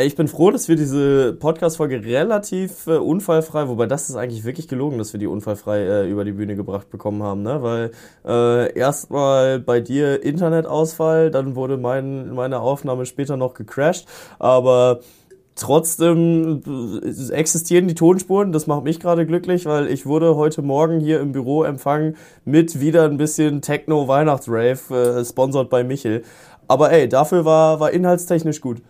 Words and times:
Ich 0.00 0.14
bin 0.14 0.28
froh, 0.28 0.52
dass 0.52 0.68
wir 0.68 0.76
diese 0.76 1.32
Podcast-Folge 1.32 2.04
relativ 2.04 2.86
äh, 2.86 2.98
unfallfrei, 2.98 3.66
wobei 3.66 3.86
das 3.86 4.08
ist 4.08 4.14
eigentlich 4.14 4.44
wirklich 4.44 4.68
gelogen, 4.68 4.96
dass 4.96 5.12
wir 5.12 5.18
die 5.18 5.26
unfallfrei 5.26 5.80
äh, 5.80 6.08
über 6.08 6.24
die 6.24 6.30
Bühne 6.30 6.54
gebracht 6.54 6.88
bekommen 6.88 7.20
haben, 7.24 7.42
ne? 7.42 7.64
Weil 7.64 7.90
äh, 8.24 8.78
erstmal 8.78 9.58
bei 9.58 9.80
dir 9.80 10.22
Internetausfall, 10.22 11.32
dann 11.32 11.56
wurde 11.56 11.78
mein, 11.78 12.32
meine 12.32 12.60
Aufnahme 12.60 13.06
später 13.06 13.36
noch 13.36 13.54
gecrashed, 13.54 14.06
aber 14.38 15.00
trotzdem 15.56 16.62
äh, 17.02 17.32
existieren 17.32 17.88
die 17.88 17.96
Tonspuren, 17.96 18.52
das 18.52 18.68
macht 18.68 18.84
mich 18.84 19.00
gerade 19.00 19.26
glücklich, 19.26 19.66
weil 19.66 19.88
ich 19.88 20.06
wurde 20.06 20.36
heute 20.36 20.62
Morgen 20.62 21.00
hier 21.00 21.18
im 21.18 21.32
Büro 21.32 21.64
empfangen 21.64 22.14
mit 22.44 22.78
wieder 22.78 23.06
ein 23.06 23.16
bisschen 23.16 23.62
Techno-Weihnachtsrave, 23.62 24.94
äh, 24.94 25.24
sponsored 25.24 25.70
bei 25.70 25.82
Michel. 25.82 26.22
Aber 26.68 26.92
ey, 26.92 27.08
dafür 27.08 27.44
war, 27.44 27.80
war 27.80 27.90
inhaltstechnisch 27.90 28.60
gut. 28.60 28.80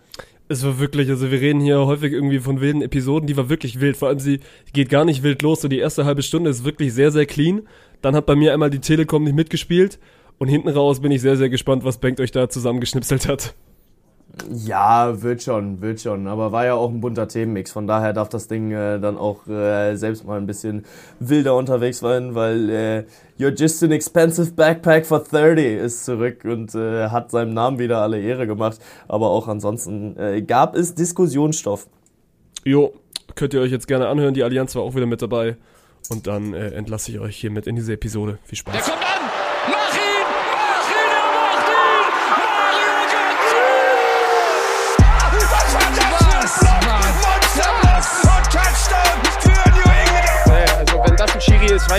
Es 0.51 0.65
war 0.65 0.79
wirklich, 0.79 1.09
also 1.09 1.29
wir 1.29 1.39
reden 1.39 1.61
hier 1.61 1.85
häufig 1.85 2.11
irgendwie 2.11 2.39
von 2.39 2.59
wilden 2.59 2.81
Episoden, 2.81 3.27
die 3.27 3.37
war 3.37 3.49
wirklich 3.49 3.79
wild. 3.79 3.95
Vor 3.95 4.07
allem 4.07 4.19
sie 4.19 4.39
geht 4.73 4.89
gar 4.89 5.05
nicht 5.05 5.21
wild 5.21 5.43
los. 5.43 5.61
So 5.61 5.67
die 5.67 5.77
erste 5.77 6.05
halbe 6.05 6.23
Stunde 6.23 6.49
ist 6.49 6.65
wirklich 6.65 6.91
sehr, 6.91 7.11
sehr 7.11 7.27
clean. 7.27 7.67
Dann 8.01 8.15
hat 8.15 8.25
bei 8.25 8.35
mir 8.35 8.51
einmal 8.51 8.71
die 8.71 8.79
Telekom 8.79 9.23
nicht 9.23 9.35
mitgespielt. 9.35 9.99
Und 10.39 10.47
hinten 10.47 10.69
raus 10.69 11.01
bin 11.01 11.11
ich 11.11 11.21
sehr, 11.21 11.37
sehr 11.37 11.49
gespannt, 11.49 11.83
was 11.83 11.99
Bengt 11.99 12.19
euch 12.19 12.31
da 12.31 12.49
zusammengeschnipselt 12.49 13.27
hat. 13.27 13.53
Ja, 14.51 15.21
wird 15.21 15.43
schon, 15.43 15.81
wird 15.81 16.01
schon. 16.01 16.27
Aber 16.27 16.51
war 16.51 16.65
ja 16.65 16.73
auch 16.73 16.89
ein 16.89 17.01
bunter 17.01 17.27
Themenmix. 17.27 17.71
Von 17.71 17.87
daher 17.87 18.13
darf 18.13 18.29
das 18.29 18.47
Ding 18.47 18.71
äh, 18.71 18.99
dann 18.99 19.17
auch 19.17 19.47
äh, 19.47 19.95
selbst 19.95 20.25
mal 20.25 20.37
ein 20.37 20.47
bisschen 20.47 20.85
wilder 21.19 21.55
unterwegs 21.55 21.99
sein, 21.99 22.35
weil 22.35 22.69
äh, 22.69 23.03
You're 23.39 23.57
just 23.57 23.81
an 23.83 23.91
expensive 23.91 24.51
backpack 24.51 25.05
for 25.05 25.23
30 25.23 25.79
ist 25.79 26.03
zurück 26.03 26.43
und 26.43 26.75
äh, 26.75 27.07
hat 27.07 27.31
seinem 27.31 27.53
Namen 27.53 27.79
wieder 27.79 27.99
alle 28.01 28.19
Ehre 28.19 28.47
gemacht. 28.47 28.79
Aber 29.07 29.29
auch 29.29 29.47
ansonsten 29.47 30.17
äh, 30.17 30.41
gab 30.41 30.75
es 30.75 30.93
Diskussionsstoff. 30.93 31.87
Jo, 32.65 32.93
könnt 33.35 33.53
ihr 33.53 33.61
euch 33.61 33.71
jetzt 33.71 33.87
gerne 33.87 34.07
anhören. 34.07 34.33
Die 34.33 34.43
Allianz 34.43 34.75
war 34.75 34.81
auch 34.81 34.95
wieder 34.95 35.05
mit 35.05 35.21
dabei. 35.21 35.55
Und 36.09 36.27
dann 36.27 36.53
äh, 36.53 36.69
entlasse 36.71 37.11
ich 37.11 37.19
euch 37.19 37.37
hiermit 37.37 37.67
in 37.67 37.75
diese 37.75 37.93
Episode. 37.93 38.39
Viel 38.43 38.57
Spaß. 38.57 38.91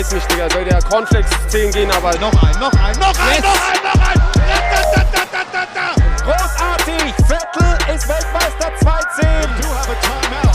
Weiß 0.00 0.12
nicht, 0.12 0.32
Digga. 0.32 0.48
Soll 0.50 0.64
der 0.64 0.82
Cornflakes 0.82 1.30
10 1.48 1.72
gehen, 1.72 1.90
aber 1.90 2.14
noch 2.18 2.32
ein, 2.42 2.58
noch 2.58 2.72
ein, 2.72 2.98
noch 2.98 3.12
ein, 3.18 3.42
noch 3.42 3.60
ein, 3.68 3.82
noch 3.82 4.08
ein! 4.08 4.20
Da, 5.22 5.44
da, 5.52 5.66
da. 5.74 6.24
Großartig! 6.24 7.14
Vettel 7.28 7.94
ist 7.94 8.08
Weltmeister 8.08 8.72
2-10! 8.80 10.49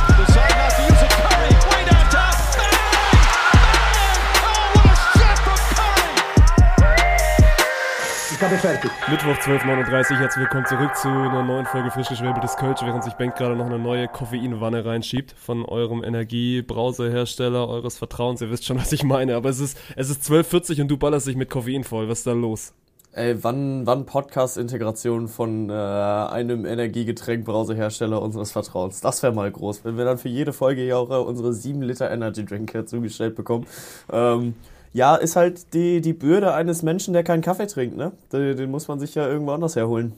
Habe 8.41 8.57
fertig. 8.57 8.91
Mittwoch 9.09 9.37
12.39 9.37 10.17
herzlich 10.17 10.41
willkommen 10.41 10.65
zurück 10.65 10.95
zu 10.95 11.07
einer 11.07 11.41
neuen 11.41 11.65
Folge 11.65 11.89
frisch 11.89 12.09
geschwäbeltes 12.09 12.57
Kölsch, 12.57 12.81
während 12.83 13.03
sich 13.03 13.13
Bengt 13.13 13.35
gerade 13.37 13.55
noch 13.55 13.65
eine 13.65 13.79
neue 13.79 14.09
Koffeinwanne 14.09 14.83
reinschiebt 14.83 15.33
von 15.37 15.63
eurem 15.63 16.03
Energiebrausehersteller 16.03 17.67
eures 17.67 17.97
Vertrauens. 17.97 18.41
Ihr 18.41 18.51
wisst 18.51 18.65
schon, 18.65 18.77
was 18.77 18.91
ich 18.91 19.03
meine, 19.03 19.35
aber 19.35 19.49
es 19.49 19.59
ist, 19.59 19.77
es 19.95 20.09
ist 20.09 20.23
12.40 20.23 20.81
und 20.81 20.89
du 20.89 20.97
ballerst 20.97 21.27
dich 21.27 21.37
mit 21.37 21.49
Koffein 21.49 21.85
voll. 21.85 22.09
Was 22.09 22.19
ist 22.19 22.27
da 22.27 22.33
los? 22.33 22.73
Ey, 23.13 23.41
wann, 23.41 23.87
wann 23.87 24.05
Podcast-Integration 24.05 25.29
von 25.29 25.69
äh, 25.69 25.73
einem 25.73 26.65
Energiegetränk-Brausehersteller 26.65 28.21
unseres 28.21 28.51
Vertrauens? 28.51 28.99
Das 28.99 29.23
wäre 29.23 29.33
mal 29.33 29.49
groß, 29.49 29.85
wenn 29.85 29.97
wir 29.97 30.03
dann 30.03 30.17
für 30.17 30.27
jede 30.27 30.51
Folge 30.51 30.81
hier 30.81 30.97
auch 30.97 31.09
äh, 31.09 31.13
unsere 31.13 31.53
7 31.53 31.81
Liter 31.81 32.11
Energy 32.11 32.43
Drink 32.43 32.75
zugestellt 32.85 33.35
bekommen. 33.35 33.65
Ähm, 34.11 34.55
ja, 34.95 35.15
ist 35.17 35.35
halt 35.35 35.73
die, 35.73 35.99
die 35.99 36.13
Bürde 36.13 36.53
eines 36.53 36.81
Menschen, 36.81 37.13
der 37.13 37.23
keinen 37.23 37.41
Kaffee 37.41 37.67
trinkt, 37.67 37.97
ne? 37.97 38.13
Den, 38.31 38.55
den 38.55 38.71
muss 38.71 38.87
man 38.87 38.97
sich 38.97 39.13
ja 39.13 39.27
irgendwo 39.27 39.51
anders 39.51 39.75
herholen. 39.75 40.13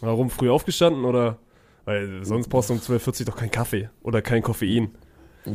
Warum 0.00 0.30
früh 0.30 0.50
aufgestanden 0.50 1.04
oder? 1.04 1.36
Weil 1.84 2.24
sonst 2.24 2.48
brauchst 2.48 2.70
du 2.70 2.74
um 2.74 2.80
12.40 2.80 3.24
doch 3.24 3.36
keinen 3.36 3.52
Kaffee 3.52 3.90
oder 4.02 4.20
kein 4.20 4.42
Koffein. 4.42 4.90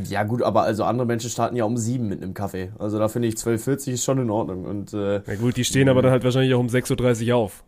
Ja 0.06 0.24
gut, 0.24 0.41
aber 0.41 0.62
also 0.62 0.86
andere 0.86 1.06
Menschen 1.06 1.30
starten 1.30 1.58
ja 1.58 1.66
um 1.66 1.75
7 1.75 2.08
mit 2.08 2.24
einem 2.24 2.34
Kaffee. 2.34 2.72
Also 2.80 2.97
da 2.97 3.09
finde 3.09 3.28
ich 3.28 3.36
12,40 3.36 3.91
ist 3.91 4.06
schon 4.06 4.19
in 4.19 4.30
Ordnung. 4.30 4.64
Und 4.64 4.94
äh, 4.94 5.22
Na 5.25 5.35
gut, 5.35 5.58
die 5.58 5.66
stehen 5.66 5.90
aber 5.90 6.02
dann 6.02 6.12
halt 6.12 6.24
wahrscheinlich 6.24 6.53
auch 6.53 6.59
um 6.62 6.68
6.30 6.68 7.28
Uhr 7.28 7.35
auf. 7.35 7.66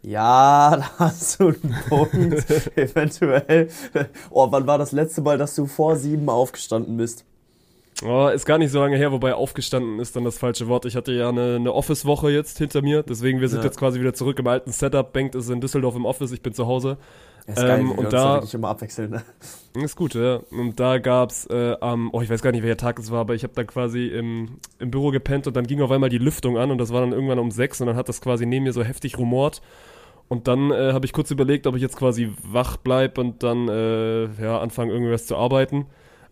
Ja, 0.00 0.76
da 0.98 0.98
hast 0.98 1.40
du 1.40 1.48
einen 1.48 1.76
Punkt. 1.90 2.50
Eventuell. 2.76 3.68
Oh, 4.30 4.50
wann 4.50 4.66
war 4.66 4.78
das 4.78 4.92
letzte 4.92 5.20
Mal, 5.20 5.36
dass 5.36 5.54
du 5.54 5.66
vor 5.66 5.96
sieben 5.96 6.30
aufgestanden 6.30 6.96
bist? 6.96 7.26
Oh, 8.04 8.28
ist 8.28 8.46
gar 8.46 8.58
nicht 8.58 8.70
so 8.70 8.78
lange 8.78 8.96
her, 8.96 9.10
wobei 9.10 9.34
aufgestanden 9.34 9.98
ist 9.98 10.14
dann 10.14 10.22
das 10.24 10.38
falsche 10.38 10.68
Wort. 10.68 10.84
Ich 10.84 10.94
hatte 10.94 11.10
ja 11.12 11.28
eine, 11.30 11.56
eine 11.56 11.72
Office-Woche 11.74 12.30
jetzt 12.30 12.56
hinter 12.58 12.80
mir, 12.80 13.02
deswegen 13.02 13.40
wir 13.40 13.48
sind 13.48 13.58
Ja. 13.60 13.64
jetzt 13.64 13.78
quasi 13.78 13.98
wieder 13.98 14.14
zurück 14.14 14.38
im 14.38 14.46
alten 14.46 14.70
Setup. 14.70 15.12
Bengt 15.12 15.34
ist 15.34 15.50
in 15.50 15.60
Düsseldorf 15.60 15.96
im 15.96 16.04
Office, 16.06 16.30
ich 16.30 16.40
bin 16.40 16.52
zu 16.52 16.66
Hause. 16.68 16.96
ist 17.46 17.56
geil, 17.56 17.80
Ähm, 17.80 17.88
wir 17.88 17.98
und 17.98 18.12
da- 18.12 18.34
wirklich 18.36 18.54
immer 18.54 18.68
abwechseln. 18.68 19.10
Ne? 19.10 19.22
Ist 19.82 19.96
gut, 19.96 20.14
ja. 20.14 20.40
Und 20.50 20.78
da 20.78 20.98
gab's 20.98 21.46
äh, 21.46 21.76
am, 21.80 22.10
oh, 22.12 22.20
ich 22.20 22.28
weiß 22.30 22.42
gar 22.42 22.52
nicht, 22.52 22.62
welcher 22.62 22.76
Tag 22.76 22.98
es 22.98 23.10
war, 23.10 23.20
aber 23.20 23.34
ich 23.34 23.42
habe 23.42 23.54
da 23.54 23.64
quasi 23.64 24.06
im, 24.08 24.58
im 24.78 24.90
Büro 24.90 25.10
gepennt 25.10 25.46
und 25.46 25.56
dann 25.56 25.66
ging 25.66 25.80
auf 25.80 25.90
einmal 25.90 26.10
die 26.10 26.18
Lüftung 26.18 26.58
an 26.58 26.70
und 26.70 26.78
das 26.78 26.92
war 26.92 27.00
dann 27.00 27.12
irgendwann 27.12 27.38
um 27.38 27.50
sechs 27.50 27.80
und 27.80 27.86
dann 27.86 27.96
hat 27.96 28.08
das 28.08 28.20
quasi 28.20 28.44
neben 28.44 28.64
mir 28.64 28.72
so 28.74 28.82
heftig 28.84 29.16
rumort. 29.18 29.62
Und 30.28 30.46
dann 30.46 30.70
äh, 30.70 30.92
habe 30.92 31.06
ich 31.06 31.12
kurz 31.14 31.30
überlegt, 31.30 31.66
ob 31.66 31.74
ich 31.74 31.80
jetzt 31.82 31.96
quasi 31.96 32.30
wach 32.44 32.76
bleib 32.76 33.16
und 33.18 33.42
dann 33.42 33.66
äh, 33.68 34.24
ja, 34.42 34.60
anfange 34.60 34.92
irgendwas 34.92 35.26
zu 35.26 35.36
arbeiten. 35.36 35.86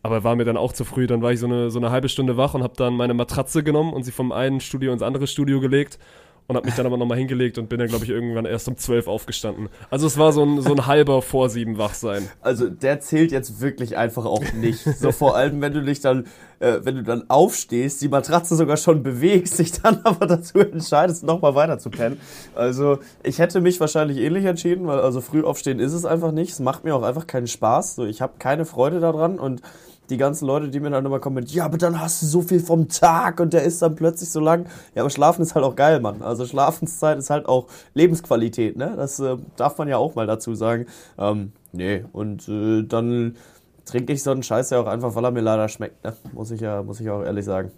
Aber 0.07 0.23
war 0.23 0.37
mir 0.37 0.45
dann 0.45 0.57
auch 0.57 0.73
zu 0.73 0.85
früh. 0.85 1.09
Dann 1.09 1.21
war 1.21 1.33
ich 1.33 1.41
so 1.41 1.47
eine, 1.47 1.69
so 1.69 1.81
eine 1.81 1.91
halbe 1.91 2.09
Stunde 2.09 2.37
wach 2.37 2.55
und 2.55 2.63
habe 2.63 2.75
dann 2.77 2.95
meine 2.95 3.13
Matratze 3.13 3.65
genommen 3.65 3.93
und 3.93 4.05
sie 4.05 4.13
vom 4.13 4.31
einen 4.31 4.61
Studio 4.61 4.93
ins 4.93 5.03
andere 5.03 5.27
Studio 5.27 5.59
gelegt 5.59 5.99
und 6.47 6.55
habe 6.57 6.67
mich 6.67 6.77
dann 6.77 6.87
aber 6.87 6.97
nochmal 6.97 7.19
hingelegt 7.19 7.59
und 7.59 7.69
bin 7.69 7.79
dann, 7.79 7.89
glaube 7.89 8.05
ich, 8.05 8.11
irgendwann 8.11 8.45
erst 8.45 8.69
um 8.69 8.77
zwölf 8.77 9.09
aufgestanden. 9.09 9.69
Also 9.91 10.07
es 10.07 10.17
war 10.17 10.33
so 10.33 10.45
ein, 10.45 10.63
so 10.63 10.73
ein 10.73 10.87
halber 10.87 11.23
vor 11.23 11.49
sieben 11.51 11.77
wach 11.77 11.95
sein. 11.95 12.29
Also 12.41 12.69
der 12.69 13.01
zählt 13.01 13.33
jetzt 13.33 13.61
wirklich 13.61 13.97
einfach 13.97 14.25
auch 14.25 14.53
nicht. 14.53 14.85
So 14.97 15.11
vor 15.13 15.37
allem, 15.37 15.61
wenn 15.61 15.73
du 15.73 15.83
dich 15.83 16.01
dann, 16.01 16.27
äh, 16.61 16.79
wenn 16.83 16.97
du 16.97 17.03
dann 17.03 17.29
aufstehst, 17.29 18.01
die 18.01 18.09
Matratze 18.09 18.55
sogar 18.55 18.77
schon 18.77 19.03
bewegst, 19.03 19.59
dich 19.59 19.73
dann 19.73 20.01
aber 20.05 20.27
dazu 20.27 20.59
entscheidest, 20.61 21.25
nochmal 21.25 21.55
weiter 21.55 21.79
zu 21.79 21.91
pennen. 21.91 22.21
Also 22.55 22.99
ich 23.25 23.41
hätte 23.41 23.61
mich 23.61 23.81
wahrscheinlich 23.81 24.19
ähnlich 24.19 24.45
entschieden, 24.45 24.87
weil 24.87 25.01
also 25.01 25.21
früh 25.21 25.43
aufstehen 25.43 25.81
ist 25.81 25.93
es 25.93 26.05
einfach 26.05 26.31
nicht. 26.31 26.53
Es 26.53 26.61
macht 26.61 26.85
mir 26.85 26.95
auch 26.95 27.03
einfach 27.03 27.27
keinen 27.27 27.49
Spaß. 27.49 27.97
So, 27.97 28.05
ich 28.05 28.23
habe 28.23 28.35
keine 28.39 28.65
Freude 28.65 29.01
daran 29.01 29.39
und 29.39 29.63
die 30.11 30.17
ganzen 30.17 30.47
Leute, 30.47 30.69
die 30.69 30.81
mir 30.81 30.91
dann 30.91 31.05
immer 31.05 31.19
kommen 31.19 31.37
mit, 31.37 31.51
ja, 31.51 31.65
aber 31.65 31.79
dann 31.79 32.01
hast 32.01 32.23
du 32.23 32.27
so 32.27 32.43
viel 32.43 32.61
vom 32.61 32.89
Tag 32.89 33.41
und 33.41 33.53
der 33.53 33.63
ist 33.63 33.83
dann 33.83 33.95
plötzlich 33.95 34.31
so 34.31 34.41
lang. 34.41 34.67
Ja, 34.95 35.03
aber 35.03 35.11
Schlafen 35.11 35.43
ist 35.43 35.55
halt 35.55 35.65
auch 35.65 35.77
geil, 35.77 36.01
Mann. 36.01 36.23
Also 36.23 36.47
Schlafenszeit 36.47 37.19
ist 37.19 37.31
halt 37.31 37.47
auch 37.47 37.67
Lebensqualität, 37.95 38.77
ne? 38.77 38.95
Das 38.97 39.19
äh, 39.21 39.37
darf 39.57 39.79
man 39.79 39.89
ja 39.89 39.97
auch 39.97 40.15
mal 40.15 40.27
dazu 40.27 40.55
sagen. 40.55 40.87
Ähm, 41.19 41.53
nee, 41.73 42.05
und 42.13 42.49
äh, 42.49 42.83
dann 42.83 43.37
trinke 43.85 44.13
ich 44.13 44.23
so 44.23 44.31
einen 44.31 44.43
Scheiß 44.43 44.71
ja 44.71 44.81
auch 44.81 44.87
einfach, 44.87 45.15
weil 45.15 45.25
er 45.25 45.31
mir 45.31 45.41
leider 45.41 45.69
schmeckt, 45.69 46.05
ne? 46.05 46.15
Muss 46.33 46.51
ich 46.51 46.61
ja, 46.61 46.83
muss 46.83 47.01
ich 47.01 47.11
auch 47.11 47.23
ehrlich 47.23 47.45
sagen. 47.45 47.71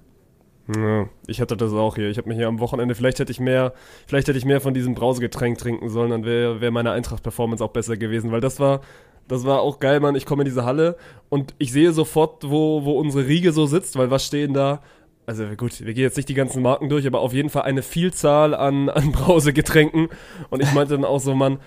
Ja, 0.77 1.09
ich 1.27 1.41
hatte 1.41 1.57
das 1.57 1.73
auch 1.73 1.95
hier. 1.95 2.11
Ich 2.11 2.19
habe 2.19 2.29
mich 2.29 2.37
hier 2.37 2.47
am 2.47 2.61
Wochenende, 2.61 2.95
vielleicht 2.95 3.19
hätte 3.21 3.33
ich 3.33 3.41
mehr, 3.41 3.73
vielleicht 4.07 4.29
hätte 4.29 4.37
ich 4.37 4.45
mehr 4.45 4.61
von 4.61 4.75
diesem 4.75 4.95
Brausegetränk 4.95 5.57
trinken 5.57 5.89
sollen, 5.89 6.11
dann 6.11 6.25
wäre 6.27 6.61
wär 6.61 6.71
meine 6.71 6.91
Eintracht-Performance 6.91 7.65
auch 7.65 7.71
besser 7.71 7.97
gewesen, 7.97 8.33
weil 8.33 8.43
das 8.43 8.61
war, 8.61 8.83
das 9.29 9.45
war 9.45 9.61
auch 9.61 9.79
geil, 9.79 10.01
Mann. 10.01 10.17
Ich 10.17 10.27
komme 10.27 10.43
in 10.43 10.47
diese 10.47 10.65
Halle 10.65 10.97
und 11.29 11.55
ich 11.59 11.73
sehe 11.73 11.93
sofort, 11.93 12.51
wo, 12.51 12.85
wo 12.85 12.99
unsere 12.99 13.27
Riege 13.27 13.53
so 13.53 13.67
sitzt, 13.67 13.97
weil 13.97 14.11
was 14.11 14.25
stehen 14.25 14.55
da? 14.55 14.81
Also 15.27 15.45
gut, 15.57 15.85
wir 15.85 15.93
gehen 15.93 16.05
jetzt 16.05 16.17
nicht 16.17 16.31
die 16.31 16.35
ganzen 16.35 16.63
Marken 16.63 16.89
durch, 16.89 17.07
aber 17.07 17.21
auf 17.21 17.35
jeden 17.35 17.51
Fall 17.51 17.63
eine 17.63 17.83
Vielzahl 17.83 18.55
an, 18.55 18.89
an 18.89 19.13
Brausegetränken. 19.13 20.09
Und 20.49 20.63
ich 20.63 20.73
meinte 20.73 20.95
dann 20.95 21.05
auch 21.05 21.21
so, 21.21 21.35
Mann, 21.35 21.59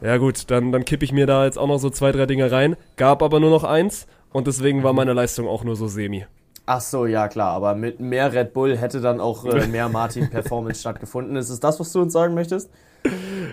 ja 0.00 0.16
gut, 0.16 0.50
dann, 0.50 0.72
dann 0.72 0.84
kippe 0.84 1.04
ich 1.04 1.12
mir 1.12 1.26
da 1.26 1.44
jetzt 1.44 1.56
auch 1.56 1.68
noch 1.68 1.78
so 1.78 1.90
zwei, 1.90 2.10
drei 2.10 2.26
Dinge 2.26 2.50
rein. 2.50 2.76
Gab 2.96 3.22
aber 3.22 3.38
nur 3.38 3.50
noch 3.50 3.62
eins 3.62 4.08
und 4.32 4.48
deswegen 4.48 4.82
war 4.82 4.92
meine 4.92 5.12
Leistung 5.12 5.46
auch 5.46 5.62
nur 5.62 5.76
so 5.76 5.86
semi. 5.86 6.26
Ach 6.66 6.80
so, 6.80 7.06
ja 7.06 7.28
klar, 7.28 7.52
aber 7.52 7.74
mit 7.74 8.00
mehr 8.00 8.32
Red 8.32 8.52
Bull 8.52 8.76
hätte 8.76 9.00
dann 9.00 9.20
auch 9.20 9.44
äh, 9.44 9.66
mehr 9.68 9.88
Martin-Performance 9.88 10.80
stattgefunden. 10.80 11.36
Ist 11.36 11.50
es 11.50 11.60
das, 11.60 11.78
was 11.78 11.92
du 11.92 12.00
uns 12.00 12.12
sagen 12.12 12.34
möchtest? 12.34 12.70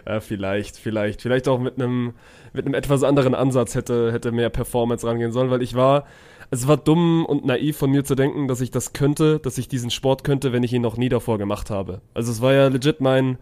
Ja, 0.08 0.20
vielleicht, 0.20 0.78
vielleicht. 0.78 1.22
Vielleicht 1.22 1.48
auch 1.48 1.60
mit 1.60 1.76
einem 1.76 2.14
mit 2.54 2.66
einem 2.66 2.74
etwas 2.74 3.04
anderen 3.04 3.36
Ansatz 3.36 3.76
hätte, 3.76 4.12
hätte 4.12 4.32
mehr 4.32 4.50
Performance 4.50 5.08
rangehen 5.08 5.32
sollen, 5.32 5.50
weil 5.50 5.62
ich 5.62 5.76
war, 5.76 6.06
es 6.50 6.68
war 6.68 6.78
dumm 6.78 7.26
und 7.26 7.46
naiv 7.46 7.78
von 7.78 7.92
mir 7.92 8.04
zu 8.04 8.16
denken, 8.16 8.48
dass 8.48 8.62
ich 8.62 8.72
das 8.72 8.94
könnte, 8.94 9.40
dass 9.40 9.58
ich 9.58 9.68
diesen 9.68 9.90
Sport 9.90 10.24
könnte, 10.24 10.52
wenn 10.52 10.64
ich 10.64 10.74
ihn 10.74 10.82
noch 10.82 10.98
nie 10.98 11.10
davor 11.10 11.38
gemacht 11.38 11.70
habe. 11.70 12.02
Also 12.14 12.32
es 12.32 12.42
war 12.42 12.54
ja 12.54 12.68
legit 12.68 13.00
mein, 13.00 13.38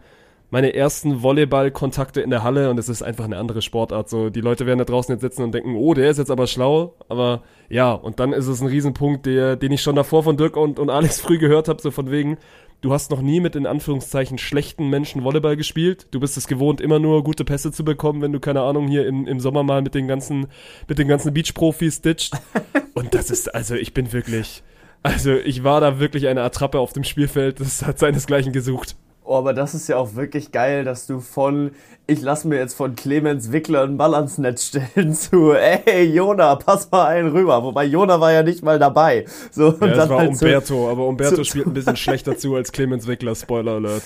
meine 0.50 0.74
ersten 0.74 1.22
Volleyball-Kontakte 1.22 2.20
in 2.20 2.30
der 2.30 2.44
Halle 2.44 2.70
und 2.70 2.78
es 2.78 2.88
ist 2.88 3.02
einfach 3.02 3.24
eine 3.24 3.38
andere 3.38 3.62
Sportart. 3.62 4.08
So, 4.08 4.30
die 4.30 4.40
Leute 4.40 4.66
werden 4.66 4.78
da 4.78 4.84
draußen 4.84 5.12
jetzt 5.12 5.22
sitzen 5.22 5.42
und 5.42 5.52
denken, 5.52 5.74
oh, 5.74 5.94
der 5.94 6.10
ist 6.10 6.18
jetzt 6.18 6.30
aber 6.30 6.46
schlau, 6.46 6.94
aber 7.08 7.42
ja, 7.68 7.92
und 7.92 8.20
dann 8.20 8.32
ist 8.32 8.46
es 8.46 8.60
ein 8.60 8.68
Riesenpunkt, 8.68 9.26
der, 9.26 9.56
den 9.56 9.72
ich 9.72 9.82
schon 9.82 9.96
davor 9.96 10.22
von 10.22 10.36
Dirk 10.36 10.56
und, 10.56 10.78
und 10.78 10.90
Alex 10.90 11.20
früh 11.20 11.38
gehört 11.38 11.68
habe, 11.68 11.82
so 11.82 11.90
von 11.90 12.12
wegen, 12.12 12.38
du 12.80 12.92
hast 12.92 13.10
noch 13.10 13.22
nie 13.22 13.40
mit 13.40 13.56
in 13.56 13.66
Anführungszeichen 13.66 14.38
schlechten 14.38 14.88
Menschen 14.88 15.24
Volleyball 15.24 15.56
gespielt. 15.56 16.06
Du 16.10 16.20
bist 16.20 16.36
es 16.36 16.46
gewohnt, 16.46 16.80
immer 16.80 16.98
nur 16.98 17.22
gute 17.24 17.44
Pässe 17.44 17.72
zu 17.72 17.84
bekommen, 17.84 18.22
wenn 18.22 18.32
du, 18.32 18.40
keine 18.40 18.62
Ahnung, 18.62 18.88
hier 18.88 19.06
im, 19.06 19.26
im 19.26 19.40
Sommer 19.40 19.62
mal 19.62 19.82
mit 19.82 19.94
den 19.94 20.08
ganzen, 20.08 20.46
mit 20.88 20.98
den 20.98 21.08
ganzen 21.08 21.32
Beach-Profis 21.32 22.00
ditcht. 22.00 22.34
Und 22.94 23.14
das 23.14 23.30
ist, 23.30 23.54
also 23.54 23.74
ich 23.74 23.94
bin 23.94 24.12
wirklich, 24.12 24.62
also 25.02 25.34
ich 25.34 25.64
war 25.64 25.80
da 25.80 25.98
wirklich 25.98 26.26
eine 26.28 26.42
Attrappe 26.42 26.78
auf 26.78 26.92
dem 26.92 27.04
Spielfeld, 27.04 27.60
das 27.60 27.84
hat 27.84 27.98
seinesgleichen 27.98 28.52
gesucht. 28.52 28.96
Oh, 29.24 29.36
aber 29.36 29.54
das 29.54 29.74
ist 29.74 29.88
ja 29.88 29.96
auch 29.96 30.14
wirklich 30.16 30.50
geil, 30.50 30.84
dass 30.84 31.06
du 31.06 31.20
von, 31.20 31.70
ich 32.10 32.20
lass 32.22 32.44
mir 32.44 32.56
jetzt 32.58 32.74
von 32.74 32.96
Clemens 32.96 33.52
Wickler 33.52 33.82
einen 33.82 33.96
Ball 33.96 34.14
ans 34.14 34.38
Netz 34.38 34.64
stellen 34.66 35.14
zu, 35.14 35.52
ey, 35.52 36.02
Jona, 36.04 36.56
pass 36.56 36.90
mal 36.90 37.06
einen 37.06 37.28
rüber. 37.30 37.62
Wobei 37.62 37.84
Jona 37.84 38.20
war 38.20 38.32
ja 38.32 38.42
nicht 38.42 38.62
mal 38.62 38.78
dabei. 38.78 39.24
So, 39.52 39.68
und 39.68 39.80
Ja, 39.82 39.94
das 39.94 40.08
war 40.08 40.18
halt 40.18 40.36
zu- 40.36 40.44
Umberto, 40.44 40.90
aber 40.90 41.06
Umberto 41.06 41.36
zu- 41.36 41.44
spielt 41.44 41.66
ein 41.66 41.74
bisschen 41.74 41.96
schlechter 41.96 42.36
zu 42.36 42.54
als 42.56 42.72
Clemens 42.72 43.06
Wickler, 43.06 43.34
Spoiler 43.34 43.72
Alert. 43.72 44.02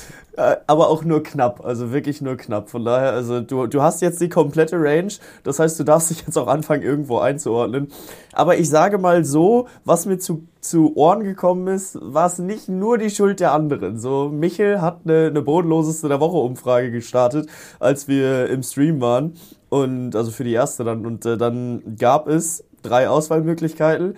Aber 0.66 0.88
auch 0.88 1.04
nur 1.04 1.22
knapp, 1.22 1.64
also 1.64 1.92
wirklich 1.92 2.20
nur 2.20 2.36
knapp. 2.36 2.68
Von 2.68 2.84
daher, 2.84 3.12
also 3.12 3.40
du, 3.40 3.68
du 3.68 3.82
hast 3.82 4.02
jetzt 4.02 4.20
die 4.20 4.28
komplette 4.28 4.76
Range, 4.80 5.12
das 5.44 5.60
heißt, 5.60 5.78
du 5.78 5.84
darfst 5.84 6.10
dich 6.10 6.22
jetzt 6.26 6.36
auch 6.36 6.48
anfangen, 6.48 6.82
irgendwo 6.82 7.18
einzuordnen. 7.18 7.92
Aber 8.32 8.56
ich 8.58 8.68
sage 8.68 8.98
mal 8.98 9.24
so, 9.24 9.68
was 9.84 10.06
mir 10.06 10.18
zu, 10.18 10.42
zu 10.60 10.96
Ohren 10.96 11.22
gekommen 11.22 11.68
ist, 11.68 11.96
war 12.02 12.26
es 12.26 12.40
nicht 12.40 12.68
nur 12.68 12.98
die 12.98 13.10
Schuld 13.10 13.38
der 13.38 13.52
anderen. 13.52 14.00
So, 14.00 14.28
Michel 14.28 14.80
hat 14.80 15.02
eine, 15.04 15.26
eine 15.28 15.40
bodenloseste 15.40 16.08
der 16.08 16.18
Woche 16.18 16.38
Umfrage 16.38 16.90
gestartet, 16.90 17.48
als 17.78 17.94
wir 18.08 18.49
im 18.49 18.62
Stream 18.62 19.00
waren. 19.00 19.35
Und 19.69 20.14
also 20.14 20.31
für 20.31 20.44
die 20.44 20.52
erste 20.52 20.85
dann. 20.85 21.05
Und 21.06 21.26
äh, 21.26 21.37
dann 21.37 21.96
gab 21.99 22.29
es 22.29 22.64
drei 22.82 23.08
Auswahlmöglichkeiten 23.08 24.17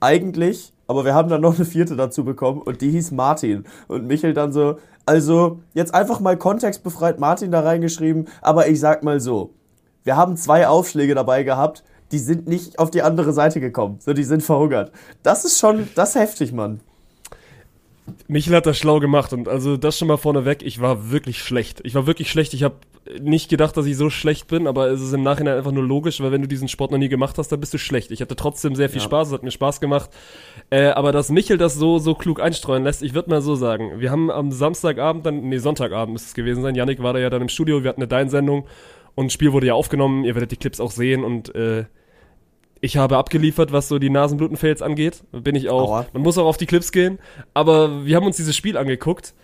eigentlich, 0.00 0.72
aber 0.86 1.04
wir 1.04 1.14
haben 1.14 1.28
dann 1.28 1.40
noch 1.40 1.56
eine 1.56 1.64
vierte 1.64 1.96
dazu 1.96 2.24
bekommen 2.24 2.60
und 2.62 2.80
die 2.80 2.90
hieß 2.90 3.10
Martin. 3.10 3.64
Und 3.88 4.06
Michel 4.06 4.34
dann 4.34 4.52
so, 4.52 4.76
also 5.04 5.60
jetzt 5.74 5.94
einfach 5.94 6.20
mal 6.20 6.36
kontextbefreit 6.36 7.18
Martin 7.18 7.50
da 7.50 7.60
reingeschrieben, 7.60 8.28
aber 8.40 8.68
ich 8.68 8.80
sag 8.80 9.02
mal 9.02 9.20
so, 9.20 9.54
wir 10.04 10.16
haben 10.16 10.36
zwei 10.36 10.68
Aufschläge 10.68 11.14
dabei 11.14 11.42
gehabt, 11.42 11.82
die 12.12 12.18
sind 12.18 12.46
nicht 12.46 12.78
auf 12.78 12.90
die 12.90 13.02
andere 13.02 13.32
Seite 13.32 13.60
gekommen, 13.60 13.98
so 13.98 14.12
die 14.12 14.24
sind 14.24 14.42
verhungert. 14.42 14.92
Das 15.22 15.44
ist 15.44 15.58
schon, 15.58 15.88
das 15.96 16.10
ist 16.10 16.20
heftig, 16.20 16.52
Mann. 16.52 16.80
Michel 18.28 18.54
hat 18.54 18.66
das 18.66 18.78
schlau 18.78 19.00
gemacht 19.00 19.32
und 19.32 19.48
also 19.48 19.76
das 19.76 19.98
schon 19.98 20.08
mal 20.08 20.16
vorneweg, 20.16 20.62
ich 20.62 20.80
war 20.80 21.10
wirklich 21.10 21.38
schlecht. 21.38 21.80
Ich 21.84 21.94
war 21.94 22.06
wirklich 22.06 22.30
schlecht. 22.30 22.54
Ich 22.54 22.62
habe 22.62 22.76
nicht 23.20 23.48
gedacht, 23.48 23.76
dass 23.76 23.86
ich 23.86 23.96
so 23.96 24.10
schlecht 24.10 24.48
bin, 24.48 24.66
aber 24.66 24.88
es 24.88 25.00
ist 25.00 25.12
im 25.12 25.22
Nachhinein 25.22 25.56
einfach 25.56 25.70
nur 25.72 25.84
logisch, 25.84 26.20
weil 26.20 26.32
wenn 26.32 26.42
du 26.42 26.48
diesen 26.48 26.68
Sport 26.68 26.90
noch 26.90 26.98
nie 26.98 27.08
gemacht 27.08 27.38
hast, 27.38 27.48
dann 27.52 27.60
bist 27.60 27.72
du 27.72 27.78
schlecht. 27.78 28.10
Ich 28.10 28.20
hatte 28.20 28.34
trotzdem 28.36 28.74
sehr 28.74 28.88
viel 28.88 29.00
Ja. 29.00 29.04
Spaß, 29.04 29.28
es 29.28 29.34
hat 29.34 29.42
mir 29.42 29.50
Spaß 29.52 29.80
gemacht. 29.80 30.10
Äh, 30.70 30.88
aber 30.88 31.12
dass 31.12 31.30
Michel 31.30 31.56
das 31.58 31.74
so, 31.74 31.98
so 31.98 32.14
klug 32.14 32.40
einstreuen 32.40 32.82
lässt, 32.82 33.02
ich 33.02 33.14
würde 33.14 33.30
mal 33.30 33.42
so 33.42 33.54
sagen, 33.54 34.00
wir 34.00 34.10
haben 34.10 34.30
am 34.30 34.50
Samstagabend, 34.50 35.24
dann, 35.24 35.42
nee, 35.48 35.58
Sonntagabend 35.58 36.14
müsste 36.14 36.28
es 36.28 36.34
gewesen 36.34 36.62
sein, 36.62 36.74
Yannick 36.74 37.02
war 37.02 37.12
da 37.12 37.20
ja 37.20 37.30
dann 37.30 37.42
im 37.42 37.48
Studio, 37.48 37.82
wir 37.84 37.88
hatten 37.88 38.00
eine 38.02 38.08
Dein-Sendung 38.08 38.66
und 39.14 39.26
ein 39.26 39.30
Spiel 39.30 39.52
wurde 39.52 39.68
ja 39.68 39.74
aufgenommen, 39.74 40.24
ihr 40.24 40.34
werdet 40.34 40.50
die 40.50 40.56
Clips 40.56 40.80
auch 40.80 40.90
sehen 40.90 41.22
und 41.22 41.54
äh, 41.54 41.84
ich 42.80 42.96
habe 42.96 43.16
abgeliefert, 43.16 43.72
was 43.72 43.88
so 43.88 43.98
die 43.98 44.10
Nasenblutenfails 44.10 44.82
angeht. 44.82 45.22
Bin 45.32 45.54
ich 45.54 45.68
auch. 45.68 45.88
Aua. 45.88 46.06
Man 46.12 46.22
muss 46.22 46.38
auch 46.38 46.46
auf 46.46 46.56
die 46.56 46.66
Clips 46.66 46.92
gehen. 46.92 47.18
Aber 47.54 48.04
wir 48.04 48.16
haben 48.16 48.26
uns 48.26 48.36
dieses 48.36 48.56
Spiel 48.56 48.76
angeguckt. 48.76 49.34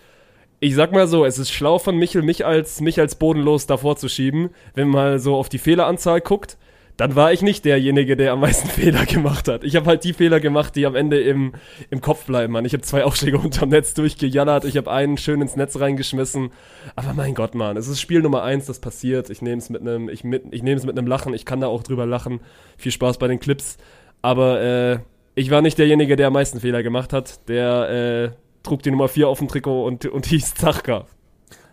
Ich 0.59 0.75
sag 0.75 0.91
mal 0.91 1.07
so, 1.07 1.25
es 1.25 1.39
ist 1.39 1.51
schlau 1.51 1.77
von 1.77 1.97
Michel, 1.97 2.21
mich 2.21 2.45
als, 2.45 2.79
mich 2.79 2.99
als 2.99 3.15
bodenlos 3.15 3.65
davor 3.65 3.97
zu 3.97 4.07
schieben. 4.07 4.49
Wenn 4.75 4.87
man 4.87 5.11
mal 5.11 5.19
so 5.19 5.35
auf 5.35 5.49
die 5.49 5.57
Fehleranzahl 5.57 6.21
guckt, 6.21 6.57
dann 6.97 7.15
war 7.15 7.33
ich 7.33 7.41
nicht 7.41 7.65
derjenige, 7.65 8.15
der 8.15 8.33
am 8.33 8.41
meisten 8.41 8.67
Fehler 8.69 9.05
gemacht 9.05 9.47
hat. 9.47 9.63
Ich 9.63 9.75
habe 9.75 9.87
halt 9.87 10.03
die 10.03 10.13
Fehler 10.13 10.39
gemacht, 10.39 10.75
die 10.75 10.85
am 10.85 10.95
Ende 10.95 11.19
im, 11.21 11.53
im 11.89 12.01
Kopf 12.01 12.25
bleiben, 12.25 12.53
Mann. 12.53 12.65
Ich 12.65 12.73
habe 12.73 12.83
zwei 12.83 13.03
Aufschläge 13.05 13.37
unterm 13.37 13.69
Netz 13.69 13.93
durchgejallert, 13.93 14.65
ich 14.65 14.77
habe 14.77 14.91
einen 14.91 15.17
schön 15.17 15.41
ins 15.41 15.55
Netz 15.55 15.79
reingeschmissen. 15.79 16.51
Aber 16.95 17.13
mein 17.13 17.33
Gott, 17.33 17.55
Mann, 17.55 17.77
es 17.77 17.87
ist 17.87 18.01
Spiel 18.01 18.21
Nummer 18.21 18.43
eins, 18.43 18.65
das 18.65 18.79
passiert. 18.79 19.29
Ich 19.29 19.41
nehme 19.41 19.57
es 19.57 19.69
mit 19.69 19.81
einem, 19.81 20.09
ich, 20.09 20.23
ich 20.23 20.63
nehme 20.63 20.81
mit 20.81 20.97
einem 20.97 21.07
Lachen, 21.07 21.33
ich 21.33 21.45
kann 21.45 21.61
da 21.61 21.67
auch 21.67 21.83
drüber 21.83 22.05
lachen. 22.05 22.41
Viel 22.77 22.91
Spaß 22.91 23.17
bei 23.17 23.27
den 23.27 23.39
Clips. 23.39 23.77
Aber 24.21 24.61
äh, 24.61 24.99
ich 25.35 25.49
war 25.49 25.61
nicht 25.61 25.77
derjenige, 25.77 26.15
der 26.15 26.27
am 26.27 26.33
meisten 26.33 26.59
Fehler 26.59 26.83
gemacht 26.83 27.11
hat. 27.11 27.47
Der 27.49 27.89
äh, 27.89 28.29
trug 28.63 28.83
die 28.83 28.91
Nummer 28.91 29.07
vier 29.07 29.27
auf 29.27 29.39
dem 29.39 29.47
Trikot 29.47 29.85
und, 29.85 30.05
und 30.05 30.25
hieß 30.27 30.55
Zachka. 30.55 31.07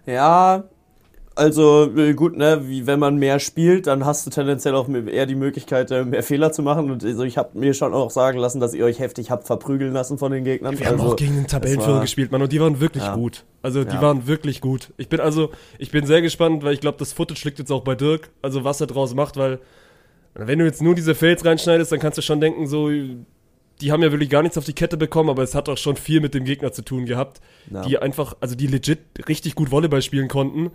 Ja, 0.07 0.65
also 1.41 1.91
äh, 1.97 2.13
gut, 2.13 2.37
ne, 2.37 2.69
wie 2.69 2.87
wenn 2.87 2.99
man 2.99 3.17
mehr 3.17 3.41
spielt, 3.41 3.87
dann 3.87 4.05
hast 4.05 4.27
du 4.27 4.31
tendenziell 4.31 4.75
auch 4.75 4.89
eher 4.89 5.25
die 5.25 5.35
Möglichkeit, 5.35 5.91
äh, 5.91 6.05
mehr 6.05 6.23
Fehler 6.23 6.53
zu 6.53 6.63
machen. 6.63 6.91
Und 6.91 7.03
also 7.03 7.25
ich 7.25 7.39
habe 7.39 7.59
mir 7.59 7.73
schon 7.73 7.95
auch 7.95 8.11
sagen 8.11 8.39
lassen, 8.39 8.61
dass 8.61 8.75
ihr 8.75 8.85
euch 8.85 8.99
heftig 8.99 9.31
habt 9.31 9.47
verprügeln 9.47 9.93
lassen 9.95 10.19
von 10.19 10.31
den 10.31 10.45
Gegnern. 10.45 10.79
Wir 10.79 10.87
haben 10.87 11.01
also, 11.01 11.13
auch 11.13 11.17
gegen 11.17 11.35
den 11.37 11.47
Tabellenführer 11.47 12.01
gespielt, 12.03 12.31
Mann, 12.31 12.43
und 12.43 12.53
die 12.53 12.61
waren 12.61 12.79
wirklich 12.81 13.03
Ja. 13.05 13.15
gut. 13.15 13.45
Also 13.63 13.85
die 13.85 13.95
Ja. 13.97 14.03
waren 14.03 14.27
wirklich 14.27 14.61
gut. 14.61 14.93
Ich 14.99 15.09
bin 15.09 15.19
also, 15.19 15.51
ich 15.79 15.91
bin 15.91 16.07
sehr 16.07 16.21
gespannt, 16.21 16.63
weil 16.63 16.75
ich 16.75 16.81
glaube, 16.81 16.99
das 16.99 17.13
Footage 17.15 17.43
liegt 17.47 17.59
jetzt 17.59 17.73
auch 17.73 17.83
bei 17.85 17.95
Dirk, 17.95 18.31
also 18.43 18.63
was 18.65 18.81
er 18.83 18.87
draus 18.87 19.15
macht, 19.15 19.37
weil 19.39 19.59
wenn 20.35 20.59
du 20.59 20.67
jetzt 20.67 20.83
nur 20.83 20.95
diese 20.95 21.15
Fails 21.15 21.45
reinschneidest, 21.45 21.91
dann 21.91 21.99
kannst 22.01 22.19
du 22.19 22.23
schon 22.23 22.41
denken, 22.41 22.67
so, 22.67 22.91
die 23.81 23.93
haben 23.93 24.03
ja 24.03 24.13
wirklich 24.13 24.29
gar 24.31 24.43
nichts 24.43 24.59
auf 24.59 24.65
die 24.65 24.75
Kette 24.75 24.97
bekommen, 24.97 25.31
aber 25.31 25.43
es 25.43 25.55
hat 25.55 25.69
auch 25.71 25.79
schon 25.79 25.97
viel 25.97 26.21
mit 26.21 26.35
dem 26.35 26.45
Gegner 26.45 26.71
zu 26.71 26.83
tun 26.83 27.07
gehabt, 27.07 27.41
Ja. 27.71 27.83
die 27.83 27.99
einfach, 27.99 28.37
also 28.41 28.55
die 28.55 28.67
legit 28.67 28.99
richtig 29.27 29.55
gut 29.55 29.71
Volleyball 29.71 30.03
spielen 30.03 30.29
konnten. 30.29 30.71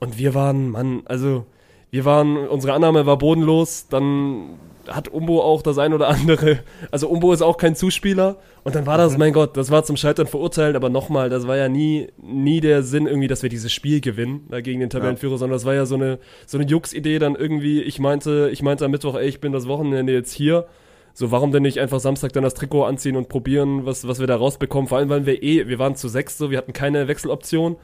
Und 0.00 0.18
wir 0.18 0.34
waren, 0.34 0.70
Mann, 0.70 1.02
also 1.06 1.44
wir 1.90 2.04
waren, 2.04 2.36
unsere 2.36 2.72
Annahme 2.74 3.06
war 3.06 3.18
bodenlos, 3.18 3.88
dann 3.88 4.58
hat 4.86 5.08
Umbo 5.08 5.42
auch 5.42 5.60
das 5.60 5.76
ein 5.76 5.92
oder 5.92 6.08
andere, 6.08 6.60
also 6.90 7.08
Umbo 7.08 7.32
ist 7.34 7.42
auch 7.42 7.58
kein 7.58 7.74
Zuspieler 7.76 8.36
und 8.64 8.74
dann 8.74 8.86
war 8.86 8.96
das, 8.96 9.18
mein 9.18 9.34
Gott, 9.34 9.56
das 9.56 9.70
war 9.70 9.84
zum 9.84 9.96
Scheitern 9.98 10.26
verurteilt, 10.26 10.76
aber 10.76 10.88
nochmal, 10.88 11.28
das 11.28 11.46
war 11.46 11.58
ja 11.58 11.68
nie, 11.68 12.08
nie 12.22 12.60
der 12.60 12.82
Sinn 12.82 13.06
irgendwie, 13.06 13.26
dass 13.28 13.42
wir 13.42 13.50
dieses 13.50 13.70
Spiel 13.70 14.00
gewinnen 14.00 14.48
gegen 14.62 14.80
den 14.80 14.88
Tabellenführer, 14.88 15.36
sondern 15.36 15.56
das 15.56 15.66
war 15.66 15.74
ja 15.74 15.84
so 15.84 15.96
eine, 15.96 16.18
so 16.46 16.56
eine 16.56 16.66
Jux-Idee 16.66 17.18
dann 17.18 17.34
irgendwie, 17.34 17.82
ich 17.82 17.98
meinte, 17.98 18.48
ich 18.50 18.62
meinte 18.62 18.84
am 18.86 18.90
Mittwoch, 18.90 19.14
ey, 19.16 19.26
ich 19.28 19.40
bin 19.40 19.52
das 19.52 19.68
Wochenende 19.68 20.12
jetzt 20.14 20.32
hier, 20.32 20.66
so, 21.12 21.30
warum 21.32 21.52
denn 21.52 21.64
nicht 21.64 21.80
einfach 21.80 22.00
Samstag 22.00 22.32
dann 22.32 22.44
das 22.44 22.54
Trikot 22.54 22.84
anziehen 22.84 23.16
und 23.16 23.28
probieren, 23.28 23.84
was, 23.84 24.06
was 24.06 24.20
wir 24.20 24.26
da 24.26 24.36
rausbekommen? 24.36 24.88
Vor 24.88 24.98
allem, 24.98 25.08
weil 25.10 25.26
wir 25.26 25.42
eh, 25.42 25.66
wir 25.68 25.78
waren 25.80 25.96
zu 25.96 26.08
sechs 26.08 26.38
so, 26.38 26.50
wir 26.50 26.56
hatten 26.58 26.72
keine 26.72 27.08
Wechseloption. 27.08 27.76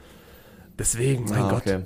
Deswegen, 0.79 1.25
mein 1.25 1.43
Ah, 1.43 1.49
Gott. 1.49 1.61
okay. 1.67 1.79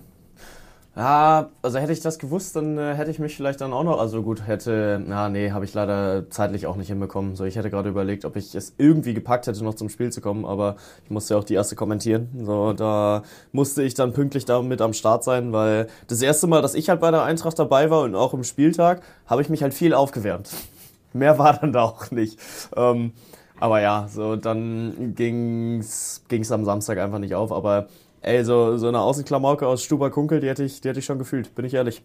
Ja, 0.99 1.51
also 1.61 1.79
hätte 1.79 1.93
ich 1.93 2.01
das 2.01 2.19
gewusst, 2.19 2.57
dann 2.57 2.77
äh, 2.77 2.93
hätte 2.93 3.09
ich 3.09 3.19
mich 3.19 3.33
vielleicht 3.33 3.61
dann 3.61 3.71
auch 3.71 3.85
noch, 3.85 4.01
also 4.01 4.21
gut, 4.21 4.45
hätte, 4.45 5.01
na 5.07 5.29
nee, 5.29 5.51
habe 5.51 5.63
ich 5.63 5.73
leider 5.73 6.29
zeitlich 6.29 6.67
auch 6.67 6.75
nicht 6.75 6.89
hinbekommen. 6.89 7.37
So, 7.37 7.45
ich 7.45 7.55
hätte 7.55 7.69
gerade 7.69 7.87
überlegt, 7.87 8.25
ob 8.25 8.35
ich 8.35 8.53
es 8.53 8.73
irgendwie 8.77 9.13
gepackt 9.13 9.47
hätte, 9.47 9.63
noch 9.63 9.75
zum 9.75 9.87
Spiel 9.87 10.11
zu 10.11 10.19
kommen, 10.19 10.43
aber 10.43 10.75
ich 11.05 11.09
musste 11.09 11.35
ja 11.35 11.39
auch 11.39 11.45
die 11.45 11.53
erste 11.53 11.77
kommentieren. 11.77 12.27
So, 12.43 12.73
da 12.73 13.23
musste 13.53 13.81
ich 13.81 13.93
dann 13.93 14.11
pünktlich 14.11 14.43
da 14.43 14.61
mit 14.61 14.81
am 14.81 14.91
Start 14.91 15.23
sein, 15.23 15.53
weil 15.53 15.87
das 16.09 16.21
erste 16.21 16.47
Mal, 16.47 16.61
dass 16.61 16.75
ich 16.75 16.89
halt 16.89 16.99
bei 16.99 17.11
der 17.11 17.23
Eintracht 17.23 17.57
dabei 17.57 17.89
war 17.89 18.01
und 18.01 18.13
auch 18.13 18.33
im 18.33 18.43
Spieltag, 18.43 19.01
habe 19.25 19.41
ich 19.41 19.47
mich 19.47 19.63
halt 19.63 19.73
viel 19.73 19.93
aufgewärmt. 19.93 20.49
Mehr 21.13 21.39
war 21.39 21.53
dann 21.53 21.71
da 21.71 21.83
auch 21.83 22.11
nicht. 22.11 22.37
Ähm, 22.75 23.13
aber 23.57 23.79
ja, 23.79 24.09
so 24.09 24.35
dann 24.35 25.13
ging's, 25.15 26.23
ging's 26.27 26.51
am 26.51 26.65
Samstag 26.65 26.97
einfach 26.97 27.19
nicht 27.19 27.35
auf. 27.35 27.53
Aber 27.53 27.87
ey, 28.21 28.43
so, 28.43 28.77
so 28.77 28.87
eine 28.87 28.99
Außenklamauke 28.99 29.65
aus 29.67 29.83
Stuber 29.83 30.09
Kunkel, 30.09 30.39
die 30.39 30.47
hätte 30.49 30.63
ich, 30.63 30.81
die 30.81 30.89
hätte 30.89 30.99
ich 30.99 31.05
schon 31.05 31.19
gefühlt, 31.19 31.53
bin 31.55 31.65
ich 31.65 31.73
ehrlich. 31.73 32.01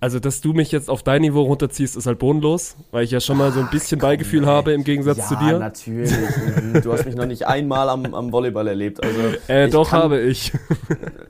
Also, 0.00 0.18
dass 0.18 0.40
du 0.40 0.52
mich 0.52 0.72
jetzt 0.72 0.90
auf 0.90 1.04
dein 1.04 1.20
Niveau 1.22 1.42
runterziehst, 1.42 1.96
ist 1.96 2.06
halt 2.06 2.18
bodenlos, 2.18 2.74
weil 2.90 3.04
ich 3.04 3.12
ja 3.12 3.20
schon 3.20 3.36
mal 3.38 3.52
so 3.52 3.60
ein 3.60 3.70
bisschen 3.70 4.00
Beigefühl 4.00 4.46
habe 4.46 4.72
im 4.72 4.82
Gegensatz 4.82 5.18
ja, 5.18 5.24
zu 5.28 5.36
dir. 5.36 5.58
natürlich. 5.60 6.10
Mhm, 6.10 6.82
du 6.82 6.92
hast 6.92 7.06
mich 7.06 7.14
noch 7.14 7.26
nicht 7.26 7.46
einmal 7.46 7.88
am, 7.88 8.12
am 8.12 8.32
Volleyball 8.32 8.66
erlebt. 8.66 9.00
Also, 9.00 9.20
Äh, 9.46 9.68
doch 9.68 9.90
kann- 9.90 10.02
habe 10.02 10.20
ich. 10.22 10.52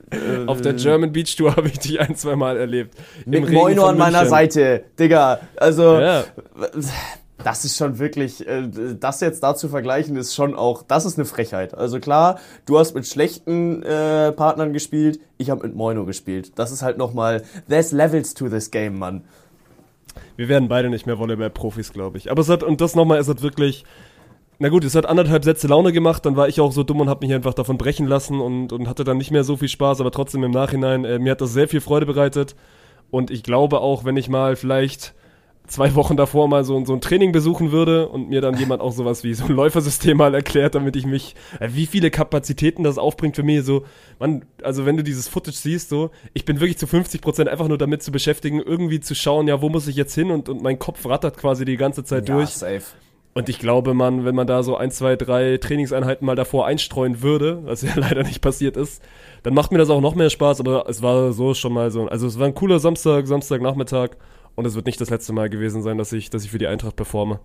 äh, 0.09 0.47
Auf 0.47 0.61
der 0.61 0.73
German 0.73 1.11
Beach 1.11 1.35
Tour 1.35 1.55
habe 1.55 1.67
ich 1.67 1.77
dich 1.77 1.99
ein, 1.99 2.15
zwei 2.15 2.35
Mal 2.35 2.57
erlebt. 2.57 2.95
Im 3.27 3.31
Mit 3.43 3.51
Moino 3.51 3.85
an 3.85 3.95
meiner. 3.99 4.25
Seite, 4.25 4.85
Digga. 4.97 5.41
Also, 5.57 5.99
Ja, 5.99 6.23
das 7.43 7.65
ist 7.65 7.77
schon 7.77 7.99
wirklich, 7.99 8.47
äh, 8.47 8.67
das 8.99 9.21
jetzt 9.21 9.43
da 9.43 9.55
zu 9.55 9.69
vergleichen, 9.69 10.15
ist 10.15 10.35
schon 10.35 10.55
auch, 10.55 10.83
das 10.83 11.05
ist 11.05 11.17
eine 11.17 11.25
Frechheit. 11.25 11.73
Also 11.73 11.99
klar, 11.99 12.39
du 12.65 12.79
hast 12.79 12.95
mit 12.95 13.05
schlechten 13.05 13.83
äh, 13.83 14.31
Partnern 14.31 14.73
gespielt, 14.73 15.19
ich 15.37 15.49
habe 15.49 15.67
mit 15.67 15.75
Moino 15.75 16.05
gespielt. 16.05 16.53
Das 16.55 16.71
ist 16.71 16.81
halt 16.81 16.97
nochmal, 16.97 17.43
there's 17.69 17.91
levels 17.91 18.33
to 18.33 18.49
this 18.49 18.71
game, 18.71 18.97
Mann. 18.97 19.23
wir 20.37 20.47
werden 20.47 20.67
beide 20.67 20.89
nicht 20.89 21.05
mehr 21.05 21.19
Volleyball-Profis, 21.19 21.93
glaube 21.93 22.17
ich. 22.17 22.31
Aber 22.31 22.41
es 22.41 22.49
hat, 22.49 22.63
und 22.63 22.81
das 22.81 22.95
nochmal, 22.95 23.19
es 23.19 23.27
hat 23.27 23.41
wirklich, 23.41 23.83
na 24.59 24.69
gut, 24.69 24.83
es 24.83 24.95
hat 24.95 25.05
anderthalb 25.05 25.43
Sätze 25.43 25.67
Laune 25.67 25.91
gemacht, 25.91 26.25
dann 26.25 26.35
war 26.35 26.47
ich 26.47 26.61
auch 26.61 26.71
so 26.71 26.83
dumm 26.83 27.01
und 27.01 27.09
habe 27.09 27.25
mich 27.25 27.35
einfach 27.35 27.53
davon 27.53 27.77
brechen 27.77 28.07
lassen 28.07 28.39
und, 28.39 28.71
und 28.71 28.87
hatte 28.87 29.03
dann 29.03 29.17
nicht 29.17 29.31
mehr 29.31 29.43
so 29.43 29.57
viel 29.57 29.69
Spaß, 29.69 29.99
aber 29.99 30.11
trotzdem 30.11 30.43
im 30.43 30.51
Nachhinein, 30.51 31.05
äh, 31.05 31.19
mir 31.19 31.31
hat 31.31 31.41
das 31.41 31.53
sehr 31.53 31.67
viel 31.67 31.81
Freude 31.81 32.05
bereitet. 32.05 32.55
Und 33.11 33.29
ich 33.29 33.43
glaube 33.43 33.79
auch, 33.81 34.05
wenn 34.05 34.17
ich 34.17 34.29
mal 34.29 34.55
vielleicht 34.55 35.13
zwei 35.67 35.95
Wochen 35.95 36.17
davor 36.17 36.47
mal 36.47 36.63
so, 36.63 36.83
so 36.85 36.93
ein 36.93 37.01
Training 37.01 37.31
besuchen 37.31 37.71
würde 37.71 38.09
und 38.09 38.29
mir 38.29 38.41
dann 38.41 38.57
jemand 38.57 38.81
auch 38.81 38.91
sowas 38.91 39.23
wie 39.23 39.33
so 39.33 39.45
ein 39.45 39.51
Läufersystem 39.51 40.17
mal 40.17 40.33
erklärt, 40.35 40.75
damit 40.75 40.95
ich 40.95 41.05
mich, 41.05 41.35
äh, 41.59 41.69
wie 41.71 41.85
viele 41.85 42.11
Kapazitäten 42.11 42.83
das 42.83 42.97
aufbringt 42.97 43.35
für 43.35 43.43
mich, 43.43 43.63
so, 43.63 43.85
man, 44.19 44.45
also 44.61 44.85
wenn 44.85 44.97
du 44.97 45.03
dieses 45.03 45.27
Footage 45.27 45.57
siehst, 45.57 45.89
so, 45.89 46.11
ich 46.33 46.45
bin 46.45 46.59
wirklich 46.59 46.77
zu 46.77 46.85
50% 46.85 47.47
einfach 47.47 47.67
nur 47.67 47.77
damit 47.77 48.03
zu 48.03 48.11
beschäftigen, 48.11 48.61
irgendwie 48.61 48.99
zu 48.99 49.15
schauen, 49.15 49.47
ja, 49.47 49.61
wo 49.61 49.69
muss 49.69 49.87
ich 49.87 49.95
jetzt 49.95 50.13
hin 50.13 50.31
und, 50.31 50.49
und 50.49 50.61
mein 50.61 50.79
Kopf 50.79 51.05
rattert 51.05 51.37
quasi 51.37 51.65
die 51.65 51.77
ganze 51.77 52.03
Zeit 52.03 52.27
durch. 52.29 52.49
safe. 52.49 52.83
Und 53.35 53.49
ich 53.49 53.57
glaube, 53.57 53.95
man, 53.95 54.25
wenn 54.25 54.35
man 54.35 54.45
da 54.45 54.61
so 54.61 54.77
ein, 54.77 54.91
zwei, 54.91 55.15
drei 55.15 55.57
Trainingseinheiten 55.57 56.25
mal 56.25 56.35
davor 56.35 56.67
einstreuen 56.67 57.23
würde, 57.23 57.61
was 57.63 57.81
ja 57.81 57.91
leider 57.95 58.23
nicht 58.23 58.41
passiert 58.41 58.77
ist, 58.77 59.01
dann 59.41 59.53
macht 59.53 59.71
mir 59.71 59.79
das 59.79 59.89
auch 59.89 60.01
noch 60.01 60.15
mehr 60.15 60.29
Spaß, 60.29 60.59
aber 60.59 60.87
es 60.87 61.01
war 61.01 61.33
so 61.33 61.53
schon 61.53 61.73
mal 61.73 61.89
so, 61.89 62.05
also 62.07 62.27
es 62.27 62.37
war 62.37 62.47
ein 62.47 62.53
cooler 62.53 62.79
Samstag, 62.79 63.25
Samstagnachmittag 63.25 64.11
und 64.55 64.65
es 64.65 64.75
wird 64.75 64.85
nicht 64.85 65.01
das 65.01 65.09
letzte 65.09 65.33
Mal 65.33 65.49
gewesen 65.49 65.81
sein, 65.81 65.97
dass 65.97 66.11
ich, 66.13 66.29
dass 66.29 66.43
ich 66.43 66.51
für 66.51 66.59
die 66.59 66.67
Eintracht 66.67 66.95
performe. 66.95 67.39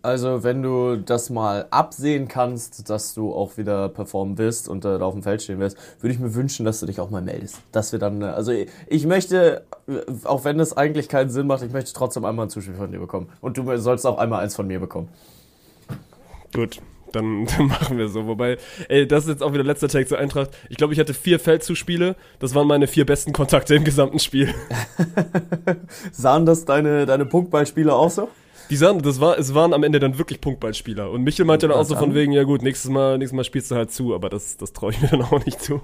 Also, 0.00 0.44
wenn 0.44 0.62
du 0.62 0.96
das 0.96 1.28
mal 1.28 1.66
absehen 1.70 2.28
kannst, 2.28 2.88
dass 2.88 3.14
du 3.14 3.34
auch 3.34 3.56
wieder 3.56 3.88
performen 3.88 4.38
wirst 4.38 4.68
und 4.68 4.84
äh, 4.84 4.96
da 4.96 5.04
auf 5.04 5.14
dem 5.14 5.24
Feld 5.24 5.42
stehen 5.42 5.58
wirst, 5.58 5.76
würde 6.00 6.14
ich 6.14 6.20
mir 6.20 6.34
wünschen, 6.34 6.64
dass 6.64 6.78
du 6.78 6.86
dich 6.86 7.00
auch 7.00 7.10
mal 7.10 7.20
meldest. 7.20 7.60
Dass 7.72 7.90
wir 7.90 7.98
dann, 7.98 8.22
äh, 8.22 8.26
also 8.26 8.52
ich, 8.52 8.70
ich 8.86 9.06
möchte, 9.06 9.64
äh, 9.88 10.00
auch 10.22 10.44
wenn 10.44 10.60
es 10.60 10.76
eigentlich 10.76 11.08
keinen 11.08 11.30
Sinn 11.30 11.48
macht, 11.48 11.64
ich 11.64 11.72
möchte 11.72 11.92
trotzdem 11.92 12.24
einmal 12.24 12.46
ein 12.46 12.50
Zuspiel 12.50 12.74
von 12.74 12.92
dir 12.92 13.00
bekommen. 13.00 13.28
Und 13.40 13.58
du 13.58 13.76
sollst 13.78 14.06
auch 14.06 14.18
einmal 14.18 14.44
eins 14.44 14.54
von 14.54 14.68
mir 14.68 14.78
bekommen. 14.78 15.08
Gut, 16.54 16.80
dann, 17.12 17.46
dann 17.56 17.66
machen 17.66 17.98
wir 17.98 18.08
so. 18.08 18.26
Wobei, 18.26 18.58
ey, 18.88 19.06
das 19.06 19.24
ist 19.24 19.30
jetzt 19.30 19.42
auch 19.42 19.52
wieder 19.52 19.64
letzter 19.64 19.88
Tag 19.88 20.08
zur 20.08 20.18
Eintracht. 20.18 20.50
Ich 20.68 20.76
glaube, 20.76 20.92
ich 20.92 21.00
hatte 21.00 21.14
vier 21.14 21.38
Feldzuspiele. 21.38 22.16
Das 22.38 22.54
waren 22.54 22.66
meine 22.66 22.86
vier 22.86 23.06
besten 23.06 23.32
Kontakte 23.32 23.74
im 23.74 23.84
gesamten 23.84 24.18
Spiel. 24.18 24.54
Sahen 26.12 26.46
das 26.46 26.64
deine, 26.64 27.06
deine 27.06 27.26
Punktballspieler 27.26 27.94
auch 27.94 28.10
so? 28.10 28.28
Die 28.70 28.76
sahen, 28.76 29.00
das 29.00 29.20
war, 29.20 29.38
es 29.38 29.54
waren 29.54 29.72
am 29.72 29.82
Ende 29.82 29.98
dann 29.98 30.18
wirklich 30.18 30.40
Punktballspieler. 30.40 31.10
Und 31.10 31.22
Michel 31.22 31.46
meinte 31.46 31.68
dann 31.68 31.76
auch 31.76 31.84
so 31.84 31.96
von 31.96 32.14
wegen, 32.14 32.32
ja 32.32 32.42
gut, 32.42 32.62
nächstes 32.62 32.90
Mal, 32.90 33.16
nächstes 33.16 33.36
Mal 33.36 33.44
spielst 33.44 33.70
du 33.70 33.76
halt 33.76 33.90
zu, 33.90 34.14
aber 34.14 34.28
das, 34.28 34.56
das 34.56 34.72
traue 34.72 34.92
ich 34.92 35.00
mir 35.00 35.08
dann 35.10 35.22
auch 35.22 35.44
nicht 35.44 35.62
zu. 35.62 35.80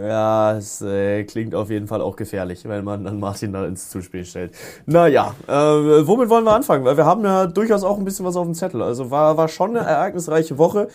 Ja, 0.00 0.56
es 0.56 0.80
äh, 0.80 1.24
klingt 1.24 1.54
auf 1.54 1.70
jeden 1.70 1.86
Fall 1.86 2.00
auch 2.00 2.16
gefährlich, 2.16 2.64
wenn 2.64 2.84
man 2.84 3.04
dann 3.04 3.20
Martin 3.20 3.52
da 3.52 3.66
ins 3.66 3.90
Zuspiel 3.90 4.24
stellt. 4.24 4.52
Naja, 4.86 5.34
äh, 5.46 5.52
womit 5.52 6.30
wollen 6.30 6.44
wir 6.44 6.54
anfangen? 6.54 6.84
Weil 6.84 6.96
wir 6.96 7.04
haben 7.04 7.22
ja 7.24 7.46
durchaus 7.46 7.84
auch 7.84 7.98
ein 7.98 8.04
bisschen 8.04 8.24
was 8.24 8.36
auf 8.36 8.46
dem 8.46 8.54
Zettel. 8.54 8.82
Also 8.82 9.10
war, 9.10 9.36
war 9.36 9.48
schon 9.48 9.76
eine 9.76 9.86
ereignisreiche 9.86 10.56
Woche. 10.58 10.88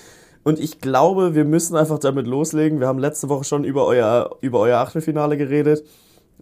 Und 0.43 0.59
ich 0.59 0.79
glaube, 0.79 1.35
wir 1.35 1.45
müssen 1.45 1.75
einfach 1.75 1.99
damit 1.99 2.25
loslegen. 2.25 2.79
Wir 2.79 2.87
haben 2.87 2.99
letzte 2.99 3.29
Woche 3.29 3.43
schon 3.43 3.63
über 3.63 3.85
euer, 3.85 4.37
über 4.41 4.59
euer 4.59 4.79
Achtelfinale 4.79 5.37
geredet. 5.37 5.83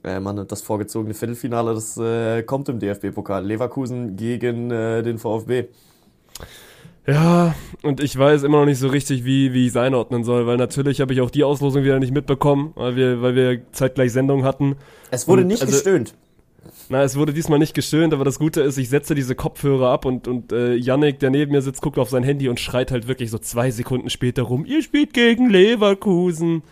Äh, 0.06 0.20
man, 0.20 0.48
das 0.48 0.62
vorgezogene 0.62 1.14
Viertelfinale, 1.14 1.74
das 1.74 1.98
äh, 1.98 2.44
kommt 2.44 2.70
im 2.70 2.80
DFB-Pokal. 2.80 3.44
Leverkusen 3.46 4.16
gegen 4.16 4.70
äh, 4.70 5.02
den 5.02 5.18
VfB. 5.18 5.66
Ja, 7.08 7.54
und 7.84 8.02
ich 8.02 8.18
weiß 8.18 8.44
immer 8.44 8.60
noch 8.60 8.66
nicht 8.66 8.80
so 8.80 8.88
richtig, 8.88 9.26
wie, 9.26 9.54
wie 9.54 9.64
ich 9.64 9.70
es 9.70 9.78
einordnen 9.78 10.24
soll, 10.24 10.48
weil 10.48 10.58
natürlich 10.58 11.02
habe 11.02 11.14
ich 11.14 11.22
auch 11.22 11.30
die 11.30 11.44
Auslosung 11.44 11.84
wieder 11.84 12.00
nicht 12.00 12.14
mitbekommen, 12.14 12.72
weil 12.76 12.96
wir, 12.96 13.22
weil 13.22 13.36
wir 13.36 13.72
zeitgleich 13.72 14.12
Sendung 14.12 14.44
hatten. 14.44 14.76
Es 15.12 15.28
wurde 15.28 15.42
Und, 15.44 15.48
nicht 15.48 15.62
also- 15.62 15.74
gestöhnt. 15.74 16.14
Na, 16.90 17.04
es 17.04 17.16
wurde 17.16 17.32
diesmal 17.32 17.60
nicht 17.60 17.76
gestöhnt, 17.76 18.12
aber 18.12 18.26
das 18.26 18.40
Gute 18.40 18.62
ist, 18.62 18.78
ich 18.78 18.90
setze 18.90 19.14
diese 19.14 19.36
Kopfhörer 19.36 19.90
ab 19.90 20.06
und, 20.06 20.28
und 20.28 20.52
äh, 20.52 20.74
Yannick, 20.74 21.20
der 21.20 21.30
neben 21.30 21.52
mir 21.52 21.62
sitzt, 21.62 21.82
guckt 21.82 22.00
auf 22.00 22.10
sein 22.10 22.24
Handy 22.24 22.50
und 22.50 22.60
schreit 22.60 22.90
halt 22.92 23.08
wirklich 23.08 23.30
so 23.30 23.38
zwei 23.38 23.70
Sekunden 23.70 24.10
später 24.10 24.42
rum, 24.44 24.66
ihr 24.66 24.82
spielt 24.82 25.14
gegen 25.14 25.50
Leverkusen. 25.50 26.64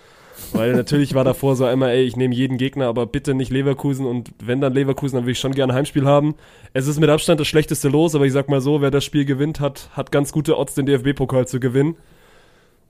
Weil 0.52 0.74
natürlich 0.74 1.14
war 1.14 1.24
davor 1.24 1.56
so 1.56 1.66
einmal, 1.66 1.90
ey, 1.92 2.04
ich 2.04 2.16
nehme 2.16 2.34
jeden 2.34 2.58
Gegner, 2.58 2.88
aber 2.88 3.06
bitte 3.06 3.34
nicht 3.34 3.52
Leverkusen 3.52 4.06
und 4.06 4.32
wenn 4.44 4.62
dann 4.62 4.74
Leverkusen, 4.74 5.16
dann 5.18 5.26
will 5.26 5.34
ich 5.34 5.40
schon 5.40 5.54
gerne 5.54 5.74
Heimspiel 5.74 6.06
haben. 6.06 6.36
Es 6.74 6.88
ist 6.88 7.00
mit 7.00 7.10
Abstand 7.10 7.40
das 7.40 7.48
schlechteste 7.48 7.90
Los, 7.90 8.16
aber 8.16 8.26
ich 8.26 8.34
sag 8.34 8.50
mal 8.50 8.62
so, 8.62 8.82
wer 8.82 8.92
das 8.92 9.04
Spiel 9.04 9.26
gewinnt, 9.26 9.60
hat, 9.60 9.90
hat 9.94 10.12
ganz 10.12 10.32
gute 10.32 10.58
Odds, 10.58 10.76
den 10.76 10.86
DFB-Pokal 10.86 11.48
zu 11.48 11.60
gewinnen. 11.60 11.96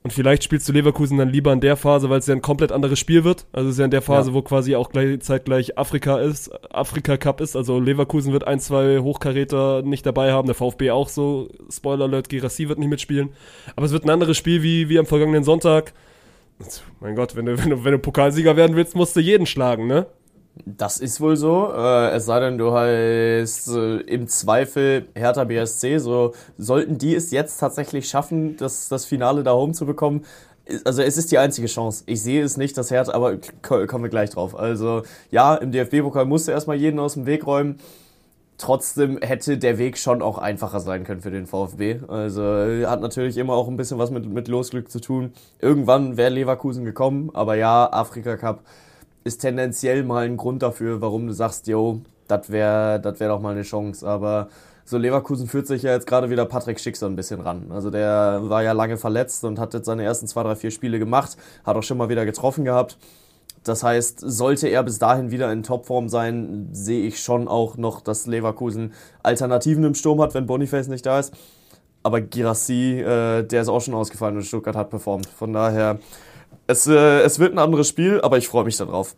Und 0.02 0.12
vielleicht 0.12 0.44
spielst 0.44 0.68
du 0.68 0.74
Leverkusen 0.74 1.16
dann 1.16 1.30
lieber 1.30 1.50
in 1.50 1.60
der 1.60 1.76
Phase, 1.78 2.10
weil 2.10 2.18
es 2.18 2.26
ja 2.26 2.34
ein 2.34 2.42
komplett 2.42 2.72
anderes 2.72 2.98
Spiel 2.98 3.24
wird. 3.24 3.46
Also 3.52 3.68
es 3.70 3.76
ist 3.76 3.78
ja 3.78 3.86
in 3.86 3.90
der 3.90 4.02
Phase, 4.02 4.30
Ja. 4.30 4.34
wo 4.34 4.42
quasi 4.42 4.76
auch 4.76 4.90
gleich, 4.90 5.18
zeitgleich 5.20 5.78
Afrika 5.78 6.18
ist, 6.18 6.50
Afrika 6.74 7.16
Cup 7.16 7.40
ist. 7.40 7.56
Also 7.56 7.80
Leverkusen 7.80 8.34
wird 8.34 8.46
ein, 8.46 8.60
zwei 8.60 8.98
Hochkaräter 8.98 9.80
nicht 9.80 10.04
dabei 10.04 10.32
haben, 10.32 10.44
der 10.44 10.54
VfB 10.54 10.90
auch 10.90 11.08
so. 11.08 11.48
Spoiler 11.70 12.04
Alert, 12.04 12.28
Girassi 12.28 12.68
wird 12.68 12.78
nicht 12.80 12.90
mitspielen. 12.90 13.30
Aber 13.76 13.86
es 13.86 13.92
wird 13.92 14.04
ein 14.04 14.10
anderes 14.10 14.36
Spiel 14.36 14.62
wie, 14.62 14.90
wie 14.90 14.98
am 14.98 15.06
vergangenen 15.06 15.42
Sonntag. 15.42 15.94
Mein 17.00 17.14
Gott, 17.16 17.36
wenn 17.36 17.46
du, 17.46 17.58
wenn 17.58 17.70
du, 17.70 17.84
wenn 17.84 17.92
du 17.92 17.98
Pokalsieger 17.98 18.56
werden 18.56 18.76
willst, 18.76 18.94
musst 18.94 19.16
du 19.16 19.20
jeden 19.20 19.46
schlagen, 19.46 19.86
ne? 19.86 20.06
Das 20.64 21.00
ist 21.00 21.20
wohl 21.20 21.36
so. 21.36 21.72
Äh, 21.74 22.10
es 22.10 22.26
sei 22.26 22.38
denn, 22.38 22.58
du 22.58 22.72
heißt 22.72 23.68
äh, 23.74 23.96
im 24.02 24.28
Zweifel 24.28 25.08
Hertha 25.16 25.42
BSC. 25.44 25.98
So 25.98 26.32
sollten 26.56 26.96
die 26.96 27.14
es 27.14 27.32
jetzt 27.32 27.58
tatsächlich 27.58 28.08
schaffen, 28.08 28.56
das, 28.56 28.88
das 28.88 29.04
Finale 29.04 29.42
da 29.42 29.52
home 29.52 29.72
zu 29.72 29.84
bekommen. 29.84 30.24
Also 30.84 31.02
es 31.02 31.16
ist 31.18 31.32
die 31.32 31.38
einzige 31.38 31.66
Chance. 31.66 32.04
Ich 32.06 32.22
sehe 32.22 32.42
es 32.42 32.56
nicht, 32.56 32.78
das 32.78 32.90
Hertha, 32.92 33.12
aber 33.12 33.36
ko- 33.62 33.86
kommen 33.86 34.04
wir 34.04 34.10
gleich 34.10 34.30
drauf. 34.30 34.56
Also 34.56 35.02
ja, 35.30 35.56
im 35.56 35.72
DFB-Pokal 35.72 36.24
musste 36.24 36.52
erstmal 36.52 36.76
jeden 36.76 37.00
aus 37.00 37.14
dem 37.14 37.26
Weg 37.26 37.46
räumen. 37.46 37.80
Trotzdem 38.56 39.18
hätte 39.20 39.58
der 39.58 39.78
Weg 39.78 39.98
schon 39.98 40.22
auch 40.22 40.38
einfacher 40.38 40.78
sein 40.78 41.02
können 41.02 41.20
für 41.20 41.32
den 41.32 41.46
VfB. 41.46 42.00
Also 42.06 42.42
hat 42.42 43.00
natürlich 43.00 43.36
immer 43.36 43.54
auch 43.54 43.66
ein 43.66 43.76
bisschen 43.76 43.98
was 43.98 44.10
mit, 44.10 44.26
mit 44.26 44.46
Losglück 44.46 44.90
zu 44.90 45.00
tun. 45.00 45.32
Irgendwann 45.60 46.16
wäre 46.16 46.30
Leverkusen 46.30 46.84
gekommen, 46.84 47.30
aber 47.34 47.56
ja, 47.56 47.92
Afrika 47.92 48.36
Cup 48.36 48.62
ist 49.24 49.38
tendenziell 49.38 50.04
mal 50.04 50.26
ein 50.26 50.36
Grund 50.36 50.62
dafür, 50.62 51.00
warum 51.00 51.26
du 51.26 51.32
sagst, 51.32 51.66
yo, 51.66 52.00
das 52.28 52.50
wäre 52.50 53.00
das 53.00 53.18
wär 53.18 53.28
doch 53.28 53.40
mal 53.40 53.52
eine 53.52 53.62
Chance. 53.62 54.06
Aber 54.06 54.48
so 54.84 54.98
Leverkusen 54.98 55.48
führt 55.48 55.66
sich 55.66 55.82
ja 55.82 55.92
jetzt 55.92 56.06
gerade 56.06 56.30
wieder 56.30 56.44
Patrick 56.44 56.78
Schick 56.78 56.96
so 56.96 57.06
ein 57.06 57.16
bisschen 57.16 57.40
ran. 57.40 57.66
Also 57.70 57.90
der 57.90 58.40
war 58.44 58.62
ja 58.62 58.72
lange 58.72 58.98
verletzt 58.98 59.42
und 59.44 59.58
hat 59.58 59.74
jetzt 59.74 59.86
seine 59.86 60.04
ersten 60.04 60.28
zwei, 60.28 60.42
drei, 60.42 60.54
vier 60.54 60.70
Spiele 60.70 60.98
gemacht, 60.98 61.36
hat 61.64 61.76
auch 61.76 61.82
schon 61.82 61.98
mal 61.98 62.08
wieder 62.08 62.24
getroffen 62.24 62.64
gehabt. 62.64 62.98
Das 63.64 63.82
heißt, 63.82 64.20
sollte 64.20 64.68
er 64.68 64.82
bis 64.82 64.98
dahin 64.98 65.30
wieder 65.30 65.50
in 65.50 65.62
Topform 65.62 66.08
sein, 66.08 66.68
sehe 66.72 67.06
ich 67.06 67.20
schon 67.20 67.48
auch 67.48 67.76
noch, 67.76 68.02
dass 68.02 68.26
Leverkusen 68.26 68.92
Alternativen 69.22 69.84
im 69.84 69.94
Sturm 69.94 70.20
hat, 70.20 70.34
wenn 70.34 70.46
Boniface 70.46 70.88
nicht 70.88 71.06
da 71.06 71.18
ist. 71.18 71.34
Aber 72.02 72.20
Girassi, 72.20 73.00
äh, 73.00 73.42
der 73.42 73.62
ist 73.62 73.68
auch 73.68 73.80
schon 73.80 73.94
ausgefallen 73.94 74.36
und 74.36 74.42
Stuttgart 74.42 74.76
hat 74.76 74.90
performt. 74.90 75.26
Von 75.26 75.54
daher, 75.54 75.98
es, 76.66 76.86
äh, 76.86 77.20
es 77.20 77.38
wird 77.38 77.54
ein 77.54 77.58
anderes 77.58 77.88
Spiel, 77.88 78.20
aber 78.20 78.36
ich 78.36 78.48
freue 78.48 78.64
mich 78.64 78.76
darauf. 78.76 79.16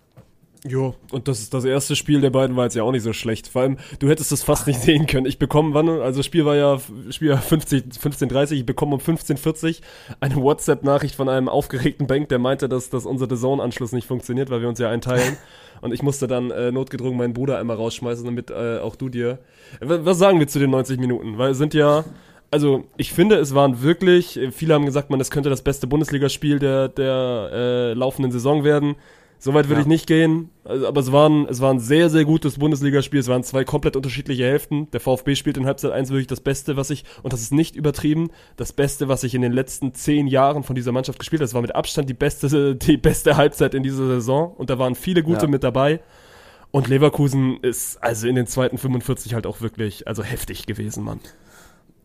Jo, 0.65 0.95
und 1.13 1.29
das, 1.29 1.51
das 1.51 1.65
erste 1.65 1.95
Spiel 1.97 2.21
der 2.21 2.31
beiden 2.31 2.57
war 2.57 2.65
jetzt 2.65 2.75
ja 2.75 2.83
auch 2.83 2.93
nicht 2.93 3.03
so 3.03 3.13
schlecht. 3.13 3.49
Vor 3.49 3.63
allem, 3.63 3.79
du 3.99 4.09
hättest 4.09 4.33
es 4.33 4.43
fast 4.43 4.67
nicht 4.67 4.81
sehen 4.81 5.07
können. 5.07 5.27
Ich 5.27 5.39
bekomme, 5.39 5.75
wann, 5.75 5.89
also 5.89 6.23
Spiel 6.23 6.45
war 6.45 6.57
ja, 6.57 6.79
Spiel 7.11 7.31
war 7.31 7.39
15, 7.39 7.91
15.30 7.93 8.53
ich 8.53 8.67
bekomme 8.67 8.95
um 8.95 9.01
15.40 9.01 9.81
eine 10.21 10.37
WhatsApp-Nachricht 10.37 11.15
von 11.15 11.29
einem 11.29 11.49
aufgeregten 11.49 12.07
Bank, 12.07 12.29
der 12.31 12.39
meinte, 12.39 12.69
dass, 12.69 12.91
dass 12.91 13.07
unser 13.07 13.29
The 13.29 13.37
Zone-Anschluss 13.37 13.93
nicht 13.93 14.07
funktioniert, 14.07 14.51
weil 14.51 14.61
wir 14.61 14.69
uns 14.69 14.79
ja 14.79 14.91
einteilen. 14.91 15.37
Und 15.83 15.93
ich 15.93 16.03
musste 16.03 16.27
dann 16.27 16.51
äh, 16.51 16.73
notgedrungen 16.73 17.19
meinen 17.19 17.35
Bruder 17.35 17.59
einmal 17.59 17.77
rausschmeißen, 17.77 18.25
damit 18.25 18.51
äh, 18.51 18.79
auch 18.79 18.97
du 18.97 19.09
dir. 19.09 19.39
Was 19.81 20.19
sagen 20.19 20.39
wir 20.39 20.49
zu 20.49 20.59
den 20.59 20.71
90 20.71 20.99
Minuten? 20.99 21.39
Weil 21.39 21.51
es 21.51 21.59
sind 21.59 21.75
ja. 21.75 22.05
Also, 22.51 22.85
ich 22.97 23.13
finde, 23.13 23.37
es 23.37 23.55
waren 23.55 23.83
wirklich, 23.83 24.39
äh, 24.39 24.53
viele 24.53 24.73
haben 24.73 24.87
gesagt, 24.87 25.11
man, 25.11 25.21
es 25.21 25.31
könnte 25.31 25.51
das 25.51 25.63
beste 25.63 25.87
Bundesligaspiel 25.87 26.59
der, 26.59 26.89
der 26.89 27.51
äh, 27.53 27.93
laufenden 27.93 28.33
Saison 28.33 28.65
werden. 28.65 28.97
Soweit 29.39 29.67
würde 29.69 29.77
Ja. 29.77 29.81
ich 29.83 29.87
nicht 29.87 30.07
gehen, 30.07 30.51
also, 30.65 30.89
aber 30.89 31.01
es 31.01 31.13
war, 31.13 31.29
ein, 31.29 31.47
es 31.49 31.61
war 31.61 31.73
ein 31.73 31.79
sehr, 31.79 32.09
sehr 32.11 32.25
gutes 32.25 32.59
Bundesligaspiel. 32.59 33.21
Es 33.21 33.29
waren 33.29 33.43
zwei 33.43 33.65
komplett 33.65 33.95
unterschiedliche 33.95 34.45
Hälften. 34.45 34.91
Der 34.93 35.01
VfB 35.01 35.35
spielt 35.35 35.57
in 35.59 35.67
Halbzeit 35.67 35.93
1 35.93 36.09
wirklich 36.11 36.27
das 36.27 36.41
Beste, 36.41 36.77
was 36.77 36.91
ich, 36.91 37.05
und 37.23 37.33
das 37.33 37.43
ist 37.43 37.53
nicht 37.53 37.77
übertrieben, 37.77 38.31
das 38.57 38.73
Beste, 38.73 39.09
was 39.09 39.25
ich 39.25 39.35
in 39.35 39.43
den 39.43 39.53
letzten 39.53 39.93
zehn 39.95 40.27
Jahren 40.27 40.63
von 40.63 40.75
dieser 40.75 40.93
Mannschaft 40.93 41.19
gespielt 41.19 41.41
habe. 41.41 41.47
Das 41.47 41.55
war 41.55 41.63
mit 41.63 41.75
Abstand 41.75 42.09
die 42.09 42.15
beste, 42.15 42.75
die 42.77 42.97
beste 42.97 43.37
Halbzeit 43.37 43.75
in 43.75 43.83
dieser 43.83 44.07
Saison 44.07 44.53
und 44.57 44.71
da 44.71 44.79
waren 44.79 44.95
viele 44.95 45.23
gute 45.23 45.43
Ja. 45.45 45.49
mit 45.51 45.63
dabei. 45.63 46.01
Und 46.73 46.89
Leverkusen 46.89 47.59
ist 47.63 48.03
also 48.03 48.27
in 48.27 48.35
den 48.35 48.47
zweiten 48.47 48.77
45 48.79 49.35
halt 49.35 49.47
auch 49.47 49.61
wirklich, 49.61 50.09
also 50.09 50.23
heftig 50.23 50.67
gewesen, 50.67 51.05
Mann. 51.05 51.21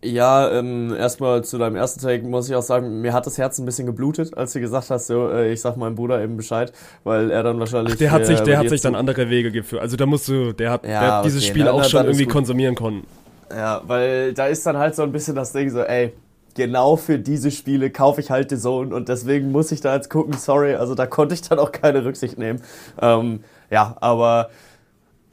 Ja, 0.04 0.50
ähm, 0.52 0.96
erstmal 0.96 1.44
zu 1.44 1.60
deinem 1.60 1.76
ersten 1.76 2.00
Take 2.02 2.26
muss 2.26 2.50
ich 2.50 2.56
auch 2.56 2.64
sagen, 2.64 3.02
mir 3.02 3.14
hat 3.14 3.28
das 3.28 3.38
Herz 3.38 3.60
ein 3.60 3.66
bisschen 3.66 3.86
geblutet, 3.86 4.36
als 4.36 4.54
du 4.54 4.60
gesagt 4.60 4.90
hast, 4.90 5.06
so, 5.08 5.30
äh, 5.30 5.52
ich 5.54 5.62
sag 5.62 5.78
meinem 5.78 5.94
Bruder 5.96 6.24
eben 6.24 6.38
Bescheid, 6.38 6.74
weil 7.04 7.30
er 7.30 7.44
dann 7.44 7.60
wahrscheinlich. 7.60 7.98
Der 7.98 8.12
hat 8.12 8.26
sich, 8.26 8.40
äh, 8.40 8.44
der 8.44 8.58
hat 8.58 8.70
sich 8.70 8.82
dann 8.82 8.96
andere 8.96 9.30
Wege 9.30 9.52
geführt. 9.52 9.82
Also 9.82 9.98
da 9.98 10.08
musst 10.08 10.28
du, 10.28 10.54
der 10.54 10.72
hat, 10.72 10.84
Ja, 10.86 10.90
der 10.90 11.12
hat 11.18 11.26
dieses 11.26 11.44
okay, 11.44 11.50
Spiel 11.52 11.66
dann- 11.66 11.76
auch 11.76 11.84
schon 11.84 12.06
irgendwie 12.06 12.24
gut. 12.24 12.34
konsumieren 12.34 12.74
können. 12.74 13.06
Ja, 13.52 13.82
weil 13.86 14.34
da 14.34 14.48
ist 14.48 14.66
dann 14.66 14.78
halt 14.78 14.96
so 14.96 15.04
ein 15.04 15.12
bisschen 15.12 15.36
das 15.36 15.52
Ding 15.54 15.70
so, 15.70 15.82
ey, 15.82 16.14
genau 16.56 16.96
für 16.96 17.20
diese 17.20 17.52
Spiele 17.52 17.92
kaufe 17.92 18.22
ich 18.22 18.32
halt 18.32 18.50
die 18.50 18.58
Zone 18.58 18.96
und 18.96 19.08
deswegen 19.08 19.52
muss 19.52 19.72
ich 19.72 19.82
da 19.82 19.94
jetzt 19.96 20.10
gucken, 20.10 20.34
sorry, 20.34 20.74
also 20.74 20.96
da 20.96 21.06
konnte 21.06 21.36
ich 21.36 21.42
dann 21.44 21.60
auch 21.60 21.72
keine 21.72 22.04
Rücksicht 22.04 22.40
nehmen. 22.40 22.62
Ähm, 23.00 23.42
ja, 23.70 23.96
aber 24.02 24.50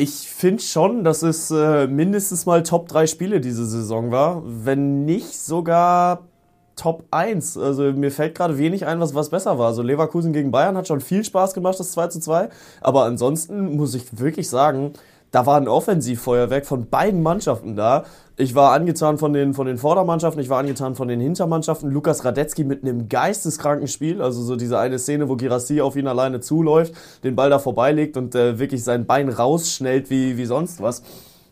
ich 0.01 0.31
finde 0.31 0.63
schon, 0.63 1.03
dass 1.03 1.23
es 1.23 1.51
äh, 1.51 1.89
mindestens 1.89 2.47
mal 2.47 2.63
Top 2.63 2.89
3 2.89 3.09
Spiele 3.09 3.41
diese 3.41 3.67
Saison 3.67 4.13
war, 4.13 4.43
wenn 4.47 5.05
nicht 5.05 5.37
sogar 5.37 6.29
Top 6.77 7.05
1. 7.11 7.59
Also 7.59 7.83
mir 7.93 8.13
fällt 8.13 8.37
gerade 8.37 8.59
wenig 8.59 8.87
ein, 8.87 9.01
was, 9.01 9.17
was 9.17 9.31
besser 9.31 9.59
war. 9.59 9.67
Also 9.67 9.83
Leverkusen 9.83 10.33
gegen 10.33 10.53
Bayern 10.53 10.77
hat 10.77 10.87
schon 10.87 11.01
viel 11.01 11.25
Spaß 11.25 11.53
gemacht, 11.53 11.81
das 11.81 11.91
2 11.91 12.07
zu 12.07 12.21
2. 12.21 12.49
Aber 12.81 13.07
ansonsten 13.07 13.75
muss 13.75 13.97
ich 13.97 14.21
wirklich 14.21 14.49
sagen, 14.49 14.93
da 15.31 15.45
war 15.45 15.57
ein 15.59 15.69
Offensivfeuerwerk 15.69 16.65
von 16.65 16.89
beiden 16.89 17.23
Mannschaften 17.23 17.77
da. 17.77 18.05
Ich 18.37 18.55
war 18.55 18.73
angetan 18.73 19.19
von 19.19 19.33
den, 19.33 19.53
von 19.53 19.67
den 19.67 19.77
Vordermannschaften, 19.77 20.41
ich 20.41 20.49
war 20.49 20.61
angetan 20.61 20.95
von 20.95 21.09
den 21.09 21.21
Hintermannschaften. 21.21 21.91
Lukas 21.91 22.25
Radetzky 22.25 22.65
mit 22.65 22.83
einem 22.83 23.09
geisteskranken 23.09 23.89
Spiel, 23.89 24.23
also 24.23 24.43
so 24.43 24.57
diese 24.57 24.79
eine 24.79 24.99
Szene, 24.99 25.29
wo 25.29 25.37
Girassi 25.37 25.81
auf 25.81 25.97
ihn 25.97 26.07
alleine 26.07 26.41
zuläuft, 26.41 26.95
den 27.25 27.37
Ball 27.37 27.51
da 27.51 27.59
vorbeilegt 27.59 28.17
und 28.17 28.35
äh, 28.35 28.59
wirklich 28.59 28.85
sein 28.85 29.07
Bein 29.07 29.29
rausschnellt 29.29 30.09
wie, 30.09 30.37
wie 30.37 30.47
sonst 30.47 30.81
was. 30.81 31.03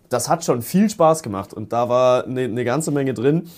Das 0.09 0.29
hat 0.29 0.45
schon 0.45 0.63
viel 0.63 0.89
Spaß 0.89 1.23
gemacht 1.23 1.53
und 1.53 1.73
da 1.73 1.89
war 1.89 2.25
eine, 2.25 2.43
eine 2.43 2.65
ganze 2.65 2.93
Menge 2.93 3.13
drin. 3.13 3.49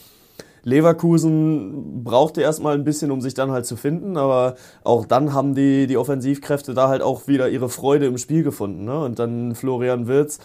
Leverkusen 0.69 2.05
brauchte 2.05 2.43
erstmal 2.43 2.75
ein 2.75 2.85
bisschen, 2.85 3.11
um 3.11 3.21
sich 3.21 3.35
dann 3.35 3.51
halt 3.51 3.67
zu 3.67 3.77
finden, 3.77 4.17
aber 4.17 4.55
auch 4.85 5.07
dann 5.07 5.33
haben 5.33 5.55
die, 5.55 5.87
die 5.87 5.97
Offensivkräfte 5.97 6.75
da 6.75 6.89
halt 6.89 7.03
auch 7.03 7.27
wieder 7.27 7.49
ihre 7.49 7.69
Freude 7.69 8.07
im 8.07 8.19
Spiel 8.19 8.43
gefunden. 8.43 8.85
Ne? 8.85 8.99
Und 9.01 9.19
dann 9.19 9.55
Florian 9.55 10.07
Wirz, 10.07 10.39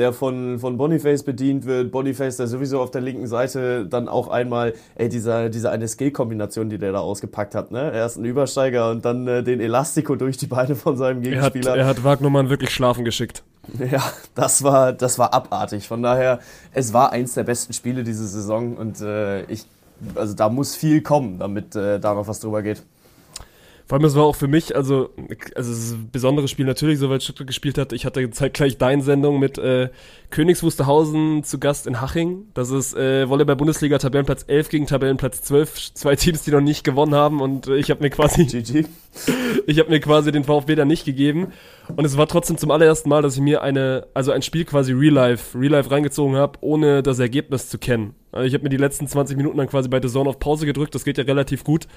der 0.00 0.12
von, 0.14 0.58
von 0.58 0.76
Boniface 0.78 1.22
bedient 1.22 1.66
wird. 1.66 1.92
Boniface, 1.92 2.38
der 2.38 2.46
sowieso 2.46 2.80
auf 2.80 2.90
der 2.90 3.02
linken 3.02 3.26
Seite 3.26 3.86
dann 3.86 4.08
auch 4.08 4.28
einmal, 4.28 4.72
ey, 4.96 5.08
dieser, 5.10 5.50
diese 5.50 5.70
eine 5.70 5.86
Skill-Kombination, 5.86 6.70
die 6.70 6.78
der 6.78 6.92
da 6.92 6.98
ausgepackt 7.00 7.54
hat, 7.54 7.70
ne? 7.70 7.92
Erst 7.92 8.16
ein 8.16 8.24
Übersteiger 8.24 8.90
und 8.90 9.04
dann 9.04 9.28
äh, 9.28 9.42
den 9.42 9.60
Elastico 9.60 10.16
durch 10.16 10.38
die 10.38 10.46
Beine 10.46 10.74
von 10.74 10.96
seinem 10.96 11.22
Er 11.22 11.42
hat, 11.42 11.52
Gegenspieler. 11.52 11.76
er 11.76 11.86
hat 11.86 12.02
Wagnermann 12.02 12.48
wirklich 12.50 12.70
schlafen 12.70 13.04
geschickt. 13.04 13.44
Ja, 13.78 14.02
das 14.34 14.64
war, 14.64 14.92
das 14.92 15.18
war 15.18 15.32
abartig. 15.32 15.86
Von 15.86 16.02
daher, 16.02 16.40
es 16.72 16.92
war 16.92 17.12
eins 17.12 17.34
der 17.34 17.44
besten 17.44 17.72
Spiele 17.72 18.02
diese 18.02 18.26
Saison 18.26 18.76
und 18.76 19.00
äh, 19.00 19.42
ich, 19.44 19.64
also 20.16 20.34
da 20.34 20.48
muss 20.48 20.74
viel 20.74 21.02
kommen, 21.02 21.38
damit 21.38 21.76
äh, 21.76 22.00
da 22.00 22.14
noch 22.14 22.26
was 22.26 22.40
drüber 22.40 22.62
geht. 22.62 22.82
Vor 23.90 23.98
allem, 23.98 24.04
es 24.04 24.14
war 24.14 24.22
auch 24.22 24.36
für 24.36 24.46
mich, 24.46 24.76
also, 24.76 25.10
also 25.56 25.72
es 25.72 25.78
ist 25.78 25.92
ein 25.94 26.10
besonderes 26.12 26.48
Spiel 26.48 26.64
natürlich, 26.64 27.00
soweit 27.00 27.24
Stuttgart 27.24 27.48
gespielt 27.48 27.76
hat. 27.76 27.92
Ich 27.92 28.06
hatte 28.06 28.30
zeitgleich 28.30 28.78
deine 28.78 29.02
Sendung 29.02 29.40
mit 29.40 29.58
äh, 29.58 29.88
Königs 30.30 30.62
Wusterhausen 30.62 31.42
zu 31.42 31.58
Gast 31.58 31.88
in 31.88 32.00
Haching. 32.00 32.46
Das 32.54 32.70
ist 32.70 32.94
äh, 32.94 33.28
Volleyball-Bundesliga, 33.28 33.98
Tabellenplatz 33.98 34.44
11 34.46 34.68
gegen 34.68 34.86
Tabellenplatz 34.86 35.42
12. 35.42 35.94
Zwei 35.94 36.14
Teams, 36.14 36.44
die 36.44 36.52
noch 36.52 36.60
nicht 36.60 36.84
gewonnen 36.84 37.16
haben 37.16 37.40
und 37.40 37.66
äh, 37.66 37.78
ich 37.78 37.90
habe 37.90 38.00
mir 38.00 38.10
quasi 38.10 38.44
GG. 38.46 38.84
ich 39.66 39.80
habe 39.80 39.90
mir 39.90 39.98
quasi 39.98 40.30
den 40.30 40.44
VfB 40.44 40.76
dann 40.76 40.86
nicht 40.86 41.04
gegeben. 41.04 41.48
Und 41.96 42.04
es 42.04 42.16
war 42.16 42.28
trotzdem 42.28 42.58
zum 42.58 42.70
allerersten 42.70 43.08
Mal, 43.08 43.22
dass 43.22 43.34
ich 43.34 43.40
mir 43.40 43.60
eine, 43.62 44.06
also 44.14 44.30
ein 44.30 44.42
Spiel 44.42 44.64
quasi 44.66 44.92
Real 44.92 45.14
Life, 45.14 45.58
Real 45.58 45.72
Life 45.72 45.90
reingezogen 45.90 46.36
habe, 46.36 46.58
ohne 46.60 47.02
das 47.02 47.18
Ergebnis 47.18 47.68
zu 47.68 47.78
kennen. 47.78 48.14
Also 48.30 48.46
ich 48.46 48.54
habe 48.54 48.62
mir 48.62 48.68
die 48.68 48.76
letzten 48.76 49.08
20 49.08 49.36
Minuten 49.36 49.58
dann 49.58 49.66
quasi 49.66 49.88
bei 49.88 50.00
The 50.00 50.08
Zone 50.08 50.30
auf 50.30 50.38
Pause 50.38 50.64
gedrückt, 50.64 50.94
das 50.94 51.04
geht 51.04 51.18
ja 51.18 51.24
relativ 51.24 51.64
gut. 51.64 51.88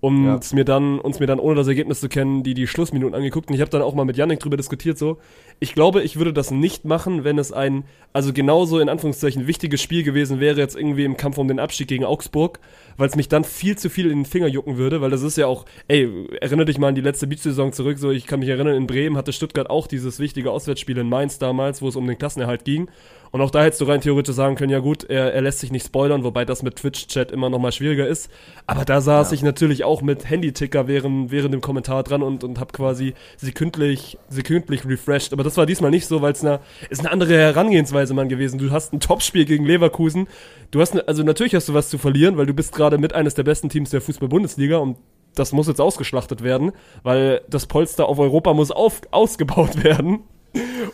Und 0.00 0.24
Ja. 0.24 0.40
mir 0.54 0.64
dann, 0.64 0.98
uns 0.98 1.20
mir 1.20 1.26
dann, 1.26 1.38
ohne 1.38 1.56
das 1.56 1.68
Ergebnis 1.68 2.00
zu 2.00 2.08
kennen, 2.08 2.42
die, 2.42 2.54
die 2.54 2.66
Schlussminuten 2.66 3.14
angeguckt. 3.14 3.48
Und 3.48 3.54
ich 3.54 3.60
habe 3.60 3.70
dann 3.70 3.82
auch 3.82 3.94
mal 3.94 4.04
mit 4.04 4.16
Yannick 4.16 4.40
drüber 4.40 4.56
diskutiert, 4.56 4.96
so. 4.98 5.18
Ich 5.62 5.74
glaube, 5.74 6.02
ich 6.02 6.16
würde 6.16 6.32
das 6.32 6.50
nicht 6.50 6.86
machen, 6.86 7.22
wenn 7.22 7.38
es 7.38 7.52
ein, 7.52 7.84
also 8.14 8.32
genauso 8.32 8.80
in 8.80 8.88
Anführungszeichen 8.88 9.46
wichtiges 9.46 9.82
Spiel 9.82 10.02
gewesen 10.02 10.40
wäre, 10.40 10.58
jetzt 10.58 10.74
irgendwie 10.74 11.04
im 11.04 11.18
Kampf 11.18 11.36
um 11.36 11.48
den 11.48 11.58
Abstieg 11.58 11.88
gegen 11.88 12.06
Augsburg, 12.06 12.60
weil 12.96 13.08
es 13.08 13.14
mich 13.14 13.28
dann 13.28 13.44
viel 13.44 13.76
zu 13.76 13.90
viel 13.90 14.10
in 14.10 14.20
den 14.20 14.24
Finger 14.24 14.46
jucken 14.46 14.78
würde, 14.78 15.02
weil 15.02 15.10
das 15.10 15.20
ist 15.20 15.36
ja 15.36 15.46
auch, 15.46 15.66
ey, 15.86 16.08
erinnere 16.40 16.64
dich 16.64 16.78
mal 16.78 16.88
an 16.88 16.94
die 16.94 17.02
letzte 17.02 17.26
Beach-Saison 17.26 17.74
zurück, 17.74 17.98
so, 17.98 18.10
ich 18.10 18.26
kann 18.26 18.40
mich 18.40 18.48
erinnern, 18.48 18.74
in 18.74 18.86
Bremen 18.86 19.18
hatte 19.18 19.34
Stuttgart 19.34 19.68
auch 19.68 19.86
dieses 19.86 20.18
wichtige 20.18 20.50
Auswärtsspiel 20.50 20.96
in 20.96 21.10
Mainz 21.10 21.38
damals, 21.38 21.82
wo 21.82 21.88
es 21.88 21.96
um 21.96 22.06
den 22.06 22.16
Klassenerhalt 22.16 22.64
ging. 22.64 22.88
Und 23.32 23.40
auch 23.40 23.50
da 23.50 23.62
hättest 23.62 23.80
du 23.80 23.84
rein 23.84 24.00
theoretisch 24.00 24.34
sagen 24.34 24.56
können, 24.56 24.72
ja 24.72 24.80
gut, 24.80 25.04
er, 25.04 25.32
er 25.32 25.40
lässt 25.40 25.60
sich 25.60 25.70
nicht 25.70 25.86
spoilern, 25.86 26.24
wobei 26.24 26.44
das 26.44 26.62
mit 26.62 26.76
Twitch-Chat 26.76 27.30
immer 27.30 27.48
noch 27.48 27.60
mal 27.60 27.70
schwieriger 27.70 28.06
ist. 28.06 28.28
Aber 28.66 28.84
da 28.84 29.00
saß 29.00 29.30
ich 29.32 29.42
natürlich 29.42 29.84
auch 29.84 30.02
mit 30.02 30.28
Handy-Ticker 30.28 30.88
während, 30.88 31.30
während 31.30 31.54
dem 31.54 31.60
Kommentar 31.60 32.02
dran 32.02 32.22
und, 32.22 32.42
und 32.42 32.58
habe 32.58 32.72
quasi 32.72 33.14
sekündlich, 33.36 34.18
sekündlich 34.28 34.84
refreshed. 34.84 35.32
Aber 35.32 35.44
das 35.44 35.49
war 35.56 35.66
diesmal 35.66 35.90
nicht 35.90 36.06
so, 36.06 36.22
weil 36.22 36.32
es 36.32 36.44
eine, 36.44 36.60
ist 36.88 37.00
eine 37.00 37.10
andere 37.10 37.36
Herangehensweise, 37.36 38.14
Mann, 38.14 38.28
gewesen. 38.28 38.58
Du 38.58 38.70
hast 38.70 38.92
ein 38.92 39.00
Topspiel 39.00 39.44
gegen 39.44 39.64
Leverkusen. 39.64 40.28
Du 40.70 40.80
hast, 40.80 40.94
ne, 40.94 41.04
also 41.06 41.22
natürlich 41.22 41.54
hast 41.54 41.68
du 41.68 41.74
was 41.74 41.88
zu 41.88 41.98
verlieren, 41.98 42.36
weil 42.36 42.46
du 42.46 42.54
bist 42.54 42.72
gerade 42.74 42.98
mit 42.98 43.14
eines 43.14 43.34
der 43.34 43.42
besten 43.42 43.68
Teams 43.68 43.90
der 43.90 44.00
Fußball-Bundesliga 44.00 44.78
und 44.78 44.96
das 45.34 45.52
muss 45.52 45.68
jetzt 45.68 45.80
ausgeschlachtet 45.80 46.42
werden, 46.42 46.72
weil 47.04 47.42
das 47.48 47.66
Polster 47.66 48.06
auf 48.08 48.18
Europa 48.18 48.52
muss 48.52 48.70
auf, 48.70 49.00
ausgebaut 49.10 49.82
werden. 49.84 50.20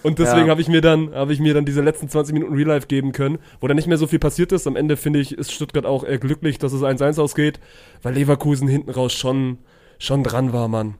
Und 0.02 0.18
deswegen 0.18 0.46
Ja. 0.46 0.50
habe 0.50 0.60
ich 0.60 0.68
mir 0.68 0.82
dann 0.82 1.14
habe 1.14 1.32
ich 1.32 1.40
mir 1.40 1.54
dann 1.54 1.64
diese 1.64 1.80
letzten 1.80 2.10
20 2.10 2.34
Minuten 2.34 2.54
Real 2.54 2.68
Life 2.68 2.86
geben 2.88 3.12
können, 3.12 3.38
wo 3.60 3.66
dann 3.66 3.76
nicht 3.76 3.86
mehr 3.88 3.96
so 3.96 4.06
viel 4.06 4.18
passiert 4.18 4.52
ist. 4.52 4.66
Am 4.66 4.76
Ende 4.76 4.98
finde 4.98 5.18
ich 5.18 5.32
ist 5.32 5.50
Stuttgart 5.50 5.86
auch 5.86 6.04
eher 6.04 6.18
glücklich, 6.18 6.58
dass 6.58 6.74
es 6.74 6.82
1-1 6.82 7.18
ausgeht, 7.18 7.58
weil 8.02 8.12
Leverkusen 8.12 8.68
hinten 8.68 8.90
raus 8.90 9.14
schon 9.14 9.56
schon 9.98 10.22
dran 10.22 10.52
war, 10.52 10.68
Mann. 10.68 10.96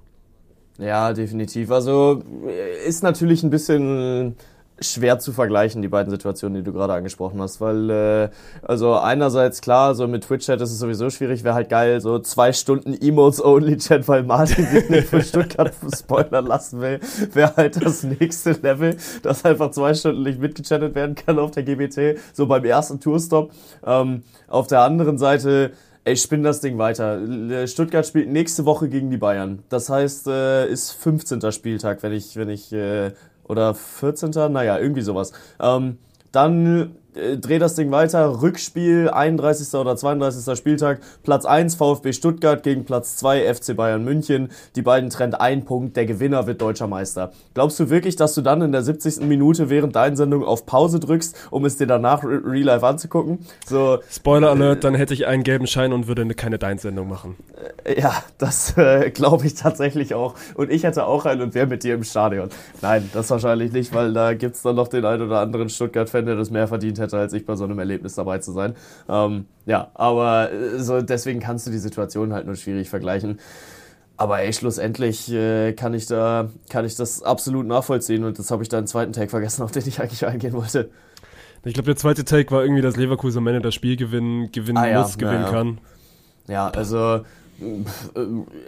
Ja, 0.78 1.12
definitiv. 1.12 1.70
Also 1.70 2.22
äh, 2.46 2.86
ist 2.86 3.02
natürlich 3.02 3.42
ein 3.42 3.50
bisschen 3.50 4.36
schwer 4.80 5.18
zu 5.18 5.32
vergleichen, 5.32 5.80
die 5.80 5.88
beiden 5.88 6.10
Situationen, 6.10 6.56
die 6.56 6.62
du 6.62 6.72
gerade 6.72 6.92
angesprochen 6.92 7.40
hast, 7.40 7.60
weil 7.60 7.90
äh, 7.90 8.28
also 8.62 8.94
einerseits 8.94 9.62
klar, 9.62 9.94
so 9.94 10.06
mit 10.06 10.24
Twitch-Chat 10.24 10.60
ist 10.60 10.70
es 10.70 10.78
sowieso 10.78 11.08
schwierig, 11.08 11.44
wäre 11.44 11.54
halt 11.54 11.70
geil, 11.70 12.00
so 12.00 12.18
zwei 12.18 12.52
Stunden 12.52 12.92
Emotes-Only-Chat, 12.92 14.06
weil 14.06 14.22
Martin 14.22 14.66
sich 14.66 14.88
nicht 14.90 15.08
von 15.08 15.22
Stuttgart 15.22 15.72
spoilern 15.96 16.46
lassen 16.46 16.80
will, 16.80 17.00
wäre 17.32 17.56
halt 17.56 17.82
das 17.82 18.02
nächste 18.02 18.52
Level, 18.52 18.96
dass 19.22 19.44
einfach 19.44 19.70
zwei 19.70 19.94
Stunden 19.94 20.22
nicht 20.22 20.40
mitgechattet 20.40 20.94
werden 20.94 21.14
kann 21.14 21.38
auf 21.38 21.52
der 21.52 21.62
GBT, 21.62 22.18
so 22.34 22.46
beim 22.46 22.64
ersten 22.64 23.00
Tourstop. 23.00 23.52
Ähm, 23.84 24.24
auf 24.48 24.66
der 24.66 24.82
anderen 24.82 25.16
Seite 25.16 25.72
Ey, 26.06 26.16
spinn 26.16 26.44
das 26.44 26.60
Ding 26.60 26.78
weiter. 26.78 27.14
L- 27.20 27.66
Stuttgart 27.66 28.06
spielt 28.06 28.28
nächste 28.30 28.64
Woche 28.64 28.88
gegen 28.88 29.10
die 29.10 29.16
Bayern. 29.16 29.64
Das 29.70 29.90
heißt, 29.90 30.28
äh, 30.28 30.68
ist 30.70 30.92
15. 30.92 31.50
Spieltag, 31.50 32.00
wenn 32.04 32.12
ich, 32.12 32.36
wenn 32.36 32.48
ich, 32.48 32.72
äh, 32.72 33.10
oder 33.42 33.74
14. 33.74 34.30
Naja, 34.48 34.78
irgendwie 34.78 35.00
sowas. 35.02 35.32
Ähm, 35.58 35.98
dann 36.30 36.94
äh, 37.16 37.36
dreh 37.38 37.58
das 37.58 37.74
Ding 37.74 37.90
weiter. 37.90 38.42
Rückspiel, 38.42 39.08
31. 39.10 39.74
oder 39.74 39.96
32. 39.96 40.56
Spieltag. 40.56 41.00
Platz 41.22 41.44
1 41.44 41.74
VfB 41.74 42.12
Stuttgart 42.12 42.62
gegen 42.62 42.84
Platz 42.84 43.16
2 43.16 43.54
FC 43.54 43.76
Bayern 43.76 44.04
München. 44.04 44.50
Die 44.76 44.82
beiden 44.82 45.10
trennt 45.10 45.40
ein 45.40 45.64
Punkt. 45.64 45.96
Der 45.96 46.06
Gewinner 46.06 46.46
wird 46.46 46.60
deutscher 46.60 46.86
Meister. 46.86 47.32
Glaubst 47.54 47.78
du 47.80 47.90
wirklich, 47.90 48.16
dass 48.16 48.34
du 48.34 48.42
dann 48.42 48.62
in 48.62 48.72
der 48.72 48.82
70. 48.82 49.20
Minute 49.26 49.70
während 49.70 49.96
deiner 49.96 50.16
Sendung 50.16 50.44
auf 50.44 50.66
Pause 50.66 51.00
drückst, 51.00 51.48
um 51.50 51.64
es 51.64 51.76
dir 51.76 51.86
danach 51.86 52.22
re- 52.24 52.42
real 52.44 52.64
life 52.64 52.86
anzugucken? 52.86 53.38
So, 53.66 53.98
Spoiler 54.10 54.50
Alert, 54.50 54.84
dann 54.84 54.94
hätte 54.94 55.14
ich 55.14 55.26
einen 55.26 55.42
gelben 55.42 55.66
Schein 55.66 55.92
und 55.92 56.06
würde 56.08 56.22
eine 56.22 56.34
keine 56.34 56.58
Dein-Sendung 56.58 57.08
machen. 57.08 57.36
Ja, 57.96 58.12
das 58.38 58.76
äh, 58.76 59.10
glaube 59.10 59.46
ich 59.46 59.54
tatsächlich 59.54 60.14
auch. 60.14 60.34
Und 60.54 60.70
ich 60.70 60.82
hätte 60.84 61.06
auch 61.06 61.24
einen 61.24 61.40
und 61.42 61.54
wäre 61.54 61.66
mit 61.66 61.84
dir 61.84 61.94
im 61.94 62.04
Stadion. 62.04 62.48
Nein, 62.82 63.08
das 63.12 63.30
wahrscheinlich 63.30 63.72
nicht, 63.72 63.94
weil 63.94 64.12
da 64.12 64.34
gibt's 64.34 64.62
dann 64.62 64.76
noch 64.76 64.88
den 64.88 65.04
einen 65.04 65.22
oder 65.22 65.40
anderen 65.40 65.68
Stuttgart-Fan, 65.68 66.26
der 66.26 66.36
das 66.36 66.50
mehr 66.50 66.66
verdient 66.68 66.98
hätte, 66.98 67.05
als 67.14 67.32
ich 67.32 67.46
bei 67.46 67.56
so 67.56 67.64
einem 67.64 67.78
Erlebnis 67.78 68.14
dabei 68.14 68.38
zu 68.38 68.52
sein. 68.52 68.74
Ähm, 69.08 69.46
ja, 69.66 69.90
aber 69.94 70.52
äh, 70.52 70.78
so, 70.78 71.00
deswegen 71.00 71.40
kannst 71.40 71.66
du 71.66 71.70
die 71.70 71.78
Situation 71.78 72.32
halt 72.32 72.46
nur 72.46 72.56
schwierig 72.56 72.88
vergleichen. 72.88 73.38
Aber 74.16 74.40
ey, 74.40 74.52
schlussendlich 74.52 75.30
äh, 75.30 75.72
kann 75.74 75.92
ich 75.92 76.06
da, 76.06 76.48
kann 76.70 76.84
ich 76.84 76.96
das 76.96 77.22
absolut 77.22 77.66
nachvollziehen 77.66 78.24
und 78.24 78.38
das 78.38 78.50
habe 78.50 78.62
ich 78.62 78.68
da 78.68 78.78
einen 78.78 78.86
zweiten 78.86 79.12
Tag 79.12 79.30
vergessen, 79.30 79.62
auf 79.62 79.72
den 79.72 79.86
ich 79.86 80.00
eigentlich 80.00 80.26
eingehen 80.26 80.54
wollte. 80.54 80.90
Ich 81.64 81.74
glaube, 81.74 81.86
der 81.86 81.96
zweite 81.96 82.24
Take 82.24 82.50
war 82.52 82.62
irgendwie, 82.62 82.82
dass 82.82 82.96
Leverkusen 82.96 83.38
am 83.38 83.46
Ende 83.48 83.60
das 83.60 83.74
Spiel 83.74 83.96
gewinnen, 83.96 84.52
gewinnen 84.52 84.78
Ah 84.78 84.86
ja, 84.86 85.02
muss, 85.02 85.18
gewinnen 85.18 85.42
ja, 85.42 85.50
kann. 85.50 85.78
Ja, 86.48 86.68
also 86.68 87.22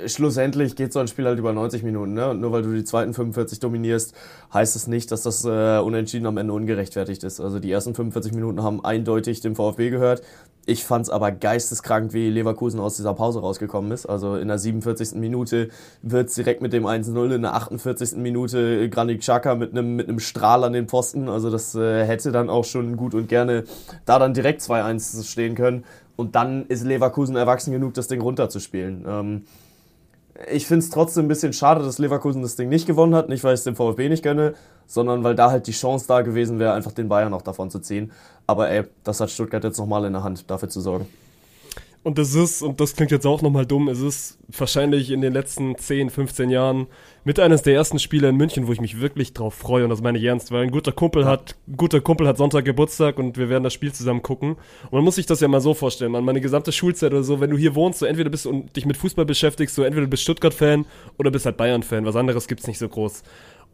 schlussendlich 0.07 0.77
geht 0.77 0.92
so 0.92 0.98
ein 1.01 1.09
Spiel 1.09 1.27
halt 1.27 1.38
über 1.38 1.53
90 1.53 1.83
Minuten, 1.83 2.14
ne? 2.14 2.31
Und 2.31 2.40
nur 2.40 2.53
weil 2.53 2.62
du 2.62 2.74
die 2.74 2.85
zweiten 2.85 3.12
45 3.12 3.61
dominierst, 3.61 4.14
heißt 4.53 4.77
es 4.77 4.87
nicht, 4.87 5.11
dass 5.12 5.22
das 5.22 5.44
äh, 5.44 5.79
Unentschieden 5.79 6.27
am 6.27 6.37
Ende 6.38 6.53
ungerechtfertigt 6.53 7.22
ist. 7.24 7.40
Also 7.40 7.59
die 7.59 7.70
ersten 7.70 7.94
45 7.94 8.33
Minuten 8.33 8.62
haben 8.62 8.85
eindeutig 8.85 9.40
dem 9.40 9.57
VfB 9.57 9.90
gehört. 9.90 10.22
Ich 10.64 10.85
fand's 10.85 11.09
aber 11.09 11.33
geisteskrank, 11.33 12.12
wie 12.12 12.29
Leverkusen 12.29 12.79
aus 12.79 12.96
dieser 12.96 13.14
Pause 13.14 13.40
rausgekommen 13.40 13.90
ist. 13.90 14.05
Also 14.05 14.37
in 14.37 14.48
der 14.48 14.59
47. 14.59 15.14
Minute 15.14 15.70
wird's 16.03 16.35
direkt 16.35 16.61
mit 16.61 16.74
dem 16.74 16.85
1-0, 16.85 17.35
in 17.35 17.40
der 17.40 17.55
48. 17.55 18.18
Minute 18.18 18.90
Granit 18.90 19.20
Xhaka 19.20 19.55
mit 19.55 19.72
einem 19.72 19.96
mit 19.96 20.09
einem 20.09 20.20
Strahl 20.20 20.64
an 20.64 20.74
den 20.74 20.87
Pfosten. 20.87 21.31
Also 21.31 21.51
das 21.51 21.74
äh, 21.74 22.05
hätte 22.05 22.33
dann 22.33 22.51
auch 22.51 22.64
schon 22.64 22.96
gut 22.96 23.14
und 23.14 23.29
gerne 23.29 23.64
da 24.05 24.18
dann 24.18 24.35
direkt 24.35 24.61
2-1 24.61 25.24
stehen 25.24 25.55
können. 25.55 25.85
Und 26.18 26.35
dann 26.35 26.66
ist 26.66 26.85
Leverkusen 26.85 27.37
erwachsen 27.37 27.70
genug, 27.70 27.94
das 27.94 28.09
Ding 28.09 28.20
runterzuspielen. 28.20 29.04
Ähm, 29.07 29.44
ich 30.50 30.66
finde 30.66 30.85
es 30.85 30.90
trotzdem 30.90 31.26
ein 31.26 31.28
bisschen 31.28 31.52
schade, 31.52 31.85
dass 31.85 32.00
Leverkusen 32.00 32.42
das 32.42 32.57
Ding 32.57 32.68
nicht 32.68 32.88
gewonnen 32.88 33.14
hat. 33.14 33.28
Nicht, 33.28 33.44
weil 33.44 33.54
ich 33.54 33.61
es 33.61 33.64
dem 33.64 33.76
VfB 33.76 34.09
nicht 34.09 34.24
gönne, 34.24 34.54
sondern 34.88 35.22
weil 35.22 35.37
da 35.37 35.52
halt 35.52 35.68
die 35.68 35.72
Chance 35.72 36.07
da 36.09 36.22
gewesen 36.22 36.59
wäre, 36.59 36.72
einfach 36.72 36.90
den 36.90 37.09
Bayern 37.09 37.31
noch 37.31 37.42
davon 37.42 37.70
zu 37.70 37.78
ziehen. 37.78 38.11
Aber 38.48 38.68
ey, 38.68 38.83
das 39.04 39.20
hat 39.20 39.31
Stuttgart 39.31 39.62
jetzt 39.62 39.78
nochmal 39.78 40.04
in 40.07 40.12
der 40.12 40.24
Hand, 40.24 40.50
dafür 40.50 40.68
zu 40.68 40.81
sorgen. 40.81 41.07
Und 42.09 42.16
das 42.16 42.35
ist, 42.35 42.62
und 42.62 42.81
das 42.81 42.97
klingt 42.97 43.11
jetzt 43.11 43.27
auch 43.27 43.42
nochmal 43.42 43.66
dumm, 43.66 43.87
es 43.88 44.01
ist 44.01 44.38
wahrscheinlich 44.57 45.11
in 45.11 45.21
den 45.21 45.35
letzten 45.35 45.77
10, 45.77 46.09
15 46.09 46.49
Jahren 46.49 46.87
mit 47.23 47.38
eines 47.38 47.61
der 47.61 47.75
ersten 47.75 47.99
Spiele 47.99 48.31
in 48.31 48.37
München, 48.37 48.66
wo 48.66 48.73
ich 48.73 48.81
mich 48.81 48.99
wirklich 48.99 49.35
drauf 49.35 49.53
freue, 49.53 49.85
und 49.85 49.90
das 49.90 50.01
meine 50.01 50.16
ich 50.16 50.25
ernst, 50.25 50.51
weil 50.51 50.62
ein 50.62 50.71
guter 50.71 50.92
Kumpel 50.92 51.27
hat, 51.27 51.57
ein 51.68 51.77
guter 51.77 52.01
Kumpel 52.01 52.27
hat 52.27 52.38
Sonntag 52.38 52.64
Geburtstag 52.64 53.18
und 53.18 53.37
wir 53.37 53.51
werden 53.51 53.62
das 53.62 53.75
Spiel 53.75 53.92
zusammen 53.92 54.23
gucken. 54.23 54.53
Und 54.85 54.92
man 54.92 55.05
muss 55.05 55.16
sich 55.16 55.27
das 55.27 55.40
ja 55.40 55.49
mal 55.49 55.61
so 55.61 55.75
vorstellen, 55.75 56.12
man, 56.12 56.25
meine 56.25 56.40
gesamte 56.40 56.73
Schulzeit 56.73 57.12
oder 57.12 57.23
so, 57.23 57.40
wenn 57.40 57.51
du 57.51 57.59
hier 57.59 57.75
wohnst, 57.75 57.99
so 57.99 58.07
entweder 58.07 58.31
bist 58.31 58.47
du 58.47 58.51
und 58.53 58.75
dich 58.75 58.87
mit 58.87 58.97
Fußball 58.97 59.27
beschäftigst, 59.27 59.75
so 59.75 59.83
entweder 59.83 60.07
du 60.07 60.11
bist 60.11 60.23
Stuttgart-Fan 60.23 60.87
oder 61.18 61.31
bist 61.31 61.44
halt 61.44 61.59
Bayern-Fan, 61.59 62.07
was 62.07 62.16
anderes 62.16 62.49
gibt's 62.49 62.66
nicht 62.66 62.79
so 62.79 62.88
groß. 62.88 63.23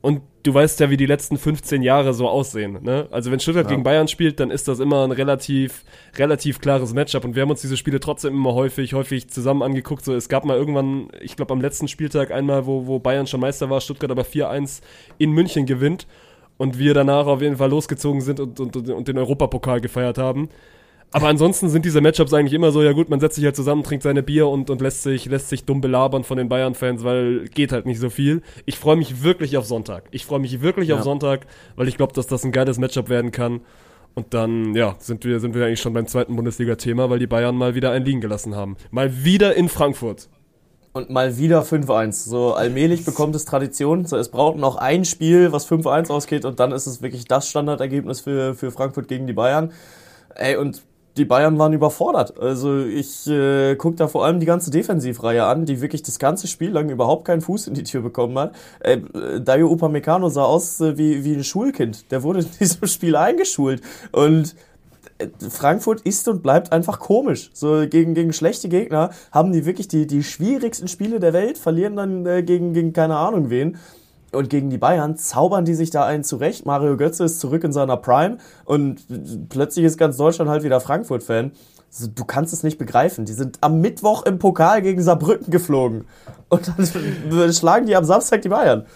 Und 0.05 0.21
du 0.43 0.53
weißt 0.53 0.81
ja, 0.81 0.91
wie 0.91 0.99
die 0.99 1.07
letzten 1.07 1.39
15 1.39 1.81
Jahre 1.81 2.13
so 2.13 2.29
aussehen. 2.29 2.79
Ne? 2.83 3.09
Also 3.11 3.31
wenn 3.31 3.41
Stuttgart 3.41 3.69
gegen 3.69 3.85
Bayern 3.85 4.07
spielt, 4.07 4.39
dann 4.39 4.51
ist 4.51 4.69
das 4.69 4.79
immer 4.79 5.03
ein 5.03 5.13
relativ, 5.13 5.83
relativ 6.19 6.61
klares 6.61 6.93
Matchup. 6.93 7.25
Und 7.25 7.35
wir 7.35 7.41
haben 7.41 7.49
uns 7.49 7.63
diese 7.63 7.79
Spiele 7.79 8.01
trotzdem 8.01 8.35
immer 8.35 8.53
häufig, 8.53 8.93
häufig 8.93 9.31
zusammen 9.31 9.63
angeguckt. 9.63 10.05
So, 10.05 10.15
es 10.15 10.29
gab 10.29 10.45
mal 10.45 10.59
irgendwann, 10.59 11.09
ich 11.23 11.37
glaube 11.37 11.55
am 11.55 11.63
letzten 11.63 11.89
Spieltag 11.89 12.33
einmal, 12.33 12.67
wo, 12.67 12.87
wo 12.87 12.99
Bayern 12.99 13.27
schon 13.27 13.41
Meister 13.41 13.71
war, 13.71 13.81
Stuttgart 13.81 14.11
aber 14.11 14.25
4-1 14.25 14.83
in 15.17 15.31
München 15.31 15.65
gewinnt. 15.65 16.07
Und 16.59 16.79
wir 16.79 16.93
danach 16.93 17.27
auf 17.27 17.41
jeden 17.41 17.57
Fall 17.57 17.71
losgezogen 17.71 18.21
sind 18.21 18.41
und, 18.41 18.61
und, 18.61 18.77
und 18.77 19.09
den 19.09 19.17
Europapokal 19.17 19.81
gefeiert 19.81 20.19
haben. 20.19 20.51
Aber 21.13 21.29
ansonsten 21.29 21.69
sind 21.69 21.85
diese 21.85 22.01
Matchups 22.01 22.33
eigentlich 22.35 22.55
immer 22.55 22.73
so, 22.73 22.83
ja 22.83 22.91
gut, 22.93 23.09
man 23.09 23.21
setzt 23.21 23.37
sich 23.37 23.45
halt 23.45 23.55
zusammen, 23.55 23.85
trinkt 23.85 24.03
seine 24.03 24.23
Bier 24.25 24.49
und, 24.49 24.69
und 24.69 24.81
lässt 24.81 25.05
sich, 25.05 25.27
lässt 25.27 25.49
sich 25.49 25.65
dumm 25.65 25.81
belabern 25.81 26.25
von 26.25 26.37
den 26.37 26.49
Bayern-Fans, 26.49 27.05
weil 27.05 27.45
geht 27.55 27.71
halt 27.71 27.87
nicht 27.87 28.01
so 28.01 28.11
viel. 28.11 28.43
Ich 28.67 28.79
freue 28.79 28.97
mich 28.97 29.23
wirklich 29.23 29.57
auf 29.57 29.65
Sonntag. 29.65 30.09
Ich 30.11 30.27
freue 30.27 30.41
mich 30.41 30.61
wirklich 30.61 30.89
Ja. 30.89 30.97
auf 30.97 31.03
Sonntag, 31.05 31.47
weil 31.77 31.87
ich 31.87 31.97
glaube, 31.97 32.13
dass 32.15 32.27
das 32.27 32.45
ein 32.45 32.51
geiles 32.51 32.79
Matchup 32.79 33.09
werden 33.09 33.31
kann. 33.31 33.61
Und 34.15 34.35
dann, 34.35 34.75
ja, 34.75 34.97
sind 34.99 35.25
wir, 35.25 35.39
sind 35.39 35.55
wir 35.55 35.67
eigentlich 35.67 35.81
schon 35.81 35.93
beim 35.93 36.07
zweiten 36.07 36.35
Bundesliga-Thema, 36.35 37.11
weil 37.11 37.19
die 37.21 37.27
Bayern 37.29 37.57
mal 37.57 37.75
wieder 37.77 37.91
einen 37.93 38.05
liegen 38.05 38.21
gelassen 38.21 38.57
haben. 38.57 38.77
Mal 38.91 39.25
wieder 39.25 39.55
in 39.55 39.69
Frankfurt. 39.69 40.29
Und 40.93 41.11
mal 41.11 41.37
wieder 41.37 41.63
5-1. 41.63 42.29
So 42.29 42.55
allmählich 42.55 43.05
bekommt 43.05 43.35
es 43.35 43.45
Tradition. 43.45 44.05
So, 44.05 44.17
es 44.17 44.31
braucht 44.31 44.57
noch 44.57 44.77
ein 44.77 45.05
Spiel, 45.05 45.51
was 45.51 45.69
5-1 45.69 46.11
ausgeht 46.11 46.45
und 46.45 46.61
dann 46.61 46.71
ist 46.71 46.87
es 46.87 47.03
wirklich 47.03 47.25
das 47.25 47.49
Standardergebnis 47.49 48.21
für, 48.21 48.55
für 48.55 48.71
Frankfurt 48.71 49.09
gegen 49.09 49.27
die 49.27 49.33
Bayern. 49.33 49.73
Ey, 50.37 50.57
und 50.57 50.83
die 51.17 51.25
Bayern 51.25 51.59
waren 51.59 51.73
überfordert. 51.73 52.39
Also 52.41 52.81
ich 52.81 53.27
äh, 53.29 53.77
gucke 53.77 53.97
da 53.97 54.09
vor 54.09 54.25
allem 54.25 54.41
die 54.41 54.47
ganze 54.47 54.71
Defensivreihe 54.71 55.45
an, 55.45 55.65
die 55.65 55.81
wirklich 55.81 56.03
das 56.03 56.19
ganze 56.19 56.49
Spiel 56.49 56.71
lang 56.71 56.91
überhaupt 56.91 57.25
keinen 57.25 57.41
Fuß 57.41 57.69
in 57.69 57.75
die 57.75 57.85
Tür 57.85 58.03
bekommen 58.03 58.37
hat. 58.39 58.55
Äh, 58.81 58.99
Dayo 59.41 59.71
Upamecano 59.71 60.29
sah 60.29 60.45
aus 60.45 60.81
äh, 60.81 60.99
wie, 60.99 61.25
wie 61.25 61.35
ein 61.35 61.45
Schulkind. 61.45 62.11
Der 62.11 62.23
wurde 62.23 62.41
in 62.41 62.49
diesem 62.61 62.89
Spiel 62.89 63.15
eingeschult. 63.15 63.81
Und 64.11 64.57
äh, 65.19 65.29
Frankfurt 65.49 66.01
ist 66.01 66.27
und 66.27 66.43
bleibt 66.43 66.73
einfach 66.73 66.99
komisch. 66.99 67.51
So 67.53 67.87
gegen, 67.89 68.15
gegen 68.15 68.33
schlechte 68.33 68.69
Gegner 68.69 69.11
haben 69.31 69.53
die 69.53 69.67
wirklich 69.67 69.87
die, 69.87 70.09
die 70.09 70.25
schwierigsten 70.25 70.89
Spiele 70.89 71.21
der 71.21 71.33
Welt, 71.33 71.59
verlieren 71.59 71.95
dann 71.95 72.27
äh, 72.27 72.43
gegen, 72.43 72.73
gegen 72.73 72.93
keine 72.93 73.17
Ahnung 73.17 73.51
wen. 73.51 73.79
Und 74.35 74.51
gegen 74.51 74.71
die 74.71 74.79
Bayern 74.79 75.17
zaubern 75.17 75.65
die 75.65 75.75
sich 75.75 75.91
da 75.91 76.05
einen 76.05 76.25
zurecht. 76.25 76.67
Mario 76.67 76.97
Götze 76.97 77.25
ist 77.25 77.41
zurück 77.41 77.65
in 77.65 77.73
seiner 77.73 77.97
Prime 77.97 78.39
und 78.65 79.49
plötzlich 79.49 79.85
ist 79.85 79.99
ganz 79.99 80.17
Deutschland 80.17 80.51
halt 80.51 80.63
wieder 80.63 80.81
Frankfurt-Fan. 80.81 81.53
Du 82.15 82.25
kannst 82.25 82.53
es 82.53 82.63
nicht 82.63 82.79
begreifen. 82.79 83.25
Die 83.25 83.33
sind 83.33 83.59
am 83.61 83.81
Mittwoch 83.81 84.27
im 84.27 84.39
Pokal 84.39 84.83
gegen 84.83 85.01
Saarbrücken 85.01 85.51
geflogen. 85.51 86.07
Und 86.49 86.73
dann 86.77 87.53
schlagen 87.53 87.87
die 87.87 87.95
am 87.95 88.05
Samstag 88.05 88.43
die 88.43 88.49
Bayern. 88.49 88.87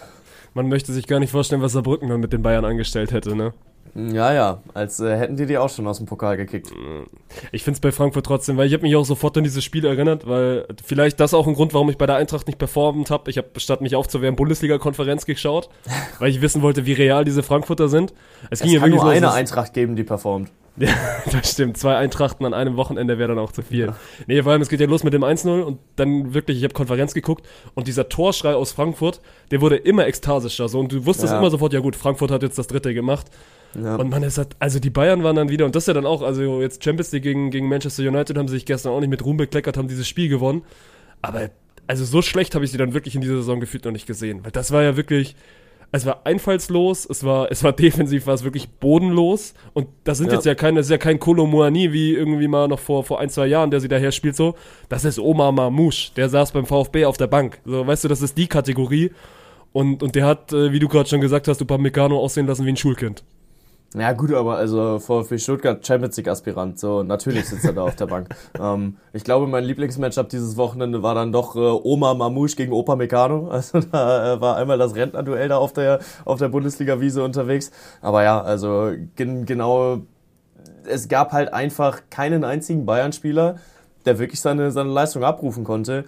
Man 0.53 0.67
möchte 0.67 0.91
sich 0.91 1.07
gar 1.07 1.19
nicht 1.19 1.31
vorstellen, 1.31 1.61
was 1.61 1.73
Saarbrücken 1.73 2.09
dann 2.09 2.19
mit 2.19 2.33
den 2.33 2.41
Bayern 2.41 2.65
angestellt 2.65 3.11
hätte, 3.11 3.35
ne? 3.35 3.53
Ja, 3.95 4.33
ja, 4.33 4.61
als 4.73 4.99
äh, 4.99 5.17
hätten 5.17 5.35
die 5.35 5.45
die 5.45 5.57
auch 5.57 5.69
schon 5.69 5.87
aus 5.87 5.97
dem 5.97 6.05
Pokal 6.05 6.37
gekickt. 6.37 6.71
Ich 7.51 7.63
finde 7.63 7.75
es 7.77 7.81
bei 7.81 7.91
Frankfurt 7.91 8.25
trotzdem, 8.25 8.57
weil 8.57 8.67
ich 8.67 8.73
habe 8.73 8.83
mich 8.83 8.95
auch 8.95 9.05
sofort 9.05 9.37
an 9.37 9.43
dieses 9.43 9.63
Spiel 9.63 9.85
erinnert, 9.85 10.27
weil 10.27 10.67
vielleicht 10.83 11.19
das 11.19 11.33
auch 11.33 11.47
ein 11.47 11.53
Grund, 11.53 11.73
warum 11.73 11.89
ich 11.89 11.97
bei 11.97 12.05
der 12.05 12.15
Eintracht 12.15 12.47
nicht 12.47 12.59
performt 12.59 13.09
habe. 13.11 13.29
Ich 13.29 13.37
habe 13.37 13.47
statt 13.57 13.81
mich 13.81 13.95
aufzuwehren 13.95 14.35
Bundesliga-Konferenz 14.35 15.25
geschaut, 15.25 15.69
weil 16.19 16.29
ich 16.29 16.41
wissen 16.41 16.61
wollte, 16.61 16.85
wie 16.85 16.93
real 16.93 17.25
diese 17.25 17.43
Frankfurter 17.43 17.89
sind. 17.89 18.13
Es, 18.49 18.61
Es 18.61 18.71
kann 18.79 18.89
nur 18.89 18.99
so, 18.99 19.07
eine 19.07 19.21
dass- 19.21 19.35
Eintracht 19.35 19.73
geben, 19.73 19.95
die 19.95 20.03
performt. 20.03 20.49
Ja, 20.79 20.93
das 21.29 21.51
stimmt. 21.51 21.75
Zwei 21.77 21.97
Eintrachten 21.97 22.45
an 22.45 22.53
einem 22.53 22.77
Wochenende 22.77 23.17
wäre 23.17 23.29
dann 23.35 23.39
auch 23.39 23.51
zu 23.51 23.63
viel. 23.63 23.91
Nee, 24.27 24.41
vor 24.43 24.53
allem, 24.53 24.61
es 24.61 24.69
geht 24.69 24.79
ja 24.79 24.87
los 24.87 25.03
mit 25.03 25.11
dem 25.11 25.25
1-0 25.25 25.61
und 25.61 25.77
dann 25.97 26.33
wirklich, 26.33 26.57
ich 26.57 26.63
habe 26.63 26.73
Konferenz 26.73 27.13
geguckt 27.13 27.45
und 27.73 27.87
dieser 27.89 28.07
Torschrei 28.07 28.53
aus 28.53 28.71
Frankfurt, 28.71 29.19
der 29.51 29.59
wurde 29.59 29.75
immer 29.75 30.07
ekstasischer. 30.07 30.69
So, 30.69 30.79
und 30.79 30.93
du 30.93 31.05
wusstest 31.05 31.33
Ja. 31.33 31.39
immer 31.39 31.49
sofort, 31.51 31.73
ja 31.73 31.81
gut, 31.81 31.97
Frankfurt 31.97 32.31
hat 32.31 32.43
jetzt 32.43 32.57
das 32.57 32.67
dritte 32.67 32.93
gemacht. 32.93 33.27
Ja. 33.75 33.95
Und 33.95 34.09
man 34.09 34.23
ist 34.23 34.37
halt, 34.37 34.55
also 34.59 34.79
die 34.79 34.89
Bayern 34.89 35.23
waren 35.23 35.35
dann 35.35 35.49
wieder, 35.49 35.65
und 35.65 35.75
das 35.75 35.83
ist 35.83 35.87
ja 35.87 35.93
dann 35.93 36.05
auch, 36.05 36.21
also 36.21 36.61
jetzt 36.61 36.83
Champions 36.83 37.11
League 37.11 37.23
gegen, 37.23 37.51
gegen 37.51 37.67
Manchester 37.67 38.03
United 38.03 38.37
haben 38.37 38.47
sie 38.47 38.55
sich 38.55 38.65
gestern 38.65 38.93
auch 38.93 38.99
nicht 38.99 39.09
mit 39.09 39.23
Ruhm 39.23 39.37
bekleckert, 39.37 39.77
haben 39.77 39.87
dieses 39.87 40.07
Spiel 40.07 40.29
gewonnen. 40.29 40.63
Aber 41.21 41.49
also 41.87 42.05
so 42.05 42.21
schlecht 42.21 42.55
habe 42.55 42.65
ich 42.65 42.71
sie 42.71 42.77
dann 42.77 42.93
wirklich 42.93 43.15
in 43.15 43.21
dieser 43.21 43.37
Saison 43.37 43.59
gefühlt 43.59 43.85
noch 43.85 43.91
nicht 43.91 44.07
gesehen. 44.07 44.43
Weil 44.43 44.51
das 44.51 44.71
war 44.71 44.81
ja 44.83 44.95
wirklich, 44.97 45.35
es 45.91 46.05
war 46.05 46.21
einfallslos, 46.25 47.07
es 47.09 47.23
war, 47.23 47.51
es 47.51 47.63
war 47.63 47.73
defensiv, 47.85 48.25
war 48.27 48.33
es 48.33 48.43
wirklich 48.43 48.69
bodenlos. 48.69 49.53
Und 49.73 49.87
das 50.03 50.17
sind 50.17 50.27
Ja. 50.27 50.33
jetzt 50.35 50.45
ja 50.45 50.55
keine, 50.55 50.77
das 50.79 50.87
ist 50.87 50.91
ja 50.91 50.97
kein 50.97 51.19
Kolo 51.19 51.45
Muani 51.45 51.91
wie 51.93 52.13
irgendwie 52.13 52.47
mal 52.47 52.67
noch 52.67 52.79
vor, 52.79 53.03
vor 53.03 53.19
ein, 53.19 53.29
zwei 53.29 53.47
Jahren, 53.47 53.71
der 53.71 53.79
sie 53.81 53.87
daher 53.87 54.11
spielt 54.11 54.35
so. 54.35 54.55
Das 54.87 55.05
ist 55.05 55.19
Omar 55.19 55.51
Mamouche, 55.51 56.11
der 56.15 56.29
saß 56.29 56.51
beim 56.53 56.65
VfB 56.65 57.05
auf 57.05 57.17
der 57.17 57.27
Bank. 57.27 57.59
So, 57.65 57.85
weißt 57.85 58.03
du, 58.03 58.07
das 58.07 58.21
ist 58.21 58.37
die 58.37 58.47
Kategorie. 58.47 59.11
Und, 59.73 60.01
und 60.01 60.15
der 60.15 60.25
hat, 60.25 60.51
äh, 60.53 60.71
wie 60.71 60.79
du 60.79 60.87
gerade 60.87 61.07
schon 61.07 61.21
gesagt 61.21 61.47
hast, 61.47 61.61
Upamecano 61.61 62.17
aussehen 62.19 62.47
lassen 62.47 62.65
wie 62.65 62.69
ein 62.69 62.77
Schulkind. 62.77 63.23
Ja 63.95 64.11
gut, 64.13 64.31
aber 64.33 64.57
also 64.57 64.99
VfB 64.99 65.39
Stuttgart 65.39 65.85
Champions 65.85 66.15
League 66.15 66.27
Aspirant, 66.27 66.77
so 66.77 67.01
natürlich 67.01 67.49
sitzt 67.49 67.65
er 67.65 67.73
da 67.73 67.81
auf 67.83 67.95
der 67.95 68.05
Bank. 68.05 68.29
Ähm, 68.59 68.97
ich 69.13 69.23
glaube, 69.23 69.47
mein 69.47 69.63
Lieblingsmatchup 69.63 70.27
dieses 70.29 70.57
Wochenende 70.57 71.01
war 71.01 71.15
dann 71.15 71.31
doch 71.31 71.55
äh, 71.55 71.59
Oma 71.59 72.13
Mamouche 72.13 72.55
gegen 72.55 72.73
Opa 72.73 72.95
Meccano. 72.95 73.49
Also 73.51 73.79
da 73.79 74.33
äh, 74.33 74.41
war 74.41 74.57
einmal 74.57 74.77
das 74.77 74.95
Rentnerduell 74.95 75.47
da 75.47 75.57
auf 75.57 75.71
der 75.73 75.99
auf 76.25 76.39
der 76.39 76.49
Bundesliga-Wiese 76.49 77.23
unterwegs. 77.23 77.71
Aber 78.01 78.23
ja, 78.23 78.41
also 78.41 78.91
gen 79.15 79.45
genau, 79.45 80.01
es 80.85 81.07
gab 81.07 81.31
halt 81.31 81.53
einfach 81.53 82.01
keinen 82.09 82.43
einzigen 82.43 82.85
Bayern-Spieler, 82.85 83.57
der 84.05 84.19
wirklich 84.19 84.41
seine 84.41 84.71
seine 84.71 84.89
Leistung 84.89 85.23
abrufen 85.23 85.63
konnte. 85.63 86.05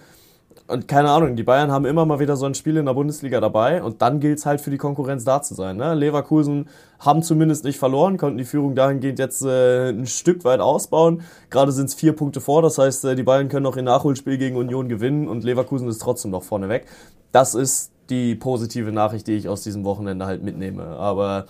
Und 0.71 0.87
keine 0.87 1.09
Ahnung, 1.09 1.35
die 1.35 1.43
Bayern 1.43 1.69
haben 1.69 1.85
immer 1.85 2.05
mal 2.05 2.19
wieder 2.19 2.37
so 2.37 2.45
ein 2.45 2.53
Spiel 2.53 2.77
in 2.77 2.85
der 2.85 2.93
Bundesliga 2.93 3.41
dabei 3.41 3.83
und 3.83 4.01
dann 4.01 4.21
gilt 4.21 4.39
es 4.39 4.45
halt 4.45 4.61
für 4.61 4.71
die 4.71 4.77
Konkurrenz 4.77 5.25
da 5.25 5.41
zu 5.41 5.53
sein. 5.53 5.75
Ne? 5.75 5.93
Leverkusen 5.95 6.69
haben 6.99 7.23
zumindest 7.23 7.65
nicht 7.65 7.77
verloren, 7.77 8.17
konnten 8.17 8.37
die 8.37 8.45
Führung 8.45 8.73
dahingehend 8.73 9.19
jetzt 9.19 9.43
äh, 9.43 9.89
ein 9.89 10.05
Stück 10.05 10.45
weit 10.45 10.61
ausbauen. 10.61 11.23
Gerade 11.49 11.73
sind 11.73 11.89
es 11.89 11.93
vier 11.93 12.13
Punkte 12.13 12.39
vor, 12.39 12.61
das 12.61 12.77
heißt, 12.77 13.03
äh, 13.03 13.15
die 13.15 13.23
Bayern 13.23 13.49
können 13.49 13.63
noch 13.63 13.75
ihr 13.75 13.83
Nachholspiel 13.83 14.37
gegen 14.37 14.55
Union 14.55 14.87
gewinnen 14.87 15.27
und 15.27 15.43
Leverkusen 15.43 15.89
ist 15.89 16.01
trotzdem 16.01 16.31
noch 16.31 16.43
vorne 16.43 16.69
weg. 16.69 16.85
Das 17.33 17.53
ist 17.53 17.91
die 18.09 18.35
positive 18.35 18.93
Nachricht, 18.93 19.27
die 19.27 19.33
ich 19.33 19.49
aus 19.49 19.63
diesem 19.63 19.83
Wochenende 19.83 20.25
halt 20.25 20.41
mitnehme. 20.41 20.83
Aber 20.83 21.47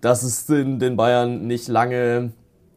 dass 0.00 0.24
es 0.24 0.46
den, 0.46 0.80
den 0.80 0.96
Bayern 0.96 1.46
nicht 1.46 1.68
lange 1.68 2.32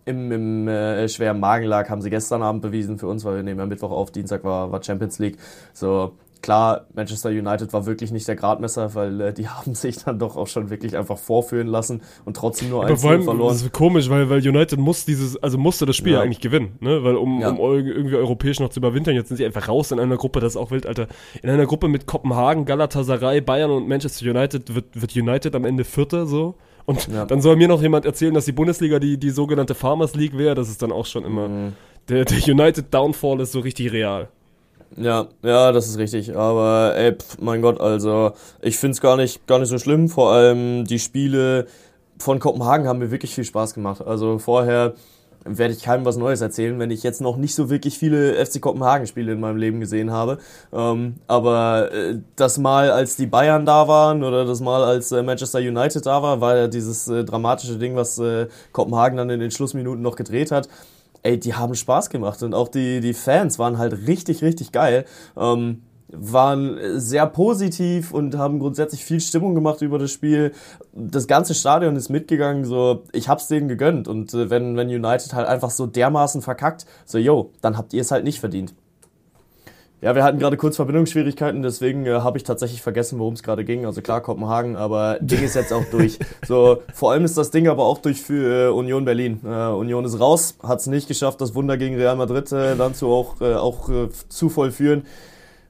im, 0.07 0.31
im 0.31 0.67
äh, 0.67 1.07
schweren 1.09 1.39
Magen 1.39 1.65
lag, 1.65 1.89
haben 1.89 2.01
sie 2.01 2.09
gestern 2.09 2.41
Abend 2.41 2.61
bewiesen 2.61 2.97
für 2.97 3.07
uns, 3.07 3.23
weil 3.25 3.35
wir 3.37 3.43
nehmen 3.43 3.59
ja 3.59 3.65
Mittwoch 3.65 3.91
auf, 3.91 4.11
Dienstag 4.11 4.43
war, 4.43 4.71
war 4.71 4.81
Champions 4.83 5.19
League. 5.19 5.37
So, 5.73 6.13
klar, 6.41 6.85
Manchester 6.93 7.29
United 7.29 7.73
war 7.73 7.85
wirklich 7.85 8.11
nicht 8.11 8.27
der 8.27 8.35
Gradmesser, 8.35 8.93
weil 8.95 9.19
äh, 9.21 9.33
die 9.33 9.47
haben 9.49 9.75
sich 9.75 9.97
dann 10.03 10.17
doch 10.19 10.37
auch 10.37 10.47
schon 10.47 10.69
wirklich 10.69 10.95
einfach 10.95 11.17
vorführen 11.17 11.67
lassen 11.67 12.01
und 12.25 12.37
trotzdem 12.37 12.69
nur 12.69 12.81
Aber 12.83 12.91
1 12.91 13.01
vor 13.01 13.11
allem, 13.11 13.23
verloren. 13.23 13.49
das 13.53 13.61
ist 13.63 13.73
komisch, 13.73 14.09
weil, 14.09 14.29
weil 14.29 14.47
United 14.47 14.79
muss 14.79 15.03
dieses, 15.05 15.41
also 15.43 15.57
musste 15.57 15.85
das 15.85 15.95
Spiel 15.95 16.13
Ja. 16.13 16.21
eigentlich 16.21 16.39
gewinnen, 16.41 16.77
ne? 16.79 17.03
Weil 17.03 17.15
um, 17.15 17.41
Ja. 17.41 17.49
um 17.49 17.57
irgendwie 17.59 18.15
europäisch 18.15 18.59
noch 18.59 18.69
zu 18.69 18.79
überwintern, 18.79 19.15
jetzt 19.15 19.27
sind 19.29 19.37
sie 19.37 19.45
einfach 19.45 19.67
raus 19.67 19.91
in 19.91 19.99
einer 19.99 20.17
Gruppe, 20.17 20.39
das 20.39 20.53
ist 20.53 20.57
auch 20.57 20.71
wild, 20.71 20.85
Alter. 20.85 21.07
In 21.41 21.49
einer 21.49 21.65
Gruppe 21.65 21.87
mit 21.87 22.05
Kopenhagen, 22.05 22.65
Galatasaray, 22.65 23.41
Bayern 23.41 23.71
und 23.71 23.87
Manchester 23.87 24.29
United 24.29 24.73
wird, 24.75 24.85
wird 25.01 25.15
United 25.15 25.55
am 25.55 25.65
Ende 25.65 25.83
Vierter 25.83 26.25
so. 26.27 26.55
Und 26.87 27.07
Ja. 27.09 27.25
dann 27.25 27.41
soll 27.41 27.57
mir 27.57 27.67
noch 27.67 27.81
jemand 27.81 28.05
erzählen, 28.05 28.33
dass 28.33 28.45
die 28.45 28.53
Bundesliga 28.53 28.97
die, 28.97 29.17
die 29.19 29.29
sogenannte 29.29 29.75
Farmers 29.75 30.15
League 30.15 30.37
wäre. 30.37 30.55
Das 30.55 30.69
ist 30.69 30.81
dann 30.81 30.91
auch 30.93 31.05
schon 31.05 31.25
immer. 31.25 31.49
Mhm. 31.49 31.73
Der, 32.07 32.23
der 32.23 32.37
United 32.47 32.93
Downfall 32.93 33.41
ist 33.41 33.51
so 33.51 33.59
richtig 33.59 33.91
real. 33.91 34.29
Ja, 34.95 35.27
ja, 35.43 35.73
das 35.73 35.87
ist 35.89 35.97
richtig. 35.97 36.35
Aber 36.37 36.93
ey, 36.95 37.11
pf, 37.13 37.39
mein 37.41 37.61
Gott, 37.61 37.81
also 37.81 38.31
ich 38.61 38.77
find's 38.77 39.01
gar 39.01 39.17
nicht, 39.17 39.45
gar 39.45 39.59
nicht 39.59 39.67
so 39.67 39.77
schlimm. 39.77 40.07
Vor 40.07 40.31
allem 40.31 40.85
die 40.85 40.99
Spiele 40.99 41.67
von 42.19 42.39
Kopenhagen 42.39 42.87
haben 42.87 42.99
mir 42.99 43.11
wirklich 43.11 43.35
viel 43.35 43.43
Spaß 43.43 43.73
gemacht. 43.73 44.01
Also 44.01 44.39
vorher 44.39 44.93
werde 45.47 45.73
ich 45.73 45.83
keinem 45.83 46.05
was 46.05 46.17
Neues 46.17 46.41
erzählen, 46.41 46.79
wenn 46.79 46.91
ich 46.91 47.03
jetzt 47.03 47.21
noch 47.21 47.37
nicht 47.37 47.55
so 47.55 47.69
wirklich 47.69 47.97
viele 47.97 48.33
FC 48.45 48.61
Kopenhagen-Spiele 48.61 49.33
in 49.33 49.39
meinem 49.39 49.57
Leben 49.57 49.79
gesehen 49.79 50.11
habe. 50.11 50.37
Ähm, 50.73 51.15
aber 51.27 51.91
äh, 51.91 52.19
das 52.35 52.57
Mal, 52.57 52.91
als 52.91 53.15
die 53.15 53.27
Bayern 53.27 53.65
da 53.65 53.87
waren 53.87 54.23
oder 54.23 54.45
das 54.45 54.61
Mal, 54.61 54.83
als 54.83 55.11
äh, 55.11 55.23
Manchester 55.23 55.59
United 55.59 56.05
da 56.05 56.21
war, 56.21 56.41
war 56.41 56.57
ja 56.57 56.67
dieses 56.67 57.07
äh, 57.07 57.23
dramatische 57.23 57.77
Ding, 57.77 57.95
was 57.95 58.17
äh, 58.19 58.47
Kopenhagen 58.71 59.17
dann 59.17 59.29
in 59.29 59.39
den 59.39 59.51
Schlussminuten 59.51 60.01
noch 60.01 60.15
gedreht 60.15 60.51
hat. 60.51 60.69
Ey, 61.23 61.39
die 61.39 61.55
haben 61.55 61.75
Spaß 61.75 62.09
gemacht 62.09 62.43
und 62.43 62.53
auch 62.53 62.67
die, 62.67 63.01
die 63.01 63.13
Fans 63.13 63.59
waren 63.59 63.77
halt 63.77 64.07
richtig, 64.07 64.41
richtig 64.43 64.71
geil. 64.71 65.05
Ähm, 65.35 65.81
waren 66.09 66.77
sehr 66.99 67.25
positiv 67.27 68.13
und 68.13 68.37
haben 68.37 68.59
grundsätzlich 68.59 69.03
viel 69.03 69.19
Stimmung 69.19 69.55
gemacht 69.55 69.81
über 69.81 69.99
das 69.99 70.11
Spiel. 70.11 70.53
Das 70.99 71.27
ganze 71.27 71.53
Stadion 71.53 71.95
ist 71.95 72.09
mitgegangen, 72.09 72.65
so 72.65 73.03
ich 73.11 73.29
hab's 73.29 73.47
denen 73.47 73.67
gegönnt 73.67 74.07
und 74.07 74.33
äh, 74.33 74.49
wenn 74.49 74.75
wenn 74.77 74.87
United 74.87 75.33
halt 75.33 75.47
einfach 75.47 75.69
so 75.69 75.85
dermaßen 75.85 76.41
verkackt, 76.41 76.85
so 77.05 77.17
yo, 77.17 77.51
dann 77.61 77.77
habt 77.77 77.93
ihr 77.93 78.01
es 78.01 78.11
halt 78.11 78.23
nicht 78.23 78.39
verdient. 78.39 78.73
Ja, 79.99 80.13
wir 80.13 80.23
hatten 80.23 80.37
gerade 80.37 80.57
kurz 80.57 80.75
Verbindungsschwierigkeiten, 80.75 81.63
deswegen 81.63 82.05
äh, 82.05 82.11
habe 82.11 82.37
ich 82.37 82.43
tatsächlich 82.43 82.83
vergessen, 82.83 83.17
worum 83.17 83.33
es 83.33 83.41
gerade 83.41 83.65
ging. 83.65 83.83
Also 83.87 84.03
klar 84.03 84.21
Kopenhagen, 84.21 84.75
aber 84.75 85.17
Ding 85.21 85.43
ist 85.43 85.55
jetzt 85.55 85.73
auch 85.73 85.85
durch. 85.91 86.19
So, 86.47 86.83
vor 86.93 87.11
allem 87.11 87.25
ist 87.25 87.35
das 87.35 87.49
Ding 87.49 87.67
aber 87.67 87.83
auch 87.83 87.97
durch 87.97 88.21
für 88.21 88.67
äh, 88.67 88.69
Union 88.69 89.05
Berlin. 89.05 89.39
Äh, 89.43 89.49
Union 89.49 90.05
ist 90.05 90.19
raus, 90.19 90.55
hat 90.61 90.81
es 90.81 90.87
nicht 90.87 91.07
geschafft, 91.07 91.41
das 91.41 91.55
Wunder 91.55 91.77
gegen 91.77 91.95
Real 91.95 92.15
Madrid 92.15 92.51
äh, 92.51 92.75
dann 92.75 92.93
zu 92.93 93.07
auch, 93.07 93.41
äh, 93.41 93.55
auch 93.55 93.89
äh, 93.89 94.09
zu 94.29 94.49
vollführen. 94.49 95.03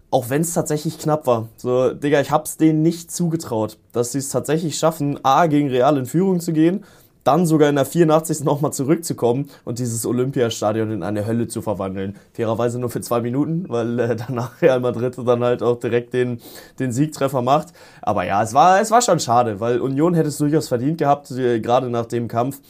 Auch 0.09 0.29
wenn 0.29 0.41
es 0.41 0.53
tatsächlich 0.53 0.99
knapp 0.99 1.27
war. 1.27 1.49
So, 1.57 1.93
Digga, 1.93 2.21
ich 2.21 2.31
hab's 2.31 2.57
denen 2.57 2.81
nicht 2.81 3.11
zugetraut, 3.11 3.77
dass 3.91 4.13
sie 4.13 4.19
es 4.19 4.29
tatsächlich 4.29 4.77
schaffen, 4.77 5.19
A, 5.23 5.47
gegen 5.47 5.69
Real 5.69 5.97
in 5.97 6.05
Führung 6.05 6.39
zu 6.39 6.53
gehen, 6.53 6.85
dann 7.27 7.45
sogar 7.45 7.67
in 7.67 7.75
der 7.75 7.85
84. 7.85 8.45
nochmal 8.45 8.71
zurückzukommen 8.71 9.49
und 9.65 9.79
dieses 9.79 10.05
Olympiastadion 10.05 10.91
in 10.91 11.03
eine 11.03 11.27
Hölle 11.27 11.49
zu 11.49 11.61
verwandeln. 11.61 12.15
Fairerweise 12.31 12.79
nur 12.79 12.89
für 12.89 13.01
zwei 13.01 13.19
Minuten, 13.19 13.65
weil 13.67 13.99
äh, 13.99 14.15
danach 14.15 14.61
Real 14.61 14.79
Madrid 14.79 15.15
dann 15.17 15.43
halt 15.43 15.61
auch 15.61 15.77
direkt 15.77 16.13
den, 16.13 16.39
den 16.79 16.93
Siegtreffer 16.93 17.41
macht. 17.41 17.73
Aber 18.01 18.23
ja, 18.23 18.41
es 18.41 18.53
war, 18.53 18.79
es 18.79 18.91
war 18.91 19.01
schon 19.01 19.19
schade, 19.19 19.59
weil 19.59 19.81
Union 19.81 20.13
hätte 20.13 20.29
es 20.29 20.37
durchaus 20.37 20.69
verdient 20.69 20.99
gehabt, 20.99 21.29
äh, 21.31 21.59
gerade 21.59 21.89
nach 21.89 22.05
dem 22.05 22.29
Kampf. 22.29 22.61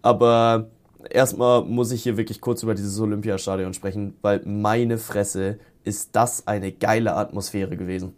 Aber 0.00 0.68
erstmal 1.10 1.62
muss 1.62 1.92
ich 1.92 2.02
hier 2.02 2.16
wirklich 2.16 2.40
kurz 2.40 2.62
über 2.62 2.74
dieses 2.74 2.98
Olympiastadion 2.98 3.74
sprechen, 3.74 4.16
weil 4.22 4.40
meine 4.46 4.96
Fresse 4.96 5.58
ist 5.84 6.14
das 6.14 6.46
eine 6.46 6.72
geile 6.72 7.16
Atmosphäre 7.16 7.76
gewesen. 7.76 8.14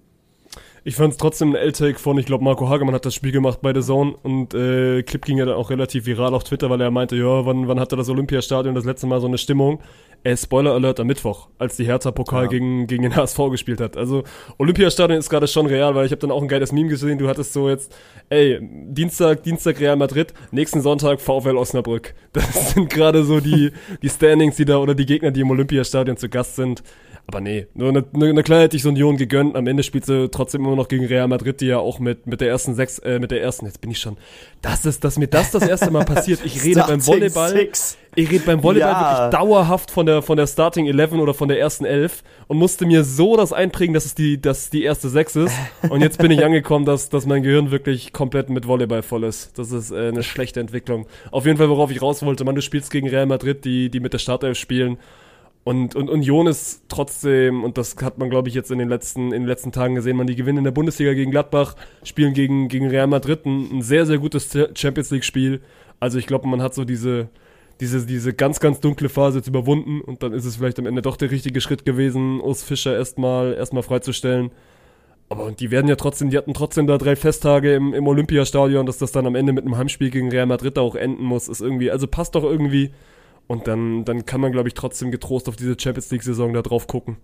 Ich 0.86 0.96
fand 0.96 1.12
es 1.14 1.16
trotzdem 1.18 1.52
ein 1.52 1.56
L-Take 1.56 1.98
von, 1.98 2.18
ich 2.18 2.26
glaube, 2.26 2.44
Marco 2.44 2.68
Hagemann 2.68 2.94
hat 2.94 3.06
das 3.06 3.14
Spiel 3.14 3.32
gemacht 3.32 3.60
bei 3.62 3.72
The 3.72 3.80
Zone 3.80 4.14
und 4.22 4.52
äh, 4.52 5.02
Clip 5.02 5.24
ging 5.24 5.38
ja 5.38 5.46
dann 5.46 5.54
auch 5.54 5.70
relativ 5.70 6.04
viral 6.04 6.34
auf 6.34 6.44
Twitter, 6.44 6.68
weil 6.68 6.78
er 6.82 6.90
meinte, 6.90 7.16
ja, 7.16 7.46
wann, 7.46 7.66
wann 7.68 7.80
hatte 7.80 7.96
das 7.96 8.10
Olympiastadion 8.10 8.74
das 8.74 8.84
letzte 8.84 9.06
Mal 9.06 9.18
so 9.18 9.26
eine 9.26 9.38
Stimmung? 9.38 9.80
Äh, 10.24 10.36
Spoiler 10.36 10.72
Alert 10.74 11.00
am 11.00 11.06
Mittwoch, 11.06 11.48
als 11.58 11.76
die 11.76 11.86
Hertha-Pokal 11.86 12.44
Ja. 12.44 12.48
gegen, 12.50 12.86
gegen 12.86 13.02
den 13.02 13.16
HSV 13.16 13.38
gespielt 13.50 13.80
hat. 13.80 13.96
Also 13.96 14.24
Olympiastadion 14.58 15.18
ist 15.18 15.30
gerade 15.30 15.48
schon 15.48 15.64
real, 15.64 15.94
weil 15.94 16.04
ich 16.04 16.12
habe 16.12 16.20
dann 16.20 16.30
auch 16.30 16.42
ein 16.42 16.48
geiles 16.48 16.70
Meme 16.70 16.90
gesehen, 16.90 17.16
du 17.16 17.28
hattest 17.28 17.54
so 17.54 17.70
jetzt, 17.70 17.96
ey, 18.28 18.58
Dienstag, 18.60 19.42
Dienstag 19.42 19.80
Real 19.80 19.96
Madrid, 19.96 20.34
nächsten 20.50 20.82
Sonntag 20.82 21.22
VfL 21.22 21.56
Osnabrück. 21.56 22.14
Das 22.34 22.72
sind 22.72 22.90
gerade 22.90 23.24
so 23.24 23.40
die, 23.40 23.70
die 24.02 24.10
Standings, 24.10 24.56
die 24.56 24.66
da, 24.66 24.76
oder 24.76 24.94
die 24.94 25.06
Gegner, 25.06 25.30
die 25.30 25.40
im 25.40 25.50
Olympiastadion 25.50 26.18
zu 26.18 26.28
Gast 26.28 26.56
sind. 26.56 26.82
Aber 27.26 27.40
nee, 27.40 27.66
nur 27.72 27.88
eine, 27.88 28.04
eine, 28.14 28.42
klar 28.42 28.60
hätte 28.60 28.76
ich 28.76 28.82
so 28.82 28.90
Union 28.90 29.16
gegönnt. 29.16 29.56
Am 29.56 29.66
Ende 29.66 29.82
spielt 29.82 30.04
sie 30.04 30.28
trotzdem 30.28 30.62
immer 30.62 30.76
noch 30.76 30.88
gegen 30.88 31.06
Real 31.06 31.26
Madrid, 31.26 31.60
die 31.62 31.66
ja 31.66 31.78
auch 31.78 31.98
mit, 31.98 32.26
mit 32.26 32.42
der 32.42 32.48
ersten 32.48 32.74
sechs, 32.74 32.98
äh, 32.98 33.18
mit 33.18 33.30
der 33.30 33.40
ersten, 33.40 33.64
jetzt 33.64 33.80
bin 33.80 33.90
ich 33.90 33.98
schon, 33.98 34.18
das 34.60 34.84
ist, 34.84 35.04
dass 35.04 35.16
mir 35.18 35.26
das 35.26 35.50
das 35.50 35.66
erste 35.66 35.90
Mal 35.90 36.04
passiert. 36.04 36.40
Ich 36.44 36.62
rede 36.62 36.84
beim 36.86 37.04
Volleyball, 37.06 37.50
Six. 37.50 37.96
ich 38.14 38.30
rede 38.30 38.44
beim 38.44 38.62
Volleyball 38.62 38.90
Ja. 38.90 39.10
wirklich 39.30 39.40
dauerhaft 39.40 39.90
von 39.90 40.04
der, 40.04 40.20
von 40.20 40.36
der 40.36 40.46
Starting 40.46 40.86
11 40.86 41.12
oder 41.12 41.32
von 41.32 41.48
der 41.48 41.58
ersten 41.58 41.86
11 41.86 42.22
und 42.46 42.58
musste 42.58 42.84
mir 42.84 43.04
so 43.04 43.38
das 43.38 43.54
einprägen, 43.54 43.94
dass 43.94 44.04
es 44.04 44.14
die, 44.14 44.38
dass 44.40 44.68
die 44.68 44.82
erste 44.84 45.08
6 45.08 45.36
ist. 45.36 45.54
Und 45.88 46.02
jetzt 46.02 46.18
bin 46.18 46.30
ich 46.30 46.44
angekommen, 46.44 46.84
dass, 46.84 47.08
dass 47.08 47.24
mein 47.24 47.42
Gehirn 47.42 47.70
wirklich 47.70 48.12
komplett 48.12 48.50
mit 48.50 48.66
Volleyball 48.68 49.02
voll 49.02 49.24
ist. 49.24 49.58
Das 49.58 49.72
ist 49.72 49.90
äh, 49.92 50.08
eine 50.08 50.22
schlechte 50.22 50.60
Entwicklung. 50.60 51.06
Auf 51.30 51.46
jeden 51.46 51.56
Fall, 51.56 51.70
worauf 51.70 51.90
ich 51.90 52.02
raus 52.02 52.22
wollte, 52.22 52.44
man, 52.44 52.54
du 52.54 52.60
spielst 52.60 52.90
gegen 52.90 53.08
Real 53.08 53.24
Madrid, 53.26 53.64
die, 53.64 53.88
die 53.88 54.00
mit 54.00 54.12
der 54.12 54.18
Startelf 54.18 54.58
spielen. 54.58 54.98
Und, 55.64 55.96
und 55.96 56.10
Union 56.10 56.46
ist 56.46 56.82
trotzdem, 56.88 57.64
und 57.64 57.78
das 57.78 57.96
hat 58.02 58.18
man, 58.18 58.28
glaube 58.28 58.50
ich, 58.50 58.54
jetzt 58.54 58.70
in 58.70 58.78
den 58.78 58.90
letzten, 58.90 59.32
in 59.32 59.42
den 59.42 59.46
letzten 59.46 59.72
Tagen 59.72 59.94
gesehen, 59.94 60.16
man, 60.16 60.26
die 60.26 60.36
gewinnen 60.36 60.58
in 60.58 60.64
der 60.64 60.70
Bundesliga 60.72 61.14
gegen 61.14 61.30
Gladbach, 61.30 61.74
spielen 62.02 62.34
gegen, 62.34 62.68
gegen 62.68 62.88
Real 62.88 63.06
Madrid 63.06 63.46
ein, 63.46 63.78
ein 63.78 63.82
sehr, 63.82 64.04
sehr 64.04 64.18
gutes 64.18 64.50
Champions 64.74 65.10
League-Spiel. 65.10 65.62
Also 66.00 66.18
ich 66.18 66.26
glaube, 66.26 66.46
man 66.48 66.60
hat 66.60 66.74
so 66.74 66.84
diese, 66.84 67.28
diese, 67.80 68.04
diese 68.04 68.34
ganz, 68.34 68.60
ganz 68.60 68.80
dunkle 68.80 69.08
Phase 69.08 69.38
jetzt 69.38 69.48
überwunden 69.48 70.02
und 70.02 70.22
dann 70.22 70.34
ist 70.34 70.44
es 70.44 70.56
vielleicht 70.56 70.78
am 70.78 70.86
Ende 70.86 71.00
doch 71.00 71.16
der 71.16 71.30
richtige 71.30 71.62
Schritt 71.62 71.86
gewesen, 71.86 72.42
Urs 72.42 72.62
Fischer 72.62 72.94
erstmal 72.94 73.54
erstmal 73.54 73.82
freizustellen. 73.82 74.50
Aber 75.30 75.50
die 75.50 75.70
werden 75.70 75.88
ja 75.88 75.96
trotzdem, 75.96 76.28
die 76.28 76.36
hatten 76.36 76.52
trotzdem 76.52 76.86
da 76.86 76.98
drei 76.98 77.16
Festtage 77.16 77.74
im, 77.74 77.94
im 77.94 78.06
Olympiastadion, 78.06 78.84
dass 78.84 78.98
das 78.98 79.12
dann 79.12 79.26
am 79.26 79.34
Ende 79.34 79.54
mit 79.54 79.64
einem 79.64 79.78
Heimspiel 79.78 80.10
gegen 80.10 80.30
Real 80.30 80.44
Madrid 80.44 80.78
auch 80.78 80.94
enden 80.94 81.24
muss, 81.24 81.48
ist 81.48 81.62
irgendwie, 81.62 81.90
also 81.90 82.06
passt 82.06 82.34
doch 82.34 82.44
irgendwie. 82.44 82.90
Und 83.46 83.68
dann, 83.68 84.04
dann 84.04 84.24
kann 84.24 84.40
man, 84.40 84.52
glaube 84.52 84.68
ich, 84.68 84.74
trotzdem 84.74 85.10
getrost 85.10 85.48
auf 85.48 85.56
diese 85.56 85.76
Champions 85.78 86.10
League-Saison 86.10 86.52
da 86.52 86.62
drauf 86.62 86.86
gucken. 86.86 87.18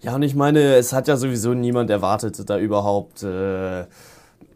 Ja, 0.00 0.14
und 0.14 0.22
ich 0.22 0.34
meine, 0.34 0.74
es 0.74 0.92
hat 0.92 1.08
ja 1.08 1.16
sowieso 1.16 1.54
niemand 1.54 1.90
erwartet, 1.90 2.48
da 2.48 2.58
überhaupt, 2.58 3.22
äh, 3.22 3.84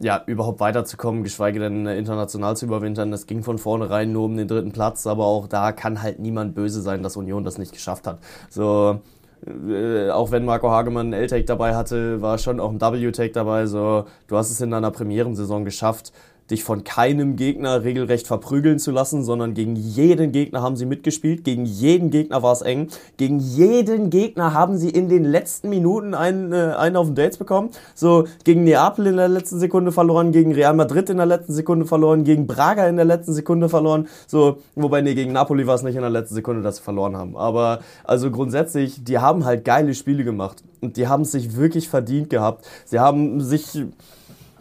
ja, 0.01 0.23
überhaupt 0.27 0.61
weiterzukommen, 0.61 1.25
geschweige 1.25 1.59
denn 1.59 1.87
international 1.87 2.57
zu 2.57 2.67
überwintern. 2.67 3.11
Das 3.11 3.27
ging 3.27 3.43
von 3.43 3.59
vornherein 3.59 4.13
nur 4.13 4.25
um 4.25 4.37
den 4.37 4.49
dritten 4.49 4.73
Platz, 4.73 5.07
aber 5.07 5.25
auch 5.25 5.47
da 5.49 5.73
kann 5.73 6.03
halt 6.03 6.19
niemand 6.19 6.55
böse 6.55 6.83
sein, 6.83 7.03
dass 7.03 7.17
Union 7.17 7.45
das 7.45 7.59
nicht 7.59 7.73
geschafft 7.73 8.07
hat. 8.07 8.19
So, 8.51 9.01
äh, 9.47 10.11
auch 10.11 10.31
wenn 10.31 10.45
Marco 10.45 10.71
Hagemann 10.71 11.13
einen 11.13 11.23
L-Take 11.23 11.45
dabei 11.45 11.75
hatte, 11.75 12.21
war 12.21 12.39
schon 12.39 12.61
auch 12.61 12.71
ein 12.71 12.81
W-Take 12.81 13.33
dabei. 13.33 13.67
So, 13.67 14.05
du 14.27 14.37
hast 14.37 14.51
es 14.51 14.61
in 14.61 14.71
deiner 14.71 14.91
Premierensaison 14.91 15.65
geschafft, 15.65 16.13
dich 16.51 16.65
von 16.65 16.85
keinem 16.85 17.37
Gegner 17.37 17.85
regelrecht 17.85 18.27
verprügeln 18.27 18.79
zu 18.79 18.91
lassen, 18.91 19.23
sondern 19.25 19.55
gegen 19.55 19.77
jeden 19.77 20.33
Gegner 20.33 20.63
haben 20.63 20.77
sie 20.77 20.87
mitgespielt, 20.87 21.45
gegen 21.45 21.65
jeden 21.65 22.11
Gegner 22.11 22.43
war 22.43 22.53
es 22.53 22.63
eng, 22.63 22.89
gegen 23.17 23.39
jeden 23.39 24.11
Gegner 24.11 24.55
haben 24.55 24.79
sie 24.79 24.89
in 24.89 25.09
den 25.09 25.25
letzten 25.25 25.69
Minuten 25.69 26.15
einen, 26.15 26.53
äh, 26.53 26.75
einen 26.77 26.97
auf 26.97 27.07
den 27.07 27.15
Dates 27.15 27.37
bekommen. 27.37 27.71
So 27.95 28.25
gegen 28.45 28.65
Neapel 28.65 29.07
in 29.07 29.17
der 29.17 29.29
letzten 29.29 29.59
Sekunde 29.59 29.93
verloren, 29.93 30.33
gegen 30.33 30.53
Real 30.53 30.75
Madrid 30.75 31.11
in 31.11 31.19
der 31.19 31.27
letzten 31.27 31.53
Sekunde 31.53 31.87
verloren, 31.87 32.25
gegen 32.25 32.47
Braga 32.47 32.89
in 32.89 32.97
der 32.97 33.05
letzten 33.05 33.33
Sekunde 33.33 33.69
verloren. 33.69 34.09
So, 34.27 34.59
wobei 34.75 35.03
nee, 35.03 35.15
gegen 35.15 35.33
Napoli 35.33 35.67
war 35.67 35.75
es 35.75 35.83
nicht 35.83 35.97
in 35.97 36.03
der 36.03 36.11
letzten 36.11 36.35
Sekunde, 36.35 36.63
dass 36.63 36.77
sie 36.77 36.83
verloren 36.83 37.17
haben. 37.17 37.37
Aber 37.37 37.81
also 38.05 38.31
grundsätzlich, 38.31 39.05
die 39.05 39.19
haben 39.19 39.45
halt 39.45 39.65
geile 39.65 39.95
Spiele 39.95 40.25
gemacht 40.25 40.63
und 40.81 40.97
die 40.97 41.09
haben 41.09 41.23
es 41.23 41.33
sich 41.33 41.57
wirklich 41.57 41.89
verdient 41.89 42.31
gehabt. 42.31 42.67
Sie 42.87 42.99
haben 42.99 43.41
sich 43.41 43.85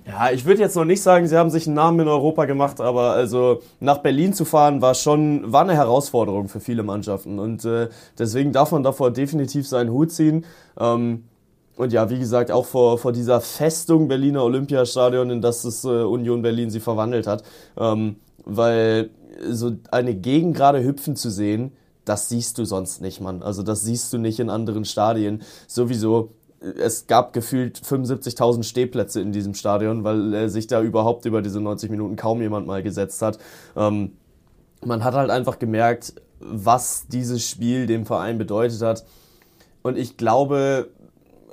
ja, 0.07 0.31
ich 0.31 0.45
würde 0.45 0.61
jetzt 0.61 0.75
noch 0.75 0.85
nicht 0.85 1.01
sagen, 1.01 1.27
sie 1.27 1.37
haben 1.37 1.49
sich 1.49 1.67
einen 1.67 1.75
Namen 1.75 1.99
in 1.99 2.07
Europa 2.07 2.45
gemacht, 2.45 2.79
aber 2.79 3.11
also 3.11 3.61
nach 3.79 3.97
Berlin 3.97 4.33
zu 4.33 4.45
fahren 4.45 4.81
war 4.81 4.95
schon 4.95 5.51
war 5.51 5.63
eine 5.63 5.75
Herausforderung 5.75 6.47
für 6.47 6.61
viele 6.61 6.83
Mannschaften 6.83 7.39
und 7.39 7.65
äh, 7.65 7.89
deswegen 8.17 8.53
darf 8.53 8.71
man 8.71 8.83
davor 8.83 9.11
definitiv 9.11 9.67
seinen 9.67 9.91
Hut 9.91 10.11
ziehen. 10.11 10.45
Ähm, 10.79 11.25
und 11.75 11.93
ja, 11.93 12.09
wie 12.09 12.19
gesagt, 12.19 12.51
auch 12.51 12.65
vor, 12.65 12.97
vor 12.97 13.11
dieser 13.11 13.41
Festung 13.41 14.07
Berliner 14.07 14.43
Olympiastadion, 14.43 15.29
in 15.29 15.41
das 15.41 15.63
es 15.65 15.83
äh, 15.83 15.89
Union 15.89 16.41
Berlin 16.41 16.69
sie 16.69 16.79
verwandelt 16.79 17.27
hat, 17.27 17.43
ähm, 17.77 18.15
weil 18.45 19.09
so 19.49 19.73
eine 19.91 20.15
Gegend 20.15 20.55
gerade 20.55 20.83
hüpfen 20.83 21.15
zu 21.15 21.29
sehen, 21.29 21.73
das 22.05 22.29
siehst 22.29 22.57
du 22.57 22.65
sonst 22.65 23.01
nicht, 23.01 23.19
Mann. 23.19 23.43
Also 23.43 23.61
das 23.61 23.83
siehst 23.83 24.11
du 24.13 24.17
nicht 24.17 24.39
in 24.39 24.49
anderen 24.49 24.85
Stadien. 24.85 25.43
Sowieso 25.67 26.31
es 26.59 27.07
gab 27.07 27.33
gefühlt 27.33 27.79
75.000 27.79 28.63
Stehplätze 28.63 29.21
in 29.21 29.31
diesem 29.31 29.53
Stadion, 29.53 30.03
weil 30.03 30.33
äh, 30.33 30.49
sich 30.49 30.67
da 30.67 30.81
überhaupt 30.81 31.25
über 31.25 31.41
diese 31.41 31.61
90 31.61 31.89
Minuten 31.89 32.15
kaum 32.15 32.41
jemand 32.41 32.67
mal 32.67 32.81
gesetzt 32.81 33.21
hat. 33.21 33.37
Ähm, 33.75 34.13
man 34.85 35.03
hat 35.03 35.13
halt 35.13 35.29
einfach 35.29 35.59
gemerkt, 35.59 36.13
was 36.39 37.07
dieses 37.07 37.47
Spiel 37.47 37.87
dem 37.87 38.05
Verein 38.05 38.37
bedeutet 38.37 38.81
hat. 38.81 39.05
Und 39.81 39.97
ich 39.97 40.17
glaube, 40.17 40.89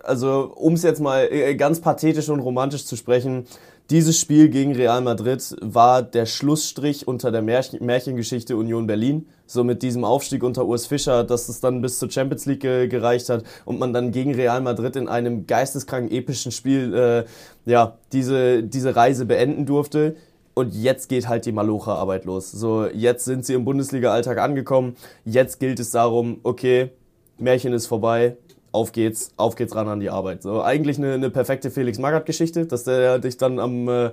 also 0.02 0.52
um 0.54 0.74
es 0.74 0.82
jetzt 0.82 1.00
mal 1.00 1.28
äh, 1.30 1.54
ganz 1.54 1.80
pathetisch 1.80 2.28
und 2.28 2.40
romantisch 2.40 2.86
zu 2.86 2.96
sprechen, 2.96 3.46
dieses 3.94 4.18
Spiel 4.18 4.48
gegen 4.48 4.74
Real 4.74 5.00
Madrid 5.02 5.54
war 5.60 6.02
der 6.02 6.26
Schlussstrich 6.26 7.06
unter 7.06 7.30
der 7.30 7.42
Märchen 7.42 7.86
Märchengeschichte 7.86 8.56
Union 8.56 8.88
Berlin. 8.88 9.28
So 9.46 9.62
mit 9.62 9.84
diesem 9.84 10.04
Aufstieg 10.04 10.42
unter 10.42 10.66
Urs 10.66 10.86
Fischer, 10.86 11.22
dass 11.22 11.48
es 11.48 11.60
dann 11.60 11.80
bis 11.80 12.00
zur 12.00 12.10
Champions 12.10 12.44
League 12.44 12.64
äh, 12.64 12.88
gereicht 12.88 13.28
hat 13.28 13.44
und 13.64 13.78
man 13.78 13.92
dann 13.92 14.10
gegen 14.10 14.34
Real 14.34 14.60
Madrid 14.62 14.96
in 14.96 15.06
einem 15.06 15.46
geisteskrank 15.46 16.10
epischen 16.10 16.50
Spiel 16.50 16.92
äh, 16.92 17.70
ja, 17.70 17.96
diese, 18.10 18.64
diese 18.64 18.96
Reise 18.96 19.26
beenden 19.26 19.64
durfte. 19.64 20.16
Und 20.54 20.74
jetzt 20.74 21.08
geht 21.08 21.28
halt 21.28 21.46
die 21.46 21.52
Malocha-Arbeit 21.52 22.24
los. 22.24 22.50
So, 22.50 22.86
jetzt 22.86 23.24
sind 23.24 23.46
sie 23.46 23.54
im 23.54 23.64
Bundesliga-Alltag 23.64 24.38
angekommen. 24.38 24.96
Jetzt 25.24 25.60
gilt 25.60 25.78
es 25.78 25.92
darum, 25.92 26.40
okay, 26.42 26.90
Märchen 27.38 27.72
ist 27.72 27.86
vorbei, 27.86 28.38
auf 28.74 28.92
geht's, 28.92 29.30
auf 29.36 29.54
geht's 29.54 29.74
ran 29.74 29.88
an 29.88 30.00
die 30.00 30.10
Arbeit. 30.10 30.42
So, 30.42 30.62
eigentlich 30.62 30.98
eine, 30.98 31.14
eine 31.14 31.30
perfekte 31.30 31.70
Felix 31.70 31.98
Magath-Geschichte, 31.98 32.66
dass 32.66 32.84
der 32.84 33.20
dich 33.20 33.36
dann 33.36 33.60
am, 33.60 33.88
äh, 33.88 34.10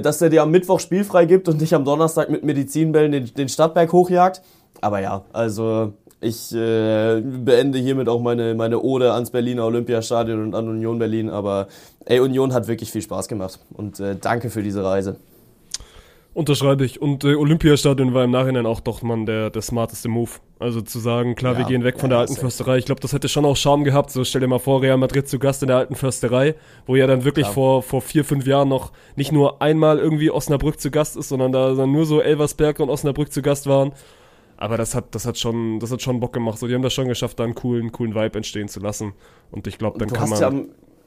dass 0.00 0.18
der 0.18 0.30
dir 0.30 0.42
am 0.42 0.52
Mittwoch 0.52 0.78
spielfrei 0.78 1.24
gibt 1.24 1.48
und 1.48 1.60
dich 1.60 1.74
am 1.74 1.84
Donnerstag 1.84 2.30
mit 2.30 2.44
Medizinbällen 2.44 3.10
den, 3.10 3.34
den 3.34 3.48
Stadtberg 3.48 3.92
hochjagt. 3.92 4.42
Aber 4.80 5.00
ja, 5.00 5.24
also 5.32 5.92
ich 6.20 6.54
äh, 6.54 7.20
beende 7.20 7.78
hiermit 7.78 8.08
auch 8.08 8.20
meine, 8.20 8.54
meine 8.54 8.80
Ode 8.80 9.12
ans 9.12 9.30
Berliner 9.30 9.64
Olympiastadion 9.64 10.40
und 10.42 10.54
an 10.54 10.68
Union 10.68 10.98
Berlin. 10.98 11.28
Aber 11.28 11.66
ey, 12.04 12.20
Union 12.20 12.52
hat 12.52 12.68
wirklich 12.68 12.92
viel 12.92 13.02
Spaß 13.02 13.26
gemacht 13.26 13.58
und 13.74 13.98
äh, 13.98 14.16
danke 14.20 14.50
für 14.50 14.62
diese 14.62 14.84
Reise. 14.84 15.16
Unterschreibe 16.32 16.84
ich. 16.84 17.02
Und 17.02 17.24
äh, 17.24 17.34
Olympiastadion 17.34 18.14
war 18.14 18.22
im 18.22 18.30
Nachhinein 18.30 18.64
auch 18.64 18.78
doch 18.80 19.02
man 19.02 19.26
der, 19.26 19.50
der 19.50 19.62
smarteste 19.62 20.08
Move. 20.08 20.30
Also 20.60 20.80
zu 20.80 21.00
sagen, 21.00 21.34
klar, 21.34 21.56
wir 21.56 21.62
Ja, 21.62 21.68
gehen 21.68 21.82
weg 21.82 21.98
von 21.98 22.08
ja, 22.08 22.16
der 22.16 22.18
alten. 22.20 22.36
Försterei. 22.36 22.78
Ich 22.78 22.84
glaube, 22.84 23.00
das 23.00 23.12
hätte 23.12 23.28
schon 23.28 23.44
auch 23.44 23.56
Charme 23.56 23.82
gehabt. 23.82 24.10
So 24.12 24.22
stell 24.22 24.40
dir 24.40 24.46
mal 24.46 24.60
vor, 24.60 24.80
Real 24.80 24.96
Madrid 24.96 25.28
zu 25.28 25.40
Gast 25.40 25.62
in 25.62 25.68
der 25.68 25.78
alten 25.78 25.96
Försterei, 25.96 26.54
wo 26.86 26.94
ja 26.94 27.08
dann 27.08 27.24
wirklich 27.24 27.44
Klar. 27.46 27.54
vor, 27.54 27.82
vor 27.82 28.00
vier, 28.00 28.24
fünf 28.24 28.46
Jahren 28.46 28.68
noch 28.68 28.92
nicht 29.16 29.32
nur 29.32 29.60
einmal 29.60 29.98
irgendwie 29.98 30.30
Osnabrück 30.30 30.80
zu 30.80 30.92
Gast 30.92 31.16
ist, 31.16 31.30
sondern 31.30 31.50
da 31.50 31.74
dann 31.74 31.90
nur 31.90 32.06
so 32.06 32.20
Elversberg 32.20 32.78
und 32.78 32.90
Osnabrück 32.90 33.32
zu 33.32 33.42
Gast 33.42 33.66
waren. 33.66 33.92
Aber 34.56 34.76
das 34.76 34.94
hat, 34.94 35.14
das 35.14 35.26
hat 35.26 35.38
schon, 35.38 35.80
das 35.80 35.90
hat 35.90 36.02
schon 36.02 36.20
Bock 36.20 36.32
gemacht. 36.32 36.58
So, 36.58 36.68
die 36.68 36.74
haben 36.74 36.82
das 36.82 36.92
schon 36.92 37.08
geschafft, 37.08 37.40
da 37.40 37.44
einen 37.44 37.54
coolen, 37.54 37.90
coolen 37.92 38.14
Vibe 38.14 38.36
entstehen 38.36 38.68
zu 38.68 38.78
lassen. 38.78 39.14
Und 39.50 39.66
ich 39.66 39.78
glaube, 39.78 39.98
dann 39.98 40.10
kann 40.12 40.28
man. 40.28 40.38
ja, 40.40 40.52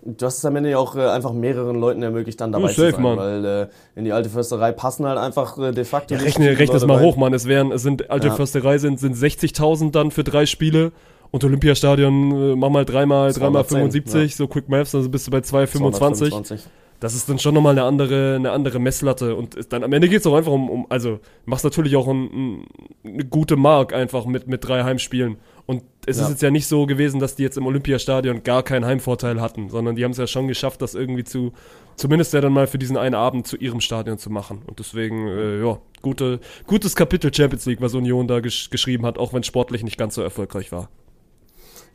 du 0.06 0.26
hast 0.26 0.38
es 0.38 0.46
am 0.46 0.56
Ende 0.56 0.70
ja 0.72 0.78
auch 0.78 0.96
äh, 0.96 1.02
einfach 1.08 1.34
mehreren 1.34 1.80
Leuten 1.80 2.04
ermöglicht, 2.04 2.40
dann 2.42 2.52
dabei 2.52 2.68
Ja, 2.68 2.74
safe, 2.74 2.90
zu 2.90 2.96
sein. 2.96 3.02
Mann. 3.04 3.18
Weil 3.18 3.46
äh, 3.46 3.68
in 3.96 4.06
die 4.06 4.12
alte 4.12 4.30
Försterei 4.30 4.72
passen 4.72 5.06
halt 5.06 5.18
einfach 5.18 5.58
äh, 5.58 5.72
de 5.72 5.84
facto 5.86 6.14
Ja, 6.14 6.20
nicht 6.22 6.40
rechne, 6.40 6.50
rechne 6.58 6.76
es 6.76 6.82
Leute 6.82 6.88
mal 6.88 6.98
rein. 6.98 7.06
hoch, 7.06 7.16
Mann. 7.18 7.34
Es 7.34 7.48
wären, 7.48 7.72
es 7.72 7.82
sind 7.84 8.10
alte 8.10 8.28
Ja. 8.28 8.36
Försterei 8.36 8.78
sind, 8.78 9.00
sind 9.00 9.16
60.000 9.16 9.92
dann 9.92 10.12
für 10.12 10.24
drei 10.24 10.46
Spiele. 10.46 10.92
Und 11.32 11.44
Olympiastadion, 11.44 12.52
äh, 12.52 12.56
mach 12.56 12.70
mal 12.70 12.86
dreimal, 12.86 13.34
dreimal 13.34 13.66
210, 13.66 14.04
75, 14.04 14.36
so 14.36 14.48
Quick 14.48 14.70
Maths, 14.70 14.94
also 14.94 15.10
bist 15.10 15.26
du 15.26 15.32
bei 15.32 15.42
225. 15.42 16.30
225. 16.30 16.72
das 17.04 17.16
ist 17.16 17.28
dann 17.28 17.38
schon 17.38 17.54
nochmal 17.54 17.74
eine 17.74 17.84
andere, 17.84 18.36
eine 18.38 18.52
andere 18.52 18.80
Messlatte. 18.80 19.36
Und 19.36 19.58
dann 19.74 19.84
am 19.84 19.92
Ende 19.92 20.08
geht 20.08 20.22
es 20.22 20.26
auch 20.26 20.36
einfach 20.36 20.54
um, 20.54 20.70
um 20.70 20.86
also 20.90 21.20
machst 21.46 21.66
natürlich 21.66 21.98
auch 21.98 22.08
ein, 22.08 22.24
ein, 22.32 22.66
eine 23.04 23.26
gute 23.26 23.58
Mark 23.58 23.92
einfach 23.94 24.26
mit, 24.26 24.48
mit 24.48 24.66
drei 24.66 24.84
Heimspielen. 24.86 25.36
Und 25.66 25.84
es 26.06 26.18
Ja. 26.18 26.24
ist 26.24 26.30
jetzt 26.30 26.42
ja 26.42 26.50
nicht 26.50 26.66
so 26.66 26.86
gewesen, 26.86 27.20
dass 27.20 27.36
die 27.36 27.44
jetzt 27.44 27.58
im 27.58 27.66
Olympiastadion 27.66 28.44
gar 28.44 28.64
keinen 28.64 28.86
Heimvorteil 28.86 29.42
hatten, 29.42 29.70
sondern 29.70 29.98
die 29.98 30.06
haben 30.06 30.12
es 30.12 30.18
ja 30.18 30.28
schon 30.28 30.48
geschafft, 30.48 30.82
das 30.82 30.96
irgendwie 30.96 31.26
zu, 31.26 31.52
zumindest 31.98 32.32
ja 32.34 32.40
dann 32.40 32.54
mal 32.54 32.68
für 32.68 32.78
diesen 32.78 32.96
einen 32.96 33.16
Abend 33.16 33.48
zu 33.48 33.58
ihrem 33.58 33.82
Stadion 33.82 34.18
zu 34.18 34.30
machen. 34.30 34.62
Und 34.66 34.80
deswegen, 34.80 35.28
äh, 35.28 35.62
ja, 35.62 35.80
gute, 36.02 36.40
gutes 36.68 36.96
Kapitel 36.96 37.34
Champions 37.34 37.66
League, 37.66 37.82
was 37.82 37.96
Union 37.96 38.30
da 38.30 38.40
gesch 38.40 38.70
geschrieben 38.70 39.06
hat, 39.06 39.18
auch 39.18 39.34
wenn 39.34 39.44
sportlich 39.44 39.84
nicht 39.84 39.98
ganz 39.98 40.16
so 40.16 40.22
erfolgreich 40.22 40.72
war. 40.72 40.90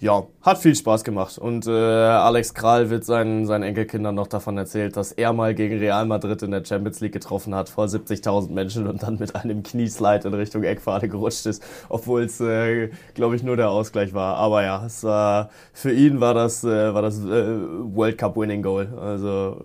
Ja, 0.00 0.28
hat 0.42 0.58
viel 0.58 0.76
Spaß 0.76 1.02
gemacht. 1.02 1.38
Und 1.38 1.66
äh, 1.66 1.70
Alex 1.70 2.54
Kral 2.54 2.88
wird 2.88 3.04
seinen, 3.04 3.46
seinen 3.46 3.64
Enkelkindern 3.64 4.14
noch 4.14 4.28
davon 4.28 4.56
erzählt, 4.56 4.96
dass 4.96 5.10
er 5.10 5.32
mal 5.32 5.56
gegen 5.56 5.78
Real 5.78 6.06
Madrid 6.06 6.40
in 6.42 6.52
der 6.52 6.64
Champions 6.64 7.00
League 7.00 7.12
getroffen 7.12 7.52
hat 7.52 7.68
vor 7.68 7.86
70.000 7.86 8.52
Menschen 8.52 8.86
und 8.86 9.02
dann 9.02 9.18
mit 9.18 9.34
einem 9.34 9.64
Knieslide 9.64 10.28
in 10.28 10.34
Richtung 10.34 10.62
Eckpfade 10.62 11.08
gerutscht 11.08 11.46
ist, 11.46 11.64
obwohl 11.88 12.22
es, 12.22 12.40
äh, 12.40 12.90
glaube 13.14 13.34
ich, 13.34 13.42
nur 13.42 13.56
der 13.56 13.70
Ausgleich 13.70 14.14
war. 14.14 14.36
Aber 14.36 14.62
ja, 14.62 14.86
es 14.86 15.02
war 15.02 15.50
für 15.72 15.92
ihn 15.92 16.20
war 16.20 16.32
das, 16.32 16.62
äh, 16.62 16.94
war 16.94 17.02
das 17.02 17.18
äh, 17.18 17.24
World 17.26 18.18
Cup 18.18 18.36
Winning 18.36 18.62
Goal. 18.62 18.86
Also 19.00 19.64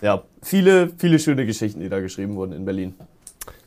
ja, 0.00 0.22
viele, 0.42 0.90
viele 0.96 1.18
schöne 1.18 1.44
Geschichten, 1.44 1.80
die 1.80 1.88
da 1.88 1.98
geschrieben 1.98 2.36
wurden 2.36 2.52
in 2.52 2.64
Berlin. 2.64 2.94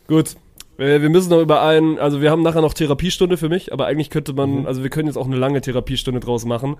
Gut. 0.08 0.38
Äh, 0.77 1.01
Wir 1.01 1.09
müssen 1.09 1.29
noch 1.29 1.41
über 1.41 1.61
einen, 1.61 1.99
also 1.99 2.21
wir 2.21 2.31
haben 2.31 2.41
nachher 2.41 2.61
noch 2.61 2.73
Therapiestunde 2.73 3.38
für 3.38 3.49
mich, 3.49 3.73
aber 3.73 3.85
eigentlich 3.85 4.09
könnte 4.09 4.33
man, 4.33 4.65
also 4.65 4.83
wir 4.83 4.89
können 4.89 5.07
jetzt 5.07 5.17
auch 5.17 5.25
eine 5.25 5.38
lange 5.38 5.61
Therapiestunde 5.61 6.19
draus 6.19 6.45
machen, 6.45 6.77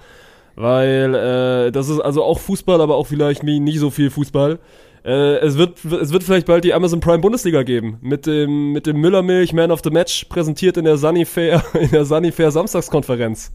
weil 0.56 1.16
äh, 1.16 1.72
das 1.72 1.90
ist 1.90 2.00
also 2.00 2.24
auch 2.24 2.40
Fußball, 2.40 2.82
aber 2.82 2.96
auch 2.96 3.08
vielleicht 3.08 3.44
nie, 3.44 3.60
nicht 3.60 3.80
so 3.80 3.90
viel 3.90 4.10
Fußball. 4.10 4.60
Äh, 5.04 5.38
es, 5.38 5.58
wird, 5.58 5.86
es 5.86 6.12
wird 6.12 6.24
vielleicht 6.24 6.48
bald 6.48 6.64
die 6.64 6.74
Amazon 6.74 7.00
Prime 7.00 7.20
Bundesliga 7.20 7.64
geben, 7.64 7.98
mit 8.02 8.26
dem, 8.26 8.72
mit 8.72 8.88
dem 8.88 9.00
Müllermilch 9.00 9.54
Man 9.54 9.72
of 9.72 9.82
the 9.84 9.92
Match, 9.92 10.26
präsentiert 10.26 10.78
in 10.78 10.86
der 10.86 10.98
Sunny 10.98 11.26
Fair, 11.26 11.64
in 11.80 11.92
der 11.92 12.06
Sunny 12.06 12.32
Fair 12.32 12.52
Samstagskonferenz. 12.52 13.52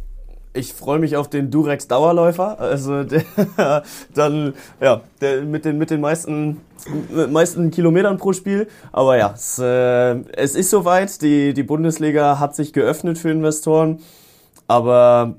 Ich 0.52 0.72
freue 0.72 0.98
mich 0.98 1.16
auf 1.16 1.30
den 1.30 1.50
Durex 1.50 1.86
Dauerläufer, 1.86 2.58
also 2.58 3.04
der 3.56 3.84
dann 4.14 4.54
ja, 4.80 5.02
der 5.20 5.42
mit 5.42 5.64
den 5.64 5.78
mit 5.78 5.90
den 5.90 6.00
meisten 6.00 6.60
meisten 7.30 7.70
Kilometern 7.70 8.16
pro 8.16 8.32
Spiel, 8.32 8.66
aber 8.90 9.16
ja, 9.16 9.32
es, 9.34 9.58
äh, 9.58 10.16
es 10.32 10.54
ist 10.54 10.70
soweit, 10.70 11.22
die 11.22 11.54
die 11.54 11.62
Bundesliga 11.62 12.40
hat 12.40 12.56
sich 12.56 12.72
geöffnet 12.72 13.18
für 13.18 13.30
Investoren, 13.30 14.00
aber 14.66 15.36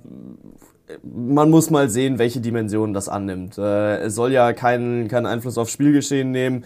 man 1.04 1.50
muss 1.50 1.70
mal 1.70 1.90
sehen, 1.90 2.20
welche 2.20 2.40
Dimensionen 2.40 2.94
das 2.94 3.10
annimmt. 3.10 3.58
Äh, 3.58 3.98
es 3.98 4.16
soll 4.16 4.32
ja 4.32 4.54
keinen 4.54 5.08
keinen 5.08 5.26
Einfluss 5.26 5.58
aufs 5.58 5.72
Spielgeschehen 5.72 6.32
nehmen. 6.32 6.66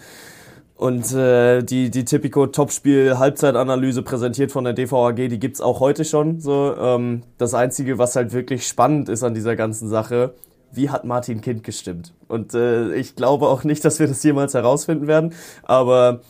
Und 0.76 1.12
äh, 1.14 1.62
die, 1.62 1.90
die 1.90 2.04
Typico 2.04 2.46
Topspiel 2.46 3.18
Halbzeitanalyse 3.18 4.02
präsentiert 4.02 4.52
von 4.52 4.64
der 4.64 4.74
DVAG, 4.74 5.16
die 5.16 5.38
gibt's 5.38 5.62
auch 5.62 5.80
heute 5.80 6.04
schon. 6.04 6.38
So, 6.40 6.74
ähm, 6.78 7.22
das 7.38 7.54
Einzige, 7.54 7.98
was 7.98 8.14
halt 8.14 8.32
wirklich 8.34 8.66
spannend 8.66 9.08
ist 9.08 9.22
an 9.22 9.32
dieser 9.32 9.56
ganzen 9.56 9.88
Sache, 9.88 10.34
wie 10.72 10.90
hat 10.90 11.04
Martin 11.04 11.40
Kind 11.40 11.64
gestimmt? 11.64 12.12
Und 12.28 12.52
äh, 12.52 12.94
ich 12.94 13.16
glaube 13.16 13.48
auch 13.48 13.64
nicht, 13.64 13.84
dass 13.86 13.98
wir 13.98 14.06
das 14.06 14.22
jemals 14.22 14.52
herausfinden 14.52 15.06
werden. 15.06 15.32
Aber 15.62 16.20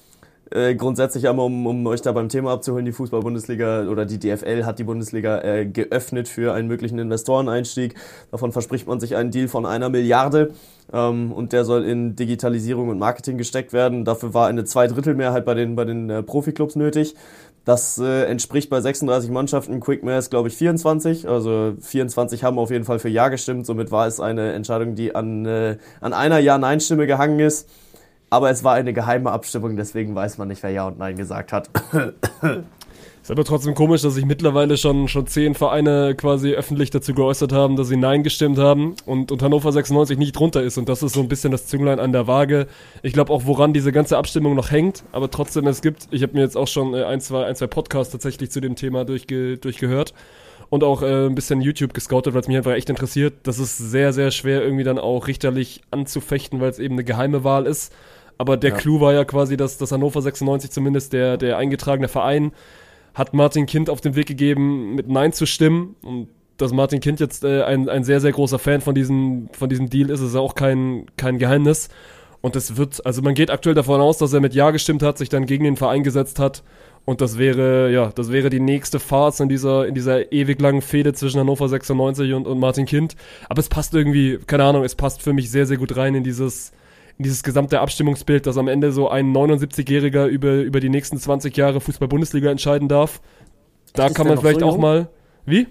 äh, 0.50 0.74
grundsätzlich 0.74 1.28
einmal, 1.28 1.46
um, 1.46 1.66
um 1.66 1.86
euch 1.86 2.02
da 2.02 2.12
beim 2.12 2.28
Thema 2.28 2.52
abzuholen, 2.52 2.84
die 2.84 2.92
Fußball-Bundesliga 2.92 3.88
oder 3.88 4.06
die 4.06 4.18
DFL 4.18 4.64
hat 4.64 4.78
die 4.78 4.84
Bundesliga 4.84 5.42
äh, 5.42 5.66
geöffnet 5.66 6.28
für 6.28 6.54
einen 6.54 6.68
möglichen 6.68 6.98
Investoreneinstieg. 6.98 7.94
Davon 8.30 8.52
verspricht 8.52 8.86
man 8.86 9.00
sich 9.00 9.16
einen 9.16 9.30
Deal 9.30 9.48
von 9.48 9.66
einer 9.66 9.88
Milliarde 9.88 10.52
ähm, 10.92 11.32
und 11.32 11.52
der 11.52 11.64
soll 11.64 11.84
in 11.84 12.14
Digitalisierung 12.14 12.88
und 12.88 12.98
Marketing 12.98 13.38
gesteckt 13.38 13.72
werden. 13.72 14.04
Dafür 14.04 14.34
war 14.34 14.46
eine 14.46 14.64
Zweidrittelmehrheit 14.64 15.44
bei 15.44 15.54
den, 15.54 15.74
bei 15.74 15.84
den 15.84 16.10
äh, 16.10 16.22
Profiklubs 16.22 16.76
nötig. 16.76 17.14
Das 17.64 17.98
äh, 17.98 18.26
entspricht 18.26 18.70
bei 18.70 18.80
36 18.80 19.28
Mannschaften, 19.32 19.80
Quick 19.80 20.04
Mass 20.04 20.30
glaube 20.30 20.46
ich 20.46 20.56
24. 20.56 21.28
Also 21.28 21.74
24 21.80 22.44
haben 22.44 22.60
auf 22.60 22.70
jeden 22.70 22.84
Fall 22.84 23.00
für 23.00 23.08
Ja 23.08 23.28
gestimmt. 23.28 23.66
Somit 23.66 23.90
war 23.90 24.06
es 24.06 24.20
eine 24.20 24.52
Entscheidung, 24.52 24.94
die 24.94 25.16
an, 25.16 25.44
äh, 25.44 25.76
an 26.00 26.12
einer 26.12 26.38
Ja-Nein-Stimme 26.38 27.08
gehangen 27.08 27.40
ist. 27.40 27.68
Aber 28.30 28.50
es 28.50 28.64
war 28.64 28.74
eine 28.74 28.92
geheime 28.92 29.30
Abstimmung, 29.30 29.76
deswegen 29.76 30.14
weiß 30.14 30.38
man 30.38 30.48
nicht, 30.48 30.62
wer 30.62 30.70
Ja 30.70 30.86
und 30.86 30.98
Nein 30.98 31.16
gesagt 31.16 31.52
hat. 31.52 31.70
Ist 33.26 33.30
aber 33.32 33.42
trotzdem 33.42 33.74
komisch, 33.74 34.02
dass 34.02 34.14
sich 34.14 34.24
mittlerweile 34.24 34.76
schon, 34.76 35.08
schon 35.08 35.26
zehn 35.26 35.56
Vereine 35.56 36.14
quasi 36.14 36.52
öffentlich 36.52 36.90
dazu 36.90 37.12
geäußert 37.12 37.52
haben, 37.52 37.74
dass 37.74 37.88
sie 37.88 37.96
Nein 37.96 38.22
gestimmt 38.22 38.56
haben 38.56 38.94
und, 39.04 39.32
und 39.32 39.42
Hannover 39.42 39.72
96 39.72 40.16
nicht 40.16 40.38
drunter 40.38 40.62
ist. 40.62 40.78
Und 40.78 40.88
das 40.88 41.02
ist 41.02 41.14
so 41.14 41.22
ein 41.22 41.28
bisschen 41.28 41.50
das 41.50 41.66
Zünglein 41.66 41.98
an 41.98 42.12
der 42.12 42.28
Waage. 42.28 42.68
Ich 43.02 43.12
glaube 43.12 43.32
auch, 43.32 43.42
woran 43.44 43.72
diese 43.72 43.90
ganze 43.90 44.16
Abstimmung 44.16 44.54
noch 44.54 44.70
hängt. 44.70 45.02
Aber 45.10 45.28
trotzdem, 45.28 45.66
es 45.66 45.82
gibt, 45.82 46.06
ich 46.12 46.22
habe 46.22 46.34
mir 46.34 46.42
jetzt 46.42 46.56
auch 46.56 46.68
schon 46.68 46.94
äh, 46.94 47.02
ein, 47.02 47.20
zwei, 47.20 47.46
ein, 47.46 47.56
zwei 47.56 47.66
Podcasts 47.66 48.12
tatsächlich 48.12 48.52
zu 48.52 48.60
dem 48.60 48.76
Thema 48.76 49.04
durchge, 49.04 49.58
durchgehört 49.58 50.14
und 50.70 50.84
auch 50.84 51.02
äh, 51.02 51.26
ein 51.26 51.34
bisschen 51.34 51.60
YouTube 51.60 51.94
gescoutet, 51.94 52.32
weil 52.32 52.42
es 52.42 52.48
mich 52.48 52.56
einfach 52.56 52.74
echt 52.74 52.90
interessiert. 52.90 53.34
Das 53.42 53.58
ist 53.58 53.76
sehr, 53.76 54.12
sehr 54.12 54.30
schwer 54.30 54.62
irgendwie 54.62 54.84
dann 54.84 55.00
auch 55.00 55.26
richterlich 55.26 55.80
anzufechten, 55.90 56.60
weil 56.60 56.70
es 56.70 56.78
eben 56.78 56.94
eine 56.94 57.02
geheime 57.02 57.42
Wahl 57.42 57.66
ist. 57.66 57.92
Aber 58.38 58.56
der 58.56 58.70
Ja. 58.70 58.76
Clou 58.76 59.00
war 59.00 59.14
ja 59.14 59.24
quasi, 59.24 59.56
dass, 59.56 59.78
dass 59.78 59.92
Hannover 59.92 60.20
96 60.22 60.70
zumindest 60.70 61.12
der, 61.12 61.36
der 61.36 61.56
eingetragene 61.56 62.08
Verein 62.08 62.52
hat 63.14 63.32
Martin 63.32 63.66
Kind 63.66 63.88
auf 63.88 64.00
den 64.00 64.14
Weg 64.14 64.26
gegeben, 64.26 64.94
mit 64.94 65.08
Nein 65.08 65.32
zu 65.32 65.46
stimmen. 65.46 65.96
Und 66.02 66.28
dass 66.58 66.72
Martin 66.72 67.00
Kind 67.00 67.18
jetzt 67.20 67.44
äh, 67.44 67.62
ein, 67.62 67.88
ein 67.88 68.04
sehr, 68.04 68.20
sehr 68.20 68.32
großer 68.32 68.58
Fan 68.58 68.80
von 68.80 68.94
diesem, 68.94 69.48
von 69.52 69.68
diesem 69.68 69.88
Deal 69.88 70.10
ist, 70.10 70.20
ist 70.20 70.34
ja 70.34 70.40
auch 70.40 70.54
kein, 70.54 71.06
kein 71.16 71.38
Geheimnis. 71.38 71.88
Und 72.42 72.56
es 72.56 72.76
wird, 72.76 73.04
also 73.06 73.22
man 73.22 73.34
geht 73.34 73.50
aktuell 73.50 73.74
davon 73.74 74.00
aus, 74.00 74.18
dass 74.18 74.32
er 74.32 74.40
mit 74.40 74.54
Ja 74.54 74.70
gestimmt 74.70 75.02
hat, 75.02 75.18
sich 75.18 75.28
dann 75.30 75.46
gegen 75.46 75.64
den 75.64 75.76
Verein 75.76 76.02
gesetzt 76.02 76.38
hat. 76.38 76.62
Und 77.06 77.20
das 77.20 77.38
wäre, 77.38 77.90
ja, 77.90 78.10
das 78.14 78.32
wäre 78.32 78.50
die 78.50 78.60
nächste 78.60 78.98
Phase 78.98 79.42
in 79.44 79.48
dieser, 79.48 79.86
in 79.86 79.94
dieser 79.94 80.32
ewig 80.32 80.60
langen 80.60 80.82
Fehde 80.82 81.12
zwischen 81.14 81.40
Hannover 81.40 81.68
96 81.68 82.34
und, 82.34 82.46
und 82.46 82.58
Martin 82.58 82.84
Kind. 82.84 83.16
Aber 83.48 83.60
es 83.60 83.68
passt 83.68 83.94
irgendwie, 83.94 84.38
keine 84.46 84.64
Ahnung, 84.64 84.84
es 84.84 84.94
passt 84.94 85.22
für 85.22 85.32
mich 85.32 85.50
sehr, 85.50 85.66
sehr 85.66 85.76
gut 85.76 85.96
rein 85.96 86.14
in 86.14 86.24
dieses, 86.24 86.72
dieses 87.18 87.42
gesamte 87.42 87.80
Abstimmungsbild, 87.80 88.46
dass 88.46 88.58
am 88.58 88.68
Ende 88.68 88.92
so 88.92 89.08
ein 89.08 89.34
79-Jähriger 89.34 90.26
über, 90.26 90.56
über 90.56 90.80
die 90.80 90.88
nächsten 90.90 91.18
20 91.18 91.56
Jahre 91.56 91.80
Fußball-Bundesliga 91.80 92.50
entscheiden 92.50 92.88
darf. 92.88 93.20
Da 93.94 94.06
Ist 94.06 94.14
kann 94.14 94.26
man 94.26 94.38
vielleicht 94.38 94.60
so 94.60 94.66
auch 94.66 94.78
mal. 94.78 95.08
Wie? 95.46 95.66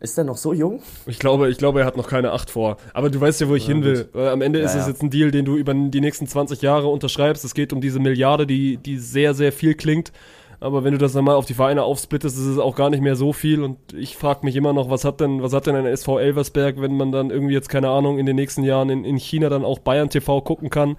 Ist 0.00 0.16
der 0.18 0.24
noch 0.24 0.36
so 0.36 0.52
jung? 0.52 0.82
Ich 1.06 1.18
glaube, 1.18 1.48
ich 1.48 1.56
glaube, 1.56 1.80
er 1.80 1.86
hat 1.86 1.96
noch 1.96 2.08
keine 2.08 2.32
acht 2.32 2.50
vor. 2.50 2.76
Aber 2.92 3.08
du 3.08 3.20
weißt 3.20 3.40
ja, 3.40 3.48
wo 3.48 3.54
ich 3.54 3.64
hin 3.64 3.82
will. 3.82 4.08
Äh, 4.14 4.28
Am 4.28 4.42
Ende 4.42 4.58
Ja, 4.58 4.66
ist 4.66 4.74
es 4.74 4.82
ja. 4.82 4.88
jetzt 4.88 5.02
ein 5.02 5.10
Deal, 5.10 5.30
den 5.30 5.44
du 5.44 5.56
über 5.56 5.72
die 5.72 6.00
nächsten 6.00 6.26
20 6.26 6.60
Jahre 6.60 6.88
unterschreibst. 6.88 7.44
Es 7.44 7.54
geht 7.54 7.72
um 7.72 7.80
diese 7.80 7.98
Milliarde, 7.98 8.46
die, 8.46 8.76
die 8.76 8.98
sehr, 8.98 9.32
sehr 9.32 9.52
viel 9.52 9.74
klingt. 9.74 10.12
Aber 10.60 10.84
wenn 10.84 10.92
du 10.92 10.98
das 10.98 11.12
dann 11.12 11.24
mal 11.24 11.34
auf 11.34 11.46
die 11.46 11.54
Vereine 11.54 11.82
aufsplittest, 11.82 12.36
ist 12.36 12.46
es 12.46 12.58
auch 12.58 12.76
gar 12.76 12.90
nicht 12.90 13.02
mehr 13.02 13.16
so 13.16 13.32
viel. 13.32 13.62
Und 13.62 13.78
ich 13.92 14.16
frage 14.16 14.40
mich 14.44 14.56
immer 14.56 14.72
noch, 14.72 14.88
was 14.88 15.04
hat 15.04 15.20
denn, 15.20 15.42
was 15.42 15.52
hat 15.52 15.66
denn 15.66 15.76
ein 15.76 15.86
SV 15.86 16.18
Elversberg, 16.18 16.80
wenn 16.80 16.96
man 16.96 17.12
dann 17.12 17.30
irgendwie 17.30 17.54
jetzt, 17.54 17.68
keine 17.68 17.90
Ahnung, 17.90 18.18
in 18.18 18.26
den 18.26 18.36
nächsten 18.36 18.62
Jahren 18.62 18.88
in, 18.88 19.04
in 19.04 19.18
China 19.18 19.48
dann 19.48 19.64
auch 19.64 19.80
Bayern 19.80 20.08
TV 20.08 20.40
gucken 20.40 20.70
kann? 20.70 20.96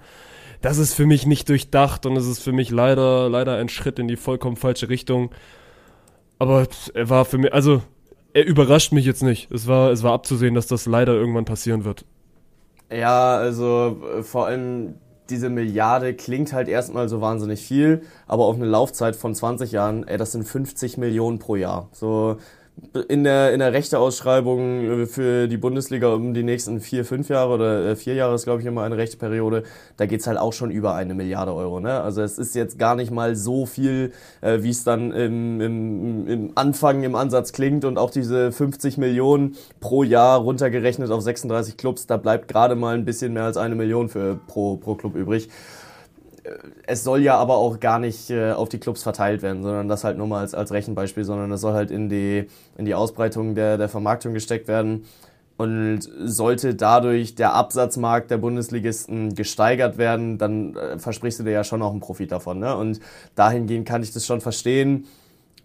Das 0.60 0.78
ist 0.78 0.94
für 0.94 1.06
mich 1.06 1.26
nicht 1.26 1.48
durchdacht 1.48 2.06
und 2.06 2.16
es 2.16 2.26
ist 2.26 2.42
für 2.42 2.52
mich 2.52 2.70
leider, 2.70 3.28
leider 3.28 3.56
ein 3.56 3.68
Schritt 3.68 3.98
in 3.98 4.08
die 4.08 4.16
vollkommen 4.16 4.56
falsche 4.56 4.88
Richtung. 4.88 5.30
Aber 6.38 6.66
er 6.94 7.08
war 7.08 7.24
für 7.24 7.38
mich, 7.38 7.52
also 7.52 7.82
er 8.32 8.46
überrascht 8.46 8.92
mich 8.92 9.04
jetzt 9.04 9.22
nicht. 9.22 9.50
Es 9.50 9.66
war, 9.66 9.90
es 9.90 10.02
war 10.02 10.12
abzusehen, 10.12 10.54
dass 10.54 10.66
das 10.66 10.86
leider 10.86 11.14
irgendwann 11.14 11.44
passieren 11.44 11.84
wird. 11.84 12.04
Ja, 12.90 13.36
also 13.36 14.22
vor 14.22 14.46
allem 14.46 14.94
diese 15.30 15.50
Milliarde 15.50 16.14
klingt 16.14 16.52
halt 16.52 16.68
erstmal 16.68 17.08
so 17.08 17.20
wahnsinnig 17.20 17.60
viel, 17.60 18.02
aber 18.26 18.44
auf 18.44 18.56
eine 18.56 18.66
Laufzeit 18.66 19.16
von 19.16 19.34
20 19.34 19.72
Jahren, 19.72 20.06
ey, 20.06 20.16
das 20.16 20.32
sind 20.32 20.44
50 20.44 20.98
Millionen 20.98 21.38
pro 21.38 21.56
Jahr. 21.56 21.88
So 21.92 22.38
in 23.08 23.24
der, 23.24 23.52
in 23.52 23.58
der 23.58 23.72
Rechteausschreibung 23.72 25.06
für 25.06 25.48
die 25.48 25.56
Bundesliga 25.56 26.12
um 26.12 26.34
die 26.34 26.42
nächsten 26.42 26.80
vier, 26.80 27.04
fünf 27.04 27.28
Jahre 27.28 27.54
oder 27.54 27.86
äh, 27.86 27.96
vier 27.96 28.14
Jahre 28.14 28.34
ist, 28.34 28.44
glaube 28.44 28.60
ich, 28.60 28.66
immer 28.66 28.82
eine 28.82 28.96
rechte 28.96 29.16
Periode, 29.16 29.64
da 29.96 30.06
geht's 30.06 30.26
halt 30.26 30.38
auch 30.38 30.52
schon 30.52 30.70
über 30.70 30.94
eine 30.94 31.14
Milliarde 31.14 31.54
Euro. 31.54 31.80
Ne? 31.80 32.00
Also 32.00 32.22
es 32.22 32.38
ist 32.38 32.54
jetzt 32.54 32.78
gar 32.78 32.94
nicht 32.94 33.10
mal 33.10 33.36
so 33.36 33.66
viel, 33.66 34.12
äh, 34.40 34.62
wie 34.62 34.70
es 34.70 34.84
dann 34.84 35.12
im, 35.12 35.60
im, 35.60 36.28
im 36.28 36.52
Anfang, 36.54 37.02
im 37.02 37.14
Ansatz 37.14 37.52
klingt 37.52 37.84
und 37.84 37.98
auch 37.98 38.10
diese 38.10 38.52
50 38.52 38.98
Millionen 38.98 39.56
pro 39.80 40.02
Jahr 40.02 40.38
runtergerechnet 40.38 41.10
auf 41.10 41.22
36 41.22 41.76
Clubs, 41.76 42.06
da 42.06 42.16
bleibt 42.16 42.48
gerade 42.48 42.74
mal 42.74 42.94
ein 42.94 43.04
bisschen 43.04 43.32
mehr 43.32 43.44
als 43.44 43.56
eine 43.56 43.74
Million 43.74 44.08
für 44.08 44.38
pro, 44.46 44.76
pro 44.76 44.94
Club 44.94 45.16
übrig 45.16 45.48
es 46.86 47.04
soll 47.04 47.22
ja 47.22 47.36
aber 47.36 47.56
auch 47.56 47.80
gar 47.80 47.98
nicht 47.98 48.30
äh, 48.30 48.52
auf 48.52 48.68
die 48.68 48.78
Clubs 48.78 49.02
verteilt 49.02 49.42
werden, 49.42 49.62
sondern 49.62 49.88
das 49.88 50.04
halt 50.04 50.18
nur 50.18 50.26
mal 50.26 50.40
als, 50.40 50.54
als 50.54 50.72
Rechenbeispiel, 50.72 51.24
sondern 51.24 51.50
das 51.50 51.60
soll 51.60 51.74
halt 51.74 51.90
in 51.90 52.08
die, 52.08 52.48
in 52.76 52.84
die 52.84 52.94
Ausbreitung 52.94 53.54
der, 53.54 53.78
der 53.78 53.88
Vermarktung 53.88 54.34
gesteckt 54.34 54.68
werden. 54.68 55.04
Und 55.56 56.02
sollte 56.02 56.76
dadurch 56.76 57.34
der 57.34 57.52
Absatzmarkt 57.52 58.30
der 58.30 58.38
Bundesligisten 58.38 59.34
gesteigert 59.34 59.98
werden, 59.98 60.38
dann 60.38 60.76
äh, 60.76 60.98
versprichst 61.00 61.40
du 61.40 61.44
dir 61.44 61.50
ja 61.50 61.64
schon 61.64 61.82
auch 61.82 61.90
einen 61.90 61.98
Profit 61.98 62.30
davon. 62.30 62.60
Ne? 62.60 62.76
Und 62.76 63.00
dahingehend 63.34 63.86
kann 63.86 64.04
ich 64.04 64.12
das 64.12 64.24
schon 64.24 64.40
verstehen. 64.40 65.06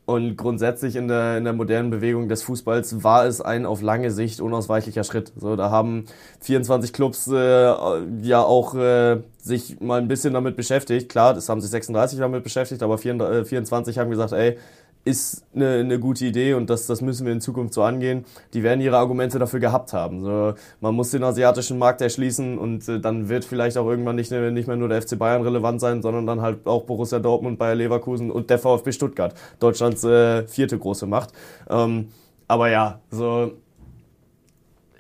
Und 0.06 0.36
grundsätzlich 0.36 0.98
in 0.98 1.08
der, 1.08 1.38
in 1.38 1.46
der 1.46 1.54
modernen 1.54 1.90
Bewegung 1.90 2.28
des 2.28 2.44
Fußballs 2.44 3.06
war 3.06 3.26
es 3.26 3.40
ein 3.40 3.66
auf 3.66 3.82
lange 3.82 4.12
Sicht 4.12 4.42
unausweichlicher 4.42 5.06
Schritt. 5.06 5.32
So, 5.38 5.56
da 5.56 5.72
haben 5.72 6.06
24 6.42 6.92
Clubs 6.92 7.28
äh, 7.28 7.74
ja 8.22 8.42
auch 8.42 8.76
äh, 8.76 9.22
sich 9.42 9.80
mal 9.80 10.02
ein 10.02 10.10
bisschen 10.10 10.34
damit 10.34 10.58
beschäftigt. 10.58 11.08
Klar, 11.08 11.34
das 11.34 11.48
haben 11.48 11.62
sich 11.62 11.70
36 11.72 12.20
damit 12.20 12.44
beschäftigt, 12.44 12.84
aber 12.84 12.98
24 12.98 13.98
haben 13.98 14.10
gesagt, 14.10 14.34
ey, 14.34 14.58
ist 15.06 15.46
eine, 15.54 15.80
eine 15.80 16.00
gute 16.00 16.26
Idee 16.26 16.54
und 16.54 16.70
das, 16.70 16.88
das 16.88 17.02
müssen 17.02 17.26
wir 17.26 17.34
in 17.34 17.42
Zukunft 17.42 17.74
so 17.74 17.84
angehen. 17.84 18.26
Die 18.54 18.64
werden 18.64 18.80
ihre 18.80 18.98
Argumente 18.98 19.38
dafür 19.38 19.60
gehabt 19.60 19.92
haben. 19.92 20.24
So, 20.24 20.54
man 20.80 20.96
muss 20.96 21.12
den 21.12 21.24
asiatischen 21.24 21.78
Markt 21.78 22.02
erschließen 22.02 22.58
und 22.58 22.88
äh, 22.88 23.00
dann 23.00 23.28
wird 23.28 23.44
vielleicht 23.44 23.78
auch 23.78 23.88
irgendwann 23.88 24.16
nicht, 24.16 24.32
nicht 24.32 24.68
mehr 24.68 24.78
nur 24.78 24.90
der 24.90 25.02
FC 25.02 25.18
Bayern 25.18 25.42
relevant 25.42 25.82
sein, 25.82 26.02
sondern 26.02 26.26
dann 26.26 26.42
halt 26.42 26.66
auch 26.66 26.84
Borussia 26.84 27.20
Dortmund, 27.20 27.60
Bayer 27.60 27.76
Leverkusen 27.76 28.32
und 28.32 28.50
der 28.50 28.60
VfB 28.60 28.92
Stuttgart. 28.94 29.34
Deutschlands 29.60 30.04
äh, 30.04 30.48
vierte 30.48 30.78
große 30.78 31.06
Macht. 31.06 31.34
Ähm, 31.70 32.08
aber 32.48 32.70
ja, 32.70 33.02
so 33.12 33.52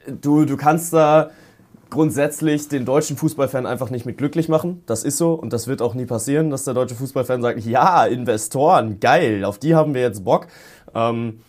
du, 0.07 0.45
du 0.45 0.57
kannst 0.57 0.93
da 0.93 1.31
grundsätzlich 1.93 2.67
den 2.67 2.83
deutschen 2.83 3.15
Fußballfan 3.15 3.65
einfach 3.65 3.89
nicht 3.89 4.05
mit 4.05 4.17
glücklich 4.17 4.49
machen. 4.49 4.83
Das 4.85 5.03
ist 5.03 5.17
so 5.17 5.33
und 5.33 5.53
das 5.53 5.67
wird 5.67 5.81
auch 5.81 5.93
nie 5.93 6.05
passieren, 6.05 6.49
dass 6.49 6.65
der 6.65 6.73
deutsche 6.73 6.95
Fußballfan 6.95 7.41
sagt, 7.41 7.59
ja, 7.65 8.05
Investoren, 8.05 8.99
geil, 8.99 9.45
auf 9.45 9.59
die 9.59 9.75
haben 9.75 9.93
wir 9.93 10.01
jetzt 10.01 10.25
Bock. 10.25 10.47
Ähm, 10.93 11.39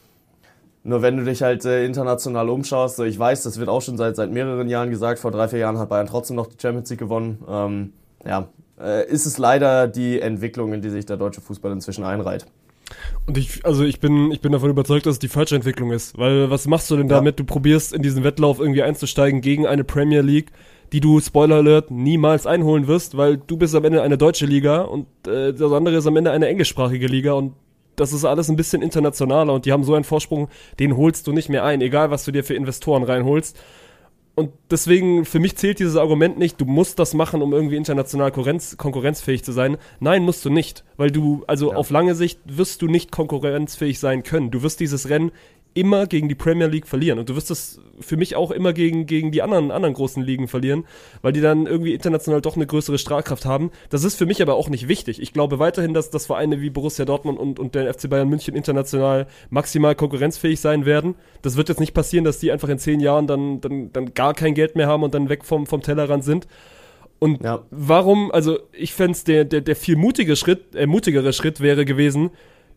nur 0.84 1.00
wenn 1.00 1.16
du 1.16 1.24
dich 1.24 1.42
halt 1.42 1.64
äh, 1.64 1.84
international 1.84 2.50
umschaust, 2.50 2.96
so 2.96 3.04
ich 3.04 3.18
weiß, 3.18 3.42
das 3.42 3.58
wird 3.58 3.68
auch 3.68 3.80
schon 3.80 3.96
seit, 3.96 4.16
seit 4.16 4.30
mehreren 4.30 4.68
Jahren 4.68 4.90
gesagt, 4.90 5.18
vor 5.18 5.30
drei, 5.30 5.48
vier 5.48 5.60
Jahren 5.60 5.78
hat 5.78 5.88
Bayern 5.88 6.06
trotzdem 6.06 6.36
noch 6.36 6.46
die 6.46 6.56
Champions 6.60 6.90
League 6.90 7.00
gewonnen. 7.00 7.42
Ähm, 7.48 7.92
ja, 8.24 8.48
äh, 8.78 9.08
ist 9.08 9.24
es 9.24 9.38
leider 9.38 9.88
die 9.88 10.20
Entwicklung, 10.20 10.74
in 10.74 10.82
die 10.82 10.90
sich 10.90 11.06
der 11.06 11.16
deutsche 11.16 11.40
Fußball 11.40 11.72
inzwischen 11.72 12.04
einreiht. 12.04 12.46
Und 13.26 13.38
ich, 13.38 13.64
also 13.64 13.84
ich 13.84 14.00
bin, 14.00 14.30
ich 14.32 14.40
bin 14.40 14.52
davon 14.52 14.70
überzeugt, 14.70 15.06
dass 15.06 15.14
es 15.14 15.18
die 15.18 15.28
falsche 15.28 15.56
Entwicklung 15.56 15.90
ist. 15.92 16.18
Weil 16.18 16.50
was 16.50 16.66
machst 16.66 16.90
du 16.90 16.96
denn 16.96 17.08
Ja. 17.08 17.16
damit? 17.16 17.38
Du 17.40 17.44
probierst 17.44 17.92
in 17.92 18.02
diesen 18.02 18.24
Wettlauf 18.24 18.58
irgendwie 18.60 18.82
einzusteigen 18.82 19.40
gegen 19.40 19.66
eine 19.66 19.84
Premier 19.84 20.20
League, 20.20 20.50
die 20.92 21.00
du, 21.00 21.20
Spoiler 21.20 21.56
Alert, 21.56 21.90
niemals 21.90 22.46
einholen 22.46 22.86
wirst, 22.86 23.16
weil 23.16 23.36
du 23.38 23.56
bist 23.56 23.74
am 23.74 23.84
Ende 23.84 24.02
eine 24.02 24.18
deutsche 24.18 24.46
Liga 24.46 24.82
und 24.82 25.06
äh, 25.26 25.52
das 25.52 25.72
andere 25.72 25.96
ist 25.96 26.06
am 26.06 26.16
Ende 26.16 26.30
eine 26.30 26.46
englischsprachige 26.48 27.06
Liga 27.06 27.32
und 27.32 27.54
das 27.96 28.12
ist 28.12 28.24
alles 28.24 28.48
ein 28.48 28.56
bisschen 28.56 28.82
internationaler 28.82 29.52
und 29.54 29.66
die 29.66 29.72
haben 29.72 29.84
so 29.84 29.94
einen 29.94 30.04
Vorsprung, 30.04 30.48
den 30.80 30.96
holst 30.96 31.26
du 31.26 31.32
nicht 31.32 31.48
mehr 31.48 31.64
ein, 31.64 31.80
egal 31.80 32.10
was 32.10 32.24
du 32.24 32.32
dir 32.32 32.44
für 32.44 32.54
Investoren 32.54 33.04
reinholst. 33.04 33.56
Und 34.36 34.50
deswegen, 34.68 35.24
für 35.24 35.38
mich 35.38 35.56
zählt 35.56 35.78
dieses 35.78 35.96
Argument 35.96 36.38
nicht, 36.38 36.60
du 36.60 36.64
musst 36.64 36.98
das 36.98 37.14
machen, 37.14 37.40
um 37.40 37.52
irgendwie 37.52 37.76
international 37.76 38.32
konkurrenz, 38.32 38.76
konkurrenzfähig 38.76 39.44
zu 39.44 39.52
sein. 39.52 39.76
Nein, 40.00 40.24
musst 40.24 40.44
du 40.44 40.50
nicht. 40.50 40.82
Weil 40.96 41.12
du, 41.12 41.44
also 41.46 41.72
auf 41.72 41.90
lange 41.90 42.16
Sicht 42.16 42.40
wirst 42.44 42.82
du 42.82 42.88
nicht 42.88 43.12
konkurrenzfähig 43.12 44.00
sein 44.00 44.24
können. 44.24 44.50
Du 44.50 44.62
wirst 44.62 44.80
dieses 44.80 45.08
Rennen 45.08 45.30
immer 45.74 46.06
gegen 46.06 46.28
die 46.28 46.34
Premier 46.34 46.68
League 46.68 46.86
verlieren. 46.86 47.18
Und 47.18 47.28
du 47.28 47.36
wirst 47.36 47.50
es 47.50 47.80
für 48.00 48.16
mich 48.16 48.36
auch 48.36 48.50
immer 48.50 48.72
gegen, 48.72 49.06
gegen 49.06 49.32
die 49.32 49.42
anderen, 49.42 49.70
anderen 49.70 49.94
großen 49.94 50.22
Ligen 50.22 50.48
verlieren, 50.48 50.84
weil 51.20 51.32
die 51.32 51.40
dann 51.40 51.66
irgendwie 51.66 51.92
international 51.92 52.40
doch 52.40 52.56
eine 52.56 52.66
größere 52.66 52.96
Strahlkraft 52.96 53.44
haben. 53.44 53.70
Das 53.90 54.04
ist 54.04 54.14
für 54.16 54.26
mich 54.26 54.40
aber 54.40 54.54
auch 54.54 54.68
nicht 54.68 54.88
wichtig. 54.88 55.20
Ich 55.20 55.32
glaube 55.32 55.58
weiterhin, 55.58 55.92
dass, 55.92 56.10
dass 56.10 56.26
Vereine 56.26 56.60
wie 56.60 56.70
Borussia 56.70 57.04
Dortmund 57.04 57.38
und, 57.38 57.58
und 57.58 57.74
der 57.74 57.92
FC 57.92 58.08
Bayern 58.08 58.28
München 58.28 58.54
international 58.54 59.26
maximal 59.50 59.94
konkurrenzfähig 59.94 60.60
sein 60.60 60.86
werden. 60.86 61.16
Das 61.42 61.56
wird 61.56 61.68
jetzt 61.68 61.80
nicht 61.80 61.94
passieren, 61.94 62.24
dass 62.24 62.38
die 62.38 62.52
einfach 62.52 62.68
in 62.68 62.78
zehn 62.78 63.00
Jahren 63.00 63.26
dann, 63.26 63.60
dann, 63.60 63.92
dann 63.92 64.14
gar 64.14 64.34
kein 64.34 64.54
Geld 64.54 64.76
mehr 64.76 64.86
haben 64.86 65.02
und 65.02 65.14
dann 65.14 65.28
weg 65.28 65.44
vom, 65.44 65.66
vom 65.66 65.82
Tellerrand 65.82 66.24
sind. 66.24 66.46
Und 67.18 67.42
Ja. 67.42 67.62
warum, 67.70 68.30
also 68.32 68.58
ich 68.72 68.92
fände 68.92 69.18
der, 69.26 69.44
der, 69.44 69.60
der 69.60 69.76
viel 69.76 69.96
mutige 69.96 70.36
Schritt, 70.36 70.74
äh, 70.74 70.86
mutigere 70.86 71.32
Schritt 71.32 71.60
wäre 71.60 71.84
gewesen, 71.84 72.30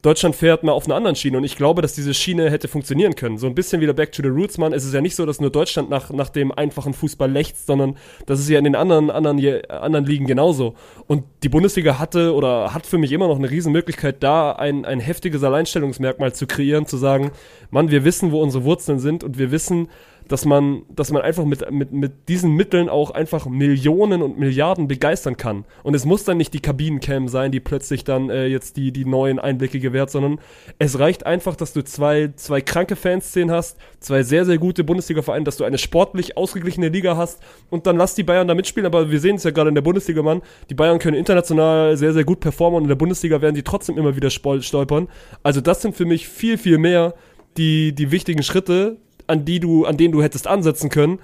Deutschland 0.04 0.36
fährt 0.36 0.64
mal 0.64 0.72
auf 0.72 0.86
einer 0.86 0.96
anderen 0.96 1.16
Schiene 1.16 1.38
und 1.38 1.44
ich 1.44 1.56
glaube, 1.56 1.82
dass 1.82 1.94
diese 1.94 2.14
Schiene 2.14 2.52
hätte 2.52 2.68
funktionieren 2.68 3.16
können. 3.16 3.38
So 3.38 3.48
ein 3.48 3.56
bisschen 3.56 3.82
wieder 3.82 3.94
Back 3.94 4.12
to 4.12 4.22
the 4.22 4.30
Roots, 4.30 4.58
man. 4.58 4.72
Es 4.72 4.86
ist 4.86 4.94
ja 4.94 5.02
nicht 5.02 5.16
so, 5.16 5.26
dass 5.26 5.42
nur 5.42 5.50
Deutschland 5.50 5.90
nach, 5.90 6.12
nach 6.12 6.30
dem 6.30 6.52
einfachen 6.52 6.94
Fußball 6.94 7.32
lechzt, 7.32 7.66
sondern 7.66 7.98
das 8.28 8.40
ist 8.40 8.48
ja 8.48 8.60
in 8.60 8.64
den 8.64 8.76
anderen, 8.76 9.10
anderen, 9.10 9.40
anderen 9.70 10.06
Ligen 10.06 10.28
genauso. 10.28 10.76
Und 11.08 11.24
die 11.44 11.50
Bundesliga 11.50 11.98
hatte 11.98 12.36
oder 12.36 12.74
hat 12.74 12.86
für 12.86 12.98
mich 13.00 13.12
immer 13.12 13.28
noch 13.28 13.38
eine 13.38 13.50
Riesenmöglichkeit, 13.50 14.22
da 14.22 14.52
ein, 14.52 14.86
ein 14.86 15.00
heftiges 15.00 15.44
Alleinstellungsmerkmal 15.44 16.34
zu 16.34 16.46
kreieren, 16.46 16.86
zu 16.86 16.98
sagen, 16.98 17.32
Mann, 17.72 17.90
wir 17.90 18.06
wissen, 18.06 18.32
wo 18.32 18.42
unsere 18.42 18.64
Wurzeln 18.64 19.00
sind 19.00 19.24
und 19.24 19.40
wir 19.40 19.52
wissen, 19.52 19.90
dass 20.28 20.46
man, 20.46 20.84
dass 20.90 21.12
man 21.12 21.22
einfach 21.22 21.46
mit, 21.46 21.70
mit, 21.72 21.92
mit 21.92 22.30
diesen 22.30 22.52
Mitteln 22.54 22.90
auch 22.90 23.12
einfach 23.12 23.46
Millionen 23.48 24.22
und 24.22 24.38
Milliarden 24.38 24.88
begeistern 24.88 25.38
kann. 25.38 25.66
Und 25.84 25.96
es 25.96 26.06
muss 26.06 26.24
dann 26.24 26.38
nicht 26.38 26.54
die 26.54 26.60
Kabinencam 26.60 27.28
sein, 27.28 27.52
die 27.52 27.60
plötzlich 27.60 28.04
dann 28.04 28.30
äh, 28.30 28.48
jetzt 28.48 28.78
die, 28.78 28.92
die 28.92 29.06
neuen 29.06 29.40
Einblicke 29.40 29.80
gewährt, 29.80 30.10
sondern 30.10 30.40
es 30.80 31.00
reicht 31.00 31.26
einfach, 31.26 31.56
dass 31.56 31.74
du 31.74 31.84
zwei, 31.84 32.32
zwei 32.36 32.62
kranke 32.62 32.96
Fanszenen 32.96 33.52
hast, 33.52 33.78
zwei 34.00 34.24
sehr, 34.24 34.46
sehr 34.46 34.58
gute 34.58 34.84
Bundesliga-Vereine, 34.84 35.46
dass 35.46 35.58
du 35.58 35.64
eine 35.64 35.78
sportlich 35.78 36.38
ausgeglichene 36.38 36.90
Liga 36.90 37.18
hast 37.18 37.42
und 37.70 37.88
dann 37.88 37.98
lass 37.98 38.16
die 38.16 38.24
Bayern 38.24 38.48
da 38.48 38.56
mitspielen. 38.56 38.86
Aber 38.86 39.12
wir 39.12 39.20
sehen 39.20 39.36
es 39.38 39.44
ja 39.44 39.52
gerade 39.52 39.70
in 39.70 39.76
der 39.76 39.82
Bundesliga, 39.82 40.22
Mann. 40.22 40.42
Die 40.70 40.76
Bayern 40.76 41.00
können 41.00 41.18
international 41.18 41.98
sehr, 41.98 42.14
sehr 42.14 42.24
gut 42.24 42.40
performen 42.40 42.78
und 42.78 42.84
in 42.84 42.90
der 42.90 42.96
Bundesliga 42.96 43.42
werden 43.42 43.56
die 43.56 43.64
trotzdem 43.64 43.98
immer 43.98 44.16
wieder 44.16 44.30
stolpern. 44.30 45.08
Also 45.44 45.62
das 45.62 45.82
sind 45.82 45.96
für 45.96 46.06
mich 46.06 46.28
viel, 46.28 46.58
viel 46.58 46.78
mehr 46.78 47.14
die, 47.58 47.94
die 47.94 48.12
wichtigen 48.12 48.44
Schritte, 48.44 48.98
an 49.28 49.46
die 49.46 49.60
du, 49.60 49.86
an 49.86 49.98
denen 49.98 50.12
du 50.12 50.24
hättest 50.24 50.48
ansetzen 50.48 50.90
können. 50.90 51.20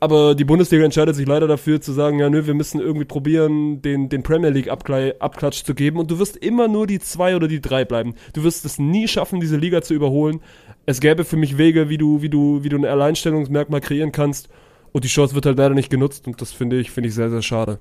Aber 0.00 0.36
die 0.36 0.44
Bundesliga 0.44 0.84
entscheidet 0.84 1.16
sich 1.16 1.26
leider 1.26 1.48
dafür 1.48 1.80
zu 1.80 1.92
sagen, 1.92 2.20
ja 2.20 2.30
nö, 2.30 2.46
wir 2.46 2.54
müssen 2.54 2.80
irgendwie 2.80 3.04
probieren, 3.04 3.82
den, 3.82 4.08
den 4.08 4.22
Premier 4.22 4.50
League 4.50 4.70
Abklatsch 4.70 5.64
zu 5.64 5.74
geben. 5.74 5.98
Und 5.98 6.10
du 6.10 6.18
wirst 6.20 6.36
immer 6.36 6.68
nur 6.68 6.86
die 6.86 7.00
zwei 7.00 7.34
oder 7.34 7.48
die 7.48 7.60
drei 7.60 7.84
bleiben. 7.84 8.14
Du 8.32 8.44
wirst 8.44 8.64
es 8.64 8.78
nie 8.78 9.08
schaffen, 9.08 9.40
diese 9.40 9.56
Liga 9.56 9.82
zu 9.82 9.94
überholen. 9.94 10.40
Es 10.86 11.00
gäbe 11.00 11.24
für 11.24 11.36
mich 11.36 11.58
Wege, 11.58 11.88
wie 11.88 11.98
du, 11.98 12.22
wie 12.22 12.28
du, 12.28 12.62
wie 12.62 12.68
du 12.68 12.76
ein 12.76 12.84
Alleinstellungsmerkmal 12.84 13.80
kreieren 13.80 14.12
kannst. 14.12 14.48
Und 14.92 15.04
die 15.04 15.08
Chance 15.08 15.34
wird 15.34 15.46
halt 15.46 15.58
leider 15.58 15.74
nicht 15.74 15.90
genutzt. 15.90 16.28
Und 16.28 16.40
das 16.40 16.52
finde 16.52 16.78
ich, 16.78 16.92
finde 16.92 17.08
ich 17.08 17.14
sehr, 17.14 17.30
sehr 17.30 17.42
schade. 17.42 17.80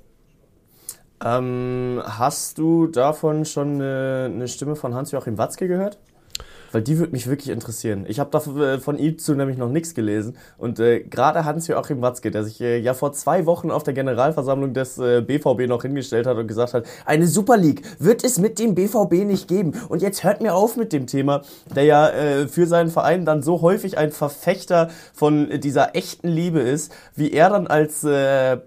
Ähm, 1.24 2.02
hast 2.04 2.58
du 2.58 2.88
davon 2.88 3.46
schon 3.46 3.76
eine, 3.76 4.32
eine 4.34 4.48
Stimme 4.48 4.76
von 4.76 4.94
Hans-Joachim 4.94 5.38
Watzke 5.38 5.68
gehört? 5.68 6.00
Weil 6.78 6.84
die 6.84 7.00
würde 7.00 7.12
mich 7.12 7.26
wirklich 7.26 7.50
interessieren. 7.50 8.06
Ich 8.08 8.20
habe 8.20 8.30
da 8.30 8.38
äh, 8.38 8.80
von 8.80 9.00
ihm 9.00 9.18
zu 9.18 9.34
nämlich 9.34 9.58
noch 9.58 9.72
nichts 9.72 9.96
gelesen. 9.96 10.38
Und 10.60 10.80
äh, 10.80 11.00
gerade 11.00 11.44
Hans-Joachim 11.44 12.04
Watzke, 12.04 12.30
der 12.30 12.44
sich 12.44 12.62
äh, 12.62 12.78
ja 12.78 12.94
vor 12.94 13.14
zwei 13.14 13.48
Wochen 13.48 13.72
auf 13.72 13.82
der 13.82 13.96
Generalversammlung 13.96 14.76
des 14.76 15.00
äh, 15.00 15.22
BVB 15.22 15.68
noch 15.68 15.82
hingestellt 15.82 16.28
hat 16.28 16.38
und 16.38 16.46
gesagt 16.46 16.76
hat, 16.76 16.86
eine 17.08 17.26
Super 17.26 17.58
League 17.58 17.82
wird 17.98 18.24
es 18.24 18.38
mit 18.38 18.60
dem 18.60 18.76
BVB 18.76 19.26
nicht 19.26 19.48
geben. 19.48 19.74
Und 19.90 20.04
jetzt 20.04 20.24
hört 20.24 20.40
mir 20.40 20.54
auf 20.54 20.78
mit 20.78 20.94
dem 20.94 21.08
Thema, 21.08 21.42
der 21.76 21.86
ja 21.86 22.10
äh, 22.10 22.48
für 22.48 22.68
seinen 22.68 22.92
Verein 22.92 23.26
dann 23.26 23.42
so 23.42 23.64
häufig 23.64 23.98
ein 23.98 24.12
Verfechter 24.12 24.92
von 25.16 25.60
dieser 25.60 25.96
echten 25.96 26.28
Liebe 26.28 26.60
ist, 26.60 26.94
wie 27.16 27.32
er 27.32 27.50
dann 27.50 27.66
als 27.66 28.04
äh, 28.04 28.58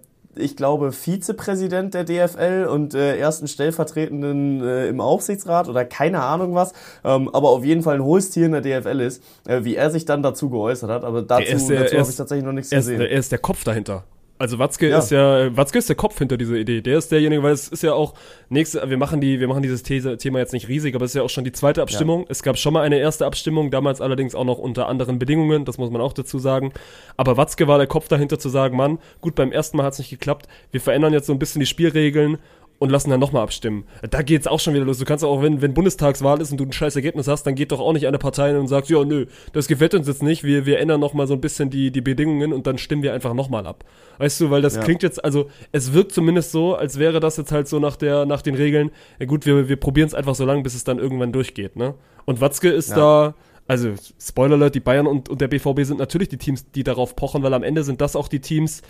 ich 0.40 0.56
glaube, 0.56 0.92
Vizepräsident 0.92 1.94
der 1.94 2.04
DFL 2.04 2.66
und 2.70 2.94
äh, 2.94 3.16
ersten 3.18 3.46
Stellvertretenden 3.48 4.62
äh, 4.62 4.88
im 4.88 5.00
Aufsichtsrat 5.00 5.68
oder 5.68 5.84
keine 5.84 6.22
Ahnung 6.22 6.54
was, 6.54 6.72
ähm, 7.04 7.28
aber 7.32 7.50
auf 7.50 7.64
jeden 7.64 7.82
Fall 7.82 7.96
ein 7.96 8.04
hohes 8.04 8.30
Tier 8.30 8.46
in 8.46 8.52
der 8.52 8.60
DFL 8.60 9.00
ist, 9.00 9.22
äh, 9.46 9.64
wie 9.64 9.76
er 9.76 9.90
sich 9.90 10.04
dann 10.04 10.22
dazu 10.22 10.50
geäußert 10.50 10.90
hat. 10.90 11.04
Aber 11.04 11.22
dazu, 11.22 11.42
ist 11.42 11.68
der- 11.68 11.82
dazu 11.84 11.98
habe 11.98 12.10
ich 12.10 12.16
tatsächlich 12.16 12.44
noch 12.44 12.52
nichts 12.52 12.72
Er 12.72 12.78
ist, 12.80 12.86
gesehen. 12.86 13.00
er 13.00 13.10
ist 13.10 13.32
der 13.32 13.38
Kopf 13.38 13.64
dahinter. 13.64 14.04
Also 14.40 14.58
Watzke 14.58 14.88
Ja. 14.88 14.98
ist 14.98 15.10
ja, 15.10 15.54
Watzke 15.54 15.76
ist 15.76 15.90
der 15.90 15.96
Kopf 15.96 16.16
hinter 16.16 16.38
dieser 16.38 16.54
Idee. 16.54 16.80
Der 16.80 16.96
ist 16.96 17.12
derjenige, 17.12 17.42
weil 17.42 17.52
es 17.52 17.68
ist 17.68 17.82
ja 17.82 17.92
auch 17.92 18.14
nächste, 18.48 18.88
wir 18.88 18.96
machen 18.96 19.20
die, 19.20 19.38
wir 19.38 19.46
machen 19.48 19.62
dieses 19.62 19.82
These, 19.82 20.16
Thema 20.16 20.38
jetzt 20.38 20.54
nicht 20.54 20.66
riesig, 20.66 20.94
aber 20.94 21.04
es 21.04 21.10
ist 21.10 21.16
ja 21.16 21.22
auch 21.22 21.28
schon 21.28 21.44
die 21.44 21.52
zweite 21.52 21.82
Abstimmung. 21.82 22.24
Es 22.26 22.42
gab 22.42 22.56
schon 22.56 22.72
mal 22.72 22.80
eine 22.80 22.96
erste 22.98 23.26
Abstimmung, 23.26 23.70
damals 23.70 24.00
allerdings 24.00 24.34
auch 24.34 24.46
noch 24.46 24.56
unter 24.56 24.88
anderen 24.88 25.18
Bedingungen, 25.18 25.66
das 25.66 25.76
muss 25.76 25.90
man 25.90 26.00
auch 26.00 26.14
dazu 26.14 26.38
sagen. 26.38 26.72
Aber 27.18 27.36
Watzke 27.36 27.68
war 27.68 27.76
der 27.76 27.86
Kopf 27.86 28.08
dahinter 28.08 28.38
zu 28.38 28.48
sagen, 28.48 28.78
Mann, 28.78 28.98
gut, 29.20 29.34
beim 29.34 29.52
ersten 29.52 29.76
Mal 29.76 29.82
hat 29.84 29.92
es 29.92 29.98
nicht 29.98 30.08
geklappt, 30.08 30.48
wir 30.70 30.80
verändern 30.80 31.12
jetzt 31.12 31.26
so 31.26 31.34
ein 31.34 31.38
bisschen 31.38 31.60
die 31.60 31.66
Spielregeln 31.66 32.38
und 32.80 32.88
lassen 32.90 33.10
dann 33.10 33.20
nochmal 33.20 33.42
abstimmen. 33.42 33.84
Da 34.10 34.22
geht's 34.22 34.46
auch 34.46 34.58
schon 34.58 34.72
wieder 34.72 34.86
los. 34.86 34.96
Du 34.98 35.04
kannst 35.04 35.22
auch, 35.22 35.42
wenn, 35.42 35.60
wenn 35.60 35.74
Bundestagswahl 35.74 36.40
ist 36.40 36.50
und 36.50 36.58
du 36.58 36.64
ein 36.64 36.72
scheiß 36.72 36.96
Ergebnis 36.96 37.28
hast, 37.28 37.44
dann 37.44 37.54
geht 37.54 37.72
doch 37.72 37.78
auch 37.78 37.92
nicht 37.92 38.06
eine 38.06 38.16
Partei 38.18 38.48
hin 38.48 38.56
und 38.56 38.68
sagt, 38.68 38.88
ja, 38.88 39.04
nö, 39.04 39.26
das 39.52 39.68
gefällt 39.68 39.94
uns 39.94 40.08
jetzt 40.08 40.22
nicht, 40.22 40.44
wir, 40.44 40.64
wir 40.64 40.78
ändern 40.80 40.98
nochmal 40.98 41.26
so 41.26 41.34
ein 41.34 41.42
bisschen 41.42 41.68
die, 41.68 41.90
die 41.92 42.00
Bedingungen 42.00 42.54
und 42.54 42.66
dann 42.66 42.78
stimmen 42.78 43.02
wir 43.02 43.12
einfach 43.12 43.34
nochmal 43.34 43.66
ab. 43.66 43.84
Weißt 44.16 44.40
du, 44.40 44.50
weil 44.50 44.62
das 44.62 44.76
Ja. 44.76 44.80
klingt 44.82 45.02
jetzt, 45.02 45.22
also 45.22 45.50
es 45.72 45.92
wirkt 45.92 46.12
zumindest 46.12 46.52
so, 46.52 46.74
als 46.74 46.98
wäre 46.98 47.20
das 47.20 47.36
jetzt 47.36 47.52
halt 47.52 47.68
so 47.68 47.78
nach 47.80 47.96
der, 47.96 48.24
nach 48.24 48.40
den 48.40 48.54
Regeln, 48.54 48.90
ja 49.18 49.26
gut, 49.26 49.44
wir, 49.44 49.68
wir 49.68 49.76
probieren 49.76 50.08
es 50.08 50.14
einfach 50.14 50.34
so 50.34 50.46
lange, 50.46 50.62
bis 50.62 50.74
es 50.74 50.82
dann 50.82 50.98
irgendwann 50.98 51.32
durchgeht, 51.32 51.76
ne? 51.76 51.94
Und 52.24 52.40
Watzke 52.40 52.70
ist 52.70 52.88
Ja. 52.90 52.96
da, 52.96 53.34
also 53.68 53.92
Spoiler 54.18 54.54
Alert, 54.54 54.74
die 54.74 54.80
Bayern 54.80 55.06
und, 55.06 55.28
und 55.28 55.40
der 55.40 55.48
BVB 55.48 55.82
sind 55.82 55.98
natürlich 55.98 56.28
die 56.28 56.38
Teams, 56.38 56.70
die 56.72 56.82
darauf 56.82 57.14
pochen, 57.14 57.42
weil 57.42 57.54
am 57.54 57.62
Ende 57.62 57.84
sind 57.84 58.00
das 58.00 58.16
auch 58.16 58.26
die 58.28 58.40
Teams, 58.40 58.82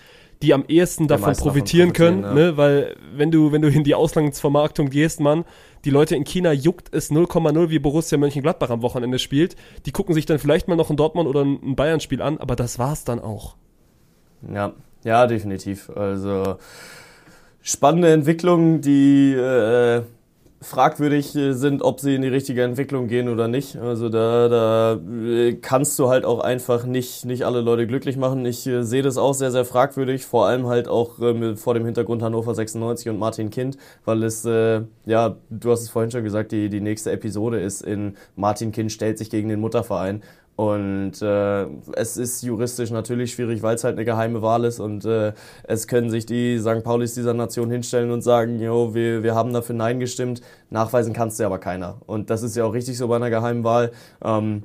die 0.43 0.55
am 0.55 0.65
ehesten 0.67 1.07
davon 1.07 1.29
meisten 1.29 1.45
davon 1.45 1.53
profitieren 1.53 1.93
können, 1.93 2.23
profitieren, 2.23 2.51
ne? 2.53 2.57
Weil 2.57 2.97
wenn 3.15 3.31
du, 3.31 3.53
wenn 3.53 3.63
du 3.63 3.69
in 3.69 3.85
die 3.85 3.95
Auslandsvermarktung 3.95 4.89
gehst, 4.89 5.21
Mann, 5.21 5.45
die 5.85 5.91
Leute 5.91 6.17
in 6.17 6.25
China 6.25 6.53
juckt 6.53 6.93
es 6.95 7.11
0,0, 7.11 7.71
wie 7.71 7.79
Borussia 7.79 8.19
Mönchengladbach 8.19 8.71
am 8.71 8.83
Wochenende 8.83 9.19
spielt. 9.19 9.57
Die 9.87 9.93
gucken 9.93 10.15
sich 10.15 10.27
dann 10.27 10.39
vielleicht 10.39 10.69
mal 10.69 10.77
noch 10.77 10.91
ein 10.91 10.97
Dortmund 10.97 11.29
oder 11.29 11.45
ein 11.45 11.61
ein 11.63 11.77
Bayern-Spiel 11.77 12.23
an, 12.23 12.39
aber 12.39 12.57
das 12.57 12.79
war's 12.79 13.05
dann 13.05 13.21
auch. 13.21 13.57
Ja, 14.53 14.73
ja, 15.05 15.27
definitiv. 15.27 15.91
Also 15.91 16.57
spannende 17.63 18.13
Entwicklung, 18.13 18.81
die 18.81 19.33
äh, 19.33 20.03
fragwürdig 20.63 21.35
äh, 21.37 21.53
sind, 21.55 21.83
ob 21.83 22.01
sie 22.01 22.15
in 22.15 22.23
die 22.23 22.29
richtige 22.29 22.63
Entwicklung 22.63 23.09
gehen 23.09 23.29
oder 23.29 23.49
nicht. 23.49 23.77
Also 23.77 24.11
da, 24.11 24.49
da 24.49 25.01
äh, 25.25 25.55
kannst 25.55 25.99
du 25.99 26.09
halt 26.09 26.25
auch 26.27 26.41
einfach 26.41 26.85
nicht, 26.85 27.25
nicht 27.25 27.45
alle 27.45 27.63
Leute 27.63 27.87
glücklich 27.87 28.17
machen. 28.17 28.45
Ich 28.45 28.67
äh, 28.67 28.83
sehe 28.83 29.03
das 29.03 29.17
auch 29.17 29.33
sehr, 29.33 29.51
sehr 29.51 29.65
fragwürdig, 29.65 30.27
vor 30.27 30.47
allem 30.47 30.67
halt 30.67 30.87
auch 30.87 31.19
äh, 31.21 31.57
vor 31.57 31.75
dem 31.75 31.87
Hintergrund 31.87 32.23
Hannover 32.23 32.55
96 32.55 33.09
und 33.09 33.19
Martin 33.19 33.49
Kind, 33.49 33.79
weil 34.05 34.23
es, 34.23 34.45
äh, 34.45 34.83
ja, 35.07 35.37
du 35.49 35.71
hast 35.71 35.81
es 35.81 35.91
vorhin 35.91 36.11
schon 36.11 36.25
gesagt, 36.25 36.53
die, 36.53 36.69
die 36.69 36.81
nächste 36.81 37.11
Episode 37.11 37.59
ist 37.61 37.81
in 37.81 38.17
Martin 38.37 38.71
Kind 38.71 38.93
stellt 38.93 39.17
sich 39.17 39.31
gegen 39.31 39.49
den 39.49 39.61
Mutterverein. 39.61 40.23
Und 40.61 41.23
äh, 41.23 41.67
es 41.95 42.19
ist 42.19 42.43
juristisch 42.43 42.91
natürlich 42.91 43.33
schwierig, 43.33 43.63
weil 43.63 43.77
es 43.77 43.83
halt 43.83 43.97
eine 43.97 44.05
geheime 44.05 44.43
Wahl 44.43 44.67
ist 44.67 44.79
und 44.79 45.07
äh, 45.07 45.33
es 45.63 45.87
können 45.87 46.11
sich 46.11 46.27
die 46.27 46.59
St. 46.59 46.85
Paulis 46.85 47.15
dieser 47.15 47.33
Nation 47.33 47.71
hinstellen 47.71 48.11
und 48.11 48.21
sagen, 48.21 48.61
jo, 48.61 48.93
wir, 48.93 49.23
wir 49.23 49.35
haben 49.35 49.55
dafür 49.55 49.75
Nein 49.75 50.01
gestimmt. 50.01 50.43
Nachweisen 50.69 51.15
kannst 51.15 51.41
du 51.41 51.47
aber 51.47 51.61
keiner. 51.61 52.03
Und 52.05 52.29
das 52.29 52.43
ist 52.43 52.57
ja 52.57 52.65
auch 52.67 52.75
richtig 52.75 52.99
so 52.99 53.09
bei 53.09 53.17
einer 53.17 53.31
geheimen 53.31 53.65
Wahl. 53.65 53.91
Ähm, 54.23 54.65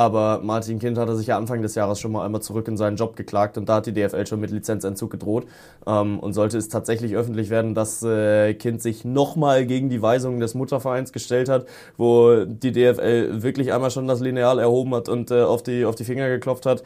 aber 0.00 0.40
Martin 0.42 0.78
Kind 0.78 0.96
hatte 0.96 1.14
sich 1.14 1.26
ja 1.26 1.36
Anfang 1.36 1.60
des 1.60 1.74
Jahres 1.74 2.00
schon 2.00 2.10
mal 2.10 2.24
einmal 2.24 2.40
zurück 2.40 2.66
in 2.68 2.78
seinen 2.78 2.96
Job 2.96 3.16
geklagt 3.16 3.58
und 3.58 3.68
da 3.68 3.74
hat 3.74 3.86
die 3.86 3.92
DFL 3.92 4.26
schon 4.26 4.40
mit 4.40 4.50
Lizenzentzug 4.50 5.10
gedroht. 5.10 5.46
Ähm, 5.86 6.18
und 6.20 6.32
sollte 6.32 6.56
es 6.56 6.70
tatsächlich 6.70 7.16
öffentlich 7.16 7.50
werden, 7.50 7.74
dass 7.74 8.02
äh, 8.02 8.54
Kind 8.54 8.80
sich 8.80 9.04
nochmal 9.04 9.66
gegen 9.66 9.90
die 9.90 10.00
Weisungen 10.00 10.40
des 10.40 10.54
Muttervereins 10.54 11.12
gestellt 11.12 11.50
hat, 11.50 11.66
wo 11.98 12.46
die 12.46 12.72
DFL 12.72 13.42
wirklich 13.42 13.74
einmal 13.74 13.90
schon 13.90 14.08
das 14.08 14.20
Lineal 14.20 14.58
erhoben 14.58 14.94
hat 14.94 15.10
und 15.10 15.30
äh, 15.32 15.42
auf, 15.42 15.62
die, 15.62 15.84
auf 15.84 15.96
die 15.96 16.04
Finger 16.04 16.30
geklopft 16.30 16.64
hat, 16.64 16.82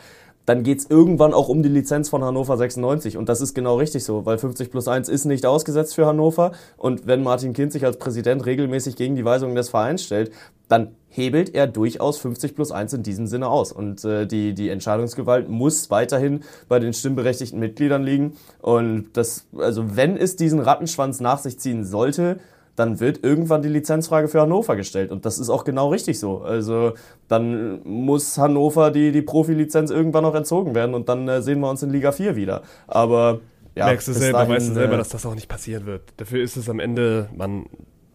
dann 0.46 0.62
geht's 0.62 0.86
irgendwann 0.88 1.32
auch 1.32 1.48
um 1.48 1.62
die 1.62 1.68
Lizenz 1.68 2.08
von 2.08 2.22
Hannover 2.22 2.56
96. 2.56 3.16
Und 3.16 3.28
das 3.28 3.40
ist 3.40 3.54
genau 3.54 3.76
richtig 3.76 4.04
so, 4.04 4.26
weil 4.26 4.38
50 4.38 4.70
plus 4.70 4.88
1 4.88 5.08
ist 5.08 5.24
nicht 5.24 5.46
ausgesetzt 5.46 5.94
für 5.94 6.06
Hannover. 6.06 6.52
Und 6.76 7.06
wenn 7.06 7.22
Martin 7.22 7.52
Kind 7.52 7.72
sich 7.72 7.84
als 7.84 7.98
Präsident 7.98 8.44
regelmäßig 8.44 8.96
gegen 8.96 9.16
die 9.16 9.24
Weisungen 9.24 9.54
des 9.54 9.70
Vereins 9.70 10.04
stellt, 10.04 10.32
dann 10.68 10.94
hebelt 11.08 11.54
er 11.54 11.66
durchaus 11.66 12.18
50 12.18 12.54
plus 12.54 12.72
1 12.72 12.92
in 12.94 13.02
diesem 13.02 13.26
Sinne 13.26 13.48
aus. 13.48 13.72
Und 13.72 14.04
äh, 14.04 14.26
die, 14.26 14.54
die 14.54 14.68
Entscheidungsgewalt 14.68 15.48
muss 15.48 15.90
weiterhin 15.90 16.40
bei 16.68 16.78
den 16.78 16.92
stimmberechtigten 16.92 17.58
Mitgliedern 17.58 18.02
liegen. 18.02 18.36
Und 18.60 19.10
das, 19.12 19.46
also 19.56 19.96
wenn 19.96 20.16
es 20.16 20.36
diesen 20.36 20.60
Rattenschwanz 20.60 21.20
nach 21.20 21.38
sich 21.38 21.58
ziehen 21.58 21.84
sollte, 21.84 22.40
dann 22.76 22.98
wird 23.00 23.22
irgendwann 23.24 23.62
die 23.62 23.68
Lizenzfrage 23.68 24.28
für 24.28 24.40
Hannover 24.40 24.74
gestellt. 24.76 25.10
Und 25.12 25.24
das 25.24 25.38
ist 25.38 25.48
auch 25.48 25.64
genau 25.64 25.90
richtig 25.90 26.18
so. 26.18 26.38
Also 26.42 26.94
dann 27.28 27.80
muss 27.84 28.36
Hannover 28.38 28.90
die, 28.90 29.12
die 29.12 29.22
Profilizenz 29.22 29.90
irgendwann 29.90 30.24
noch 30.24 30.34
entzogen 30.34 30.74
werden 30.74 30.94
und 30.94 31.08
dann 31.08 31.28
äh, 31.28 31.40
sehen 31.42 31.60
wir 31.60 31.70
uns 31.70 31.82
in 31.82 31.90
Liga 31.90 32.10
4 32.12 32.34
wieder. 32.36 32.62
Aber 32.86 33.40
ja, 33.76 33.86
Merkst 33.86 34.08
du 34.08 34.12
selber, 34.12 34.38
dahin, 34.38 34.54
weißt 34.54 34.68
du 34.70 34.74
selber, 34.74 34.94
äh, 34.94 34.98
dass 34.98 35.08
das 35.08 35.24
auch 35.26 35.34
nicht 35.34 35.48
passieren 35.48 35.86
wird. 35.86 36.02
Dafür 36.16 36.42
ist 36.42 36.56
es 36.56 36.68
am 36.68 36.80
Ende, 36.80 37.28
man, 37.36 37.66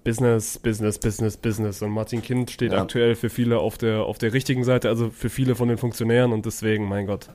Business, 0.04 0.58
Business, 0.58 0.98
Business, 0.98 1.38
Business. 1.38 1.82
Und 1.82 1.92
Martin 1.92 2.22
Kind 2.22 2.50
steht 2.52 2.72
Ja. 2.72 2.82
aktuell 2.82 3.16
für 3.16 3.30
viele 3.30 3.60
auf 3.60 3.78
der, 3.78 4.04
auf 4.04 4.18
der 4.18 4.34
richtigen 4.34 4.64
Seite, 4.64 4.88
also 4.90 5.10
für 5.10 5.30
viele 5.30 5.56
von 5.56 5.68
den 5.68 5.78
Funktionären 5.78 6.32
und 6.34 6.46
deswegen, 6.46 6.86
mein 6.88 7.06
Gott. 7.08 7.28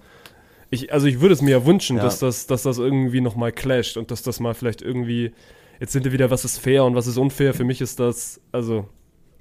Ich, 0.70 0.92
also 0.92 1.06
ich 1.06 1.20
würde 1.20 1.34
es 1.34 1.42
mir 1.42 1.50
ja 1.52 1.66
wünschen, 1.66 1.98
Ja. 1.98 2.02
dass, 2.02 2.18
das, 2.18 2.46
dass 2.46 2.62
das 2.62 2.78
irgendwie 2.78 3.20
nochmal 3.20 3.52
clasht 3.52 3.96
und 3.96 4.10
dass 4.10 4.22
das 4.22 4.40
mal 4.40 4.54
vielleicht 4.54 4.82
irgendwie, 4.82 5.32
jetzt 5.80 5.92
sind 5.92 6.04
wir 6.04 6.12
wieder, 6.12 6.30
was 6.30 6.44
ist 6.44 6.58
fair 6.58 6.84
und 6.84 6.94
was 6.94 7.06
ist 7.06 7.16
unfair. 7.18 7.54
Für 7.54 7.64
mich 7.64 7.80
ist 7.80 8.00
das, 8.00 8.40
also, 8.52 8.86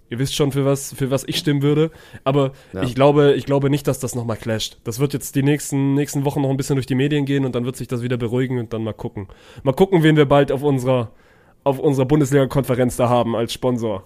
ihr 0.10 0.20
wisst 0.20 0.36
schon, 0.36 0.52
für 0.52 0.66
was, 0.66 0.94
für 0.94 1.10
was 1.12 1.24
ich 1.28 1.38
stimmen 1.38 1.62
würde. 1.62 1.92
Aber 2.24 2.52
Ja. 2.74 2.84
ich 2.84 2.96
glaube, 2.96 3.34
ich 3.34 3.46
glaube 3.46 3.70
nicht, 3.70 3.88
dass 3.88 4.00
das 4.00 4.16
nochmal 4.16 4.38
clasht. 4.38 4.78
Das 4.84 5.00
wird 5.00 5.14
jetzt 5.14 5.36
die 5.36 5.44
nächsten, 5.44 5.94
nächsten 5.94 6.26
Wochen 6.26 6.42
noch 6.42 6.50
ein 6.50 6.58
bisschen 6.58 6.76
durch 6.76 6.86
die 6.86 6.96
Medien 6.96 7.26
gehen 7.26 7.46
und 7.46 7.56
dann 7.56 7.66
wird 7.66 7.76
sich 7.76 7.88
das 7.88 8.02
wieder 8.02 8.18
beruhigen 8.18 8.60
und 8.60 8.74
dann 8.74 8.84
mal 8.84 8.94
gucken. 8.94 9.28
Mal 9.64 9.74
gucken, 9.74 10.04
wen 10.04 10.16
wir 10.18 10.26
bald 10.28 10.52
auf 10.52 10.64
unserer, 10.64 11.12
auf 11.64 11.80
unserer 11.80 12.06
Bundesliga-Konferenz 12.06 12.96
da 12.98 13.10
haben 13.10 13.36
als 13.36 13.54
Sponsor. 13.54 14.04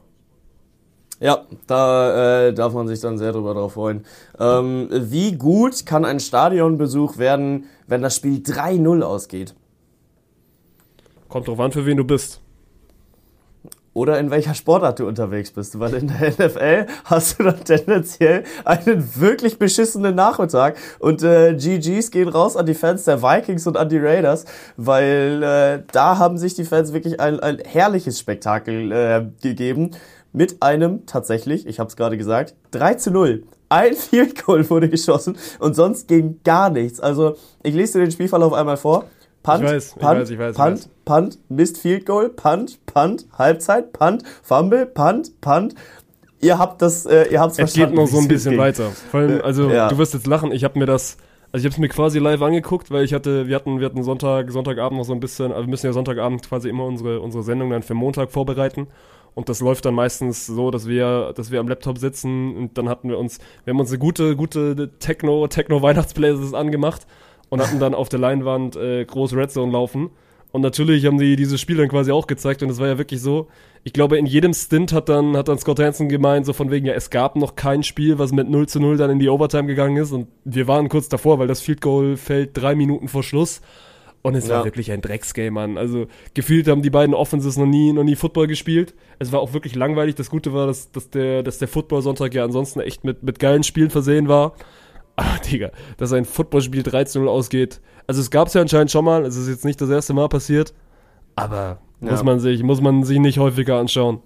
Ja, 1.20 1.46
da 1.66 2.46
äh, 2.50 2.54
darf 2.54 2.74
man 2.74 2.88
sich 2.88 3.00
dann 3.00 3.18
sehr 3.18 3.32
drüber 3.34 3.56
drauf 3.56 3.74
freuen. 3.74 4.06
Ähm, 4.40 4.88
wie 4.92 5.32
gut 5.36 5.84
kann 5.88 6.06
ein 6.06 6.20
Stadionbesuch 6.20 7.18
werden, 7.18 7.66
wenn 7.88 8.04
das 8.04 8.16
Spiel 8.18 8.38
3-0 8.38 9.02
ausgeht? 9.02 9.56
Kommt 11.30 11.48
drauf 11.48 11.60
an, 11.60 11.72
für 11.72 11.86
wen 11.86 11.98
du 11.98 12.04
bist. 12.04 12.42
Oder 13.98 14.20
in 14.20 14.30
welcher 14.30 14.54
Sportart 14.54 15.00
du 15.00 15.08
unterwegs 15.08 15.50
bist. 15.50 15.80
Weil 15.80 15.96
in 15.96 16.08
der 16.08 16.30
NFL 16.30 16.86
hast 17.06 17.40
du 17.40 17.44
dann 17.46 17.64
tendenziell 17.64 18.44
einen 18.64 19.04
wirklich 19.16 19.58
beschissenen 19.58 20.14
Nachmittag. 20.14 20.78
Und 21.00 21.24
äh, 21.24 21.56
GGs 21.56 22.12
gehen 22.12 22.28
raus 22.28 22.56
an 22.56 22.68
die 22.68 22.76
Fans 22.76 23.06
der 23.06 23.24
Vikings 23.24 23.66
und 23.66 23.76
an 23.76 23.90
die 23.90 23.98
Raiders, 23.98 24.46
weil 24.76 25.42
äh, 25.42 25.84
da 25.92 26.20
haben 26.20 26.38
sich 26.38 26.54
die 26.54 26.64
Fans 26.64 26.94
wirklich 26.94 27.20
ein, 27.20 27.40
ein 27.40 27.58
herrliches 27.58 28.20
Spektakel 28.20 28.92
äh, 28.92 29.26
gegeben. 29.42 29.92
Mit 30.32 30.62
einem 30.62 31.08
tatsächlich, 31.08 31.66
ich 31.66 31.80
habe 31.80 31.88
es 31.88 31.96
gerade 31.96 32.20
gesagt, 32.20 32.54
3 32.72 32.94
zu 32.94 33.10
0. 33.10 33.46
Ein 33.70 33.96
Field 33.96 34.46
Goal 34.46 34.70
wurde 34.70 34.90
geschossen 34.90 35.38
und 35.58 35.76
sonst 35.76 36.08
ging 36.08 36.40
gar 36.44 36.70
nichts. 36.70 37.00
Also 37.00 37.36
ich 37.64 37.74
lese 37.74 37.98
dir 37.98 38.06
den 38.06 38.12
Spielverlauf 38.12 38.54
einmal 38.54 38.78
vor. 38.78 39.06
Punt, 39.48 39.64
Ich 39.64 39.70
weiß, 39.70 39.88
ich 39.96 40.02
Punt, 40.02 40.20
weiß, 40.20 40.30
ich 40.30 40.40
weiß, 40.40 40.52
ich 40.52 40.58
Punt, 40.58 40.78
weiß. 40.78 40.90
Punt, 41.06 41.40
Missed 41.50 41.78
Field 41.78 42.06
Goal, 42.06 42.30
Punt, 42.30 42.86
Punt, 42.86 43.26
Halbzeit, 43.38 43.94
Punt, 43.94 44.24
Fumble, 44.44 44.86
Punt, 44.86 45.40
Punt. 45.42 45.76
Ihr 46.40 46.60
habt 46.60 46.82
das, 46.82 47.06
äh, 47.06 47.26
ihr 47.32 47.40
habt's 47.40 47.54
Es 47.58 47.74
verstanden. 47.74 47.90
geht 47.92 47.98
noch 48.00 48.08
so 48.08 48.18
ein 48.18 48.24
es 48.24 48.28
bisschen 48.28 48.52
ging. 48.52 48.60
weiter. 48.60 48.92
Vor 49.12 49.22
allem, 49.22 49.40
Äh, 49.40 49.42
also 49.42 49.70
ja. 49.70 49.88
du 49.88 49.98
wirst 49.98 50.14
jetzt 50.14 50.28
lachen, 50.28 50.52
ich 50.52 50.64
habe 50.64 50.78
mir 50.78 50.86
das, 50.86 51.18
also 51.52 51.66
ich 51.66 51.66
habe 51.66 51.74
es 51.74 51.78
mir 51.80 51.88
quasi 51.90 52.20
live 52.20 52.42
angeguckt, 52.42 52.92
weil 52.92 53.04
ich 53.06 53.14
hatte, 53.14 53.48
wir 53.48 53.56
hatten, 53.56 53.80
wir 53.80 53.86
hatten 53.88 54.04
Sonntag, 54.04 54.52
Sonntagabend 54.52 54.98
noch 55.00 55.06
so 55.06 55.14
ein 55.14 55.20
bisschen, 55.20 55.52
also 55.52 55.64
wir 55.66 55.70
müssen 55.70 55.88
ja 55.88 55.94
Sonntagabend 55.94 56.48
quasi 56.48 56.70
immer 56.70 56.86
unsere, 56.86 57.22
unsere 57.22 57.44
Sendung 57.44 57.70
dann 57.72 57.82
für 57.84 57.94
Montag 57.96 58.32
vorbereiten. 58.32 58.88
Und 59.34 59.50
das 59.50 59.62
läuft 59.62 59.86
dann 59.86 59.94
meistens 59.94 60.48
so, 60.48 60.72
dass 60.72 60.88
wir, 60.88 61.32
dass 61.36 61.52
wir 61.52 61.60
am 61.60 61.68
Laptop 61.68 62.00
sitzen 62.00 62.56
und 62.58 62.78
dann 62.78 62.90
hatten 62.90 63.08
wir 63.10 63.20
uns, 63.20 63.38
wir 63.66 63.72
haben 63.74 63.80
uns 63.80 63.90
eine 63.92 64.00
gute, 64.00 64.36
gute 64.36 64.90
Techno, 65.00 65.48
Techno-Weihnachtsplaylist 65.48 66.56
angemacht 66.56 67.06
und 67.50 67.62
hatten 67.62 67.80
dann 67.80 67.94
auf 67.94 68.10
der 68.10 68.20
Leinwand 68.20 68.76
äh, 68.76 69.06
groß 69.06 69.34
Red 69.34 69.52
Zone 69.52 69.72
laufen. 69.72 70.10
Und 70.52 70.62
natürlich 70.62 71.06
haben 71.06 71.18
die 71.18 71.36
dieses 71.36 71.60
Spiel 71.60 71.76
dann 71.78 71.90
quasi 71.90 72.12
auch 72.12 72.26
gezeigt 72.26 72.64
und 72.64 72.70
es 72.70 72.80
war 72.80 72.88
ja 72.88 72.98
wirklich 72.98 73.22
so, 73.22 73.48
ich 73.84 73.92
glaube, 73.94 74.18
in 74.18 74.26
jedem 74.26 74.54
Stint 74.54 74.94
hat 74.94 75.10
dann, 75.10 75.36
hat 75.36 75.50
dann 75.50 75.60
Scott 75.60 75.80
Hansen 75.80 76.08
gemeint, 76.10 76.46
so 76.46 76.54
von 76.54 76.72
wegen, 76.72 76.86
ja, 76.86 76.94
es 76.94 77.10
gab 77.10 77.36
noch 77.36 77.56
kein 77.56 77.84
Spiel, 77.84 78.18
was 78.18 78.32
mit 78.32 78.50
0 78.50 78.68
zu 78.68 78.80
0 78.80 78.98
dann 78.98 79.12
in 79.12 79.20
die 79.20 79.30
Overtime 79.30 79.68
gegangen 79.68 79.98
ist 79.98 80.14
und 80.14 80.28
wir 80.46 80.68
waren 80.68 80.88
kurz 80.90 81.10
davor, 81.10 81.38
weil 81.38 81.48
das 81.48 81.62
Field 81.62 81.82
Goal 81.82 82.16
fällt 82.16 82.52
drei 82.54 82.76
Minuten 82.76 83.10
vor 83.10 83.24
Schluss 83.24 83.62
und 84.22 84.36
es 84.36 84.50
war 84.50 84.60
Ja. 84.60 84.66
wirklich 84.66 84.92
ein 84.92 85.02
Drecksgame, 85.02 85.52
Mann. 85.52 85.78
Also 85.78 86.08
gefühlt 86.34 86.68
haben 86.70 86.82
die 86.82 86.90
beiden 86.90 87.14
Offenses 87.14 87.58
noch 87.58 87.66
nie, 87.68 87.92
noch 87.92 88.04
nie 88.06 88.16
Football 88.16 88.48
gespielt. 88.48 88.94
Es 89.20 89.32
war 89.34 89.42
auch 89.42 89.54
wirklich 89.54 89.76
langweilig. 89.76 90.16
Das 90.16 90.30
Gute 90.30 90.54
war, 90.54 90.66
dass, 90.66 90.92
dass 90.92 91.10
der, 91.10 91.44
dass 91.44 91.60
der 91.60 91.68
Football-Sonntag 91.68 92.34
ja 92.34 92.44
ansonsten 92.46 92.80
echt 92.80 93.04
mit, 93.04 93.22
mit 93.22 93.40
geilen 93.40 93.64
Spielen 93.64 93.90
versehen 93.90 94.28
war. 94.28 94.54
Ah, 95.18 95.38
Digga, 95.40 95.72
dass 95.98 96.14
ein 96.14 96.26
Footballspiel 96.26 96.84
3 96.84 97.04
zu 97.06 97.20
0 97.20 97.28
ausgeht. 97.28 97.82
Also 98.06 98.22
es 98.22 98.30
gab 98.32 98.48
es 98.48 98.54
ja 98.54 98.62
anscheinend 98.62 98.92
schon 98.92 99.04
mal, 99.04 99.26
es 99.26 99.36
ist 99.36 99.50
jetzt 99.50 99.66
nicht 99.66 99.82
das 99.82 99.90
erste 99.90 100.14
Mal 100.14 100.30
passiert, 100.30 100.74
aber 101.36 101.80
Ja. 102.02 102.12
muss 102.12 102.24
man 102.24 102.40
sich, 102.40 102.62
muss 102.64 102.82
man 102.82 103.04
sich 103.04 103.18
nicht 103.20 103.40
häufiger 103.40 103.78
anschauen. 103.80 104.20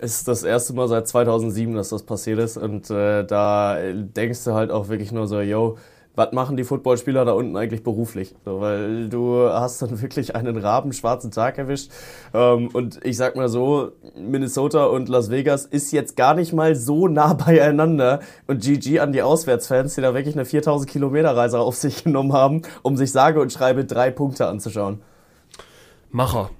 ist 0.00 0.26
das 0.28 0.42
erste 0.42 0.74
Mal 0.74 0.88
seit 0.88 1.06
2007, 1.08 1.74
dass 1.74 1.88
das 1.90 2.02
passiert 2.02 2.38
ist. 2.40 2.56
Und 2.56 2.90
äh, 2.90 3.24
da 3.24 3.78
denkst 3.92 4.44
du 4.44 4.52
halt 4.54 4.70
auch 4.72 4.88
wirklich 4.88 5.12
nur 5.12 5.26
so, 5.28 5.40
yo, 5.40 5.76
was 6.14 6.32
machen 6.32 6.56
die 6.58 6.64
Footballspieler 6.64 7.24
da 7.24 7.32
unten 7.32 7.56
eigentlich 7.56 7.82
beruflich? 7.82 8.34
So, 8.44 8.60
weil 8.60 9.08
du 9.08 9.48
hast 9.48 9.80
dann 9.80 10.02
wirklich 10.02 10.36
einen 10.36 10.58
rabenschwarzen 10.58 11.30
Tag 11.30 11.56
erwischt. 11.56 11.90
Ähm, 12.34 12.68
und 12.74 13.00
ich 13.04 13.16
sag 13.16 13.34
mal 13.34 13.48
so, 13.48 13.92
Minnesota 14.14 14.84
und 14.84 15.08
Las 15.08 15.30
Vegas 15.30 15.64
ist 15.64 15.90
jetzt 15.90 16.16
gar 16.16 16.34
nicht 16.34 16.52
mal 16.52 16.76
so 16.76 17.08
nah 17.08 17.32
beieinander. 17.46 18.20
Und 18.46 18.62
GG 18.62 19.00
an 19.00 19.12
die 19.12 19.22
Auswärtsfans, 19.22 19.94
die 19.94 20.02
da 20.02 20.12
wirklich 20.12 20.34
eine 20.34 20.44
4000 20.44 20.90
Kilometer 20.90 21.34
Reise 21.34 21.58
auf 21.58 21.76
sich 21.76 22.04
genommen 22.04 22.34
haben, 22.34 22.62
um 22.82 22.96
sich 22.96 23.10
sage 23.10 23.40
und 23.40 23.50
schreibe 23.52 23.84
drei 23.86 24.10
Punkte 24.10 24.46
anzuschauen. 24.46 25.00
Macher. 26.10 26.50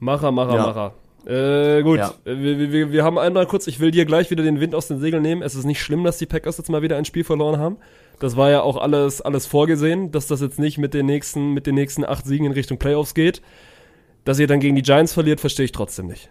Macher, 0.00 0.32
Macher, 0.32 0.54
Ja. 0.54 0.66
Macher. 0.66 0.92
Äh, 1.26 1.82
gut, 1.82 1.98
Ja. 1.98 2.12
Äh, 2.24 2.38
wir, 2.38 2.72
wir, 2.72 2.92
wir 2.92 3.04
haben 3.04 3.18
einmal 3.18 3.46
kurz, 3.46 3.66
ich 3.66 3.80
will 3.80 3.90
dir 3.90 4.04
gleich 4.06 4.30
wieder 4.30 4.44
den 4.44 4.60
Wind 4.60 4.74
aus 4.74 4.86
den 4.88 5.00
Segeln 5.00 5.22
nehmen. 5.22 5.42
Es 5.42 5.54
ist 5.54 5.64
nicht 5.64 5.82
schlimm, 5.82 6.04
dass 6.04 6.18
die 6.18 6.26
Packers 6.26 6.56
jetzt 6.56 6.70
mal 6.70 6.82
wieder 6.82 6.96
ein 6.96 7.04
Spiel 7.04 7.24
verloren 7.24 7.58
haben. 7.58 7.76
Das 8.18 8.36
war 8.36 8.50
ja 8.50 8.62
auch 8.62 8.76
alles, 8.76 9.20
alles 9.20 9.46
vorgesehen, 9.46 10.10
dass 10.10 10.26
das 10.26 10.40
jetzt 10.40 10.58
nicht 10.58 10.78
mit 10.78 10.94
den 10.94 11.06
nächsten, 11.06 11.52
mit 11.52 11.66
den 11.66 11.74
nächsten 11.74 12.04
acht 12.04 12.26
Siegen 12.26 12.46
in 12.46 12.52
Richtung 12.52 12.78
Playoffs 12.78 13.14
geht. 13.14 13.42
Dass 14.24 14.38
ihr 14.38 14.46
dann 14.46 14.60
gegen 14.60 14.74
die 14.74 14.82
Giants 14.82 15.12
verliert, 15.12 15.40
verstehe 15.40 15.66
ich 15.66 15.72
trotzdem 15.72 16.06
nicht. 16.06 16.30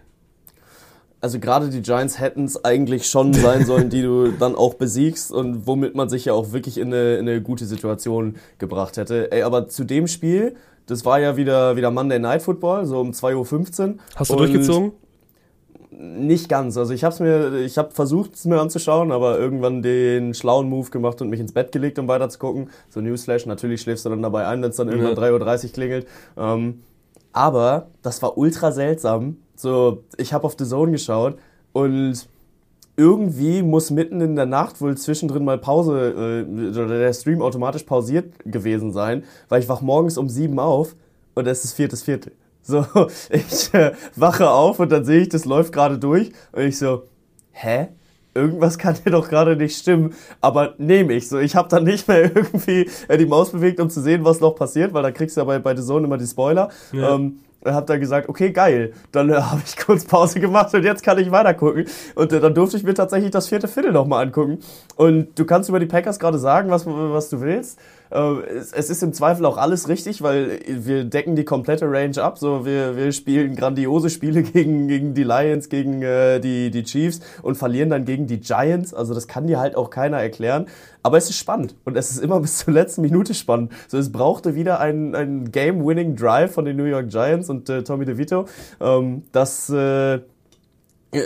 Also 1.20 1.40
gerade 1.40 1.70
die 1.70 1.80
Giants 1.80 2.20
hätten 2.20 2.44
es 2.44 2.62
eigentlich 2.64 3.06
schon 3.06 3.32
sein 3.32 3.64
sollen, 3.66 3.88
die 3.88 4.02
du 4.02 4.32
dann 4.32 4.54
auch 4.54 4.74
besiegst 4.74 5.32
und 5.32 5.66
womit 5.66 5.94
man 5.94 6.08
sich 6.08 6.26
ja 6.26 6.34
auch 6.34 6.52
wirklich 6.52 6.78
in 6.78 6.88
eine, 6.88 7.16
in 7.16 7.28
eine 7.28 7.40
gute 7.40 7.64
Situation 7.64 8.36
gebracht 8.58 8.96
hätte. 8.96 9.32
Ey, 9.32 9.42
aber 9.42 9.68
zu 9.68 9.84
dem 9.84 10.08
Spiel, 10.08 10.56
das 10.86 11.04
war 11.04 11.18
ja 11.18 11.36
wieder, 11.36 11.76
wieder 11.76 11.90
Monday 11.90 12.18
Night 12.18 12.42
Football, 12.42 12.86
so 12.86 13.00
um 13.00 13.12
2.15 13.12 13.88
Uhr. 13.88 13.94
Hast 14.14 14.30
du 14.30 14.34
Und 14.34 14.40
durchgezogen? 14.40 14.92
Nicht 15.98 16.50
ganz. 16.50 16.76
Also 16.76 16.92
ich 16.92 17.04
hab's 17.04 17.20
mir, 17.20 17.54
ich 17.60 17.78
habe 17.78 17.90
versucht, 17.90 18.34
es 18.34 18.44
mir 18.44 18.60
anzuschauen, 18.60 19.12
aber 19.12 19.38
irgendwann 19.38 19.80
den 19.80 20.34
schlauen 20.34 20.68
Move 20.68 20.90
gemacht 20.90 21.22
und 21.22 21.30
mich 21.30 21.40
ins 21.40 21.52
Bett 21.52 21.72
gelegt, 21.72 21.98
um 21.98 22.06
weiter 22.06 22.28
zu 22.28 22.38
gucken. 22.38 22.68
So 22.90 23.00
Newsflash, 23.00 23.46
natürlich 23.46 23.80
schläfst 23.80 24.04
du 24.04 24.10
dann 24.10 24.20
dabei 24.20 24.46
ein, 24.46 24.60
wenn 24.62 24.70
es 24.70 24.76
dann 24.76 24.88
irgendwann 24.88 25.16
Ja. 25.16 25.36
3.30 25.36 25.64
Uhr 25.64 25.72
klingelt. 25.72 26.06
Ähm, 26.36 26.82
aber 27.32 27.88
das 28.02 28.20
war 28.20 28.36
ultra 28.36 28.72
seltsam. 28.72 29.38
So, 29.56 30.04
ich 30.18 30.34
habe 30.34 30.44
auf 30.44 30.54
The 30.58 30.66
Zone 30.66 30.92
geschaut 30.92 31.38
und 31.72 32.28
irgendwie 32.98 33.62
muss 33.62 33.90
mitten 33.90 34.20
in 34.20 34.36
der 34.36 34.46
Nacht 34.46 34.80
wohl 34.82 34.96
zwischendrin 34.98 35.44
mal 35.44 35.58
Pause 35.58 36.44
äh, 36.46 36.68
oder 36.68 36.88
der 36.88 37.12
Stream 37.14 37.40
automatisch 37.40 37.84
pausiert 37.84 38.34
gewesen 38.44 38.92
sein, 38.92 39.24
weil 39.48 39.62
ich 39.62 39.68
wach 39.68 39.80
morgens 39.80 40.18
um 40.18 40.28
sieben 40.28 40.58
auf 40.58 40.94
und 41.34 41.46
es 41.46 41.64
ist 41.64 41.72
viertes 41.72 42.02
Viertel. 42.02 42.32
So, 42.66 42.84
ich 43.30 43.72
äh, 43.74 43.92
wache 44.16 44.50
auf 44.50 44.80
und 44.80 44.90
dann 44.90 45.04
sehe 45.04 45.20
ich, 45.20 45.28
das 45.28 45.44
läuft 45.44 45.72
gerade 45.72 45.98
durch 45.98 46.32
und 46.52 46.62
ich 46.62 46.78
so, 46.78 47.04
hä? 47.52 47.88
Irgendwas 48.34 48.76
kann 48.76 48.94
hier 49.02 49.12
doch 49.12 49.30
gerade 49.30 49.56
nicht 49.56 49.78
stimmen, 49.78 50.12
aber 50.42 50.74
nehme 50.76 51.14
ich. 51.14 51.26
So, 51.26 51.38
ich 51.38 51.56
habe 51.56 51.68
dann 51.70 51.84
nicht 51.84 52.06
mehr 52.06 52.24
irgendwie 52.36 52.90
äh, 53.08 53.16
die 53.16 53.24
Maus 53.24 53.52
bewegt, 53.52 53.80
um 53.80 53.88
zu 53.88 54.02
sehen, 54.02 54.24
was 54.24 54.40
noch 54.40 54.54
passiert, 54.56 54.92
weil 54.92 55.02
da 55.02 55.10
kriegst 55.10 55.36
du 55.36 55.40
ja 55.40 55.44
bei, 55.44 55.58
bei 55.58 55.74
The 55.74 55.82
Zone 55.82 56.06
immer 56.06 56.18
die 56.18 56.26
Spoiler. 56.26 56.68
Ja. 56.92 57.14
Ähm, 57.14 57.38
hab 57.64 57.86
dann 57.86 58.00
gesagt, 58.00 58.28
okay, 58.28 58.50
geil. 58.50 58.92
Dann 59.12 59.30
äh, 59.30 59.34
habe 59.40 59.62
ich 59.64 59.76
kurz 59.76 60.04
Pause 60.04 60.40
gemacht 60.40 60.74
und 60.74 60.84
jetzt 60.84 61.02
kann 61.02 61.18
ich 61.18 61.30
weiter 61.30 61.54
gucken. 61.54 61.86
Und 62.14 62.32
äh, 62.32 62.40
dann 62.40 62.54
durfte 62.54 62.76
ich 62.76 62.82
mir 62.82 62.94
tatsächlich 62.94 63.30
das 63.30 63.48
vierte 63.48 63.68
Viertel 63.68 63.92
nochmal 63.92 64.26
angucken. 64.26 64.58
Und 64.96 65.38
du 65.38 65.44
kannst 65.44 65.68
über 65.68 65.78
die 65.78 65.86
Packers 65.86 66.18
gerade 66.18 66.38
sagen, 66.38 66.70
was, 66.70 66.86
was 66.86 67.28
du 67.28 67.42
willst. 67.42 67.78
Äh, 68.10 68.40
es, 68.48 68.72
ist 68.72 69.02
im 69.02 69.12
Zweifel 69.12 69.44
auch 69.44 69.58
alles 69.58 69.88
richtig, 69.88 70.22
weil 70.22 70.60
wir 70.66 71.04
decken 71.04 71.36
die 71.36 71.44
komplette 71.44 71.90
Range 71.90 72.16
ab. 72.22 72.38
So, 72.38 72.64
wir, 72.64 72.96
wir 72.96 73.12
spielen 73.12 73.56
grandiose 73.56 74.08
Spiele 74.08 74.42
gegen, 74.42 74.88
gegen 74.88 75.12
die 75.12 75.22
Lions, 75.22 75.68
gegen 75.68 76.02
äh, 76.02 76.40
die, 76.40 76.70
die 76.70 76.82
Chiefs 76.82 77.20
und 77.42 77.56
verlieren 77.56 77.90
dann 77.90 78.06
gegen 78.06 78.26
die 78.26 78.40
Giants. 78.40 78.94
Also 78.94 79.12
das 79.12 79.28
kann 79.28 79.46
dir 79.46 79.60
halt 79.60 79.76
auch 79.76 79.90
keiner 79.90 80.18
erklären. 80.18 80.66
Aber 81.02 81.18
es 81.18 81.28
ist 81.28 81.36
spannend 81.36 81.74
und 81.84 81.96
es 81.96 82.10
ist 82.10 82.18
immer 82.18 82.40
bis 82.46 82.58
zur 82.58 82.72
letzten 82.72 83.02
Minute 83.02 83.34
spannend. 83.34 83.72
So, 83.88 83.98
es 83.98 84.10
brauchte 84.10 84.54
wieder 84.54 84.80
einen, 84.80 85.14
einen 85.14 85.52
Game-Winning 85.52 86.16
Drive 86.16 86.52
von 86.52 86.64
den 86.64 86.76
New 86.76 86.84
York 86.84 87.10
Giants 87.10 87.50
und 87.50 87.68
äh, 87.68 87.84
Tommy 87.84 88.06
DeVito, 88.06 88.46
ähm, 88.80 89.24
dass 89.32 89.68
äh, 89.68 90.20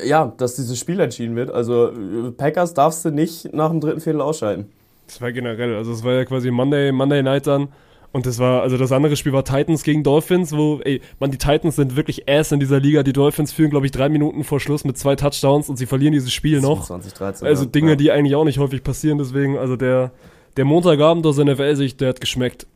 ja, 0.05 0.32
dass 0.36 0.57
dieses 0.57 0.78
Spiel 0.78 1.01
entschieden 1.01 1.36
wird. 1.36 1.51
Also 1.51 1.93
Packers 2.36 2.74
darfst 2.74 3.05
du 3.05 3.11
nicht 3.11 3.53
nach 3.53 3.70
dem 3.70 3.80
dritten 3.80 4.01
Viertel 4.01 4.20
ausschalten. 4.20 4.66
Das 5.07 5.20
war 5.20 5.32
generell, 5.32 5.74
also 5.74 5.93
es 5.93 6.05
war 6.05 6.12
ja 6.12 6.24
quasi 6.24 6.51
Monday, 6.51 6.93
Monday 6.93 7.22
Night 7.22 7.47
dann. 7.47 7.68
Und 8.12 8.26
das 8.26 8.38
war, 8.41 8.62
also 8.62 8.76
das 8.76 8.91
andere 8.91 9.16
Spiel 9.16 9.32
war 9.32 9.45
Titans 9.45 9.84
gegen 9.84 10.03
Dolphins, 10.03 10.53
wo, 10.53 10.80
ey, 10.84 11.01
man, 11.20 11.30
die 11.30 11.38
Titans 11.38 11.76
sind 11.76 11.95
wirklich 11.95 12.28
ass 12.28 12.51
in 12.51 12.59
dieser 12.59 12.80
Liga. 12.80 13.05
Die 13.05 13.12
Dolphins 13.12 13.53
führen, 13.53 13.70
glaube 13.70 13.86
ich, 13.86 13.93
drei 13.93 14.09
Minuten 14.09 14.43
vor 14.43 14.59
Schluss 14.59 14.84
mit 14.84 14.99
zwei 14.99 15.14
Touchdowns 15.14 15.68
und 15.68 15.76
sie 15.76 15.86
verlieren 15.86 16.12
dieses 16.12 16.32
Spiel 16.32 16.61
noch. 16.61 16.84
2013. 16.86 17.47
Also. 17.47 17.66
Dinge, 17.66 17.91
ja. 17.91 17.97
die 17.97 18.11
eigentlich 18.11 18.34
auch 18.34 18.45
nicht 18.45 18.59
häufig 18.59 18.82
passieren, 18.82 19.18
deswegen, 19.18 19.59
also 19.59 19.76
der, 19.76 20.11
der 20.57 20.64
Montagabend 20.64 21.24
aus 21.24 21.38
NFL-Sicht, 21.38 22.01
der 22.01 22.09
hat 22.09 22.20
geschmeckt. 22.20 22.66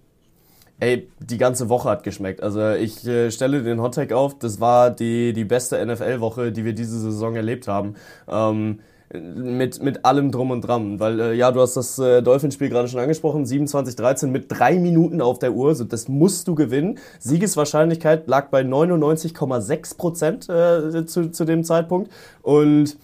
Ey, 0.80 1.08
die 1.20 1.38
ganze 1.38 1.68
Woche 1.68 1.88
hat 1.88 2.02
geschmeckt. 2.02 2.42
Also 2.42 2.70
ich 2.72 3.06
äh, 3.06 3.30
stelle 3.30 3.62
den 3.62 3.80
Hottag 3.80 4.12
auf, 4.12 4.38
das 4.38 4.60
war 4.60 4.90
die, 4.90 5.32
die 5.32 5.44
beste 5.44 5.84
NFL-Woche, 5.84 6.52
die 6.52 6.64
wir 6.64 6.72
diese 6.74 6.98
Saison 6.98 7.36
erlebt 7.36 7.68
haben. 7.68 7.94
Ähm, 8.28 8.80
mit, 9.12 9.82
mit 9.82 10.04
allem 10.04 10.32
drum 10.32 10.50
und 10.50 10.62
dran. 10.62 10.98
Weil, 10.98 11.20
äh, 11.20 11.34
ja, 11.34 11.52
du 11.52 11.60
hast 11.60 11.76
das 11.76 11.98
äh, 11.98 12.22
Dolphinspiel 12.22 12.68
gerade 12.68 12.88
schon 12.88 13.00
angesprochen, 13.00 13.44
27-13 13.44 14.26
mit 14.28 14.46
drei 14.48 14.78
Minuten 14.78 15.20
auf 15.20 15.38
der 15.38 15.52
Uhr, 15.52 15.74
so, 15.74 15.84
das 15.84 16.08
musst 16.08 16.48
du 16.48 16.54
gewinnen. 16.54 16.98
Siegeswahrscheinlichkeit 17.20 18.26
lag 18.26 18.48
bei 18.48 18.62
99,6 18.62 19.96
Prozent 19.96 20.48
äh, 20.48 21.06
zu, 21.06 21.30
zu 21.30 21.44
dem 21.44 21.64
Zeitpunkt. 21.64 22.10
Und 22.42 22.96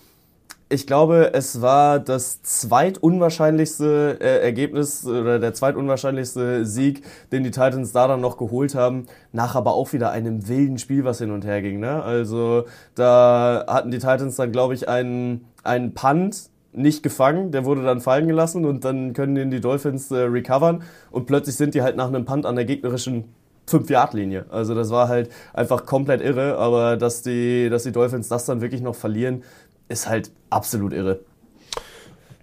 ich 0.73 0.87
glaube, 0.87 1.35
es 1.35 1.61
war 1.61 1.99
das 1.99 2.43
zweitunwahrscheinlichste 2.43 4.19
äh, 4.21 4.41
Ergebnis 4.41 5.05
oder 5.05 5.41
der 5.41 5.53
zweitunwahrscheinlichste 5.53 6.65
Sieg, 6.65 7.03
den 7.33 7.43
die 7.43 7.51
Titans 7.51 7.91
da 7.91 8.07
dann 8.07 8.21
noch 8.21 8.37
geholt 8.37 8.77
haben, 8.77 9.07
nach 9.33 9.57
aber 9.57 9.75
auch 9.75 9.93
wieder 9.93 10.13
einem 10.13 10.47
wilden 10.47 10.79
Spiel, 10.79 11.05
was 11.05 11.19
hin 11.19 11.33
und 11.33 11.45
her 11.45 11.61
ging. 11.61 11.81
Ne? 11.81 12.01
Also 12.03 12.67
da 12.95 13.65
hatten 13.67 13.91
die 13.91 13.99
Titans 13.99 14.37
dann, 14.37 14.53
glaube 14.53 14.75
ich, 14.75 14.89
einen, 14.89 15.45
einen 15.65 15.93
Punt 15.93 16.51
nicht 16.73 17.03
gefangen, 17.03 17.51
der 17.51 17.65
wurde 17.65 17.83
dann 17.83 18.01
fallen 18.01 18.29
gelassen 18.29 18.65
und 18.65 18.85
dann 18.85 19.13
können 19.13 19.35
den 19.35 19.51
die 19.51 19.61
Dolphins 19.61 20.09
äh, 20.13 20.19
recovern 20.19 20.85
und 21.11 21.27
plötzlich 21.27 21.57
sind 21.57 21.75
die 21.75 21.83
halt 21.83 21.97
nach 21.97 22.07
einem 22.07 22.25
Punt 22.25 22.47
an 22.47 22.55
der 22.55 22.65
gegnerischen 22.65 23.25
5-Yard-Linie. 23.71 24.47
Also 24.51 24.75
das 24.75 24.91
war 24.91 25.09
halt 25.09 25.31
einfach 25.53 25.87
komplett 25.87 26.21
irre, 26.21 26.59
aber 26.59 26.97
dass 26.97 27.23
die, 27.23 27.69
dass 27.71 27.85
die 27.85 27.93
Dolphins 27.93 28.29
das 28.29 28.47
dann 28.47 28.61
wirklich 28.61 28.83
noch 28.83 28.95
verlieren, 28.95 29.43
ist 29.91 30.09
halt 30.09 30.31
absolut 30.49 30.93
irre. 30.93 31.21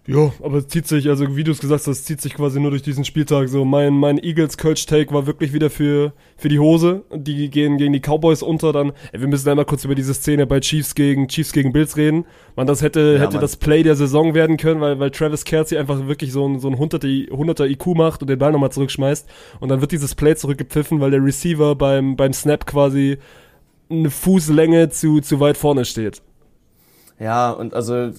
Ja, 0.10 0.32
aber 0.42 0.60
es 0.60 0.70
zieht 0.70 0.88
sich, 0.88 1.10
also 1.10 1.36
wie 1.36 1.44
du 1.44 1.52
es 1.52 1.60
gesagt 1.60 1.82
hast, 1.82 1.88
es 1.88 2.06
zieht 2.06 2.22
sich 2.22 2.34
quasi 2.34 2.62
nur 2.62 2.72
durch 2.72 2.82
diesen 2.82 3.04
Spieltag. 3.04 3.50
So, 3.50 3.66
mein, 3.66 3.94
mein 3.94 4.18
Eagles-Coach-Take 4.24 5.14
war 5.14 5.28
wirklich 5.28 5.52
wieder 5.52 5.70
für, 5.70 6.14
für 6.38 6.48
die 6.48 6.60
Hose. 6.60 7.04
Die 7.14 7.50
gehen 7.50 7.78
gegen 7.78 7.92
die 7.92 8.00
Cowboys 8.00 8.42
unter 8.42 8.72
dann. 8.72 8.94
Ey, 9.12 9.20
wir 9.20 9.28
müssen 9.28 9.50
einmal 9.50 9.66
kurz 9.66 9.84
über 9.84 9.96
diese 9.96 10.14
Szene 10.14 10.48
bei 10.48 10.62
Chiefs 10.62 10.96
gegen 10.96 11.28
Chiefs 11.28 11.52
gegen 11.52 11.74
Bills 11.74 11.98
reden. 11.98 12.24
Man, 12.56 12.68
das 12.68 12.82
hätte, 12.82 13.16
Ja, 13.16 13.20
hätte 13.24 13.34
Mann. 13.34 13.42
das 13.42 13.58
Play 13.58 13.84
der 13.84 13.98
Saison 13.98 14.34
werden 14.34 14.56
können, 14.56 14.80
weil, 14.80 14.98
weil 14.98 15.12
Travis 15.12 15.44
Kelsey 15.44 15.78
einfach 15.78 16.08
wirklich 16.08 16.32
so 16.32 16.48
ein, 16.48 16.60
so 16.62 16.70
ein 16.70 16.76
100er, 16.78 17.30
100er 17.30 17.68
IQ 17.70 17.88
macht 17.88 18.22
und 18.22 18.30
den 18.30 18.40
Ball 18.40 18.54
nochmal 18.54 18.72
zurückschmeißt. 18.72 19.28
Und 19.60 19.68
dann 19.68 19.82
wird 19.82 19.92
dieses 19.92 20.16
Play 20.16 20.38
zurückgepfiffen, 20.38 21.02
weil 21.02 21.12
der 21.12 21.22
Receiver 21.22 21.76
beim, 21.76 22.16
beim 22.16 22.32
Snap 22.32 22.66
quasi 22.66 23.18
eine 23.90 24.10
Fußlänge 24.10 24.88
zu, 24.88 25.20
zu 25.20 25.42
weit 25.42 25.58
vorne 25.58 25.84
steht. 25.84 26.22
Ja, 27.20 27.50
und 27.50 27.74
also 27.74 27.96
äh, 27.96 28.12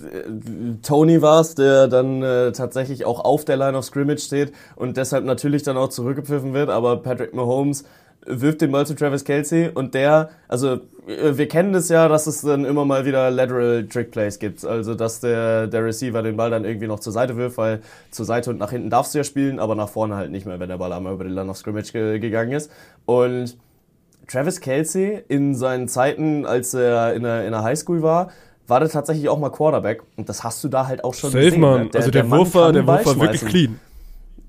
Tony 0.83 1.23
war 1.23 1.41
es, 1.41 1.55
der 1.55 1.87
dann 1.87 2.23
äh, 2.23 2.51
tatsächlich 2.51 3.05
auch 3.05 3.25
auf 3.25 3.45
der 3.45 3.57
Line 3.57 3.79
of 3.79 3.85
Scrimmage 3.85 4.21
steht 4.21 4.53
und 4.75 4.97
deshalb 4.97 5.25
natürlich 5.25 5.63
dann 5.63 5.77
auch 5.77 5.89
zurückgepfiffen 5.89 6.53
wird, 6.53 6.69
aber 6.69 6.97
Patrick 6.97 7.33
Mahomes 7.33 7.85
wirft 8.27 8.61
den 8.61 8.73
Ball 8.73 8.87
zu 8.87 8.95
Travis 8.95 9.25
Kelsey 9.25 9.71
und 9.73 9.95
der, 9.95 10.31
also 10.49 10.81
äh, 11.07 11.37
wir 11.37 11.47
kennen 11.47 11.73
das 11.73 11.89
ja, 11.89 12.09
dass 12.09 12.27
es 12.27 12.41
dann 12.41 12.65
immer 12.65 12.85
mal 12.85 13.05
wieder 13.05 13.31
Lateral 13.31 13.87
Trick 13.87 14.11
Plays 14.11 14.41
gibt, 14.41 14.65
also 14.65 14.95
dass 14.95 15.21
der, 15.21 15.69
der 15.69 15.85
Receiver 15.85 16.23
den 16.23 16.37
Ball 16.37 16.51
dann 16.51 16.65
irgendwie 16.65 16.89
noch 16.89 16.99
zur 16.99 17.13
Seite 17.13 17.37
wirft, 17.37 17.57
weil 17.57 17.81
zur 18.11 18.27
Seite 18.27 18.51
und 18.51 18.59
nach 18.59 18.73
hinten 18.73 18.91
darfst 18.91 19.15
du 19.15 19.19
ja 19.19 19.25
spielen, 19.25 19.61
aber 19.61 19.77
nach 19.77 19.89
vorne 19.89 20.17
halt 20.17 20.33
nicht 20.33 20.45
mehr, 20.45 20.59
wenn 20.59 20.69
der 20.69 20.79
Ball 20.79 20.93
einmal 20.93 21.15
über 21.15 21.25
die 21.25 21.31
Line 21.31 21.49
of 21.49 21.57
Scrimmage 21.57 21.93
ge 21.93 22.19
gegangen 22.19 22.53
ist. 22.53 22.71
Und 23.07 23.57
Travis 24.27 24.61
Kelsey 24.61 25.25
in 25.29 25.55
seinen 25.55 25.89
Zeiten, 25.89 26.45
als 26.45 26.75
er 26.75 27.15
in 27.15 27.23
der, 27.23 27.47
in 27.47 27.53
der 27.53 27.63
Highschool 27.63 28.03
war, 28.03 28.31
war 28.69 28.81
der 28.81 28.89
tatsächlich 28.89 29.29
auch 29.29 29.39
mal 29.39 29.51
Quarterback. 29.51 30.03
Und 30.17 30.29
das 30.29 30.45
hast 30.45 30.63
du 30.63 30.69
da 30.69 30.87
halt 30.87 31.03
auch 31.03 31.15
schon 31.15 31.31
Safe, 31.31 31.45
gesehen. 31.45 31.61
man. 31.61 31.83
ne? 31.85 31.91
also 31.95 32.11
der, 32.11 32.25
Mann 32.25 32.41
Wurf 32.41 32.55
war, 32.55 32.73
der 32.73 32.87
Wurf 32.87 33.07
war 33.07 33.21
wirklich 33.21 33.45
clean. 33.45 33.81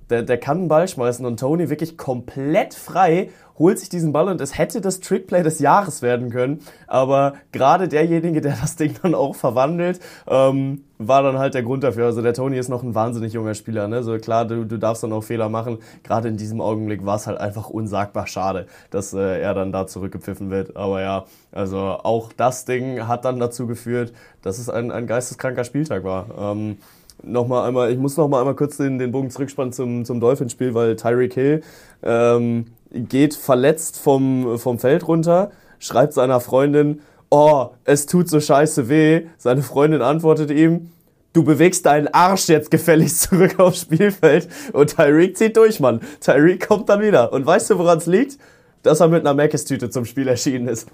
Der, 0.10 0.24
der 0.24 0.38
kann 0.38 0.60
einen 0.60 0.68
Ball 0.68 0.88
schmeißen 0.88 1.26
und 1.26 1.40
Tony 1.40 1.70
wirklich 1.70 1.98
komplett 1.98 2.74
frei 2.74 3.30
holt 3.60 3.78
sich 3.78 3.90
diesen 3.90 4.14
Ball 4.14 4.30
und 4.30 4.42
es 4.42 4.58
hätte 4.58 4.80
das 4.82 5.02
Trickplay 5.02 5.44
des 5.44 5.60
Jahres 5.60 6.02
werden 6.02 6.32
können. 6.32 6.62
Aber 6.88 7.34
gerade 7.52 7.90
derjenige, 7.90 8.42
der 8.42 8.56
das 8.60 8.78
Ding 8.78 8.96
dann 9.04 9.14
auch 9.14 9.36
verwandelt, 9.36 10.00
ähm, 10.28 10.86
war 10.98 11.22
dann 11.22 11.38
halt 11.38 11.54
der 11.54 11.64
Grund 11.64 11.84
dafür. 11.84 12.06
Also 12.06 12.22
der 12.22 12.34
Tony 12.34 12.58
ist 12.58 12.70
noch 12.70 12.84
ein 12.84 12.96
wahnsinnig 12.96 13.34
junger 13.34 13.54
Spieler. 13.54 13.88
Ne? 13.88 14.02
So 14.02 14.18
klar, 14.18 14.46
du, 14.46 14.66
du 14.66 14.80
darfst 14.80 15.04
dann 15.04 15.14
auch 15.14 15.24
Fehler 15.24 15.50
machen. 15.50 15.80
Gerade 16.04 16.30
in 16.30 16.38
diesem 16.38 16.62
Augenblick 16.62 17.06
war 17.06 17.18
es 17.18 17.28
halt 17.28 17.38
einfach 17.38 17.70
unsagbar 17.70 18.28
schade, 18.28 18.66
dass 18.90 19.14
äh, 19.14 19.42
er 19.42 19.54
dann 19.54 19.72
da 19.72 19.86
zurückgepfiffen 19.88 20.50
wird. 20.50 20.78
Aber 20.78 21.02
ja, 21.02 21.26
also 21.52 21.78
auch 21.78 22.32
das 22.32 22.64
Ding 22.64 23.08
hat 23.08 23.26
dann 23.26 23.40
dazu 23.40 23.68
geführt, 23.68 24.14
dass 24.42 24.58
es 24.58 24.70
ein, 24.70 24.90
ein 24.90 25.06
geisteskranker 25.06 25.66
Spieltag 25.66 26.06
war. 26.06 26.28
Ähm, 26.38 26.78
nochmal 27.24 27.68
einmal, 27.68 27.92
ich 27.92 27.98
muss 27.98 28.18
noch 28.18 28.28
mal 28.28 28.40
einmal 28.40 28.56
kurz 28.56 28.78
den, 28.78 29.00
den 29.00 29.12
Bogen 29.12 29.30
zurückspannen 29.30 29.74
zum, 29.74 30.06
zum 30.06 30.20
Dolphinspiel, 30.20 30.74
weil 30.74 30.96
Tyreek 30.96 31.34
Hill 31.34 31.62
ähm, 32.04 32.66
geht 32.92 33.36
verletzt 33.36 34.00
vom, 34.00 34.58
vom 34.58 34.80
Feld 34.80 35.08
runter, 35.08 35.52
schreibt 35.80 36.14
seiner 36.14 36.40
Freundin, 36.40 37.02
oh, 37.30 37.70
es 37.86 38.06
tut 38.06 38.30
so 38.30 38.40
scheiße 38.40 38.90
weh. 38.90 39.24
Seine 39.38 39.62
Freundin 39.62 40.02
antwortet 40.02 40.52
ihm, 40.52 40.92
du 41.34 41.44
bewegst 41.44 41.86
deinen 41.86 42.08
Arsch 42.08 42.48
jetzt 42.50 42.72
gefälligst 42.72 43.22
zurück 43.30 43.60
aufs 43.60 43.82
Spielfeld. 43.82 44.48
Und 44.74 44.96
Tyreek 44.96 45.38
zieht 45.38 45.58
durch, 45.58 45.80
Mann. 45.80 46.02
Tyreek 46.22 46.68
kommt 46.68 46.90
dann 46.90 47.02
wieder. 47.02 47.32
Und 47.32 47.46
weißt 47.46 47.70
du, 47.70 47.78
woran 47.78 48.00
es 48.00 48.06
liegt? 48.06 48.38
Dass 48.82 49.02
er 49.02 49.10
mit 49.10 49.26
einer 49.26 49.34
Mc's-Tüte 49.34 49.90
zum 49.90 50.06
Spiel 50.06 50.28
erschienen 50.28 50.68
ist. 50.68 50.88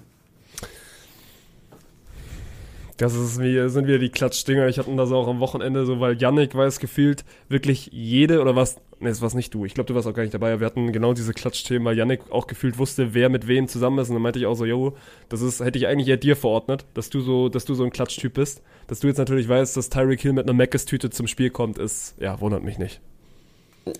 Das 2.96 3.14
ist 3.14 3.40
wie, 3.40 3.68
sind 3.68 3.86
wieder 3.86 3.98
die 3.98 4.08
Klatschdinger. 4.08 4.68
Ich 4.68 4.78
hatte 4.78 4.94
das 4.96 5.12
auch 5.12 5.28
am 5.28 5.38
Wochenende 5.40 5.84
so, 5.84 6.00
weil 6.00 6.16
Yannick 6.20 6.54
weiß 6.54 6.80
gefühlt 6.80 7.24
wirklich 7.48 7.90
jede 7.92 8.40
oder 8.40 8.56
was, 8.56 8.76
ne, 9.00 9.10
es 9.10 9.20
war's 9.20 9.34
nicht 9.34 9.52
du. 9.52 9.66
Ich 9.66 9.74
glaube, 9.74 9.88
du 9.88 9.94
warst 9.94 10.08
auch 10.08 10.14
gar 10.14 10.22
nicht 10.22 10.32
dabei. 10.32 10.58
Wir 10.60 10.66
hatten 10.66 10.92
genau 10.92 11.12
diese 11.12 11.34
Klatschthemen, 11.34 11.84
weil 11.84 11.98
Yannick 11.98 12.20
auch 12.30 12.46
gefühlt 12.46 12.78
wusste, 12.78 13.12
wer 13.12 13.28
mit 13.28 13.48
wem 13.48 13.68
zusammen 13.68 13.98
ist. 13.98 14.08
Und 14.08 14.14
dann 14.14 14.22
meinte 14.22 14.38
ich 14.38 14.46
auch 14.46 14.54
so, 14.54 14.64
yo, 14.64 14.94
das 15.28 15.42
ist, 15.42 15.60
hätte 15.60 15.78
ich 15.78 15.86
eigentlich 15.86 16.08
eher 16.08 16.16
dir 16.16 16.36
verordnet, 16.36 16.86
dass 16.94 17.10
du 17.10 17.20
so, 17.20 17.50
dass 17.50 17.66
du 17.66 17.74
so 17.74 17.84
ein 17.84 17.90
Klatschtyp 17.90 18.32
bist. 18.32 18.62
Dass 18.86 19.00
du 19.00 19.08
jetzt 19.08 19.18
natürlich 19.18 19.48
weißt, 19.48 19.76
dass 19.76 19.90
Tyreek 19.90 20.20
Hill 20.20 20.32
mit 20.32 20.44
einer 20.44 20.54
Meckes-Tüte 20.54 21.10
zum 21.10 21.26
Spiel 21.26 21.50
kommt, 21.50 21.76
ist, 21.76 22.14
ja, 22.18 22.40
wundert 22.40 22.62
mich 22.62 22.78
nicht. 22.78 23.00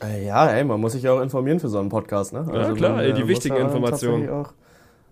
Äh, 0.02 0.24
Ja, 0.26 0.48
ey, 0.48 0.64
man 0.64 0.80
muss 0.80 0.92
sich 0.92 1.02
ja 1.02 1.12
auch 1.12 1.20
informieren 1.20 1.60
für 1.60 1.68
so 1.68 1.78
einen 1.78 1.90
Podcast, 1.90 2.32
ne? 2.32 2.48
Ja, 2.50 2.72
klar, 2.72 3.02
ey, 3.02 3.12
die 3.12 3.20
muss 3.20 3.28
wichtigen 3.28 3.56
Informationen. 3.56 4.46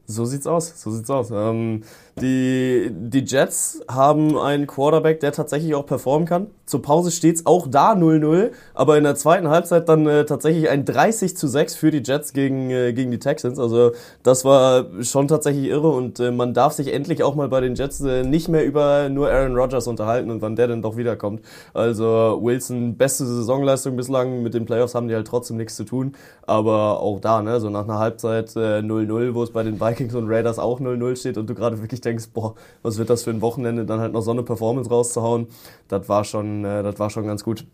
So 0.07 0.25
sieht's 0.27 0.47
aus, 0.47 0.81
so 0.81 0.91
sieht's 0.91 1.09
aus. 1.09 1.31
Ähm, 1.31 1.83
die, 2.21 2.91
die 2.93 3.25
Jets 3.25 3.83
haben 3.89 4.39
einen 4.39 4.67
Quarterback, 4.69 5.19
der 5.21 5.33
tatsächlich 5.33 5.75
auch 5.75 5.85
performen 5.85 6.29
kann. 6.29 6.47
Zur 6.65 6.81
Pause 6.81 7.11
steht's 7.11 7.45
auch 7.45 7.67
da 7.69 7.93
0-0, 7.93 8.53
aber 8.73 8.97
in 8.97 9.05
der 9.05 9.17
zweiten 9.17 9.49
Halbzeit 9.49 9.89
dann 9.89 10.07
äh, 10.07 10.25
tatsächlich 10.25 10.71
ein 10.71 10.85
30 10.85 11.37
zu 11.37 11.49
6 11.49 11.75
für 11.75 11.91
die 11.91 12.03
Jets 12.05 12.33
gegen, 12.33 12.71
äh, 12.71 12.93
gegen 12.93 13.11
die 13.11 13.19
Texans. 13.19 13.59
Also 13.59 13.93
das 14.23 14.45
war 14.45 14.87
schon 15.03 15.29
tatsächlich 15.29 15.67
irre 15.67 15.91
und 15.91 16.21
äh, 16.21 16.31
man 16.31 16.55
darf 16.55 16.73
sich 16.73 16.93
endlich 16.93 17.23
auch 17.23 17.35
mal 17.35 17.49
bei 17.49 17.61
den 17.61 17.75
Jets 17.75 18.01
äh, 18.01 18.23
nicht 18.23 18.49
mehr 18.49 18.65
über 18.65 19.09
nur 19.09 19.31
Aaron 19.31 19.57
Rodgers 19.57 19.89
unterhalten 19.89 20.31
und 20.31 20.41
wann 20.41 20.57
der 20.57 20.69
denn 20.69 20.83
doch 20.83 20.97
wiederkommt. 20.97 21.43
Also 21.75 22.39
Wilson, 22.41 22.97
beste 22.97 23.27
Saisonleistung 23.27 23.97
bislang, 23.97 24.43
mit 24.43 24.55
den 24.55 24.65
Playoffs 24.67 24.95
haben 24.95 25.09
die 25.09 25.15
halt 25.15 25.27
trotzdem 25.27 25.57
nichts 25.57 25.75
zu 25.75 25.85
tun, 25.85 26.15
aber 26.47 27.01
auch 27.01 27.21
da, 27.21 27.43
ne, 27.43 27.61
so 27.61 27.71
nach 27.71 27.85
einer 27.85 27.99
Halbzeit 27.99 28.51
0-0, 28.51 29.31
äh, 29.31 29.35
wo 29.35 29.43
es 29.43 29.51
bei 29.51 29.65
den 29.65 29.81
Vikings 29.81 30.15
und 30.15 30.29
Raiders 30.29 30.59
auch 30.61 30.81
0-0 30.81 31.17
steht 31.17 31.37
und 31.37 31.51
du 31.51 31.55
gerade 31.55 31.83
wirklich 31.83 32.04
denkst, 32.05 32.29
boah, 32.33 32.55
was 32.83 32.99
wird 32.99 33.11
das 33.11 33.25
für 33.25 33.31
ein 33.31 33.41
Wochenende, 33.41 33.85
dann 33.85 34.01
halt 34.01 34.13
noch 34.13 34.23
so 34.23 34.31
eine 34.31 34.43
Performance 34.43 34.91
rauszuhauen, 34.91 35.49
das 35.89 36.09
war 36.09 36.25
schon, 36.25 36.65
äh, 36.65 36.83
das 36.83 36.99
war 36.99 37.11
schon 37.11 37.27
ganz 37.27 37.45
gut. 37.45 37.65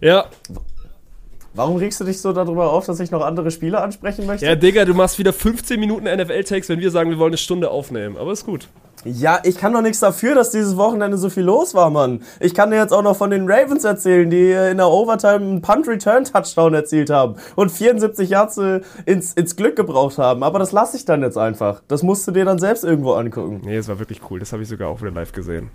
Ja. 0.00 0.26
Warum 1.54 1.76
regst 1.76 1.98
du 2.00 2.04
dich 2.04 2.20
so 2.20 2.34
darüber 2.34 2.70
auf, 2.70 2.84
dass 2.84 3.00
ich 3.00 3.10
noch 3.10 3.22
andere 3.22 3.50
Spiele 3.50 3.80
ansprechen 3.80 4.26
möchte? 4.26 4.44
Ja, 4.44 4.54
Digga, 4.54 4.84
du 4.84 4.92
machst 4.92 5.18
wieder 5.18 5.32
15 5.32 5.80
Minuten 5.80 6.04
NFL-Takes, 6.04 6.68
wenn 6.68 6.80
wir 6.80 6.90
sagen, 6.90 7.08
wir 7.08 7.18
wollen 7.18 7.30
eine 7.30 7.38
Stunde 7.38 7.70
aufnehmen. 7.70 8.18
Aber 8.18 8.32
ist 8.32 8.44
gut. 8.44 8.68
Ja, 9.06 9.38
ich 9.44 9.56
kann 9.56 9.72
doch 9.72 9.82
nichts 9.82 10.00
dafür, 10.00 10.34
dass 10.34 10.50
dieses 10.50 10.76
Wochenende 10.76 11.16
so 11.16 11.30
viel 11.30 11.44
los 11.44 11.74
war, 11.74 11.90
Mann. 11.90 12.22
Ich 12.40 12.54
kann 12.54 12.70
dir 12.70 12.76
jetzt 12.76 12.92
auch 12.92 13.02
noch 13.02 13.16
von 13.16 13.30
den 13.30 13.48
Ravens 13.48 13.84
erzählen, 13.84 14.28
die 14.28 14.50
in 14.50 14.78
der 14.78 14.88
Overtime 14.88 15.34
einen 15.36 15.62
Punt-Return-Touchdown 15.62 16.74
erzielt 16.74 17.10
haben 17.10 17.36
und 17.54 17.70
74 17.70 18.28
Yards 18.28 18.58
äh, 18.58 18.80
ins, 19.04 19.32
ins 19.34 19.54
Glück 19.54 19.76
gebraucht 19.76 20.18
haben. 20.18 20.42
Aber 20.42 20.58
das 20.58 20.72
lasse 20.72 20.96
ich 20.96 21.04
dann 21.04 21.22
jetzt 21.22 21.38
einfach. 21.38 21.82
Das 21.86 22.02
musst 22.02 22.26
du 22.26 22.32
dir 22.32 22.44
dann 22.44 22.58
selbst 22.58 22.82
irgendwo 22.82 23.12
angucken. 23.12 23.60
Nee, 23.64 23.76
es 23.76 23.86
war 23.88 23.98
wirklich 24.00 24.20
cool. 24.28 24.40
Das 24.40 24.52
habe 24.52 24.64
ich 24.64 24.68
sogar 24.68 24.88
auch 24.88 25.00
wieder 25.00 25.12
live 25.12 25.32
gesehen. 25.32 25.70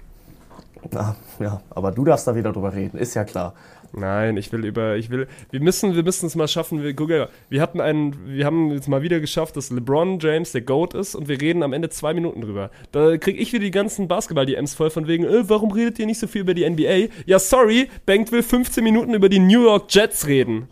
Ah, 0.96 1.14
ja, 1.40 1.62
aber 1.70 1.92
du 1.92 2.04
darfst 2.04 2.28
da 2.28 2.36
wieder 2.36 2.52
drüber 2.52 2.74
reden, 2.74 2.98
ist 2.98 3.14
ja 3.14 3.24
klar. 3.24 3.54
Nein, 3.94 4.38
ich 4.38 4.52
will 4.54 4.64
über, 4.64 4.96
ich 4.96 5.10
will, 5.10 5.28
wir 5.50 5.60
müssen, 5.60 5.96
wir 5.96 6.04
müssen 6.04 6.26
es 6.26 6.36
mal 6.36 6.48
schaffen. 6.48 6.82
Wir, 6.82 6.94
guck, 6.94 7.10
wir 7.10 7.62
hatten 7.62 7.82
einen, 7.82 8.16
wir 8.26 8.46
haben 8.46 8.72
jetzt 8.72 8.88
mal 8.88 9.02
wieder 9.02 9.20
geschafft, 9.20 9.58
dass 9.58 9.70
LeBron 9.70 10.20
James 10.20 10.54
der 10.54 10.62
Goat 10.62 10.94
ist 10.94 11.14
und 11.14 11.28
wir 11.28 11.42
reden 11.42 11.62
am 11.62 11.74
Ende 11.74 11.90
zwei 11.90 12.14
Minuten 12.14 12.42
drüber. 12.42 12.72
Da 12.94 13.18
krieg 13.18 13.40
ich 13.40 13.52
wieder 13.52 13.66
die 13.66 13.72
ganzen 13.72 14.08
Basketball-DMs 14.08 14.76
voll 14.76 14.92
von 14.92 15.08
wegen, 15.08 15.26
äh, 15.26 15.50
warum 15.50 15.72
redet 15.72 16.00
ihr 16.00 16.06
nicht 16.06 16.20
so 16.20 16.28
viel 16.28 16.42
über 16.42 16.54
die 16.54 16.70
NBA? 16.70 17.14
Ja, 17.26 17.38
sorry, 17.38 17.90
Bank 18.06 18.32
will 18.32 18.44
15 18.44 18.84
Minuten 18.84 19.14
über 19.14 19.28
die 19.28 19.40
New 19.40 19.64
York 19.64 19.86
Jets 19.90 20.26
reden. 20.26 20.70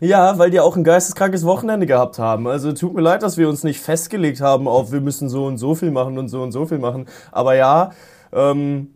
Ja, 0.00 0.38
weil 0.38 0.50
die 0.50 0.60
auch 0.60 0.76
ein 0.76 0.84
geisteskrankes 0.84 1.44
Wochenende 1.44 1.86
gehabt 1.86 2.18
haben. 2.18 2.46
Also 2.46 2.72
tut 2.72 2.94
mir 2.94 3.00
leid, 3.00 3.22
dass 3.22 3.36
wir 3.36 3.48
uns 3.48 3.64
nicht 3.64 3.80
festgelegt 3.80 4.40
haben 4.40 4.68
auf, 4.68 4.92
wir 4.92 5.00
müssen 5.00 5.28
so 5.28 5.46
und 5.46 5.58
so 5.58 5.74
viel 5.74 5.90
machen 5.90 6.18
und 6.18 6.28
so 6.28 6.42
und 6.42 6.52
so 6.52 6.66
viel 6.66 6.78
machen. 6.78 7.06
Aber 7.32 7.54
ja, 7.54 7.90
ähm, 8.32 8.94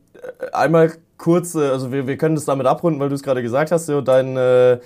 einmal 0.53 0.93
kurz, 1.23 1.55
äh, 1.55 1.61
also 1.61 1.93
wir, 1.93 2.07
wir 2.07 2.17
können 2.19 2.35
das 2.35 2.45
damit 2.45 2.67
abrunden, 2.67 3.01
weil 3.01 3.09
du 3.09 3.15
es 3.15 3.23
gerade 3.23 3.43
gesagt 3.43 3.71
hast, 3.71 3.87
so 3.87 4.01
dein, 4.01 4.37
äh, 4.37 4.79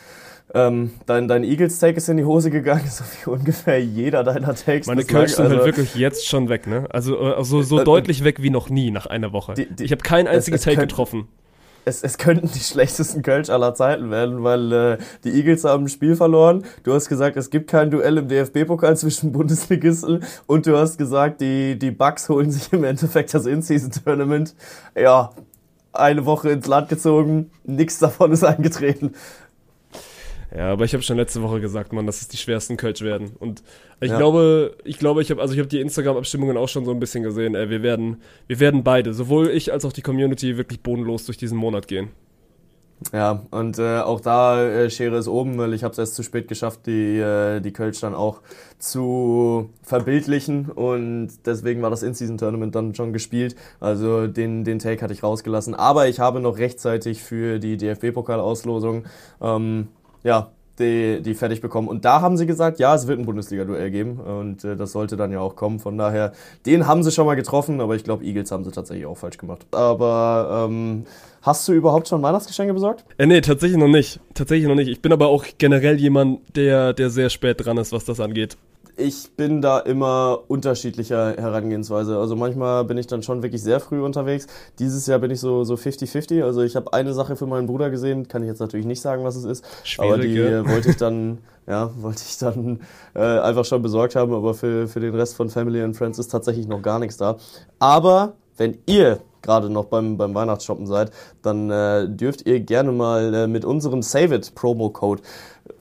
ähm, 0.54 0.92
dein, 1.06 1.26
dein 1.26 1.42
Eagles-Take 1.42 1.96
ist 1.96 2.08
in 2.08 2.18
die 2.18 2.24
Hose 2.24 2.50
gegangen, 2.50 2.86
so 2.88 3.04
wie 3.04 3.30
ungefähr 3.30 3.82
jeder 3.82 4.22
deiner 4.22 4.54
Takes. 4.54 4.86
Meine 4.86 5.04
Kölsch 5.04 5.32
sind 5.32 5.46
also, 5.46 5.56
halt 5.56 5.66
wirklich 5.66 5.96
jetzt 5.96 6.28
schon 6.28 6.48
weg, 6.48 6.66
ne? 6.66 6.86
Also, 6.90 7.18
also 7.18 7.62
so 7.62 7.80
äh, 7.80 7.84
deutlich 7.84 8.22
weg 8.22 8.42
wie 8.42 8.50
noch 8.50 8.68
nie 8.68 8.90
nach 8.90 9.06
einer 9.06 9.32
Woche. 9.32 9.54
Die, 9.54 9.66
die, 9.66 9.84
ich 9.84 9.92
habe 9.92 10.02
kein 10.02 10.28
einziges 10.28 10.60
Take 10.60 10.82
getroffen. 10.82 11.26
Es, 11.88 12.02
es 12.02 12.18
könnten 12.18 12.50
die 12.52 12.58
schlechtesten 12.58 13.22
Kölsch 13.22 13.48
aller 13.48 13.72
Zeiten 13.74 14.10
werden, 14.10 14.42
weil 14.42 14.72
äh, 14.72 14.98
die 15.22 15.30
Eagles 15.30 15.62
haben 15.62 15.84
ein 15.84 15.88
Spiel 15.88 16.16
verloren. 16.16 16.64
Du 16.82 16.92
hast 16.92 17.08
gesagt, 17.08 17.36
es 17.36 17.48
gibt 17.48 17.70
kein 17.70 17.92
Duell 17.92 18.18
im 18.18 18.28
DFB-Pokal 18.28 18.96
zwischen 18.98 19.30
Bundesligisten 19.32 20.24
und 20.46 20.66
du 20.66 20.76
hast 20.76 20.98
gesagt, 20.98 21.40
die, 21.40 21.78
die 21.78 21.92
Bucks 21.92 22.28
holen 22.28 22.50
sich 22.50 22.72
im 22.72 22.82
Endeffekt 22.82 23.32
das 23.32 23.46
In-Season-Tournament. 23.46 24.56
Ja, 24.96 25.30
eine 25.98 26.26
Woche 26.26 26.50
ins 26.50 26.66
Land 26.66 26.88
gezogen, 26.88 27.50
nichts 27.64 27.98
davon 27.98 28.32
ist 28.32 28.44
eingetreten. 28.44 29.14
Ja, 30.54 30.72
aber 30.72 30.84
ich 30.84 30.94
habe 30.94 31.02
schon 31.02 31.16
letzte 31.16 31.42
Woche 31.42 31.60
gesagt, 31.60 31.92
Mann, 31.92 32.06
dass 32.06 32.20
es 32.20 32.28
die 32.28 32.36
schwersten 32.36 32.76
Kölsch 32.76 33.02
werden. 33.02 33.32
Und 33.38 33.62
ich 34.00 34.10
ja. 34.10 34.16
glaube, 34.16 34.76
ich 34.84 34.98
glaube, 34.98 35.20
ich 35.20 35.30
habe 35.30 35.42
also 35.42 35.54
ich 35.54 35.58
habe 35.58 35.68
die 35.68 35.80
Instagram 35.80 36.16
Abstimmungen 36.16 36.56
auch 36.56 36.68
schon 36.68 36.84
so 36.84 36.92
ein 36.92 37.00
bisschen 37.00 37.22
gesehen. 37.22 37.54
Ey, 37.54 37.68
wir 37.68 37.82
werden 37.82 38.22
wir 38.46 38.60
werden 38.60 38.84
beide, 38.84 39.12
sowohl 39.12 39.48
ich 39.48 39.72
als 39.72 39.84
auch 39.84 39.92
die 39.92 40.02
Community 40.02 40.56
wirklich 40.56 40.80
bodenlos 40.80 41.26
durch 41.26 41.36
diesen 41.36 41.58
Monat 41.58 41.88
gehen. 41.88 42.10
Ja, 43.12 43.42
und 43.50 43.78
äh, 43.78 43.98
auch 43.98 44.20
da 44.20 44.62
äh, 44.62 44.90
Schere 44.90 45.18
ist 45.18 45.28
oben, 45.28 45.58
weil 45.58 45.74
ich 45.74 45.84
habe 45.84 45.92
es 45.92 45.98
erst 45.98 46.14
zu 46.14 46.22
spät 46.22 46.48
geschafft, 46.48 46.86
die, 46.86 47.18
äh, 47.18 47.60
die 47.60 47.72
Kölsch 47.72 48.00
dann 48.00 48.14
auch 48.14 48.40
zu 48.78 49.68
verbildlichen 49.82 50.70
und 50.70 51.28
deswegen 51.44 51.82
war 51.82 51.90
das 51.90 52.02
In-Season-Tournament 52.02 52.74
dann 52.74 52.94
schon 52.94 53.12
gespielt. 53.12 53.54
Also 53.80 54.26
den, 54.26 54.64
den 54.64 54.78
Take 54.78 55.02
hatte 55.02 55.12
ich 55.12 55.22
rausgelassen. 55.22 55.74
Aber 55.74 56.08
ich 56.08 56.20
habe 56.20 56.40
noch 56.40 56.56
rechtzeitig 56.56 57.22
für 57.22 57.58
die 57.58 57.76
DFB-Pokalauslosung 57.76 59.04
ähm, 59.42 59.88
ja, 60.22 60.50
die, 60.78 61.22
die 61.22 61.34
fertig 61.34 61.60
bekommen. 61.60 61.88
Und 61.88 62.04
da 62.04 62.20
haben 62.20 62.36
sie 62.36 62.46
gesagt, 62.46 62.78
ja, 62.78 62.94
es 62.94 63.06
wird 63.06 63.18
ein 63.18 63.26
Bundesliga-Duell 63.26 63.90
geben. 63.90 64.20
Und 64.20 64.64
äh, 64.64 64.76
das 64.76 64.92
sollte 64.92 65.16
dann 65.16 65.32
ja 65.32 65.40
auch 65.40 65.56
kommen. 65.56 65.78
Von 65.78 65.96
daher, 65.96 66.32
den 66.66 66.86
haben 66.86 67.02
sie 67.02 67.12
schon 67.12 67.26
mal 67.26 67.36
getroffen, 67.36 67.80
aber 67.80 67.96
ich 67.96 68.04
glaube, 68.04 68.24
Eagles 68.24 68.50
haben 68.50 68.64
sie 68.64 68.70
tatsächlich 68.70 69.06
auch 69.06 69.16
falsch 69.16 69.38
gemacht. 69.38 69.66
Aber 69.72 70.66
ähm, 70.68 71.04
hast 71.46 71.66
du 71.68 71.72
überhaupt 71.72 72.08
schon 72.08 72.22
Weihnachtsgeschenke 72.22 72.74
besorgt? 72.74 73.04
Äh, 73.16 73.26
nee, 73.26 73.40
tatsächlich 73.40 73.78
noch 73.78 73.88
nicht. 73.88 74.20
Tatsächlich 74.34 74.68
noch 74.68 74.74
nicht. 74.74 74.88
Ich 74.88 75.00
bin 75.00 75.12
aber 75.12 75.28
auch 75.28 75.44
generell 75.58 75.98
jemand, 75.98 76.40
der, 76.56 76.92
der 76.92 77.08
sehr 77.08 77.30
spät 77.30 77.64
dran 77.64 77.78
ist, 77.78 77.92
was 77.92 78.04
das 78.04 78.20
angeht 78.20 78.58
ich 78.96 79.30
bin 79.36 79.60
da 79.60 79.78
immer 79.78 80.40
unterschiedlicher 80.48 81.34
Herangehensweise. 81.36 82.18
Also 82.18 82.34
manchmal 82.34 82.84
bin 82.84 82.96
ich 82.96 83.06
dann 83.06 83.22
schon 83.22 83.42
wirklich 83.42 83.62
sehr 83.62 83.78
früh 83.78 84.02
unterwegs. 84.02 84.46
Dieses 84.78 85.06
Jahr 85.06 85.18
bin 85.18 85.30
ich 85.30 85.40
so 85.40 85.64
so 85.64 85.74
50-50. 85.74 86.42
Also 86.42 86.62
ich 86.62 86.76
habe 86.76 86.92
eine 86.92 87.12
Sache 87.12 87.36
für 87.36 87.46
meinen 87.46 87.66
Bruder 87.66 87.90
gesehen, 87.90 88.26
kann 88.26 88.42
ich 88.42 88.48
jetzt 88.48 88.60
natürlich 88.60 88.86
nicht 88.86 89.02
sagen, 89.02 89.24
was 89.24 89.36
es 89.36 89.44
ist. 89.44 89.64
Schwierig, 89.84 90.12
aber 90.12 90.22
die 90.22 90.34
ja. 90.34 90.68
wollte 90.68 90.90
ich 90.90 90.96
dann, 90.96 91.38
ja, 91.66 91.90
wollte 92.00 92.22
ich 92.26 92.38
dann 92.38 92.80
äh, 93.14 93.20
einfach 93.20 93.64
schon 93.64 93.82
besorgt 93.82 94.16
haben. 94.16 94.32
Aber 94.32 94.54
für, 94.54 94.88
für 94.88 95.00
den 95.00 95.14
Rest 95.14 95.36
von 95.36 95.50
Family 95.50 95.82
and 95.82 95.96
Friends 95.96 96.18
ist 96.18 96.28
tatsächlich 96.28 96.66
noch 96.66 96.80
gar 96.80 96.98
nichts 96.98 97.18
da. 97.18 97.36
Aber 97.78 98.34
wenn 98.56 98.78
ihr 98.86 99.20
gerade 99.46 99.70
noch 99.70 99.86
beim, 99.86 100.16
beim 100.16 100.34
Weihnachtsshoppen 100.34 100.86
seid, 100.86 101.10
dann 101.42 101.70
äh, 101.70 102.08
dürft 102.08 102.46
ihr 102.46 102.60
gerne 102.60 102.92
mal 102.92 103.32
äh, 103.32 103.46
mit 103.46 103.64
unserem 103.64 104.02
Save 104.02 104.34
It 104.34 104.54
Promo 104.54 104.90
Code 104.90 105.22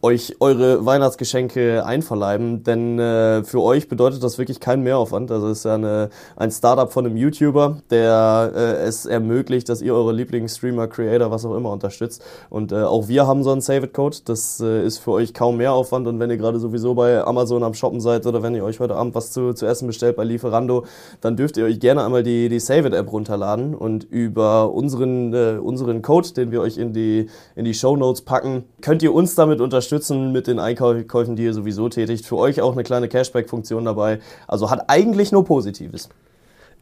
euch 0.01 0.35
eure 0.39 0.85
Weihnachtsgeschenke 0.85 1.85
einverleiben, 1.85 2.63
denn 2.63 2.99
äh, 2.99 3.43
für 3.43 3.61
euch 3.61 3.87
bedeutet 3.87 4.23
das 4.23 4.37
wirklich 4.37 4.59
keinen 4.59 4.83
Mehraufwand. 4.83 5.31
Also 5.31 5.47
es 5.47 5.59
ist 5.59 5.65
ja 5.65 5.75
eine, 5.75 6.09
ein 6.35 6.51
Startup 6.51 6.91
von 6.91 7.05
einem 7.05 7.17
YouTuber, 7.17 7.81
der 7.89 8.51
äh, 8.55 8.59
es 8.87 9.05
ermöglicht, 9.05 9.69
dass 9.69 9.81
ihr 9.81 9.93
eure 9.93 10.13
Lieblingsstreamer, 10.13 10.87
Creator, 10.87 11.31
was 11.31 11.45
auch 11.45 11.55
immer 11.55 11.71
unterstützt. 11.71 12.23
Und 12.49 12.71
äh, 12.71 12.83
auch 12.83 13.07
wir 13.07 13.27
haben 13.27 13.43
so 13.43 13.51
einen 13.51 13.61
Save-It-Code. 13.61 14.17
Das 14.25 14.59
äh, 14.59 14.85
ist 14.85 14.99
für 14.99 15.11
euch 15.11 15.33
kaum 15.33 15.57
Mehraufwand. 15.57 16.07
Und 16.07 16.19
wenn 16.19 16.29
ihr 16.29 16.37
gerade 16.37 16.59
sowieso 16.59 16.93
bei 16.93 17.23
Amazon 17.23 17.63
am 17.63 17.73
Shoppen 17.73 17.99
seid 17.99 18.25
oder 18.25 18.43
wenn 18.43 18.55
ihr 18.55 18.63
euch 18.63 18.79
heute 18.79 18.95
Abend 18.95 19.15
was 19.15 19.31
zu, 19.31 19.53
zu 19.53 19.65
essen 19.65 19.87
bestellt 19.87 20.15
bei 20.15 20.23
Lieferando, 20.23 20.85
dann 21.21 21.35
dürft 21.37 21.57
ihr 21.57 21.65
euch 21.65 21.79
gerne 21.79 22.03
einmal 22.03 22.23
die, 22.23 22.49
die 22.49 22.59
Save-It-App 22.59 23.11
runterladen 23.11 23.75
und 23.75 24.03
über 24.03 24.71
unseren, 24.71 25.33
äh, 25.33 25.57
unseren 25.61 26.01
Code, 26.01 26.33
den 26.33 26.51
wir 26.51 26.61
euch 26.61 26.77
in 26.77 26.93
die, 26.93 27.29
in 27.55 27.65
die 27.65 27.73
Show 27.73 27.95
Notes 27.95 28.21
packen, 28.21 28.65
könnt 28.81 29.03
ihr 29.03 29.13
uns 29.13 29.35
damit 29.35 29.61
unterstützen 29.61 29.74
unterstützen 29.75 30.31
mit 30.31 30.47
den 30.47 30.59
Einkäufen, 30.59 31.35
die 31.35 31.43
ihr 31.43 31.53
sowieso 31.53 31.89
tätigt. 31.89 32.25
Für 32.25 32.37
euch 32.37 32.61
auch 32.61 32.71
eine 32.71 32.83
kleine 32.83 33.09
Cashback-Funktion 33.09 33.83
dabei. 33.83 34.19
Also 34.47 34.69
hat 34.69 34.85
eigentlich 34.87 35.33
nur 35.33 35.43
Positives. 35.43 36.09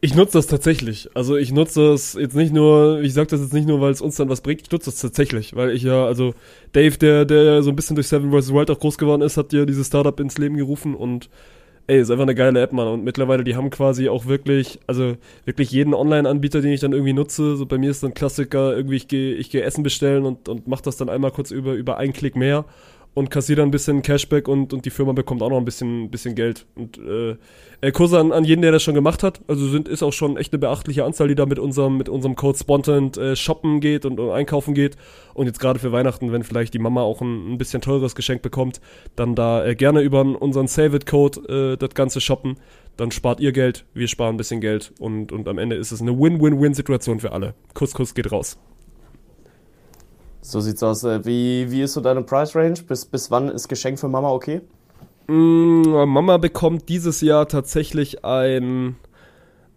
Ich 0.00 0.14
nutze 0.14 0.38
das 0.38 0.46
tatsächlich. 0.46 1.08
Also 1.14 1.36
ich 1.36 1.50
nutze 1.50 1.90
das 1.90 2.14
jetzt 2.14 2.36
nicht 2.36 2.52
nur, 2.52 3.00
ich 3.00 3.14
sage 3.14 3.28
das 3.28 3.40
jetzt 3.40 3.52
nicht 3.52 3.66
nur, 3.66 3.80
weil 3.80 3.90
es 3.90 4.00
uns 4.00 4.16
dann 4.16 4.28
was 4.28 4.42
bringt, 4.42 4.62
ich 4.62 4.70
nutze 4.70 4.90
das 4.90 5.00
tatsächlich, 5.00 5.56
weil 5.56 5.70
ich 5.70 5.82
ja, 5.82 6.04
also 6.04 6.34
Dave, 6.72 6.96
der, 6.98 7.24
der 7.24 7.62
so 7.62 7.70
ein 7.70 7.76
bisschen 7.76 7.96
durch 7.96 8.06
Seven 8.06 8.30
vs. 8.30 8.52
Wild 8.52 8.70
auch 8.70 8.78
groß 8.78 8.98
geworden 8.98 9.22
ist, 9.22 9.36
hat 9.36 9.52
ja 9.52 9.64
dieses 9.64 9.86
Startup 9.86 10.18
ins 10.20 10.38
Leben 10.38 10.56
gerufen 10.56 10.94
und 10.94 11.30
ey, 11.86 12.00
ist 12.00 12.10
einfach 12.10 12.22
eine 12.22 12.34
geile 12.34 12.60
App, 12.60 12.72
Mann. 12.72 12.88
Und 12.88 13.04
mittlerweile, 13.04 13.44
die 13.44 13.56
haben 13.56 13.70
quasi 13.70 14.08
auch 14.08 14.26
wirklich, 14.26 14.80
also 14.86 15.16
wirklich 15.44 15.70
jeden 15.70 15.94
Online-Anbieter, 15.94 16.60
den 16.60 16.72
ich 16.72 16.80
dann 16.80 16.92
irgendwie 16.92 17.12
nutze. 17.12 17.56
So 17.56 17.66
bei 17.66 17.78
mir 17.78 17.90
ist 17.90 18.02
dann 18.02 18.14
Klassiker, 18.14 18.76
irgendwie 18.76 18.96
ich 18.96 19.08
gehe 19.08 19.34
ich 19.34 19.50
geh 19.50 19.60
Essen 19.60 19.82
bestellen 19.82 20.24
und, 20.24 20.48
und 20.48 20.66
mach 20.66 20.80
das 20.80 20.96
dann 20.96 21.08
einmal 21.08 21.30
kurz 21.30 21.50
über, 21.50 21.74
über 21.74 21.98
einen 21.98 22.12
Klick 22.12 22.36
mehr 22.36 22.64
und 23.14 23.30
kassiert 23.30 23.60
dann 23.60 23.68
ein 23.68 23.70
bisschen 23.70 24.02
Cashback 24.02 24.48
und, 24.48 24.72
und 24.72 24.84
die 24.84 24.90
Firma 24.90 25.12
bekommt 25.12 25.42
auch 25.42 25.48
noch 25.48 25.56
ein 25.56 25.64
bisschen, 25.64 26.10
bisschen 26.10 26.34
Geld. 26.34 26.66
Und 26.74 26.98
äh, 26.98 27.36
Kurse 27.92 28.18
an, 28.18 28.32
an 28.32 28.44
jeden, 28.44 28.62
der 28.62 28.72
das 28.72 28.82
schon 28.82 28.94
gemacht 28.94 29.22
hat. 29.22 29.40
Also 29.46 29.68
sind, 29.68 29.88
ist 29.88 30.02
auch 30.02 30.12
schon 30.12 30.36
echt 30.36 30.52
eine 30.52 30.58
beachtliche 30.58 31.04
Anzahl, 31.04 31.28
die 31.28 31.36
da 31.36 31.46
mit 31.46 31.58
unserem, 31.60 31.96
mit 31.96 32.08
unserem 32.08 32.34
Code 32.34 32.58
Spontant 32.58 33.16
äh, 33.16 33.36
shoppen 33.36 33.80
geht 33.80 34.04
und, 34.04 34.18
und 34.18 34.30
einkaufen 34.30 34.74
geht. 34.74 34.96
Und 35.32 35.46
jetzt 35.46 35.60
gerade 35.60 35.78
für 35.78 35.92
Weihnachten, 35.92 36.32
wenn 36.32 36.42
vielleicht 36.42 36.74
die 36.74 36.78
Mama 36.80 37.02
auch 37.02 37.20
ein, 37.20 37.54
ein 37.54 37.58
bisschen 37.58 37.80
teures 37.80 38.16
Geschenk 38.16 38.42
bekommt, 38.42 38.80
dann 39.14 39.36
da 39.36 39.64
äh, 39.64 39.76
gerne 39.76 40.00
über 40.00 40.20
unseren 40.20 40.66
Save-It-Code 40.66 41.74
äh, 41.74 41.76
das 41.76 41.94
Ganze 41.94 42.20
shoppen. 42.20 42.56
Dann 42.96 43.10
spart 43.10 43.40
ihr 43.40 43.52
Geld, 43.52 43.84
wir 43.94 44.08
sparen 44.08 44.34
ein 44.34 44.38
bisschen 44.38 44.60
Geld 44.60 44.92
und, 44.98 45.32
und 45.32 45.48
am 45.48 45.58
Ende 45.58 45.76
ist 45.76 45.92
es 45.92 46.00
eine 46.00 46.18
Win-Win-Win-Situation 46.18 47.20
für 47.20 47.32
alle. 47.32 47.54
Kuss, 47.74 47.92
Kuss 47.92 48.14
geht 48.14 48.30
raus. 48.30 48.58
So 50.44 50.60
sieht's 50.60 50.82
aus. 50.82 51.04
Äh, 51.04 51.24
wie, 51.24 51.70
wie 51.70 51.80
ist 51.80 51.94
so 51.94 52.02
deine 52.02 52.22
Price 52.22 52.54
Range? 52.54 52.78
Bis, 52.86 53.06
bis 53.06 53.30
wann 53.30 53.48
ist 53.48 53.66
Geschenk 53.66 53.98
für 53.98 54.08
Mama 54.08 54.30
okay? 54.30 54.60
Mm, 55.26 55.82
Mama 56.06 56.36
bekommt 56.36 56.90
dieses 56.90 57.22
Jahr 57.22 57.48
tatsächlich 57.48 58.26
ein, 58.26 58.96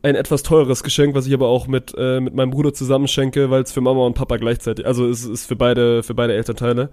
ein 0.04 0.16
etwas 0.16 0.44
teures 0.44 0.84
Geschenk, 0.84 1.16
was 1.16 1.26
ich 1.26 1.34
aber 1.34 1.48
auch 1.48 1.68
mit, 1.68 1.94
äh, 1.98 2.20
mit 2.20 2.36
meinem 2.36 2.52
Bruder 2.52 2.74
zusammenschenke, 2.74 3.50
weil 3.50 3.64
es 3.64 3.72
für 3.72 3.80
Mama 3.80 4.06
und 4.06 4.16
Papa 4.16 4.36
gleichzeitig, 4.36 4.86
also 4.86 5.08
es 5.08 5.24
ist 5.24 5.46
für 5.46 5.56
beide, 5.56 6.04
für 6.04 6.14
beide 6.14 6.34
Elternteile. 6.34 6.90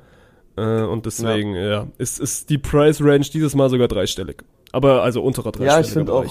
Äh, 0.57 0.83
und 0.83 1.05
deswegen, 1.05 1.57
ja, 1.57 1.69
ja 1.69 1.87
ist, 1.99 2.21
ist 2.21 2.51
die 2.51 2.59
Price 2.59 3.01
Range 3.03 3.25
dieses 3.25 3.57
Mal 3.57 3.71
sogar 3.71 3.89
dreistellig. 3.89 4.45
Aber 4.71 5.03
also 5.03 5.21
unterer 5.21 5.51
dreistelliger 5.51 5.75
Ja, 5.75 5.81
ich 5.81 5.91
finde 5.91 6.13
auch, 6.13 6.25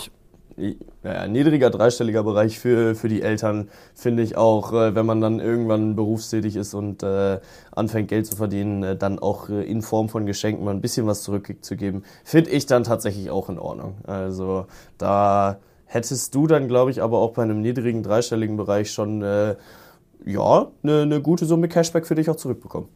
Bereich. 0.55 0.75
ja, 1.03 1.27
niedriger 1.27 1.69
dreistelliger 1.69 2.23
Bereich 2.23 2.59
für, 2.59 2.95
für 2.95 3.09
die 3.09 3.21
Eltern 3.21 3.69
finde 3.95 4.23
ich 4.23 4.37
auch, 4.37 4.73
äh, 4.73 4.95
wenn 4.95 5.05
man 5.05 5.21
dann 5.21 5.39
irgendwann 5.39 5.95
berufstätig 5.95 6.55
ist 6.55 6.73
und 6.73 7.03
äh, 7.03 7.39
anfängt 7.71 8.09
Geld 8.09 8.25
zu 8.25 8.35
verdienen, 8.35 8.83
äh, 8.83 8.95
dann 8.95 9.19
auch 9.19 9.49
äh, 9.49 9.63
in 9.63 9.81
Form 9.81 10.09
von 10.09 10.25
Geschenken 10.25 10.65
mal 10.65 10.71
ein 10.71 10.81
bisschen 10.81 11.07
was 11.07 11.23
zurückzugeben, 11.23 12.03
finde 12.23 12.51
ich 12.51 12.65
dann 12.65 12.83
tatsächlich 12.83 13.29
auch 13.29 13.49
in 13.49 13.59
Ordnung. 13.59 13.95
Also 14.05 14.67
da 14.97 15.59
hättest 15.85 16.33
du 16.33 16.47
dann, 16.47 16.67
glaube 16.67 16.91
ich, 16.91 17.01
aber 17.01 17.19
auch 17.19 17.33
bei 17.33 17.43
einem 17.43 17.61
niedrigen 17.61 18.03
dreistelligen 18.03 18.57
Bereich 18.57 18.91
schon 18.91 19.21
äh, 19.21 19.55
ja, 20.25 20.67
eine 20.83 21.05
ne 21.05 21.21
gute 21.21 21.45
Summe 21.45 21.67
Cashback 21.67 22.05
für 22.07 22.15
dich 22.15 22.29
auch 22.29 22.35
zurückbekommen. 22.35 22.89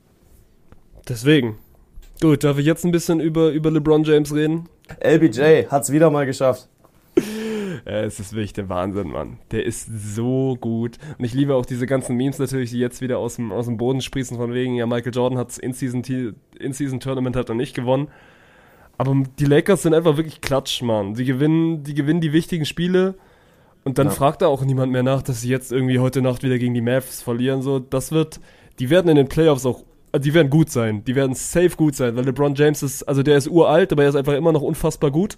Deswegen. 1.07 1.57
Gut, 2.21 2.43
darf 2.43 2.57
ich 2.57 2.65
jetzt 2.65 2.83
ein 2.83 2.91
bisschen 2.91 3.19
über, 3.19 3.49
über 3.49 3.69
LeBron 3.69 4.03
James 4.03 4.33
reden? 4.33 4.67
LBJ 4.99 5.67
hat's 5.69 5.91
wieder 5.91 6.09
mal 6.09 6.25
geschafft. 6.25 6.67
Ja, 7.87 8.01
es 8.01 8.19
ist 8.19 8.33
wirklich 8.33 8.51
der 8.51 8.67
Wahnsinn, 8.67 9.07
Mann. 9.07 9.39
Der 9.51 9.65
ist 9.65 9.87
so 10.13 10.57
gut. 10.59 10.97
Und 11.17 11.23
ich 11.23 11.33
liebe 11.33 11.55
auch 11.55 11.65
diese 11.65 11.85
ganzen 11.85 12.17
Memes 12.17 12.37
natürlich, 12.37 12.71
die 12.71 12.79
jetzt 12.79 12.99
wieder 13.01 13.17
aus 13.17 13.37
dem, 13.37 13.53
aus 13.53 13.65
dem 13.65 13.77
Boden 13.77 14.01
sprießen, 14.01 14.35
von 14.35 14.53
wegen, 14.53 14.75
ja, 14.75 14.85
Michael 14.85 15.13
Jordan 15.15 15.39
hat's 15.39 15.57
In-Season 15.57 16.03
In 16.59 16.99
Tournament 16.99 17.37
hat 17.37 17.47
er 17.47 17.55
nicht 17.55 17.73
gewonnen. 17.73 18.09
Aber 18.97 19.15
die 19.39 19.45
Lakers 19.45 19.83
sind 19.83 19.93
einfach 19.93 20.17
wirklich 20.17 20.41
klatsch, 20.41 20.81
Mann. 20.81 21.13
Die 21.13 21.23
gewinnen, 21.23 21.83
die 21.83 21.93
gewinnen 21.93 22.19
die 22.19 22.33
wichtigen 22.33 22.65
Spiele. 22.65 23.15
Und 23.85 23.97
dann 23.97 24.07
Ja. 24.07 24.13
fragt 24.13 24.41
da 24.41 24.47
auch 24.47 24.65
niemand 24.65 24.91
mehr 24.91 25.03
nach, 25.03 25.21
dass 25.21 25.41
sie 25.41 25.49
jetzt 25.49 25.71
irgendwie 25.71 25.99
heute 25.99 26.21
Nacht 26.21 26.43
wieder 26.43 26.57
gegen 26.57 26.73
die 26.73 26.81
Mavs 26.81 27.21
verlieren. 27.21 27.61
So, 27.61 27.79
das 27.79 28.11
wird, 28.11 28.41
die 28.79 28.89
werden 28.89 29.07
in 29.07 29.15
den 29.15 29.29
Playoffs 29.29 29.65
auch, 29.65 29.85
also 30.11 30.23
die 30.25 30.33
werden 30.33 30.49
gut 30.49 30.69
sein. 30.69 31.05
Die 31.05 31.15
werden 31.15 31.35
safe 31.35 31.77
gut 31.77 31.95
sein, 31.95 32.17
weil 32.17 32.25
LeBron 32.25 32.53
James 32.55 32.83
ist, 32.83 33.03
also 33.03 33.23
der 33.23 33.37
ist 33.37 33.47
uralt, 33.47 33.93
aber 33.93 34.03
er 34.03 34.09
ist 34.09 34.15
einfach 34.15 34.33
immer 34.33 34.51
noch 34.51 34.61
unfassbar 34.61 35.09
gut. 35.09 35.37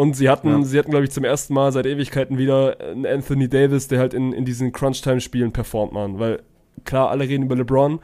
Und 0.00 0.14
sie 0.14 0.28
hatten, 0.28 0.48
Ja. 0.48 0.62
sie 0.62 0.78
hatten, 0.78 0.92
glaube 0.92 1.06
ich, 1.06 1.10
zum 1.10 1.24
ersten 1.24 1.52
Mal 1.54 1.72
seit 1.72 1.84
Ewigkeiten 1.84 2.38
wieder 2.38 2.78
einen 2.80 3.04
Anthony 3.04 3.48
Davis, 3.48 3.88
der 3.88 3.98
halt 3.98 4.14
in, 4.14 4.32
in 4.32 4.44
diesen 4.44 4.70
Crunch-Time-Spielen 4.70 5.50
performt, 5.50 5.92
man. 5.92 6.20
Weil, 6.20 6.40
klar, 6.84 7.10
alle 7.10 7.24
reden 7.28 7.46
über 7.46 7.56
LeBron. 7.56 7.98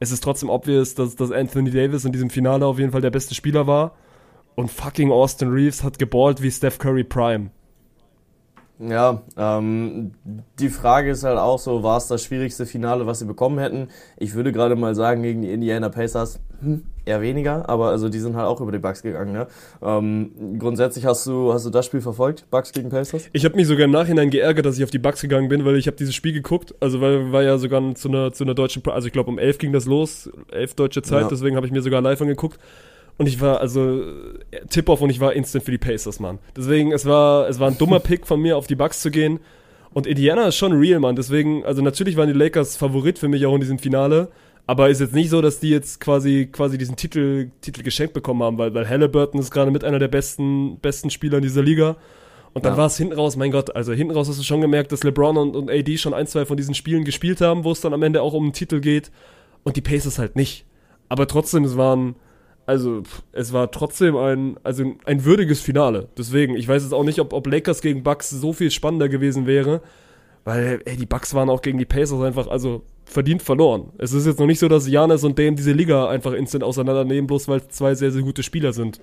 Es 0.00 0.10
ist 0.10 0.24
trotzdem 0.24 0.50
obvious, 0.50 0.96
dass, 0.96 1.14
dass 1.14 1.30
Anthony 1.30 1.70
Davis 1.70 2.04
in 2.04 2.10
diesem 2.10 2.30
Finale 2.30 2.66
auf 2.66 2.80
jeden 2.80 2.90
Fall 2.90 3.00
der 3.00 3.12
beste 3.12 3.36
Spieler 3.36 3.68
war. 3.68 3.94
Und 4.56 4.72
fucking 4.72 5.12
Austin 5.12 5.48
Reeves 5.52 5.84
hat 5.84 6.00
geballt 6.00 6.42
wie 6.42 6.50
Steph 6.50 6.78
Curry 6.78 7.04
Prime. 7.04 7.50
Ja, 8.78 9.22
ähm, 9.38 10.12
die 10.58 10.68
Frage 10.68 11.10
ist 11.10 11.24
halt 11.24 11.38
auch 11.38 11.58
so, 11.58 11.82
war 11.82 11.96
es 11.96 12.08
das 12.08 12.22
schwierigste 12.22 12.66
Finale, 12.66 13.06
was 13.06 13.20
sie 13.20 13.24
bekommen 13.24 13.58
hätten? 13.58 13.88
Ich 14.18 14.34
würde 14.34 14.52
gerade 14.52 14.76
mal 14.76 14.94
sagen, 14.94 15.22
gegen 15.22 15.40
die 15.40 15.50
Indiana 15.50 15.88
Pacers 15.88 16.40
hm, 16.60 16.82
eher 17.06 17.22
weniger, 17.22 17.68
aber 17.70 17.88
also 17.88 18.10
die 18.10 18.18
sind 18.18 18.36
halt 18.36 18.46
auch 18.46 18.60
über 18.60 18.72
die 18.72 18.78
Bucks 18.78 19.00
gegangen. 19.02 19.32
Ne? 19.32 19.46
Ähm, 19.82 20.58
grundsätzlich 20.58 21.06
hast 21.06 21.26
du, 21.26 21.54
hast 21.54 21.64
du 21.64 21.70
das 21.70 21.86
Spiel 21.86 22.02
verfolgt, 22.02 22.50
Bucks 22.50 22.72
gegen 22.72 22.90
Pacers? 22.90 23.30
Ich 23.32 23.46
habe 23.46 23.56
mich 23.56 23.66
sogar 23.66 23.86
im 23.86 23.92
Nachhinein 23.92 24.28
geärgert, 24.28 24.66
dass 24.66 24.76
ich 24.76 24.84
auf 24.84 24.90
die 24.90 24.98
Bucks 24.98 25.22
gegangen 25.22 25.48
bin, 25.48 25.64
weil 25.64 25.76
ich 25.76 25.86
habe 25.86 25.96
dieses 25.96 26.14
Spiel 26.14 26.34
geguckt. 26.34 26.74
Also 26.80 27.00
weil 27.00 27.32
war 27.32 27.42
ja 27.42 27.56
sogar 27.56 27.94
zu 27.94 28.08
einer 28.08 28.32
zu 28.32 28.44
einer 28.44 28.54
deutschen, 28.54 28.82
also 28.86 29.06
ich 29.06 29.12
glaube 29.12 29.30
um 29.30 29.38
11 29.38 29.56
ging 29.58 29.72
das 29.72 29.86
los, 29.86 30.30
11 30.52 30.74
deutsche 30.74 31.00
Zeit, 31.02 31.22
Ja. 31.22 31.28
deswegen 31.28 31.56
habe 31.56 31.66
ich 31.66 31.72
mir 31.72 31.80
sogar 31.80 32.02
live 32.02 32.20
angeguckt. 32.20 32.58
Und 33.18 33.26
ich 33.26 33.40
war 33.40 33.60
also 33.60 34.02
äh, 34.50 34.66
Tip-off 34.68 35.00
und 35.00 35.10
ich 35.10 35.20
war 35.20 35.32
instant 35.32 35.64
für 35.64 35.70
die 35.70 35.78
Pacers, 35.78 36.20
Mann. 36.20 36.38
Deswegen 36.56 36.92
es 36.92 37.06
war 37.06 37.48
es 37.48 37.58
war 37.58 37.70
ein 37.70 37.78
dummer 37.78 38.00
Pick 38.00 38.26
von 38.26 38.40
mir 38.40 38.56
auf 38.56 38.66
die 38.66 38.74
Bucks 38.76 39.00
zu 39.00 39.10
gehen. 39.10 39.40
Und 39.92 40.06
Indiana 40.06 40.48
ist 40.48 40.56
schon 40.56 40.72
real, 40.72 41.00
Mann. 41.00 41.16
Deswegen 41.16 41.64
also 41.64 41.80
natürlich 41.80 42.16
waren 42.16 42.28
die 42.28 42.38
Lakers 42.38 42.76
Favorit 42.76 43.18
für 43.18 43.28
mich 43.28 43.46
auch 43.46 43.54
in 43.54 43.60
diesem 43.60 43.78
Finale. 43.78 44.28
Aber 44.68 44.90
ist 44.90 45.00
jetzt 45.00 45.14
nicht 45.14 45.30
so, 45.30 45.40
dass 45.40 45.60
die 45.60 45.70
jetzt 45.70 46.00
quasi, 46.00 46.48
quasi 46.50 46.76
diesen 46.76 46.96
Titel, 46.96 47.50
Titel 47.60 47.82
geschenkt 47.84 48.14
bekommen 48.14 48.42
haben, 48.42 48.58
weil, 48.58 48.74
weil 48.74 48.88
Halliburton 48.88 49.40
ist 49.40 49.52
gerade 49.52 49.70
mit 49.70 49.84
einer 49.84 50.00
der 50.00 50.08
besten, 50.08 50.78
besten 50.80 51.08
Spieler 51.08 51.36
in 51.38 51.44
dieser 51.44 51.62
Liga. 51.62 51.96
Und 52.52 52.64
dann 52.64 52.72
Ja. 52.72 52.78
war 52.78 52.86
es 52.86 52.96
hinten 52.96 53.14
raus, 53.14 53.36
mein 53.36 53.52
Gott, 53.52 53.76
also 53.76 53.92
hinten 53.92 54.12
raus 54.14 54.28
hast 54.28 54.40
du 54.40 54.42
schon 54.42 54.60
gemerkt, 54.60 54.90
dass 54.90 55.04
LeBron 55.04 55.36
und, 55.36 55.54
und 55.54 55.70
AD 55.70 55.96
schon 55.98 56.14
ein, 56.14 56.26
zwei 56.26 56.44
von 56.46 56.56
diesen 56.56 56.74
Spielen 56.74 57.04
gespielt 57.04 57.40
haben, 57.40 57.62
wo 57.62 57.70
es 57.70 57.80
dann 57.80 57.94
am 57.94 58.02
Ende 58.02 58.22
auch 58.22 58.32
um 58.32 58.42
einen 58.44 58.52
Titel 58.54 58.80
geht. 58.80 59.12
Und 59.62 59.76
die 59.76 59.82
Pacers 59.82 60.18
halt 60.18 60.34
nicht. 60.34 60.64
Aber 61.08 61.28
trotzdem, 61.28 61.62
es 61.64 61.76
waren, 61.76 62.16
also, 62.66 63.04
es 63.32 63.52
war 63.52 63.70
trotzdem 63.70 64.16
ein, 64.16 64.58
also 64.64 64.94
ein 65.04 65.24
würdiges 65.24 65.60
Finale. 65.60 66.08
Deswegen, 66.18 66.56
ich 66.56 66.66
weiß 66.66 66.82
jetzt 66.82 66.92
auch 66.92 67.04
nicht, 67.04 67.20
ob, 67.20 67.32
ob 67.32 67.46
Lakers 67.46 67.80
gegen 67.80 68.02
Bucks 68.02 68.30
so 68.30 68.52
viel 68.52 68.72
spannender 68.72 69.08
gewesen 69.08 69.46
wäre. 69.46 69.82
Weil, 70.44 70.80
ey, 70.84 70.96
die 70.96 71.06
Bucks 71.06 71.34
waren 71.34 71.48
auch 71.48 71.62
gegen 71.62 71.78
die 71.78 71.84
Pacers 71.84 72.20
einfach, 72.22 72.46
also 72.46 72.82
verdient 73.04 73.42
verloren. 73.42 73.92
Es 73.98 74.12
ist 74.12 74.26
jetzt 74.26 74.38
noch 74.38 74.46
nicht 74.46 74.58
so, 74.58 74.68
dass 74.68 74.88
Janis 74.88 75.24
und 75.24 75.38
Dame 75.38 75.54
diese 75.54 75.72
Liga 75.72 76.08
einfach 76.08 76.32
instant 76.32 76.64
auseinandernehmen, 76.64 77.26
bloß 77.26 77.48
weil 77.48 77.66
zwei 77.68 77.94
sehr, 77.94 78.10
sehr 78.10 78.22
gute 78.22 78.42
Spieler 78.42 78.72
sind. 78.72 79.00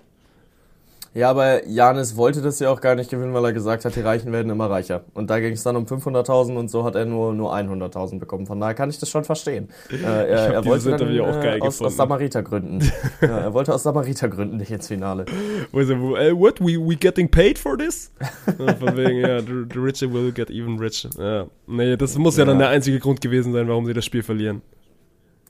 Ja, 1.15 1.29
aber 1.29 1.67
Janis 1.67 2.17
wollte 2.17 2.41
das 2.41 2.59
ja 2.59 2.71
auch 2.71 2.81
gar 2.81 2.95
nicht 2.95 3.11
gewinnen, 3.11 3.33
weil 3.33 3.45
er 3.45 3.53
gesagt 3.53 3.85
hat, 3.85 3.95
die 3.95 4.01
Reichen 4.01 4.31
werden 4.31 4.49
immer 4.49 4.69
reicher. 4.69 5.03
Und 5.13 5.29
da 5.29 5.39
ging 5.39 5.53
es 5.53 5.61
dann 5.61 5.75
um 5.75 5.85
500.000 5.85 6.55
und 6.55 6.71
so 6.71 6.83
hat 6.83 6.95
er 6.95 7.05
nur, 7.05 7.33
nur 7.33 7.53
100.000 7.53 8.19
bekommen. 8.19 8.47
Von 8.47 8.59
daher 8.59 8.73
kann 8.73 8.89
ich 8.89 8.97
das 8.97 9.09
schon 9.09 9.23
verstehen. 9.23 9.69
Äh, 9.91 9.97
er, 10.03 10.53
er 10.53 10.65
wollte 10.65 10.95
dann, 10.95 11.19
auch 11.19 11.39
geil 11.39 11.57
äh, 11.57 11.61
aus, 11.61 11.77
gefunden. 11.77 11.85
aus 11.85 11.97
Samaritergründen. 11.97 12.91
ja, 13.21 13.37
er 13.39 13.53
wollte 13.53 13.73
aus 13.73 13.83
Samaritergründen 13.83 14.57
nicht 14.57 14.71
ins 14.71 14.87
Finale. 14.87 15.25
Äh, 15.71 15.75
what, 15.75 16.59
we, 16.59 16.79
we 16.79 16.95
getting 16.95 17.29
paid 17.29 17.59
for 17.59 17.77
this? 17.77 18.11
Von 18.57 18.97
wegen, 18.97 19.19
ja, 19.19 19.39
the, 19.41 19.65
the 19.71 19.79
richer 19.79 20.11
will 20.11 20.31
get 20.31 20.49
even 20.49 20.79
richer. 20.79 21.09
Ja. 21.19 21.45
Nee, 21.67 21.95
das 21.95 22.17
muss 22.17 22.37
ja, 22.37 22.45
dann 22.45 22.55
Ja. 22.59 22.65
der 22.65 22.69
einzige 22.69 22.99
Grund 22.99 23.21
gewesen 23.21 23.53
sein, 23.53 23.67
warum 23.67 23.85
sie 23.85 23.93
das 23.93 24.05
Spiel 24.05 24.23
verlieren. 24.23 24.63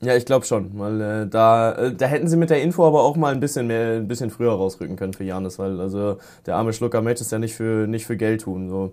Ja, 0.04 0.16
ich 0.16 0.26
glaube 0.26 0.46
schon, 0.46 0.78
weil 0.78 1.02
äh, 1.02 1.28
da, 1.28 1.72
äh, 1.74 1.94
da 1.94 2.06
hätten 2.08 2.28
sie 2.28 2.36
mit 2.36 2.50
der 2.50 2.62
Info 2.62 2.86
aber 2.86 3.04
auch 3.04 3.16
mal 3.16 3.34
ein 3.34 3.40
bisschen 3.40 3.68
mehr, 3.68 3.96
ein 3.96 4.08
bisschen 4.08 4.30
früher 4.32 4.52
rausrücken 4.52 4.98
können 4.98 5.14
für 5.14 5.24
Janis, 5.24 5.60
weil 5.60 5.80
also 5.80 6.18
der 6.46 6.56
arme 6.58 6.74
Schlucker 6.74 7.02
möchte 7.02 7.24
es 7.24 7.32
ja 7.32 7.40
nicht 7.40 7.56
für 7.56 7.88
nicht 7.88 8.06
für 8.06 8.18
Geld 8.18 8.42
tun. 8.42 8.70
So, 8.70 8.92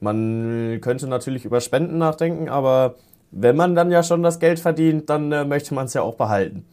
man 0.00 0.78
könnte 0.82 1.06
natürlich 1.06 1.46
über 1.46 1.60
Spenden 1.60 1.96
nachdenken, 1.96 2.50
aber 2.50 2.96
wenn 3.30 3.56
man 3.56 3.74
dann 3.74 3.90
ja 3.90 4.02
schon 4.02 4.22
das 4.22 4.40
Geld 4.40 4.60
verdient, 4.60 5.08
dann 5.08 5.32
äh, 5.32 5.44
möchte 5.44 5.74
man 5.74 5.86
es 5.86 5.94
ja 5.94 6.02
auch 6.02 6.16
behalten. 6.16 6.66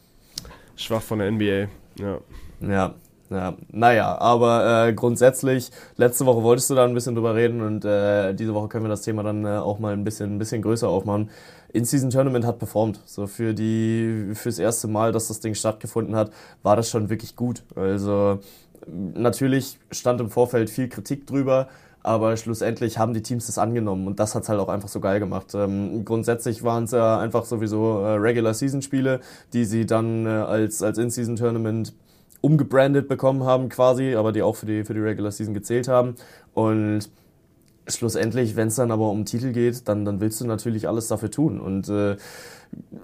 Schwach 0.75 1.01
von 1.01 1.19
der 1.19 1.31
NBA. 1.31 1.69
Ja. 1.99 2.19
Ja, 2.61 2.93
ja, 3.29 3.53
naja, 3.71 4.17
aber 4.17 4.87
äh, 4.87 4.93
grundsätzlich, 4.93 5.71
letzte 5.97 6.25
Woche 6.25 6.41
wolltest 6.41 6.69
du 6.71 6.75
da 6.75 6.83
ein 6.83 6.95
bisschen 6.95 7.13
drüber 7.15 7.35
reden 7.35 7.61
und 7.61 7.85
äh, 7.85 8.33
diese 8.33 8.55
Woche 8.55 8.69
können 8.69 8.85
wir 8.85 8.89
das 8.89 9.03
Thema 9.03 9.21
dann 9.21 9.45
äh, 9.45 9.49
auch 9.49 9.77
mal 9.77 9.93
ein 9.93 10.03
bisschen, 10.03 10.35
ein 10.35 10.39
bisschen 10.39 10.61
größer 10.63 10.89
aufmachen. 10.89 11.29
In-Season 11.73 12.09
Tournament 12.09 12.45
hat 12.45 12.59
performt. 12.59 12.99
So 13.05 13.27
für 13.27 13.53
die, 13.53 14.31
fürs 14.33 14.59
erste 14.59 14.87
Mal, 14.87 15.11
dass 15.11 15.27
das 15.27 15.39
Ding 15.39 15.53
stattgefunden 15.53 16.15
hat, 16.15 16.31
war 16.63 16.75
das 16.75 16.89
schon 16.89 17.09
wirklich 17.09 17.35
gut. 17.35 17.63
Also 17.75 18.39
natürlich 18.87 19.79
stand 19.91 20.21
im 20.21 20.29
Vorfeld 20.29 20.69
viel 20.69 20.89
Kritik 20.89 21.27
drüber, 21.27 21.67
aber 22.01 22.37
schlussendlich 22.37 22.97
haben 22.97 23.13
die 23.13 23.21
Teams 23.21 23.47
das 23.47 23.57
angenommen 23.57 24.07
und 24.07 24.19
das 24.19 24.33
hat's 24.33 24.49
halt 24.49 24.59
auch 24.59 24.69
einfach 24.69 24.87
so 24.87 24.99
geil 24.99 25.19
gemacht. 25.19 25.53
Ähm, 25.53 26.05
grundsätzlich 26.05 26.63
waren 26.63 26.85
es 26.85 26.91
ja 26.91 27.19
einfach 27.19 27.45
sowieso 27.45 27.99
äh, 27.99 28.13
Regular 28.13 28.53
Season 28.53 28.81
Spiele, 28.81 29.19
die 29.53 29.65
sie 29.65 29.85
dann 29.85 30.25
äh, 30.25 30.29
als, 30.29 30.81
als 30.81 30.97
In-Season 30.97 31.35
Tournament 31.35 31.93
umgebrandet 32.41 33.09
bekommen 33.09 33.43
haben 33.43 33.67
quasi, 33.67 34.15
aber 34.15 34.31
die 34.31 34.41
auch 34.41 34.55
für 34.55 34.65
die, 34.65 34.85
für 34.85 34.93
die 34.93 35.01
Regular 35.01 35.31
Season 35.31 35.53
gezählt 35.53 35.89
haben. 35.89 36.15
Und 36.53 37.09
schlussendlich, 37.97 38.55
wenn 38.55 38.67
es 38.69 38.75
dann 38.75 38.91
aber 38.91 39.09
um 39.09 39.25
Titel 39.25 39.51
geht, 39.51 39.87
dann, 39.87 40.05
dann 40.05 40.19
willst 40.21 40.39
du 40.41 40.45
natürlich 40.45 40.87
alles 40.87 41.07
dafür 41.07 41.31
tun. 41.31 41.59
Und 41.59 41.89
äh, 41.89 42.15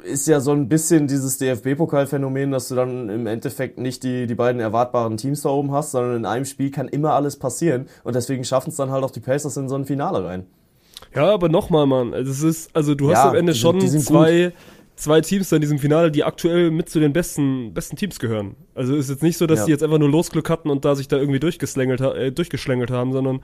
ist 0.04 0.28
ja 0.28 0.40
so 0.40 0.52
ein 0.52 0.70
bisschen 0.70 1.08
dieses 1.08 1.38
DFB-Pokal-Phänomen, 1.40 2.52
dass 2.52 2.68
du 2.68 2.76
dann 2.76 3.10
im 3.10 3.26
Endeffekt 3.28 3.78
nicht 3.80 4.04
die, 4.04 4.28
die 4.28 4.36
beiden 4.36 4.62
erwartbaren 4.62 5.18
Teams 5.18 5.42
da 5.42 5.50
oben 5.50 5.72
hast, 5.72 5.92
sondern 5.92 6.18
in 6.18 6.26
einem 6.26 6.46
Spiel 6.46 6.72
kann 6.72 6.88
immer 6.88 7.14
alles 7.14 7.38
passieren. 7.38 7.88
Und 8.04 8.16
deswegen 8.16 8.44
schaffen 8.44 8.70
es 8.70 8.76
dann 8.76 8.92
halt 8.92 9.04
auch 9.04 9.12
die 9.12 9.20
Pacers 9.22 9.58
in 9.58 9.68
so 9.70 9.76
ein 9.76 9.86
Finale 9.86 10.24
rein. 10.24 10.46
Ja, 11.14 11.34
aber 11.34 11.50
nochmal, 11.50 11.88
Mann. 11.88 12.14
Also, 12.14 12.32
es 12.32 12.44
ist, 12.44 12.76
also 12.76 12.94
du 12.96 13.08
hast 13.10 13.24
Ja, 13.24 13.30
am 13.30 13.36
Ende 13.36 13.54
die 13.54 13.60
schon 13.60 13.80
die 13.80 13.88
sind 13.88 14.04
zwei, 14.04 14.54
zwei 14.96 15.22
Teams 15.22 15.50
da 15.50 15.56
in 15.58 15.62
diesem 15.62 15.80
Finale, 15.80 16.12
die 16.12 16.24
aktuell 16.24 16.72
mit 16.72 16.90
zu 16.90 17.00
den 17.00 17.12
besten, 17.14 17.74
besten 17.74 17.96
Teams 17.96 18.20
gehören. 18.20 18.56
Also 18.76 18.96
ist 18.96 19.10
jetzt 19.10 19.24
nicht 19.24 19.38
so, 19.38 19.48
dass 19.48 19.60
Ja. 19.60 19.66
die 19.66 19.72
jetzt 19.72 19.84
einfach 19.84 19.98
nur 19.98 20.10
Losglück 20.10 20.50
hatten 20.50 20.70
und 20.70 20.86
da 20.86 20.96
sich 20.96 21.08
da 21.08 21.18
irgendwie 21.18 21.40
durchgeschlängelt, 21.40 22.02
ha- 22.02 22.14
äh, 22.16 22.32
durchgeschlängelt 22.32 22.92
haben, 22.92 23.12
sondern 23.14 23.42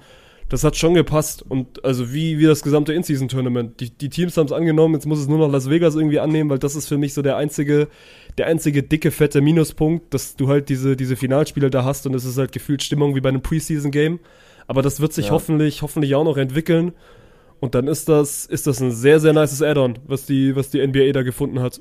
das 0.51 0.65
hat 0.65 0.75
schon 0.75 0.93
gepasst. 0.93 1.45
Und 1.47 1.83
also 1.85 2.11
wie, 2.13 2.37
wie 2.37 2.45
das 2.45 2.61
gesamte 2.61 2.91
In-Season-Tournament. 2.91 3.79
Die, 3.79 3.89
die 3.89 4.09
Teams 4.09 4.35
haben 4.35 4.47
es 4.47 4.51
angenommen, 4.51 4.95
jetzt 4.95 5.05
muss 5.05 5.19
es 5.19 5.29
nur 5.29 5.37
noch 5.37 5.49
Las 5.49 5.69
Vegas 5.69 5.95
irgendwie 5.95 6.19
annehmen, 6.19 6.49
weil 6.49 6.59
das 6.59 6.75
ist 6.75 6.89
für 6.89 6.97
mich 6.97 7.13
so 7.13 7.21
der 7.21 7.37
einzige, 7.37 7.87
der 8.37 8.47
einzige 8.47 8.83
dicke, 8.83 9.11
fette 9.11 9.39
Minuspunkt, 9.39 10.13
dass 10.13 10.35
du 10.35 10.49
halt 10.49 10.67
diese, 10.67 10.97
diese 10.97 11.15
Finalspiele 11.15 11.69
da 11.69 11.85
hast 11.85 12.05
und 12.05 12.13
es 12.15 12.25
ist 12.25 12.37
halt 12.37 12.51
gefühlt 12.51 12.83
Stimmung 12.83 13.15
wie 13.15 13.21
bei 13.21 13.29
einem 13.29 13.41
Preseason-Game. 13.41 14.19
Aber 14.67 14.81
das 14.81 14.99
wird 14.99 15.13
sich 15.13 15.27
Ja. 15.27 15.31
hoffentlich, 15.31 15.81
hoffentlich 15.83 16.15
auch 16.15 16.25
noch 16.25 16.35
entwickeln. 16.35 16.91
Und 17.61 17.73
dann 17.73 17.87
ist 17.87 18.09
das, 18.09 18.45
ist 18.45 18.67
das 18.67 18.81
ein 18.81 18.91
sehr, 18.91 19.21
sehr 19.21 19.31
nices 19.31 19.61
Add-on, 19.61 19.99
was 20.05 20.25
die, 20.25 20.53
was 20.57 20.69
die 20.69 20.85
NBA 20.85 21.13
da 21.13 21.21
gefunden 21.21 21.61
hat. 21.61 21.79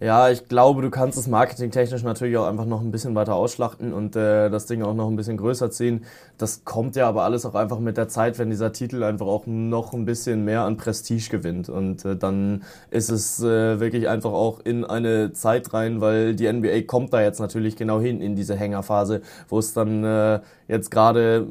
Ja, 0.00 0.30
ich 0.30 0.46
glaube, 0.46 0.80
du 0.82 0.90
kannst 0.90 1.18
es 1.18 1.26
marketingtechnisch 1.26 2.04
natürlich 2.04 2.36
auch 2.36 2.46
einfach 2.46 2.66
noch 2.66 2.82
ein 2.82 2.92
bisschen 2.92 3.16
weiter 3.16 3.34
ausschlachten 3.34 3.92
und 3.92 4.14
äh, 4.14 4.48
das 4.48 4.66
Ding 4.66 4.82
auch 4.82 4.94
noch 4.94 5.08
ein 5.08 5.16
bisschen 5.16 5.36
größer 5.36 5.72
ziehen. 5.72 6.04
Das 6.36 6.64
kommt 6.64 6.94
ja 6.94 7.08
aber 7.08 7.24
alles 7.24 7.44
auch 7.44 7.56
einfach 7.56 7.80
mit 7.80 7.96
der 7.96 8.06
Zeit, 8.06 8.38
wenn 8.38 8.48
dieser 8.48 8.72
Titel 8.72 9.02
einfach 9.02 9.26
auch 9.26 9.46
noch 9.46 9.92
ein 9.94 10.04
bisschen 10.04 10.44
mehr 10.44 10.62
an 10.62 10.76
Prestige 10.76 11.28
gewinnt. 11.30 11.68
Und 11.68 12.04
äh, 12.04 12.16
dann 12.16 12.62
ist 12.92 13.10
es 13.10 13.40
äh, 13.42 13.80
wirklich 13.80 14.08
einfach 14.08 14.30
auch 14.30 14.60
in 14.60 14.84
eine 14.84 15.32
Zeit 15.32 15.74
rein, 15.74 16.00
weil 16.00 16.36
die 16.36 16.50
NBA 16.52 16.82
kommt 16.82 17.12
da 17.12 17.20
jetzt 17.20 17.40
natürlich 17.40 17.74
genau 17.74 17.98
hin 18.00 18.20
in 18.20 18.36
diese 18.36 18.54
Hängerphase, 18.54 19.20
wo 19.48 19.58
es 19.58 19.72
dann 19.72 20.04
äh, 20.04 20.38
jetzt 20.68 20.90
gerade 20.90 21.48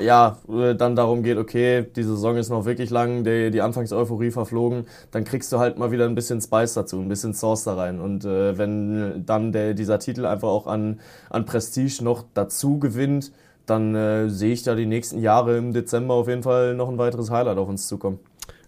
ja 0.00 0.38
äh, 0.48 0.74
dann 0.74 0.96
darum 0.96 1.22
geht, 1.22 1.36
okay, 1.36 1.84
die 1.94 2.02
Saison 2.02 2.36
ist 2.36 2.48
noch 2.48 2.64
wirklich 2.64 2.88
lang, 2.90 3.24
die, 3.24 3.50
die 3.50 3.60
Anfangseuphorie 3.60 4.30
verflogen, 4.30 4.86
dann 5.10 5.24
kriegst 5.24 5.52
du 5.52 5.58
halt 5.58 5.78
mal 5.78 5.90
wieder 5.90 6.06
ein 6.06 6.14
bisschen 6.14 6.40
Spice 6.40 6.74
dazu, 6.74 6.98
ein 6.98 7.08
bisschen 7.08 7.34
Sauce 7.34 7.64
da 7.64 7.74
rein. 7.74 7.89
Und 7.98 8.24
äh, 8.24 8.56
wenn 8.58 9.24
dann 9.26 9.52
der, 9.52 9.74
dieser 9.74 9.98
Titel 9.98 10.26
einfach 10.26 10.48
auch 10.48 10.66
an, 10.66 11.00
an 11.30 11.46
Prestige 11.46 12.04
noch 12.04 12.24
dazu 12.34 12.78
gewinnt, 12.78 13.32
dann 13.66 13.94
äh, 13.94 14.28
sehe 14.28 14.52
ich 14.52 14.62
da 14.62 14.74
die 14.74 14.86
nächsten 14.86 15.20
Jahre 15.20 15.56
im 15.56 15.72
Dezember 15.72 16.14
auf 16.14 16.28
jeden 16.28 16.42
Fall 16.42 16.74
noch 16.74 16.88
ein 16.88 16.98
weiteres 16.98 17.30
Highlight 17.30 17.58
auf 17.58 17.68
uns 17.68 17.88
zukommen. 17.88 18.18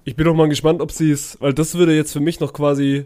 Ich 0.04 0.16
bin 0.16 0.26
auch 0.26 0.34
mal 0.34 0.48
gespannt, 0.48 0.80
ob 0.80 0.90
sie 0.90 1.10
es, 1.10 1.40
weil 1.40 1.52
das 1.52 1.76
würde 1.76 1.94
jetzt 1.94 2.12
für 2.12 2.20
mich 2.20 2.40
noch 2.40 2.52
quasi 2.52 3.04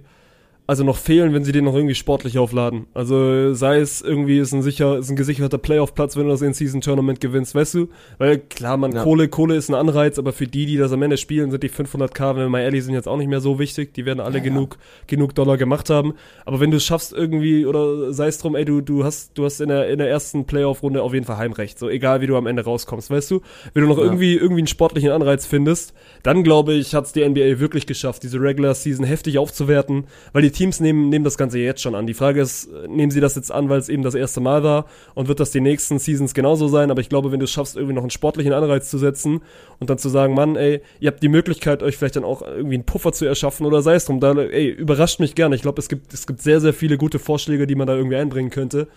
also 0.69 0.83
noch 0.83 0.97
fehlen, 0.97 1.33
wenn 1.33 1.45
sie 1.45 1.53
den 1.53 1.65
noch 1.65 1.75
irgendwie 1.75 1.95
sportlich 1.95 2.39
aufladen. 2.39 2.87
Also 2.93 3.55
sei 3.55 3.79
es 3.79 4.03
irgendwie 4.03 4.39
ist 4.39 4.53
ein 4.53 4.63
sicher 4.63 4.99
ist 4.99 5.11
ein 5.11 5.17
gesicherter 5.17 5.59
Playoff-Platz, 5.59 6.17
wenn 6.17 6.25
du 6.25 6.31
das 6.31 6.43
in 6.43 6.55
Season 6.55 6.81
Tournament 6.81 7.21
gewinnst, 7.21 7.55
weißt 7.55 7.75
du? 7.75 7.89
Weil 8.19 8.39
klar, 8.39 8.77
man 8.77 8.93
Ja. 8.93 9.03
Kohle 9.05 9.29
Kohle 9.29 9.55
ist 9.57 9.69
ein 9.69 9.75
Anreiz, 9.75 10.19
aber 10.19 10.33
für 10.33 10.47
die, 10.47 10.67
die 10.67 10.77
das 10.77 10.93
am 10.93 11.03
Ende 11.03 11.17
spielen, 11.19 11.51
sind 11.51 11.63
die 11.63 11.71
500k, 11.71 12.31
wenn 12.31 12.43
wir 12.43 12.49
mal 12.49 12.61
ehrlich 12.63 12.85
sind, 12.85 12.95
jetzt 12.95 13.07
auch 13.07 13.17
nicht 13.17 13.29
mehr 13.29 13.41
so 13.41 13.59
wichtig. 13.59 13.95
Die 13.95 14.05
werden 14.07 14.21
alle 14.21 14.41
genug 14.41 14.79
genug 15.07 15.35
Dollar 15.35 15.57
gemacht 15.57 15.89
haben. 15.91 16.15
Aber 16.45 16.59
wenn 16.61 16.71
du 16.71 16.79
es 16.79 16.85
schaffst 16.85 17.13
irgendwie 17.13 17.65
oder 17.67 18.13
sei 18.13 18.27
es 18.27 18.39
drum, 18.39 18.57
ey, 18.57 18.65
du 18.65 18.81
du 18.81 19.05
hast 19.05 19.39
du 19.39 19.45
hast 19.45 19.61
in 19.61 19.69
der 19.69 19.89
in 19.89 19.99
der 19.99 20.09
ersten 20.11 20.47
Playoff-Runde 20.47 21.03
auf 21.03 21.15
jeden 21.15 21.27
Fall 21.27 21.37
Heimrecht, 21.37 21.79
so 21.79 21.89
egal 21.89 22.21
wie 22.21 22.27
du 22.27 22.37
am 22.37 22.47
Ende 22.47 22.65
rauskommst, 22.65 23.09
weißt 23.11 23.31
du? 23.31 23.41
Wenn 23.73 23.83
du 23.85 23.89
noch 23.89 23.99
Ja. 23.99 24.05
irgendwie 24.05 24.35
irgendwie 24.35 24.63
einen 24.63 24.67
sportlichen 24.67 25.11
Anreiz 25.11 25.47
findest, 25.47 25.95
dann 26.27 26.43
glaube 26.43 26.73
ich, 26.73 26.93
hat's 26.93 27.13
die 27.13 27.27
NBA 27.27 27.61
wirklich 27.61 27.87
geschafft, 27.87 28.25
diese 28.25 28.41
Regular 28.41 28.75
Season 28.75 29.05
heftig 29.05 29.39
aufzuwerten, 29.39 30.09
weil 30.33 30.43
die 30.43 30.51
Teams 30.51 30.81
nehmen, 30.81 31.09
nehmen 31.09 31.25
das 31.25 31.39
Ganze 31.39 31.61
jetzt 31.61 31.81
schon 31.81 31.95
an. 31.95 32.09
Die 32.09 32.15
Frage 32.15 32.41
ist, 32.41 32.67
äh, 32.67 32.89
nehmen 32.89 33.13
sie 33.13 33.21
das 33.21 33.37
jetzt 33.37 33.53
an, 33.53 33.69
weil 33.69 33.79
es 33.79 33.89
eben 33.89 34.03
das 34.03 34.17
erste 34.17 34.41
Mal 34.41 34.65
war 34.65 34.87
und 35.15 35.29
wird 35.29 35.39
das 35.39 35.53
die 35.53 35.61
nächsten 35.61 36.01
Seasons 36.01 36.35
genauso 36.35 36.67
sein, 36.67 36.91
aber 36.91 37.01
ich 37.01 37.09
glaube, 37.09 37.31
wenn 37.31 37.39
du 37.39 37.45
es 37.45 37.53
schaffst, 37.53 37.77
irgendwie 37.77 37.95
noch 37.95 38.03
einen 38.03 38.11
sportlichen 38.11 38.53
Anreiz 38.53 38.91
zu 38.91 38.99
setzen 38.99 39.41
und 39.79 39.89
dann 39.89 39.99
zu 39.99 40.09
sagen, 40.09 40.35
Mann, 40.35 40.57
ey, 40.57 40.81
ihr 40.99 41.13
habt 41.13 41.23
die 41.23 41.29
Möglichkeit, 41.29 41.85
euch 41.85 41.97
vielleicht 41.97 42.17
dann 42.17 42.25
auch 42.25 42.43
irgendwie 42.43 42.75
einen 42.75 42.87
Puffer 42.87 43.13
zu 43.13 43.25
erschaffen 43.25 43.65
oder 43.65 43.81
sei 43.81 43.95
es 43.95 44.07
drum, 44.07 44.19
da, 44.19 44.33
ey, 44.35 44.69
überrascht 44.69 45.21
mich 45.21 45.37
gerne. 45.37 45.55
Ich 45.55 45.63
glaube, 45.63 45.81
es 45.81 45.89
gibt, 45.89 46.13
es 46.13 46.27
gibt 46.27 46.43
sehr, 46.43 46.61
sehr 46.61 46.75
viele 46.75 46.99
gute 46.99 47.21
Vorschläge, 47.21 47.69
die 47.69 47.77
man 47.77 47.87
da 47.87 47.95
irgendwie 47.95 48.17
einbringen 48.17 48.51
könnte 48.51 48.89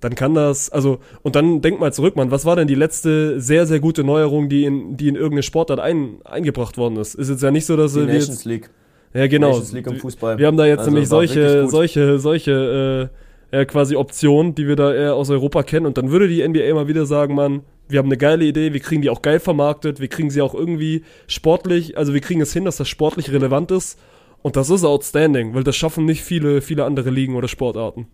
dann 0.00 0.14
kann 0.14 0.34
das, 0.34 0.70
also, 0.70 0.98
und 1.22 1.34
dann 1.36 1.60
denk 1.60 1.80
mal 1.80 1.92
zurück, 1.92 2.14
Mann, 2.16 2.30
was 2.30 2.44
war 2.44 2.56
denn 2.56 2.68
die 2.68 2.74
letzte 2.74 3.40
sehr, 3.40 3.66
sehr 3.66 3.80
gute 3.80 4.04
Neuerung, 4.04 4.48
die 4.48 4.64
in, 4.64 4.96
die 4.96 5.08
in 5.08 5.14
irgendeine 5.16 5.42
Sportart 5.42 5.80
ein, 5.80 6.18
eingebracht 6.24 6.76
worden 6.76 6.96
ist? 6.98 7.14
Ist 7.14 7.30
jetzt 7.30 7.42
ja 7.42 7.50
nicht 7.50 7.66
so, 7.66 7.76
dass 7.76 7.92
Die 7.94 8.00
wir 8.00 8.06
Nations 8.06 8.28
jetzt, 8.28 8.44
League. 8.44 8.70
ja 9.14 9.26
genau, 9.26 9.48
Nations 9.48 9.72
League 9.72 9.86
im 9.86 9.96
Fußball. 9.96 10.38
wir 10.38 10.46
haben 10.46 10.56
da 10.56 10.66
jetzt 10.66 10.80
Also, 10.80 10.90
nämlich 10.92 11.08
solche, 11.08 11.68
solche, 11.68 12.18
solche, 12.18 13.10
äh, 13.52 13.56
ja, 13.56 13.64
quasi 13.64 13.96
Optionen, 13.96 14.54
die 14.54 14.68
wir 14.68 14.76
da 14.76 14.92
eher 14.92 15.14
aus 15.14 15.30
Europa 15.30 15.62
kennen 15.62 15.86
und 15.86 15.96
dann 15.98 16.10
würde 16.10 16.28
die 16.28 16.46
NBA 16.46 16.74
mal 16.74 16.86
wieder 16.86 17.06
sagen, 17.06 17.34
Mann, 17.34 17.62
wir 17.88 17.98
haben 17.98 18.08
eine 18.08 18.18
geile 18.18 18.44
Idee, 18.44 18.74
wir 18.74 18.80
kriegen 18.80 19.00
die 19.00 19.08
auch 19.08 19.22
geil 19.22 19.40
vermarktet, 19.40 20.00
wir 20.00 20.08
kriegen 20.08 20.28
sie 20.30 20.42
auch 20.42 20.54
irgendwie 20.54 21.02
sportlich, 21.26 21.96
also 21.96 22.12
wir 22.12 22.20
kriegen 22.20 22.42
es 22.42 22.52
hin, 22.52 22.66
dass 22.66 22.76
das 22.76 22.88
sportlich 22.88 23.32
relevant 23.32 23.70
ist 23.70 23.98
und 24.42 24.56
das 24.56 24.68
ist 24.68 24.84
outstanding, 24.84 25.54
weil 25.54 25.64
das 25.64 25.76
schaffen 25.76 26.04
nicht 26.04 26.22
viele, 26.22 26.60
viele 26.60 26.84
andere 26.84 27.08
Ligen 27.08 27.34
oder 27.36 27.48
Sportarten. 27.48 28.06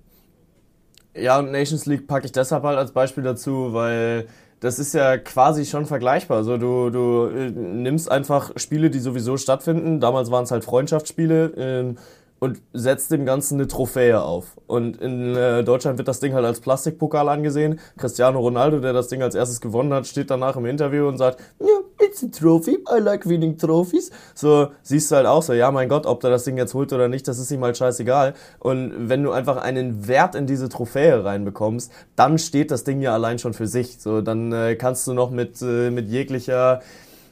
Ja, 1.16 1.38
und 1.38 1.52
Nations 1.52 1.86
League 1.86 2.06
packe 2.06 2.26
ich 2.26 2.32
deshalb 2.32 2.64
halt 2.64 2.76
als 2.78 2.92
Beispiel 2.92 3.22
dazu, 3.22 3.72
weil 3.72 4.26
das 4.60 4.78
ist 4.78 4.94
ja 4.94 5.18
quasi 5.18 5.64
schon 5.64 5.86
vergleichbar. 5.86 6.38
Also 6.38 6.56
du, 6.56 6.90
du 6.90 7.26
äh, 7.26 7.50
nimmst 7.50 8.10
einfach 8.10 8.52
Spiele, 8.56 8.90
die 8.90 8.98
sowieso 8.98 9.36
stattfinden. 9.36 10.00
Damals 10.00 10.30
waren 10.30 10.44
es 10.44 10.50
halt 10.50 10.64
Freundschaftsspiele. 10.64 11.52
Ähm, 11.56 11.98
und 12.38 12.60
setzt 12.72 13.10
dem 13.10 13.24
Ganzen 13.24 13.58
eine 13.58 13.68
Trophäe 13.68 14.20
auf. 14.20 14.58
Und 14.66 14.98
in 14.98 15.34
äh, 15.34 15.64
Deutschland 15.64 15.98
wird 15.98 16.08
das 16.08 16.20
Ding 16.20 16.34
halt 16.34 16.44
als 16.44 16.60
Plastikpokal 16.60 17.28
angesehen. 17.28 17.80
Cristiano 17.96 18.38
Ronaldo, 18.40 18.80
der 18.80 18.92
das 18.92 19.08
Ding 19.08 19.22
als 19.22 19.34
erstes 19.34 19.60
gewonnen 19.60 19.92
hat, 19.94 20.06
steht 20.06 20.30
danach 20.30 20.56
im 20.56 20.66
Interview 20.66 21.08
und 21.08 21.16
sagt, 21.16 21.40
ja, 21.60 21.66
it's 22.04 22.22
a 22.22 22.28
trophy, 22.28 22.78
I 22.90 23.00
like 23.00 23.26
winning 23.26 23.56
trophies. 23.56 24.10
So 24.34 24.68
siehst 24.82 25.10
du 25.10 25.16
halt 25.16 25.26
auch 25.26 25.42
so, 25.42 25.52
ja 25.52 25.70
mein 25.70 25.88
Gott, 25.88 26.06
ob 26.06 26.20
der 26.20 26.30
das 26.30 26.44
Ding 26.44 26.56
jetzt 26.56 26.74
holt 26.74 26.92
oder 26.92 27.08
nicht, 27.08 27.26
das 27.28 27.38
ist 27.38 27.50
ihm 27.50 27.62
halt 27.64 27.76
scheißegal. 27.76 28.34
Und 28.58 29.08
wenn 29.08 29.22
du 29.22 29.32
einfach 29.32 29.56
einen 29.56 30.06
Wert 30.06 30.34
in 30.34 30.46
diese 30.46 30.68
Trophäe 30.68 31.24
reinbekommst, 31.24 31.92
dann 32.16 32.38
steht 32.38 32.70
das 32.70 32.84
Ding 32.84 33.00
ja 33.00 33.14
allein 33.14 33.38
schon 33.38 33.54
für 33.54 33.66
sich. 33.66 34.00
So, 34.00 34.20
dann 34.20 34.52
äh, 34.52 34.76
kannst 34.76 35.06
du 35.06 35.14
noch 35.14 35.30
mit, 35.30 35.62
äh, 35.62 35.90
mit 35.90 36.08
jeglicher 36.08 36.80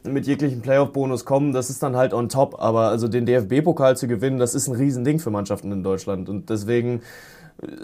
mit 0.04 0.26
jeglichem 0.26 0.62
Playoff-Bonus 0.62 1.24
kommen, 1.24 1.52
das 1.52 1.70
ist 1.70 1.82
dann 1.82 1.96
halt 1.96 2.12
on 2.12 2.28
top. 2.28 2.56
Aber 2.58 2.88
also 2.88 3.08
den 3.08 3.26
DFB-Pokal 3.26 3.96
zu 3.96 4.08
gewinnen, 4.08 4.38
das 4.38 4.54
ist 4.54 4.68
ein 4.68 4.74
Riesending 4.74 5.18
für 5.18 5.30
Mannschaften 5.30 5.70
in 5.72 5.82
Deutschland. 5.82 6.28
Und 6.28 6.50
deswegen 6.50 7.02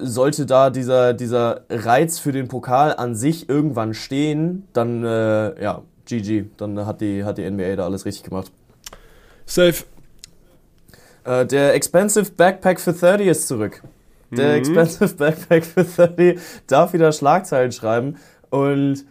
sollte 0.00 0.46
da 0.46 0.70
dieser, 0.70 1.14
dieser 1.14 1.62
Reiz 1.70 2.18
für 2.18 2.32
den 2.32 2.48
Pokal 2.48 2.94
an 2.94 3.14
sich 3.14 3.48
irgendwann 3.48 3.94
stehen, 3.94 4.66
dann 4.72 5.04
äh, 5.04 5.62
ja, 5.62 5.82
GG. 6.06 6.46
Dann 6.56 6.84
hat 6.86 7.00
die, 7.00 7.24
hat 7.24 7.38
die 7.38 7.48
NBA 7.48 7.76
da 7.76 7.84
alles 7.84 8.04
richtig 8.04 8.24
gemacht. 8.24 8.50
Safe. 9.46 9.84
Äh, 11.24 11.46
der 11.46 11.74
Expensive 11.74 12.32
Backpack 12.32 12.80
für 12.80 12.92
30 12.92 13.26
ist 13.26 13.48
zurück. 13.48 13.82
Der 14.30 14.56
Expensive 14.56 15.14
Backpack 15.14 15.64
für 15.64 15.84
30 15.84 16.38
darf 16.66 16.92
wieder 16.92 17.12
Schlagzeilen 17.12 17.72
schreiben. 17.72 18.16
Und 18.50 19.04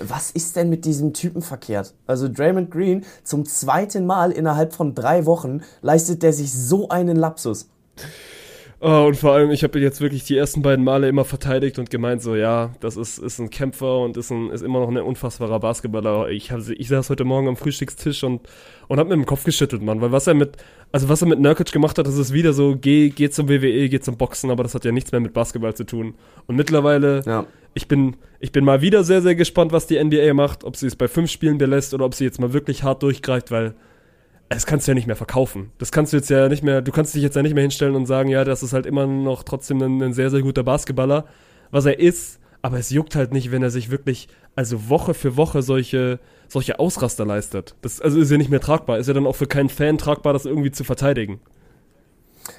was 0.00 0.30
ist 0.30 0.56
denn 0.56 0.70
mit 0.70 0.84
diesem 0.84 1.12
Typen 1.12 1.42
verkehrt? 1.42 1.94
Also 2.06 2.28
Draymond 2.28 2.70
Green 2.70 3.04
zum 3.24 3.44
zweiten 3.44 4.06
Mal 4.06 4.32
innerhalb 4.32 4.72
von 4.72 4.94
drei 4.94 5.26
Wochen 5.26 5.62
leistet 5.82 6.22
der 6.22 6.32
sich 6.32 6.52
so 6.52 6.88
einen 6.88 7.16
Lapsus. 7.16 7.68
Oh, 8.80 9.06
und 9.08 9.16
vor 9.16 9.32
allem, 9.32 9.50
ich 9.50 9.64
habe 9.64 9.80
jetzt 9.80 10.00
wirklich 10.00 10.22
die 10.22 10.36
ersten 10.36 10.62
beiden 10.62 10.84
Male 10.84 11.08
immer 11.08 11.24
verteidigt 11.24 11.80
und 11.80 11.90
gemeint, 11.90 12.22
so, 12.22 12.36
ja, 12.36 12.70
das 12.78 12.96
ist, 12.96 13.18
ist 13.18 13.40
ein 13.40 13.50
Kämpfer 13.50 13.98
und 13.98 14.16
ist, 14.16 14.30
ein, 14.30 14.50
ist 14.50 14.62
immer 14.62 14.78
noch 14.78 14.88
ein 14.88 14.96
unfassbarer 14.98 15.58
Basketballer. 15.58 16.28
Ich, 16.28 16.52
hab, 16.52 16.60
ich 16.68 16.86
saß 16.86 17.10
heute 17.10 17.24
Morgen 17.24 17.48
am 17.48 17.56
Frühstückstisch 17.56 18.22
und, 18.22 18.42
und 18.86 19.00
hab 19.00 19.08
mir 19.08 19.14
im 19.14 19.26
Kopf 19.26 19.42
geschüttelt, 19.42 19.82
Mann, 19.82 20.00
weil 20.00 20.12
was 20.12 20.28
er 20.28 20.34
mit, 20.34 20.58
also 20.92 21.08
was 21.08 21.22
er 21.22 21.26
mit 21.26 21.40
Nurkic 21.40 21.72
gemacht 21.72 21.98
hat, 21.98 22.06
das 22.06 22.16
ist 22.16 22.32
wieder 22.32 22.52
so, 22.52 22.76
geh, 22.80 23.08
geh 23.08 23.30
zum 23.30 23.48
WWE, 23.48 23.88
geh 23.88 23.98
zum 23.98 24.16
Boxen, 24.16 24.48
aber 24.48 24.62
das 24.62 24.76
hat 24.76 24.84
ja 24.84 24.92
nichts 24.92 25.10
mehr 25.10 25.20
mit 25.20 25.32
Basketball 25.32 25.74
zu 25.74 25.82
tun. 25.82 26.14
Und 26.46 26.54
mittlerweile, 26.54 27.24
Ja. 27.26 27.46
Ich 27.78 27.86
bin, 27.86 28.16
ich 28.40 28.50
bin 28.50 28.64
mal 28.64 28.82
wieder 28.82 29.04
sehr, 29.04 29.22
sehr 29.22 29.36
gespannt, 29.36 29.70
was 29.70 29.86
die 29.86 30.02
NBA 30.02 30.34
macht, 30.34 30.64
ob 30.64 30.76
sie 30.76 30.88
es 30.88 30.96
bei 30.96 31.06
fünf 31.06 31.30
Spielen 31.30 31.58
belässt 31.58 31.94
oder 31.94 32.04
ob 32.04 32.14
sie 32.14 32.24
jetzt 32.24 32.40
mal 32.40 32.52
wirklich 32.52 32.82
hart 32.82 33.04
durchgreift, 33.04 33.52
weil 33.52 33.74
das 34.48 34.66
kannst 34.66 34.86
du 34.86 34.90
ja 34.90 34.94
nicht 34.96 35.06
mehr 35.06 35.16
verkaufen. 35.16 35.70
Das 35.78 35.92
kannst 35.92 36.12
du 36.12 36.16
jetzt 36.16 36.28
ja 36.28 36.48
nicht 36.48 36.64
mehr, 36.64 36.82
du 36.82 36.90
kannst 36.90 37.14
dich 37.14 37.22
jetzt 37.22 37.36
ja 37.36 37.42
nicht 37.42 37.54
mehr 37.54 37.62
hinstellen 37.62 37.94
und 37.94 38.06
sagen, 38.06 38.30
ja, 38.30 38.44
das 38.44 38.64
ist 38.64 38.72
halt 38.72 38.84
immer 38.84 39.06
noch 39.06 39.44
trotzdem 39.44 39.80
ein, 39.80 40.02
ein 40.02 40.12
sehr, 40.12 40.30
sehr 40.30 40.42
guter 40.42 40.64
Basketballer, 40.64 41.26
was 41.70 41.86
er 41.86 42.00
ist, 42.00 42.40
aber 42.62 42.78
es 42.78 42.90
juckt 42.90 43.14
halt 43.14 43.32
nicht, 43.32 43.52
wenn 43.52 43.62
er 43.62 43.70
sich 43.70 43.90
wirklich, 43.90 44.26
also 44.56 44.88
Woche 44.88 45.14
für 45.14 45.36
Woche 45.36 45.62
solche, 45.62 46.18
solche 46.48 46.80
Ausraster 46.80 47.24
leistet. 47.24 47.76
Das 47.82 48.00
also 48.00 48.18
ist 48.18 48.30
ja 48.30 48.38
nicht 48.38 48.50
mehr 48.50 48.60
tragbar, 48.60 48.98
ist 48.98 49.06
ja 49.06 49.14
dann 49.14 49.26
auch 49.26 49.36
für 49.36 49.46
keinen 49.46 49.68
Fan 49.68 49.98
tragbar, 49.98 50.32
das 50.32 50.46
irgendwie 50.46 50.72
zu 50.72 50.82
verteidigen. 50.82 51.38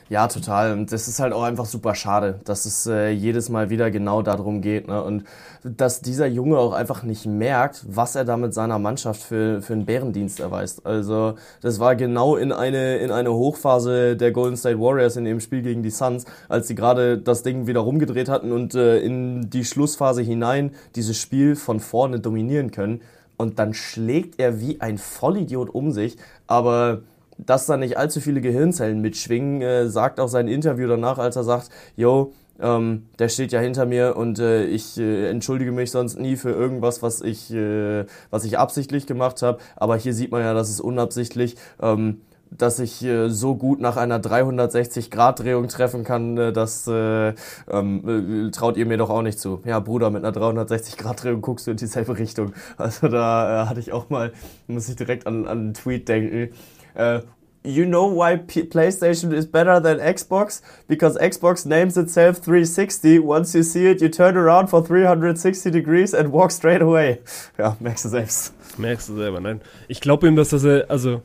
Ja, 0.09 0.27
total. 0.27 0.73
Und 0.73 0.91
das 0.91 1.07
ist 1.07 1.19
halt 1.19 1.33
auch 1.33 1.43
einfach 1.43 1.65
super 1.65 1.93
schade, 1.93 2.39
dass 2.43 2.65
es 2.65 2.87
äh, 2.87 3.11
jedes 3.11 3.49
Mal 3.49 3.69
wieder 3.69 3.91
genau 3.91 4.23
darum 4.23 4.59
geht. 4.61 4.87
Ne? 4.87 5.03
Und 5.03 5.23
dass 5.63 6.01
dieser 6.01 6.25
Junge 6.25 6.57
auch 6.57 6.73
einfach 6.73 7.03
nicht 7.03 7.27
merkt, 7.27 7.85
was 7.87 8.15
er 8.15 8.25
da 8.25 8.35
mit 8.35 8.55
seiner 8.55 8.79
Mannschaft 8.79 9.21
für, 9.21 9.61
für 9.61 9.73
einen 9.73 9.85
Bärendienst 9.85 10.39
erweist. 10.39 10.83
Also 10.83 11.35
das 11.61 11.79
war 11.79 11.95
genau 11.95 12.37
in 12.37 12.51
eine, 12.51 12.97
in 12.97 13.11
eine 13.11 13.31
Hochphase 13.31 14.17
der 14.17 14.31
Golden 14.31 14.57
State 14.57 14.79
Warriors 14.79 15.15
in 15.15 15.25
dem 15.25 15.39
Spiel 15.39 15.61
gegen 15.61 15.83
die 15.83 15.91
Suns, 15.91 16.25
als 16.47 16.67
sie 16.67 16.75
gerade 16.75 17.19
das 17.19 17.43
Ding 17.43 17.67
wieder 17.67 17.81
rumgedreht 17.81 18.29
hatten 18.29 18.51
und 18.51 18.73
äh, 18.73 18.97
in 19.01 19.51
die 19.51 19.63
Schlussphase 19.63 20.23
hinein 20.23 20.71
dieses 20.95 21.17
Spiel 21.17 21.55
von 21.55 21.79
vorne 21.79 22.19
dominieren 22.19 22.71
können. 22.71 23.01
Und 23.37 23.59
dann 23.59 23.75
schlägt 23.75 24.39
er 24.39 24.59
wie 24.59 24.81
ein 24.81 24.97
Vollidiot 24.97 25.69
um 25.69 25.91
sich, 25.91 26.17
aber 26.47 27.03
dass 27.45 27.65
da 27.65 27.77
nicht 27.77 27.97
allzu 27.97 28.19
viele 28.19 28.41
Gehirnzellen 28.41 29.01
mitschwingen, 29.01 29.61
äh, 29.61 29.89
sagt 29.89 30.19
auch 30.19 30.27
sein 30.27 30.47
Interview 30.47 30.87
danach, 30.87 31.17
als 31.17 31.35
er 31.35 31.43
sagt, 31.43 31.69
yo, 31.95 32.33
ähm, 32.61 33.07
der 33.17 33.29
steht 33.29 33.51
ja 33.51 33.59
hinter 33.59 33.85
mir 33.85 34.17
und 34.17 34.39
äh, 34.39 34.65
ich 34.65 34.97
äh, 34.97 35.29
entschuldige 35.29 35.71
mich 35.71 35.91
sonst 35.91 36.19
nie 36.19 36.35
für 36.35 36.51
irgendwas, 36.51 37.01
was 37.01 37.21
ich, 37.21 37.53
äh, 37.53 38.05
was 38.29 38.43
ich 38.43 38.57
absichtlich 38.57 39.07
gemacht 39.07 39.41
habe. 39.41 39.59
Aber 39.77 39.95
hier 39.95 40.13
sieht 40.13 40.31
man 40.31 40.41
ja, 40.41 40.53
das 40.53 40.69
ist 40.69 40.81
unabsichtlich. 40.81 41.55
Ähm, 41.81 42.21
dass 42.51 42.79
ich 42.79 43.03
äh, 43.03 43.29
so 43.29 43.55
gut 43.55 43.79
nach 43.79 43.95
einer 43.95 44.19
360-Grad-Drehung 44.19 45.67
treffen 45.67 46.03
kann, 46.03 46.37
äh, 46.37 46.51
das 46.51 46.87
äh, 46.87 47.33
ähm, 47.69 48.47
äh, 48.47 48.51
traut 48.51 48.75
ihr 48.75 48.85
mir 48.85 48.97
doch 48.97 49.09
auch 49.09 49.21
nicht 49.21 49.39
zu. 49.39 49.61
Ja, 49.65 49.79
Bruder, 49.79 50.09
mit 50.09 50.25
einer 50.25 50.35
360-Grad-Drehung 50.35 51.41
guckst 51.41 51.67
du 51.67 51.71
in 51.71 51.77
dieselbe 51.77 52.17
Richtung. 52.17 52.53
Also 52.77 53.07
da 53.07 53.63
äh, 53.63 53.67
hatte 53.67 53.79
ich 53.79 53.91
auch 53.91 54.09
mal, 54.09 54.33
muss 54.67 54.89
ich 54.89 54.95
direkt 54.95 55.27
an, 55.27 55.47
an 55.47 55.59
einen 55.59 55.73
Tweet 55.73 56.07
denken. 56.07 56.49
Äh, 56.95 57.21
you 57.63 57.85
know 57.85 58.07
why 58.07 58.37
P 58.37 58.63
PlayStation 58.63 59.33
is 59.33 59.45
better 59.45 59.79
than 59.79 59.99
Xbox? 59.99 60.61
Because 60.87 61.17
Xbox 61.17 61.65
names 61.65 61.97
itself 61.97 62.37
360. 62.37 63.19
Once 63.19 63.53
you 63.53 63.63
see 63.63 63.87
it, 63.87 64.01
you 64.01 64.09
turn 64.09 64.37
around 64.37 64.67
for 64.67 64.81
360 64.81 65.71
degrees 65.71 66.13
and 66.13 66.31
walk 66.31 66.51
straight 66.51 66.81
away. 66.81 67.19
Ja, 67.57 67.75
merkst 67.79 68.05
du 68.05 68.09
selbst. 68.09 68.53
Merkst 68.77 69.09
du 69.09 69.15
selber, 69.15 69.41
nein. 69.41 69.61
Ich 69.87 69.99
glaube 69.99 70.27
ihm, 70.27 70.35
dass 70.35 70.49
das 70.49 70.63
er, 70.63 70.89
also 70.89 71.21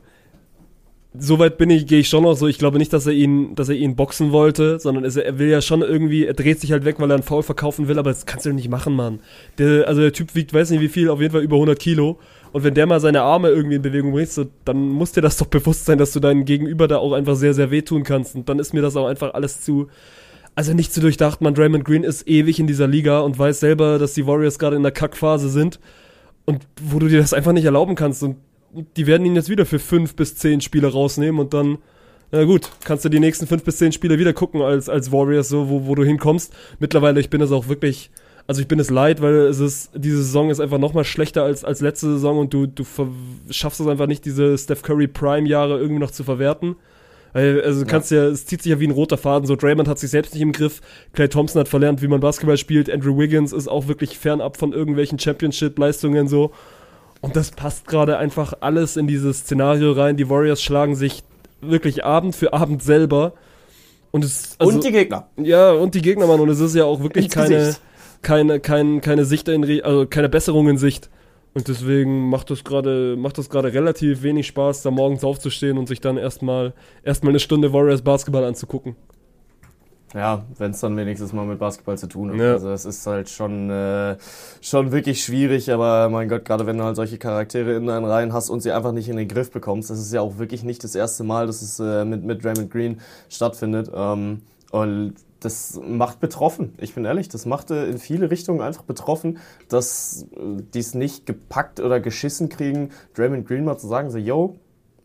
soweit 1.19 1.57
bin 1.57 1.69
ich, 1.69 1.87
gehe 1.87 1.99
ich 1.99 2.09
schon 2.09 2.23
noch 2.23 2.35
so. 2.35 2.47
Ich 2.47 2.57
glaube 2.57 2.77
nicht, 2.77 2.93
dass 2.93 3.05
er 3.05 3.13
ihn, 3.13 3.55
dass 3.55 3.69
er 3.69 3.75
ihn 3.75 3.95
boxen 3.95 4.31
wollte, 4.31 4.79
sondern 4.79 5.03
er 5.03 5.39
will 5.39 5.49
ja 5.49 5.61
schon 5.61 5.81
irgendwie, 5.81 6.25
er 6.25 6.33
dreht 6.33 6.59
sich 6.59 6.71
halt 6.71 6.85
weg, 6.85 6.95
weil 6.99 7.09
er 7.09 7.15
einen 7.15 7.23
Foul 7.23 7.43
verkaufen 7.43 7.87
will, 7.87 7.99
aber 7.99 8.09
das 8.09 8.25
kannst 8.25 8.45
du 8.45 8.53
nicht 8.53 8.69
machen, 8.69 8.95
Mann. 8.95 9.19
Der, 9.57 9.87
also 9.87 10.01
der 10.01 10.13
Typ 10.13 10.35
wiegt, 10.35 10.53
weiß 10.53 10.71
nicht 10.71 10.81
wie 10.81 10.89
viel, 10.89 11.09
auf 11.09 11.21
jeden 11.21 11.31
Fall 11.31 11.43
über 11.43 11.55
100 11.55 11.79
Kilo. 11.79 12.19
Und 12.55 12.63
wenn 12.63 12.73
der 12.73 12.85
mal 12.85 13.01
seine 13.01 13.21
Arme 13.21 13.49
irgendwie 13.49 13.75
in 13.75 13.81
Bewegung 13.81 14.13
bringt, 14.13 14.29
so, 14.29 14.45
dann 14.63 14.87
muss 14.87 15.11
dir 15.11 15.19
das 15.19 15.35
doch 15.35 15.47
bewusst 15.47 15.83
sein, 15.83 15.97
dass 15.97 16.13
du 16.13 16.21
deinen 16.21 16.45
Gegenüber 16.45 16.87
da 16.87 16.99
auch 16.99 17.11
einfach 17.11 17.35
sehr, 17.35 17.53
sehr 17.53 17.69
wehtun 17.69 18.03
kannst. 18.03 18.33
Und 18.33 18.47
dann 18.47 18.59
ist 18.59 18.73
mir 18.73 18.81
das 18.81 18.95
auch 18.95 19.07
einfach 19.07 19.33
alles 19.33 19.59
zu, 19.59 19.89
also 20.55 20.73
nicht 20.73 20.93
zu 20.93 21.01
durchdacht. 21.01 21.41
Man, 21.41 21.53
Draymond 21.53 21.83
Green 21.83 22.05
ist 22.05 22.29
ewig 22.29 22.57
in 22.57 22.65
dieser 22.65 22.87
Liga 22.87 23.19
und 23.19 23.37
weiß 23.37 23.59
selber, 23.59 23.99
dass 23.99 24.13
die 24.13 24.25
Warriors 24.25 24.57
gerade 24.57 24.77
in 24.77 24.83
der 24.83 24.93
Kackphase 24.93 25.49
sind. 25.49 25.81
Und 26.45 26.65
wo 26.81 26.99
du 26.99 27.09
dir 27.09 27.19
das 27.19 27.33
einfach 27.33 27.51
nicht 27.51 27.65
erlauben 27.65 27.95
kannst. 27.95 28.23
Und 28.23 28.37
die 28.95 29.05
werden 29.05 29.25
ihn 29.25 29.35
jetzt 29.35 29.49
wieder 29.49 29.65
für 29.65 29.79
fünf 29.79 30.15
bis 30.15 30.37
zehn 30.37 30.61
Spiele 30.61 30.89
rausnehmen 30.89 31.41
und 31.41 31.53
dann, 31.53 31.79
na 32.31 32.45
gut, 32.45 32.69
kannst 32.85 33.03
du 33.03 33.09
die 33.09 33.19
nächsten 33.19 33.47
fünf 33.47 33.65
bis 33.65 33.79
zehn 33.79 33.91
Spiele 33.91 34.17
wieder 34.17 34.31
gucken 34.31 34.61
als, 34.61 34.87
als 34.87 35.11
Warriors, 35.11 35.49
so, 35.49 35.67
wo, 35.67 35.87
wo 35.87 35.95
du 35.95 36.05
hinkommst. 36.05 36.53
Mittlerweile, 36.79 37.19
ich 37.19 37.29
bin 37.29 37.41
es 37.41 37.51
auch 37.51 37.67
wirklich, 37.67 38.11
also 38.47 38.61
ich 38.61 38.67
bin 38.67 38.79
es 38.79 38.89
leid, 38.89 39.21
weil 39.21 39.33
es 39.33 39.59
ist, 39.59 39.91
diese 39.95 40.17
Saison 40.17 40.49
ist 40.49 40.59
einfach 40.59 40.77
nochmal 40.77 41.03
schlechter 41.03 41.43
als, 41.43 41.63
als 41.63 41.81
letzte 41.81 42.07
Saison 42.13 42.37
und 42.37 42.53
du, 42.53 42.67
du 42.67 42.85
schaffst 43.49 43.79
es 43.79 43.87
einfach 43.87 44.07
nicht, 44.07 44.23
diese 44.25 44.57
Steph 44.57 44.83
Curry 44.83 45.07
Prime-Jahre 45.07 45.79
irgendwie 45.79 45.99
noch 45.99 46.11
zu 46.11 46.23
verwerten. 46.23 46.75
Also 47.33 47.81
du 47.81 47.85
kannst 47.85 48.11
ja, 48.11 48.23
es 48.27 48.45
zieht 48.45 48.61
sich 48.61 48.71
ja 48.71 48.79
wie 48.79 48.87
ein 48.87 48.91
roter 48.91 49.17
Faden. 49.17 49.45
So, 49.45 49.57
Draymond 49.57 49.89
hat 49.89 49.99
sich 49.99 50.09
selbst 50.09 50.33
nicht 50.33 50.41
im 50.41 50.53
Griff. 50.53 50.79
Clay 51.11 51.27
Thompson 51.27 51.59
hat 51.59 51.67
verlernt, 51.67 52.01
wie 52.01 52.07
man 52.07 52.21
Basketball 52.21 52.57
spielt. 52.57 52.89
Andrew 52.89 53.17
Wiggins 53.17 53.51
ist 53.51 53.67
auch 53.67 53.89
wirklich 53.89 54.17
fernab 54.17 54.55
von 54.55 54.71
irgendwelchen 54.71 55.19
Championship-Leistungen 55.19 56.29
so. 56.29 56.51
Und 57.19 57.35
das 57.35 57.51
passt 57.51 57.87
gerade 57.87 58.17
einfach 58.19 58.53
alles 58.61 58.95
in 58.95 59.05
dieses 59.05 59.39
Szenario 59.39 59.91
rein. 59.91 60.15
Die 60.15 60.29
Warriors 60.29 60.61
schlagen 60.61 60.95
sich 60.95 61.23
wirklich 61.59 62.05
Abend 62.05 62.37
für 62.37 62.53
Abend 62.53 62.81
selber. 62.81 63.33
Und 64.11 64.23
es, 64.23 64.55
also, 64.57 64.71
und 64.71 64.85
die 64.85 64.91
Gegner. 64.93 65.27
ja, 65.35 65.71
und 65.71 65.93
die 65.93 66.01
Gegner, 66.01 66.27
Mann. 66.27 66.39
Und 66.39 66.47
es 66.47 66.61
ist 66.61 66.73
ja 66.73 66.85
auch 66.85 67.01
wirklich 67.01 67.25
Ins 67.25 67.33
keine, 67.33 67.55
Gesicht. 67.55 67.81
Keine, 68.21 68.59
keine, 68.59 69.01
keine 69.01 69.25
Sicht 69.25 69.47
in, 69.47 69.63
also 69.83 70.05
keine 70.05 70.29
Besserung 70.29 70.67
in 70.69 70.77
Sicht. 70.77 71.09
Und 71.53 71.69
deswegen 71.69 72.29
macht 72.29 72.51
das 72.51 72.65
gerade, 72.65 73.15
macht 73.17 73.37
das 73.37 73.49
gerade 73.49 73.71
relativ 73.71 74.23
wenig 74.23 74.45
Spaß, 74.47 74.81
da 74.81 74.91
morgens 74.91 75.23
aufzustehen 75.23 75.77
und 75.77 75.87
sich 75.87 76.01
dann 76.01 76.17
erstmal, 76.17 76.73
erstmal 77.03 77.31
eine 77.31 77.39
Stunde 77.39 77.71
Warriors 77.71 78.01
Basketball 78.01 78.43
anzugucken. 78.43 78.97
Ja, 80.13 80.45
wenn 80.57 80.71
es 80.71 80.79
dann 80.79 80.95
wenigstens 80.95 81.33
mal 81.33 81.45
mit 81.45 81.59
Basketball 81.59 81.97
zu 81.97 82.07
tun 82.07 82.31
hat. 82.31 82.37
Ja. 82.37 82.53
Also 82.53 82.69
es 82.71 82.85
ist 82.85 83.05
halt 83.05 83.29
schon, 83.29 83.69
äh, 83.69 84.17
schon 84.61 84.91
wirklich 84.91 85.23
schwierig, 85.23 85.71
aber 85.71 86.09
mein 86.09 86.29
Gott, 86.29 86.45
gerade 86.45 86.65
wenn 86.65 86.77
du 86.77 86.83
halt 86.83 86.95
solche 86.95 87.17
Charaktere 87.17 87.75
in 87.75 87.87
deinen 87.87 88.05
Reihen 88.05 88.31
hast 88.31 88.49
und 88.49 88.61
sie 88.61 88.71
einfach 88.71 88.93
nicht 88.93 89.09
in 89.09 89.17
den 89.17 89.27
Griff 89.27 89.51
bekommst, 89.51 89.89
das 89.89 89.99
ist 89.99 90.13
ja 90.13 90.21
auch 90.21 90.37
wirklich 90.37 90.63
nicht 90.63 90.83
das 90.83 90.95
erste 90.95 91.23
Mal, 91.25 91.47
dass 91.47 91.61
es 91.61 91.79
äh, 91.79 92.05
mit, 92.05 92.23
mit 92.23 92.43
Draymond 92.43 92.71
Green 92.71 93.01
stattfindet. 93.29 93.91
Ähm, 93.93 94.41
und 94.71 95.15
das 95.39 95.79
macht 95.85 96.19
betroffen. 96.19 96.73
Ich 96.79 96.95
bin 96.95 97.05
ehrlich, 97.05 97.29
das 97.29 97.45
macht 97.45 97.71
äh, 97.71 97.87
in 97.87 97.97
viele 97.97 98.31
Richtungen 98.31 98.61
einfach 98.61 98.83
betroffen, 98.83 99.39
dass 99.69 100.25
äh, 100.35 100.61
die 100.73 100.79
es 100.79 100.93
nicht 100.93 101.25
gepackt 101.25 101.79
oder 101.79 101.99
geschissen 101.99 102.49
kriegen, 102.49 102.91
Draymond 103.15 103.47
Green 103.47 103.65
mal 103.65 103.77
zu 103.77 103.87
sagen, 103.87 104.09
so, 104.09 104.17
yo, 104.17 104.55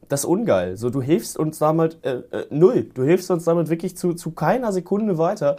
das 0.08 0.20
ist 0.20 0.26
ungeil. 0.26 0.76
So, 0.76 0.90
du 0.90 1.00
hilfst 1.00 1.38
uns 1.38 1.58
damit 1.58 1.98
äh, 2.04 2.22
äh, 2.30 2.46
null. 2.50 2.90
Du 2.94 3.04
hilfst 3.04 3.30
uns 3.30 3.44
damit 3.44 3.70
wirklich 3.70 3.96
zu, 3.96 4.14
zu 4.14 4.32
keiner 4.32 4.72
Sekunde 4.72 5.18
weiter. 5.18 5.56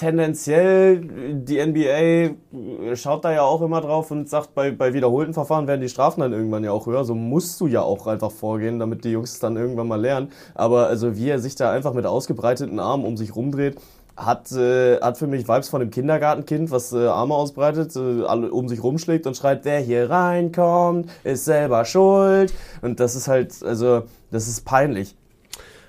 Tendenziell, 0.00 1.02
die 1.44 1.62
NBA 1.62 2.94
schaut 2.96 3.22
da 3.22 3.32
ja 3.32 3.42
auch 3.42 3.60
immer 3.60 3.82
drauf 3.82 4.10
und 4.10 4.30
sagt, 4.30 4.54
bei, 4.54 4.70
bei 4.70 4.94
wiederholten 4.94 5.34
Verfahren 5.34 5.66
werden 5.66 5.82
die 5.82 5.90
Strafen 5.90 6.20
dann 6.20 6.32
irgendwann 6.32 6.64
ja 6.64 6.72
auch 6.72 6.86
höher. 6.86 7.04
So 7.04 7.14
musst 7.14 7.60
du 7.60 7.66
ja 7.66 7.82
auch 7.82 8.06
einfach 8.06 8.30
vorgehen, 8.30 8.78
damit 8.78 9.04
die 9.04 9.10
Jungs 9.10 9.40
dann 9.40 9.58
irgendwann 9.58 9.88
mal 9.88 10.00
lernen. 10.00 10.32
Aber 10.54 10.86
also 10.86 11.18
wie 11.18 11.28
er 11.28 11.38
sich 11.38 11.54
da 11.54 11.70
einfach 11.70 11.92
mit 11.92 12.06
ausgebreiteten 12.06 12.80
Armen 12.80 13.04
um 13.04 13.18
sich 13.18 13.36
rumdreht, 13.36 13.76
hat, 14.16 14.50
äh, 14.52 14.98
hat 15.02 15.18
für 15.18 15.26
mich 15.26 15.46
Vibes 15.46 15.68
von 15.68 15.80
dem 15.80 15.90
Kindergartenkind, 15.90 16.70
was 16.70 16.94
äh, 16.94 17.06
Arme 17.06 17.34
ausbreitet, 17.34 17.94
äh, 17.94 17.98
um 18.00 18.68
sich 18.70 18.82
rumschlägt 18.82 19.26
und 19.26 19.36
schreit, 19.36 19.66
wer 19.66 19.80
hier 19.80 20.08
reinkommt, 20.08 21.10
ist 21.24 21.44
selber 21.44 21.84
schuld. 21.84 22.54
Und 22.80 23.00
das 23.00 23.16
ist 23.16 23.28
halt, 23.28 23.62
also, 23.62 24.04
das 24.30 24.48
ist 24.48 24.64
peinlich. 24.64 25.14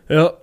Ja, 0.09 0.33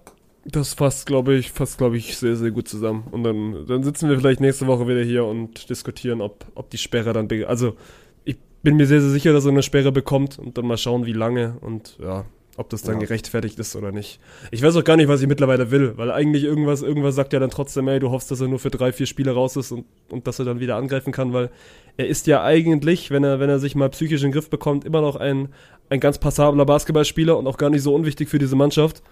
das 0.51 0.75
fasst, 0.75 1.07
glaube 1.07 1.35
ich, 1.35 1.53
fasst, 1.53 1.79
glaube 1.79 1.97
ich, 1.97 2.17
sehr, 2.17 2.37
sehr 2.37 2.51
gut 2.51 2.69
zusammen. 2.69 3.05
Und 3.11 3.23
dann, 3.25 3.67
dann 3.67 3.83
sitzen 3.83 4.09
wir 4.09 4.19
vielleicht 4.19 4.41
nächste 4.41 4.67
Woche 4.67 4.89
wieder 4.89 5.03
hier 5.03 5.25
und 5.25 5.69
diskutieren, 5.69 6.21
ob, 6.21 6.47
ob 6.55 6.71
die 6.71 6.79
Sperre 6.79 7.13
dann, 7.13 7.29
also 7.47 7.75
ich 8.25 8.37
bin 8.63 8.77
mir 8.77 8.87
sehr, 8.87 9.01
sehr 9.01 9.11
sicher, 9.11 9.33
dass 9.33 9.45
er 9.45 9.53
eine 9.53 9.63
Sperre 9.63 9.93
bekommt 9.93 10.39
und 10.39 10.57
dann 10.59 10.67
mal 10.67 10.79
schauen, 10.79 11.07
wie 11.07 11.13
lange 11.13 11.57
und 11.61 11.99
ja, 12.03 12.25
ob 12.57 12.71
das 12.71 12.83
dann 12.83 12.97
Ja. 12.97 13.03
gerechtfertigt 13.07 13.59
ist 13.59 13.77
oder 13.77 13.93
nicht. 13.93 14.19
Ich 14.51 14.63
weiß 14.63 14.75
auch 14.77 14.85
gar 14.85 14.97
nicht, 14.97 15.09
was 15.09 15.21
ich 15.23 15.29
mittlerweile 15.29 15.71
will, 15.71 15.93
weil 15.97 16.11
eigentlich 16.11 16.43
irgendwas, 16.45 16.83
irgendwas 16.83 17.15
sagt 17.15 17.33
ja 17.33 17.39
dann 17.39 17.51
trotzdem, 17.51 17.87
ey, 17.87 18.01
du 18.01 18.11
hoffst, 18.11 18.31
dass 18.31 18.41
er 18.41 18.49
nur 18.49 18.59
für 18.59 18.71
drei, 18.71 18.91
vier 18.93 19.07
Spiele 19.07 19.33
raus 19.33 19.55
ist 19.57 19.71
und, 19.71 19.85
und 20.11 20.27
dass 20.27 20.39
er 20.39 20.45
dann 20.45 20.59
wieder 20.61 20.77
angreifen 20.77 21.13
kann, 21.13 21.33
weil 21.33 21.51
er 21.97 22.09
ist 22.09 22.27
ja 22.27 22.43
eigentlich, 22.43 23.11
wenn 23.11 23.23
er, 23.23 23.39
wenn 23.39 23.51
er 23.51 23.59
sich 23.59 23.75
mal 23.77 23.89
psychisch 23.91 24.23
in 24.23 24.29
den 24.29 24.33
Griff 24.33 24.51
bekommt, 24.51 24.85
immer 24.85 25.01
noch 25.03 25.17
ein, 25.17 25.49
ein 25.89 26.01
ganz 26.01 26.19
passabler 26.19 26.65
Basketballspieler 26.65 27.37
und 27.39 27.47
auch 27.47 27.59
gar 27.59 27.71
nicht 27.71 27.83
so 27.83 27.95
unwichtig 27.95 28.29
für 28.29 28.39
diese 28.39 28.57
Mannschaft. 28.57 29.03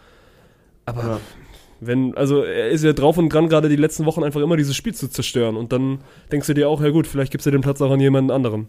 Aber 0.87 1.03
Ja. 1.03 1.20
wenn, 1.80 2.16
also 2.16 2.43
er 2.43 2.70
ist 2.70 2.82
ja 2.84 2.93
drauf 2.93 3.18
und 3.18 3.28
dran, 3.28 3.49
gerade 3.49 3.68
die 3.68 3.76
letzten 3.76 4.07
Wochen 4.07 4.24
einfach 4.24 4.41
immer 4.41 4.57
dieses 4.57 4.74
Spiel 4.74 4.95
zu 4.95 5.09
zerstören. 5.09 5.57
Und 5.57 5.72
dann 5.72 5.99
denkst 6.32 6.47
du 6.47 6.55
dir 6.55 6.68
auch, 6.68 6.80
ja 6.80 6.91
gut, 6.91 7.07
vielleicht 7.07 7.32
gibst 7.32 7.47
du 7.47 7.51
den 7.51 7.61
Platz 7.61 7.80
auch 7.82 7.91
an 7.91 8.01
jemanden 8.01 8.30
anderen. 8.30 8.68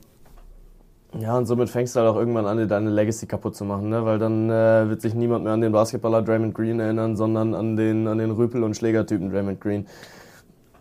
Ja, 1.18 1.38
und 1.38 1.46
somit 1.46 1.70
fängst 1.70 1.96
du 1.96 2.02
halt 2.02 2.10
auch 2.10 2.18
irgendwann 2.18 2.46
an, 2.46 2.58
dir 2.58 2.68
deine 2.68 2.90
Legacy 2.90 3.28
kaputt 3.28 3.56
zu 3.56 3.64
machen, 3.64 3.90
ne? 3.90 4.04
Weil 4.04 4.20
dann 4.20 4.50
äh, 4.50 4.90
wird 4.90 5.02
sich 5.02 5.14
niemand 5.14 5.46
mehr 5.46 5.54
an 5.54 5.62
den 5.62 5.72
Basketballer 5.72 6.22
Draymond 6.22 6.54
Green 6.54 6.80
erinnern, 6.82 7.16
sondern 7.16 7.56
an 7.56 7.78
den, 7.78 8.08
an 8.08 8.18
den 8.18 8.32
Rüpel- 8.32 8.62
und 8.62 8.76
Schlägertypen 8.76 9.32
Draymond 9.32 9.62
Green. 9.62 9.88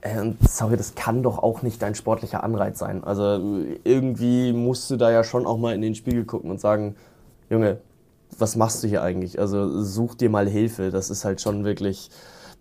Äh, 0.01 0.21
und 0.21 0.37
sorry, 0.49 0.77
das 0.77 0.97
kann 0.97 1.23
doch 1.23 1.39
auch 1.39 1.63
nicht 1.63 1.81
dein 1.81 1.95
sportlicher 1.95 2.43
Anreiz 2.43 2.81
sein. 2.81 3.05
Also 3.05 3.41
irgendwie 3.85 4.53
musst 4.53 4.91
du 4.91 4.97
da 4.97 5.13
ja 5.13 5.23
schon 5.23 5.47
auch 5.47 5.59
mal 5.59 5.75
in 5.75 5.81
den 5.81 5.95
Spiegel 5.95 6.25
gucken 6.25 6.51
und 6.51 6.61
sagen, 6.61 6.97
Junge, 7.49 7.79
was 8.39 8.57
machst 8.57 8.83
du 8.83 8.89
hier 8.89 9.03
eigentlich? 9.03 9.39
Also 9.39 9.83
such 9.83 10.15
dir 10.15 10.31
mal 10.31 10.49
Hilfe. 10.49 10.91
Das 10.91 11.11
ist 11.11 11.25
halt 11.25 11.41
schon 11.41 11.65
wirklich, 11.65 12.11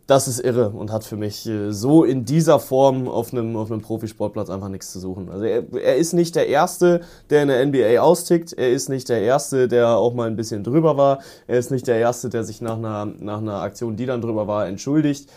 das 0.07 0.28
ist 0.28 0.39
irre 0.39 0.70
und 0.70 0.91
hat 0.91 1.03
für 1.03 1.18
mich 1.18 1.47
äh, 1.47 1.72
so 1.72 2.03
in 2.03 2.26
dieser 2.26 2.59
Form 2.59 3.07
auf 3.07 3.34
einem, 3.34 3.55
auf 3.55 3.72
einem 3.72 3.82
Profisportplatz 3.82 4.49
einfach 4.49 4.70
nichts 4.70 4.91
zu 4.91 4.99
suchen. 4.99 5.30
Also 5.30 5.45
er, 5.45 5.63
er 5.74 5.95
ist 5.95 6.13
nicht 6.13 6.36
der 6.36 6.47
Erste, 6.47 7.01
der 7.30 7.43
in 7.43 7.47
der 7.47 7.66
NBA 7.66 7.99
austickt. 8.01 8.53
Er 8.53 8.72
ist 8.72 8.89
nicht 8.89 9.09
der 9.09 9.22
Erste, 9.22 9.68
der 9.68 9.97
auch 9.97 10.13
mal 10.13 10.28
ein 10.28 10.36
bisschen 10.36 10.63
drüber 10.63 10.97
war. 10.97 11.20
Er 11.47 11.57
ist 11.57 11.72
nicht 11.72 11.88
der 11.88 11.97
Erste, 11.97 12.30
der 12.30 12.43
sich 12.43 12.61
nach 12.61 12.78
einer, 12.78 13.05
nach 13.05 13.39
einer 13.39 13.61
Aktion, 13.61 13.95
die 13.95 14.05
dann 14.05 14.22
drüber 14.22 14.47
war, 14.47 14.68
entschuldigt. 14.68 15.30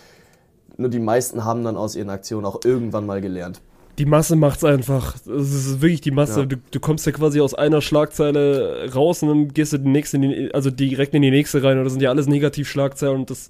Nur 0.77 0.91
die 0.91 1.01
meisten 1.01 1.45
haben 1.45 1.65
dann 1.65 1.77
aus 1.77 1.97
ihren 1.97 2.11
Aktionen 2.11 2.47
auch 2.47 2.61
irgendwann 2.65 3.05
mal 3.05 3.21
gelernt. 3.21 3.61
Die 3.99 4.07
Masse 4.07 4.37
macht's 4.37 4.63
einfach. 4.65 5.17
Es 5.17 5.53
ist 5.53 5.81
wirklich 5.83 6.01
die 6.01 6.13
Masse. 6.13 6.41
Ja. 6.41 6.47
Du, 6.47 6.57
du 6.71 6.81
kommst 6.81 7.05
ja 7.07 7.13
quasi 7.13 7.41
aus 7.41 7.55
einer 7.55 7.81
Schlagzeile 7.81 8.89
raus 8.95 9.23
und 9.23 9.29
dann 9.29 9.49
gehst 9.49 9.73
du 9.73 9.79
die 9.79 9.89
nächste, 9.89 10.19
in 10.19 10.23
die, 10.23 10.55
also 10.55 10.71
direkt 10.71 11.15
in 11.15 11.23
die 11.23 11.31
nächste 11.31 11.63
rein. 11.63 11.79
Und 11.79 11.85
das 11.85 11.93
sind 11.95 12.03
ja 12.03 12.11
alles 12.11 12.29
Negativschlagzeilen 12.29 13.17
und 13.17 13.31
das. 13.31 13.49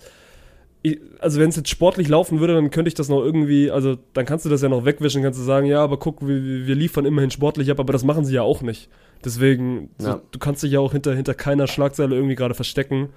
Also 1.18 1.40
wenn 1.40 1.50
es 1.50 1.56
jetzt 1.56 1.68
sportlich 1.68 2.08
laufen 2.08 2.40
würde, 2.40 2.54
dann 2.54 2.70
könnte 2.70 2.88
ich 2.88 2.94
das 2.94 3.08
noch 3.08 3.20
irgendwie, 3.20 3.70
also 3.70 3.98
dann 4.14 4.24
kannst 4.24 4.44
du 4.44 4.48
das 4.48 4.62
ja 4.62 4.68
noch 4.68 4.84
wegwischen, 4.84 5.22
kannst 5.22 5.38
du 5.38 5.44
sagen, 5.44 5.66
ja, 5.66 5.82
aber 5.82 5.98
guck, 5.98 6.26
wir, 6.26 6.66
wir 6.66 6.74
liefern 6.76 7.04
immerhin 7.04 7.32
sportlich 7.32 7.70
ab, 7.70 7.80
aber 7.80 7.92
das 7.92 8.04
machen 8.04 8.24
sie 8.24 8.34
ja 8.34 8.42
auch 8.42 8.62
nicht. 8.62 8.88
Deswegen, 9.24 9.90
so, 9.98 10.08
Ja. 10.08 10.20
du 10.30 10.38
kannst 10.38 10.62
dich 10.62 10.70
ja 10.70 10.80
auch 10.80 10.92
hinter, 10.92 11.14
hinter 11.14 11.34
keiner 11.34 11.66
Schlagzeile 11.66 12.14
irgendwie 12.14 12.36
gerade 12.36 12.54
verstecken. 12.54 13.08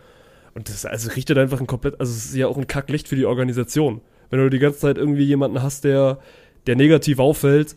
Und 0.56 0.68
das 0.70 0.86
also 0.86 1.12
richtet 1.12 1.38
einfach 1.38 1.62
ein 1.62 1.68
komplett, 1.68 2.00
also 2.00 2.12
es 2.12 2.26
ist 2.26 2.36
ja 2.36 2.48
auch 2.48 2.58
ein 2.58 2.68
Kacklicht 2.68 3.08
für 3.08 3.16
die 3.16 3.26
Organisation. 3.26 4.02
Wenn 4.32 4.40
du 4.40 4.50
die 4.50 4.60
ganze 4.60 4.80
Zeit 4.80 4.98
irgendwie 4.98 5.24
jemanden 5.24 5.62
hast, 5.62 5.84
der, 5.84 6.20
der 6.68 6.76
negativ 6.76 7.20
auffällt, 7.20 7.76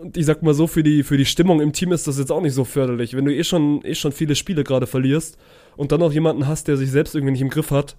und 0.00 0.16
ich 0.16 0.26
sag 0.26 0.42
mal 0.42 0.54
so, 0.54 0.66
für 0.66 0.82
die, 0.82 1.02
für 1.02 1.16
die 1.16 1.24
Stimmung 1.24 1.60
im 1.60 1.72
Team 1.72 1.92
ist 1.92 2.06
das 2.06 2.18
jetzt 2.18 2.30
auch 2.30 2.40
nicht 2.40 2.54
so 2.54 2.64
förderlich. 2.64 3.16
Wenn 3.16 3.24
du 3.24 3.34
eh 3.34 3.42
schon, 3.42 3.84
eh 3.84 3.94
schon 3.94 4.12
viele 4.12 4.36
Spiele 4.36 4.62
gerade 4.62 4.86
verlierst 4.86 5.38
und 5.76 5.92
dann 5.92 6.00
noch 6.00 6.12
jemanden 6.12 6.46
hast, 6.46 6.68
der 6.68 6.76
sich 6.76 6.90
selbst 6.90 7.14
irgendwie 7.14 7.32
nicht 7.32 7.40
im 7.40 7.50
Griff 7.50 7.70
hat, 7.70 7.96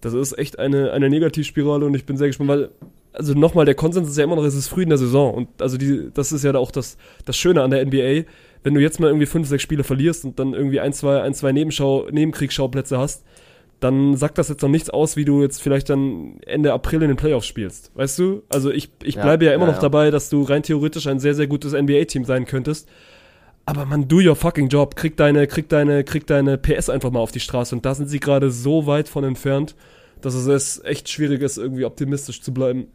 das 0.00 0.14
ist 0.14 0.38
echt 0.38 0.58
eine, 0.58 0.92
eine 0.92 1.10
Negativspirale 1.10 1.84
und 1.84 1.94
ich 1.94 2.06
bin 2.06 2.16
sehr 2.16 2.28
gespannt, 2.28 2.50
weil, 2.50 2.70
also 3.12 3.34
nochmal, 3.34 3.64
der 3.64 3.74
Konsens 3.74 4.08
ist 4.08 4.16
ja 4.18 4.24
immer 4.24 4.36
noch, 4.36 4.44
es 4.44 4.54
ist 4.54 4.68
früh 4.68 4.82
in 4.82 4.88
der 4.88 4.98
Saison 4.98 5.34
und 5.34 5.48
also 5.60 5.76
die, 5.76 6.10
das 6.14 6.32
ist 6.32 6.44
ja 6.44 6.54
auch 6.54 6.70
das, 6.70 6.96
das 7.24 7.36
Schöne 7.36 7.62
an 7.62 7.70
der 7.70 7.84
NBA. 7.84 8.28
Wenn 8.64 8.74
du 8.74 8.80
jetzt 8.80 9.00
mal 9.00 9.08
irgendwie 9.08 9.26
fünf, 9.26 9.48
sechs 9.48 9.62
Spiele 9.62 9.84
verlierst 9.84 10.24
und 10.24 10.38
dann 10.38 10.54
irgendwie 10.54 10.80
ein, 10.80 10.92
zwei, 10.92 11.22
ein, 11.22 11.34
zwei 11.34 11.52
Nebenschau, 11.52 12.08
Nebenkriegsschauplätze 12.10 12.98
hast, 12.98 13.24
dann 13.82 14.16
sagt 14.16 14.38
das 14.38 14.48
jetzt 14.48 14.62
noch 14.62 14.68
nichts 14.68 14.90
aus, 14.90 15.16
wie 15.16 15.24
du 15.24 15.42
jetzt 15.42 15.60
vielleicht 15.60 15.90
dann 15.90 16.38
Ende 16.46 16.72
April 16.72 17.02
in 17.02 17.08
den 17.08 17.16
Playoffs 17.16 17.46
spielst. 17.46 17.90
Weißt 17.94 18.18
du? 18.18 18.42
Also 18.48 18.70
ich, 18.70 18.90
ich 19.02 19.16
Ja, 19.16 19.22
bleibe 19.22 19.44
ja 19.44 19.52
immer 19.52 19.64
ja, 19.64 19.70
noch 19.72 19.78
ja. 19.78 19.82
dabei, 19.82 20.10
dass 20.10 20.28
du 20.28 20.42
rein 20.42 20.62
theoretisch 20.62 21.06
ein 21.06 21.18
sehr, 21.18 21.34
sehr 21.34 21.46
gutes 21.46 21.72
NBA-Team 21.72 22.24
sein 22.24 22.44
könntest. 22.44 22.88
Aber 23.64 23.84
man, 23.84 24.08
do 24.08 24.16
your 24.16 24.36
fucking 24.36 24.68
job. 24.68 24.96
Krieg 24.96 25.16
deine, 25.16 25.46
krieg 25.46 25.68
deine, 25.68 26.04
krieg 26.04 26.26
deine 26.26 26.58
PS 26.58 26.88
einfach 26.88 27.10
mal 27.10 27.20
auf 27.20 27.32
die 27.32 27.40
Straße. 27.40 27.74
Und 27.74 27.84
da 27.84 27.94
sind 27.94 28.08
sie 28.08 28.20
gerade 28.20 28.50
so 28.50 28.86
weit 28.86 29.08
von 29.08 29.24
entfernt, 29.24 29.74
dass 30.20 30.34
es 30.34 30.82
echt 30.84 31.08
schwierig 31.08 31.42
ist, 31.42 31.58
irgendwie 31.58 31.84
optimistisch 31.84 32.40
zu 32.42 32.52
bleiben. 32.52 32.86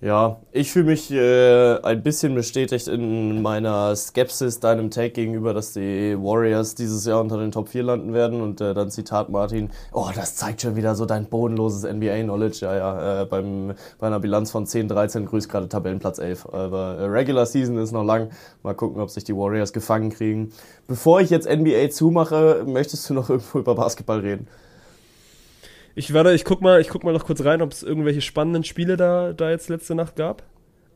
Ja, 0.00 0.38
ich 0.52 0.70
fühle 0.70 0.84
mich 0.84 1.10
äh, 1.10 1.76
ein 1.82 2.04
bisschen 2.04 2.36
bestätigt 2.36 2.86
in 2.86 3.42
meiner 3.42 3.96
Skepsis 3.96 4.60
deinem 4.60 4.92
Take 4.92 5.10
gegenüber, 5.10 5.52
dass 5.52 5.72
die 5.72 6.16
Warriors 6.16 6.76
dieses 6.76 7.04
Jahr 7.04 7.20
unter 7.20 7.36
den 7.36 7.50
Top 7.50 7.68
4 7.68 7.82
landen 7.82 8.14
werden. 8.14 8.40
Und 8.40 8.60
äh, 8.60 8.74
dann 8.74 8.92
Zitat 8.92 9.28
Martin, 9.28 9.70
oh, 9.92 10.08
das 10.14 10.36
zeigt 10.36 10.62
schon 10.62 10.76
wieder 10.76 10.94
so 10.94 11.04
dein 11.04 11.26
bodenloses 11.26 11.82
NBA-Knowledge. 11.82 12.58
Ja, 12.60 12.76
ja, 12.76 13.22
äh, 13.22 13.24
beim, 13.26 13.74
bei 13.98 14.06
einer 14.06 14.20
Bilanz 14.20 14.52
von 14.52 14.66
10, 14.66 14.86
13 14.86 15.26
grüßt 15.26 15.48
gerade 15.48 15.68
Tabellenplatz 15.68 16.20
11. 16.20 16.46
Aber 16.46 16.98
äh, 16.98 17.04
Regular 17.06 17.46
Season 17.46 17.76
ist 17.76 17.90
noch 17.90 18.04
lang. 18.04 18.30
Mal 18.62 18.74
gucken, 18.74 19.02
ob 19.02 19.10
sich 19.10 19.24
die 19.24 19.34
Warriors 19.34 19.72
gefangen 19.72 20.10
kriegen. 20.10 20.52
Bevor 20.86 21.20
ich 21.22 21.30
jetzt 21.30 21.48
NBA 21.50 21.90
zumache, 21.90 22.62
möchtest 22.68 23.10
du 23.10 23.14
noch 23.14 23.30
irgendwo 23.30 23.58
über 23.58 23.74
Basketball 23.74 24.20
reden? 24.20 24.46
Ich 25.98 26.14
werde, 26.14 26.32
ich 26.32 26.44
guck 26.44 26.60
mal, 26.62 26.80
ich 26.80 26.88
guck 26.88 27.02
mal 27.02 27.12
noch 27.12 27.26
kurz 27.26 27.44
rein, 27.44 27.60
ob 27.60 27.72
es 27.72 27.82
irgendwelche 27.82 28.20
spannenden 28.20 28.62
Spiele 28.62 28.96
da, 28.96 29.32
da 29.32 29.50
jetzt 29.50 29.68
letzte 29.68 29.96
Nacht 29.96 30.14
gab. 30.14 30.44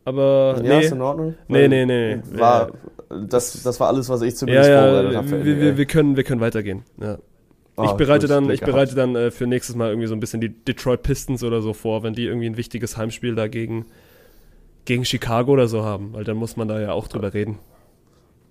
Aber 0.05 0.55
Ja, 0.63 0.79
nee. 0.79 0.85
ist 0.85 0.93
in 0.93 1.01
Ordnung? 1.01 1.35
Nee, 1.49 1.67
nee, 1.67 1.85
nee. 1.87 2.21
War, 2.33 2.71
das, 3.09 3.63
das 3.65 3.81
war 3.81 3.89
alles, 3.89 4.09
was 4.09 4.23
ich 4.23 4.31
Ja, 4.31 4.37
zumindest 4.37 4.71
vorbereitet 4.71 5.13
ja, 5.13 5.19
habe. 5.19 5.45
wir, 5.45 5.61
wir, 5.61 5.77
wir, 5.77 5.87
können, 5.87 6.17
wir 6.17 6.23
können 6.23 6.41
weitergehen. 6.41 6.85
Ja. 7.01 7.19
Ah, 7.77 7.85
ich 7.87 7.93
bereite 7.93 8.27
gut, 8.29 8.31
dann, 8.37 8.51
ich 8.51 8.61
gehabt. 8.61 8.73
bereite 8.73 8.95
dann 8.95 9.17
äh, 9.17 9.31
für 9.33 9.47
nächstes 9.49 9.75
Mal 9.75 9.89
irgendwie 9.89 10.07
so 10.07 10.15
ein 10.15 10.21
bisschen 10.21 10.41
die 10.41 10.51
Detroit 10.51 11.03
Pistons 11.03 11.43
oder 11.43 11.63
so 11.63 11.73
vor, 11.73 12.05
wenn 12.05 12.13
die 12.15 12.27
irgendwie 12.27 12.47
ein 12.47 12.57
wichtiges 12.57 12.97
Heimspiel 12.97 13.35
da 13.35 13.49
gegen, 13.49 13.87
Chicago 15.05 15.53
oder 15.53 15.67
so 15.67 15.83
haben, 15.83 16.13
weil 16.13 16.23
dann 16.23 16.37
muss 16.37 16.57
man 16.57 16.69
da 16.69 16.81
ja 16.81 16.93
auch 16.93 17.09
drüber 17.09 17.35
reden. 17.35 17.59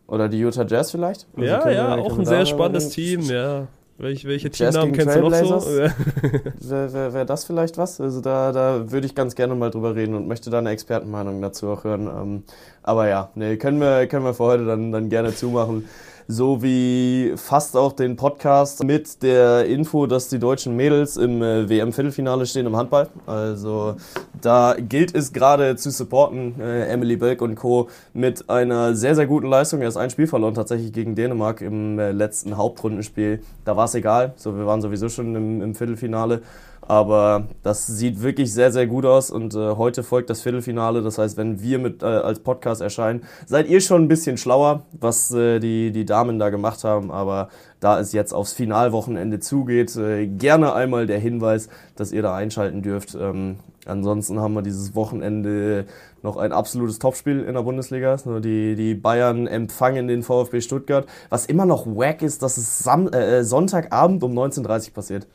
Oder 0.08 0.28
die 0.28 0.40
Utah 0.40 0.66
Jazz 0.68 0.92
vielleicht? 0.92 1.28
Also 1.36 1.46
Ja, 1.46 1.70
ja, 1.72 1.96
auch 1.96 2.20
ein 2.20 2.26
sehr 2.26 2.46
spannendes 2.46 2.90
Team, 2.90 3.22
ja. 3.22 3.68
Welche, 4.02 4.28
welche 4.28 4.48
Jazz 4.48 4.74
Teamnamen 4.74 4.94
kennst 4.94 5.16
du 5.16 5.30
noch 5.30 5.62
so? 5.62 5.70
Wäre 5.70 6.94
wär, 6.94 7.14
wär 7.14 7.26
das 7.26 7.46
vielleicht 7.46 7.78
was? 7.78 8.02
Also 8.02 8.20
da, 8.20 8.52
da 8.52 8.92
würde 8.92 9.06
ich 9.06 9.14
ganz 9.14 9.36
gerne 9.36 9.54
mal 9.54 9.70
drüber 9.70 9.96
reden 9.96 10.16
und 10.16 10.28
möchte 10.28 10.50
da 10.50 10.58
eine 10.58 10.72
Expertenmeinung 10.72 11.40
dazu 11.40 11.68
auch 11.70 11.84
hören. 11.84 12.08
Ähm, 12.08 12.44
aber 12.82 13.08
ja, 13.08 13.30
nee, 13.36 13.58
können 13.58 13.80
wir, 13.80 14.08
können 14.08 14.26
wir 14.26 14.34
für 14.34 14.46
heute 14.46 14.66
dann, 14.66 14.92
dann 14.92 15.10
gerne 15.10 15.36
zumachen. 15.36 15.88
So 16.32 16.64
wie 16.64 17.34
fast 17.36 17.76
auch 17.76 17.92
den 17.92 18.16
Podcast 18.16 18.86
mit 18.86 19.22
der 19.22 19.66
Info, 19.66 20.08
dass 20.08 20.30
die 20.30 20.40
deutschen 20.40 20.78
Mädels 20.78 21.18
im 21.18 21.42
äh, 21.42 21.68
WM-Viertelfinale 21.68 22.46
stehen 22.46 22.66
im 22.68 22.78
Handball. 22.78 23.10
Also 23.26 23.98
da 24.40 24.78
gilt 24.80 25.14
es 25.14 25.34
gerade 25.34 25.76
zu 25.76 25.92
supporten, 25.92 26.56
äh, 26.62 26.86
Emily 26.86 27.18
Belk 27.18 27.42
und 27.42 27.56
Co. 27.56 27.90
mit 28.14 28.50
einer 28.50 28.96
sehr, 28.96 29.14
sehr 29.14 29.28
guten 29.28 29.48
Leistung. 29.48 29.82
Erst 29.82 29.98
ein 29.98 30.10
Spiel 30.10 30.26
verloren 30.26 30.54
tatsächlich 30.54 30.94
gegen 30.94 31.16
Dänemark 31.16 31.60
im 31.60 32.00
äh, 32.00 32.14
letzten 32.14 32.56
Hauptrundenspiel. 32.56 33.42
Da 33.66 33.76
war 33.76 33.84
es 33.84 33.96
egal, 33.96 34.32
so 34.38 34.56
wir 34.56 34.66
waren 34.66 34.82
sowieso 34.82 35.10
schon 35.10 35.36
im, 35.36 35.62
im 35.62 35.76
Viertelfinale. 35.76 36.44
Aber 36.82 37.48
das 37.64 37.86
sieht 37.86 38.22
wirklich 38.22 38.52
sehr, 38.52 38.72
sehr 38.72 38.88
gut 38.88 39.06
aus 39.06 39.30
und 39.30 39.54
äh, 39.54 39.76
heute 39.76 40.04
folgt 40.04 40.30
das 40.30 40.42
Viertelfinale. 40.42 41.02
Das 41.02 41.20
heißt, 41.20 41.38
wenn 41.38 41.62
wir 41.62 41.78
mit 41.80 42.02
äh, 42.02 42.08
als 42.08 42.40
Podcast 42.40 42.82
erscheinen, 42.82 43.24
seid 43.46 43.68
ihr 43.68 43.82
schon 43.82 44.04
ein 44.04 44.08
bisschen 44.08 44.38
schlauer, 44.38 44.84
was 44.92 45.32
äh, 45.32 45.60
die, 45.60 45.92
die 45.92 46.06
Damen 46.06 46.40
da 46.40 46.50
gemacht 46.50 46.84
haben. 46.84 47.12
Aber 47.12 47.50
da 47.80 48.00
es 48.00 48.14
jetzt 48.14 48.34
aufs 48.34 48.54
Finalwochenende 48.54 49.40
zugeht, 49.40 49.96
äh, 49.96 50.26
gerne 50.26 50.74
einmal 50.74 51.06
der 51.06 51.20
Hinweis, 51.20 51.70
dass 51.96 52.12
ihr 52.12 52.24
da 52.24 52.36
einschalten 52.36 52.82
dürft. 52.82 53.16
Ähm, 53.16 53.58
ansonsten 53.86 54.40
haben 54.40 54.56
wir 54.56 54.64
dieses 54.64 54.96
Wochenende 54.96 55.86
noch 56.24 56.38
ein 56.38 56.52
absolutes 56.52 57.00
Topspiel 57.00 57.44
in 57.44 57.54
der 57.54 57.62
Bundesliga. 57.62 58.18
Die, 58.40 58.76
die 58.76 58.96
Bayern 58.96 59.48
empfangen 59.48 60.08
den 60.08 60.24
VfB 60.24 60.62
Stuttgart. 60.62 61.06
Was 61.30 61.46
immer 61.46 61.66
noch 61.66 61.86
wack 61.86 62.22
ist, 62.24 62.42
dass 62.42 62.58
es 62.58 62.80
Sam 62.80 63.08
äh, 63.10 63.44
Sonntagabend 63.44 64.24
um 64.24 64.34
19.30 64.34 64.88
Uhr 64.88 64.94
passiert. 64.94 65.28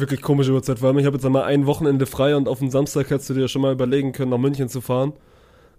Wirklich 0.00 0.22
komische 0.22 0.52
Uhrzeit, 0.52 0.78
vor 0.78 0.88
allem 0.88 0.98
ich 0.98 1.06
habe 1.06 1.16
jetzt 1.16 1.26
einmal 1.26 1.42
ein 1.44 1.66
Wochenende 1.66 2.06
frei 2.06 2.34
und 2.34 2.48
auf 2.48 2.58
den 2.60 2.70
Samstag 2.70 3.10
hättest 3.10 3.28
du 3.30 3.34
dir 3.34 3.48
schon 3.48 3.60
mal 3.62 3.72
überlegen 3.72 4.12
können, 4.12 4.30
nach 4.30 4.38
München 4.38 4.68
zu 4.68 4.80
fahren. 4.80 5.12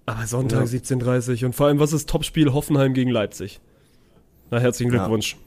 Aber 0.05 0.25
Sonntag 0.27 0.59
Ja. 0.59 0.65
17.30 0.79 1.45
und 1.45 1.55
vor 1.55 1.67
allem, 1.67 1.79
was 1.79 1.91
ist 1.93 2.07
Topspiel 2.09 2.53
Hoffenheim 2.53 2.93
gegen 2.93 3.09
Leipzig? 3.09 3.59
Na, 4.51 4.59
herzlichen 4.59 4.91
Ja. 4.93 4.99
Glückwunsch. 4.99 5.37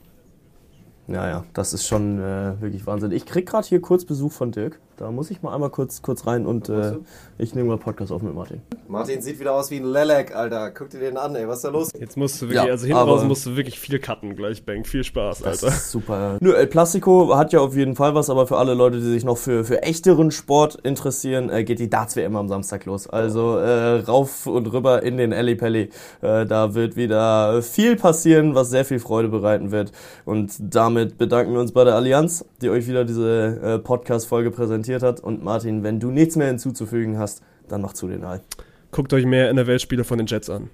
Ja, 1.06 1.28
ja, 1.28 1.44
das 1.52 1.74
ist 1.74 1.86
schon 1.86 2.18
äh, 2.18 2.60
wirklich 2.60 2.86
Wahnsinn. 2.86 3.12
Ich 3.12 3.26
krieg 3.26 3.46
gerade 3.46 3.66
hier 3.68 3.80
kurz 3.80 4.04
Besuch 4.04 4.32
von 4.32 4.52
Dirk. 4.52 4.80
Da 4.96 5.10
muss 5.10 5.28
ich 5.32 5.42
mal 5.42 5.52
einmal 5.52 5.70
kurz, 5.70 6.02
kurz 6.02 6.24
rein 6.24 6.46
und 6.46 6.68
äh, 6.68 6.92
ich 7.36 7.52
nehme 7.56 7.68
mal 7.70 7.78
Podcast 7.78 8.12
auf 8.12 8.22
mit 8.22 8.32
Martin. 8.32 8.60
Martin 8.86 9.20
sieht 9.20 9.40
wieder 9.40 9.52
aus 9.52 9.72
wie 9.72 9.78
ein 9.78 9.84
Lelek, 9.84 10.36
Alter. 10.36 10.70
Guck 10.70 10.90
dir 10.90 11.00
den 11.00 11.16
an, 11.16 11.34
ey. 11.34 11.48
Was 11.48 11.56
ist 11.56 11.64
da 11.64 11.70
los? 11.70 11.90
Jetzt 11.98 12.16
musst 12.16 12.40
du 12.40 12.46
wirklich, 12.46 12.62
Ja, 12.64 12.70
also 12.70 12.86
hinten 12.86 13.00
raus 13.02 13.24
musst 13.24 13.44
du 13.44 13.56
wirklich 13.56 13.80
viel 13.80 13.98
cutten 13.98 14.36
gleich, 14.36 14.64
Bang. 14.64 14.84
Viel 14.84 15.02
Spaß, 15.02 15.40
Das 15.40 15.64
Alter. 15.64 15.74
ist 15.74 15.90
super. 15.90 16.36
Nö, 16.40 16.52
El 16.52 16.68
Plastico 16.68 17.36
hat 17.36 17.52
ja 17.52 17.58
auf 17.58 17.74
jeden 17.74 17.96
Fall 17.96 18.14
was, 18.14 18.30
aber 18.30 18.46
für 18.46 18.56
alle 18.56 18.74
Leute, 18.74 18.98
die 18.98 19.10
sich 19.10 19.24
noch 19.24 19.36
für, 19.36 19.64
für 19.64 19.82
echteren 19.82 20.30
Sport 20.30 20.76
interessieren, 20.84 21.50
äh, 21.50 21.64
geht 21.64 21.80
die 21.80 21.90
Darts-WM 21.90 22.36
am 22.36 22.48
Samstag 22.48 22.84
los. 22.84 23.08
Also 23.08 23.58
äh, 23.58 23.98
rauf 24.00 24.46
und 24.46 24.72
rüber 24.72 25.02
in 25.02 25.16
den 25.16 25.32
Alley 25.32 25.56
Pally. 25.56 25.90
Äh, 26.22 26.46
da 26.46 26.74
wird 26.74 26.94
wieder 26.94 27.62
viel 27.62 27.96
passieren, 27.96 28.54
was 28.54 28.70
sehr 28.70 28.84
viel 28.84 29.00
Freude 29.00 29.28
bereiten 29.28 29.72
wird. 29.72 29.90
Und 30.24 30.52
damit 30.60 31.18
bedanken 31.18 31.52
wir 31.52 31.60
uns 31.60 31.72
bei 31.72 31.82
der 31.82 31.96
Allianz, 31.96 32.44
die 32.62 32.70
euch 32.70 32.86
wieder 32.86 33.04
diese 33.04 33.58
äh, 33.60 33.78
Podcast-Folge 33.80 34.52
präsentiert 34.52 34.83
hat. 35.02 35.20
Und 35.20 35.42
Martin, 35.42 35.82
wenn 35.82 36.00
du 36.00 36.10
nichts 36.10 36.36
mehr 36.36 36.48
hinzuzufügen 36.48 37.18
hast, 37.18 37.42
dann 37.68 37.80
mach 37.80 37.92
zu 37.94 38.08
den 38.08 38.24
All. 38.24 38.40
Guckt 38.90 39.12
euch 39.12 39.26
mehr 39.26 39.50
in 39.50 39.56
der 39.56 39.66
Weltspiele 39.66 40.04
von 40.04 40.18
den 40.18 40.26
Jets 40.26 40.50
an. 40.50 40.70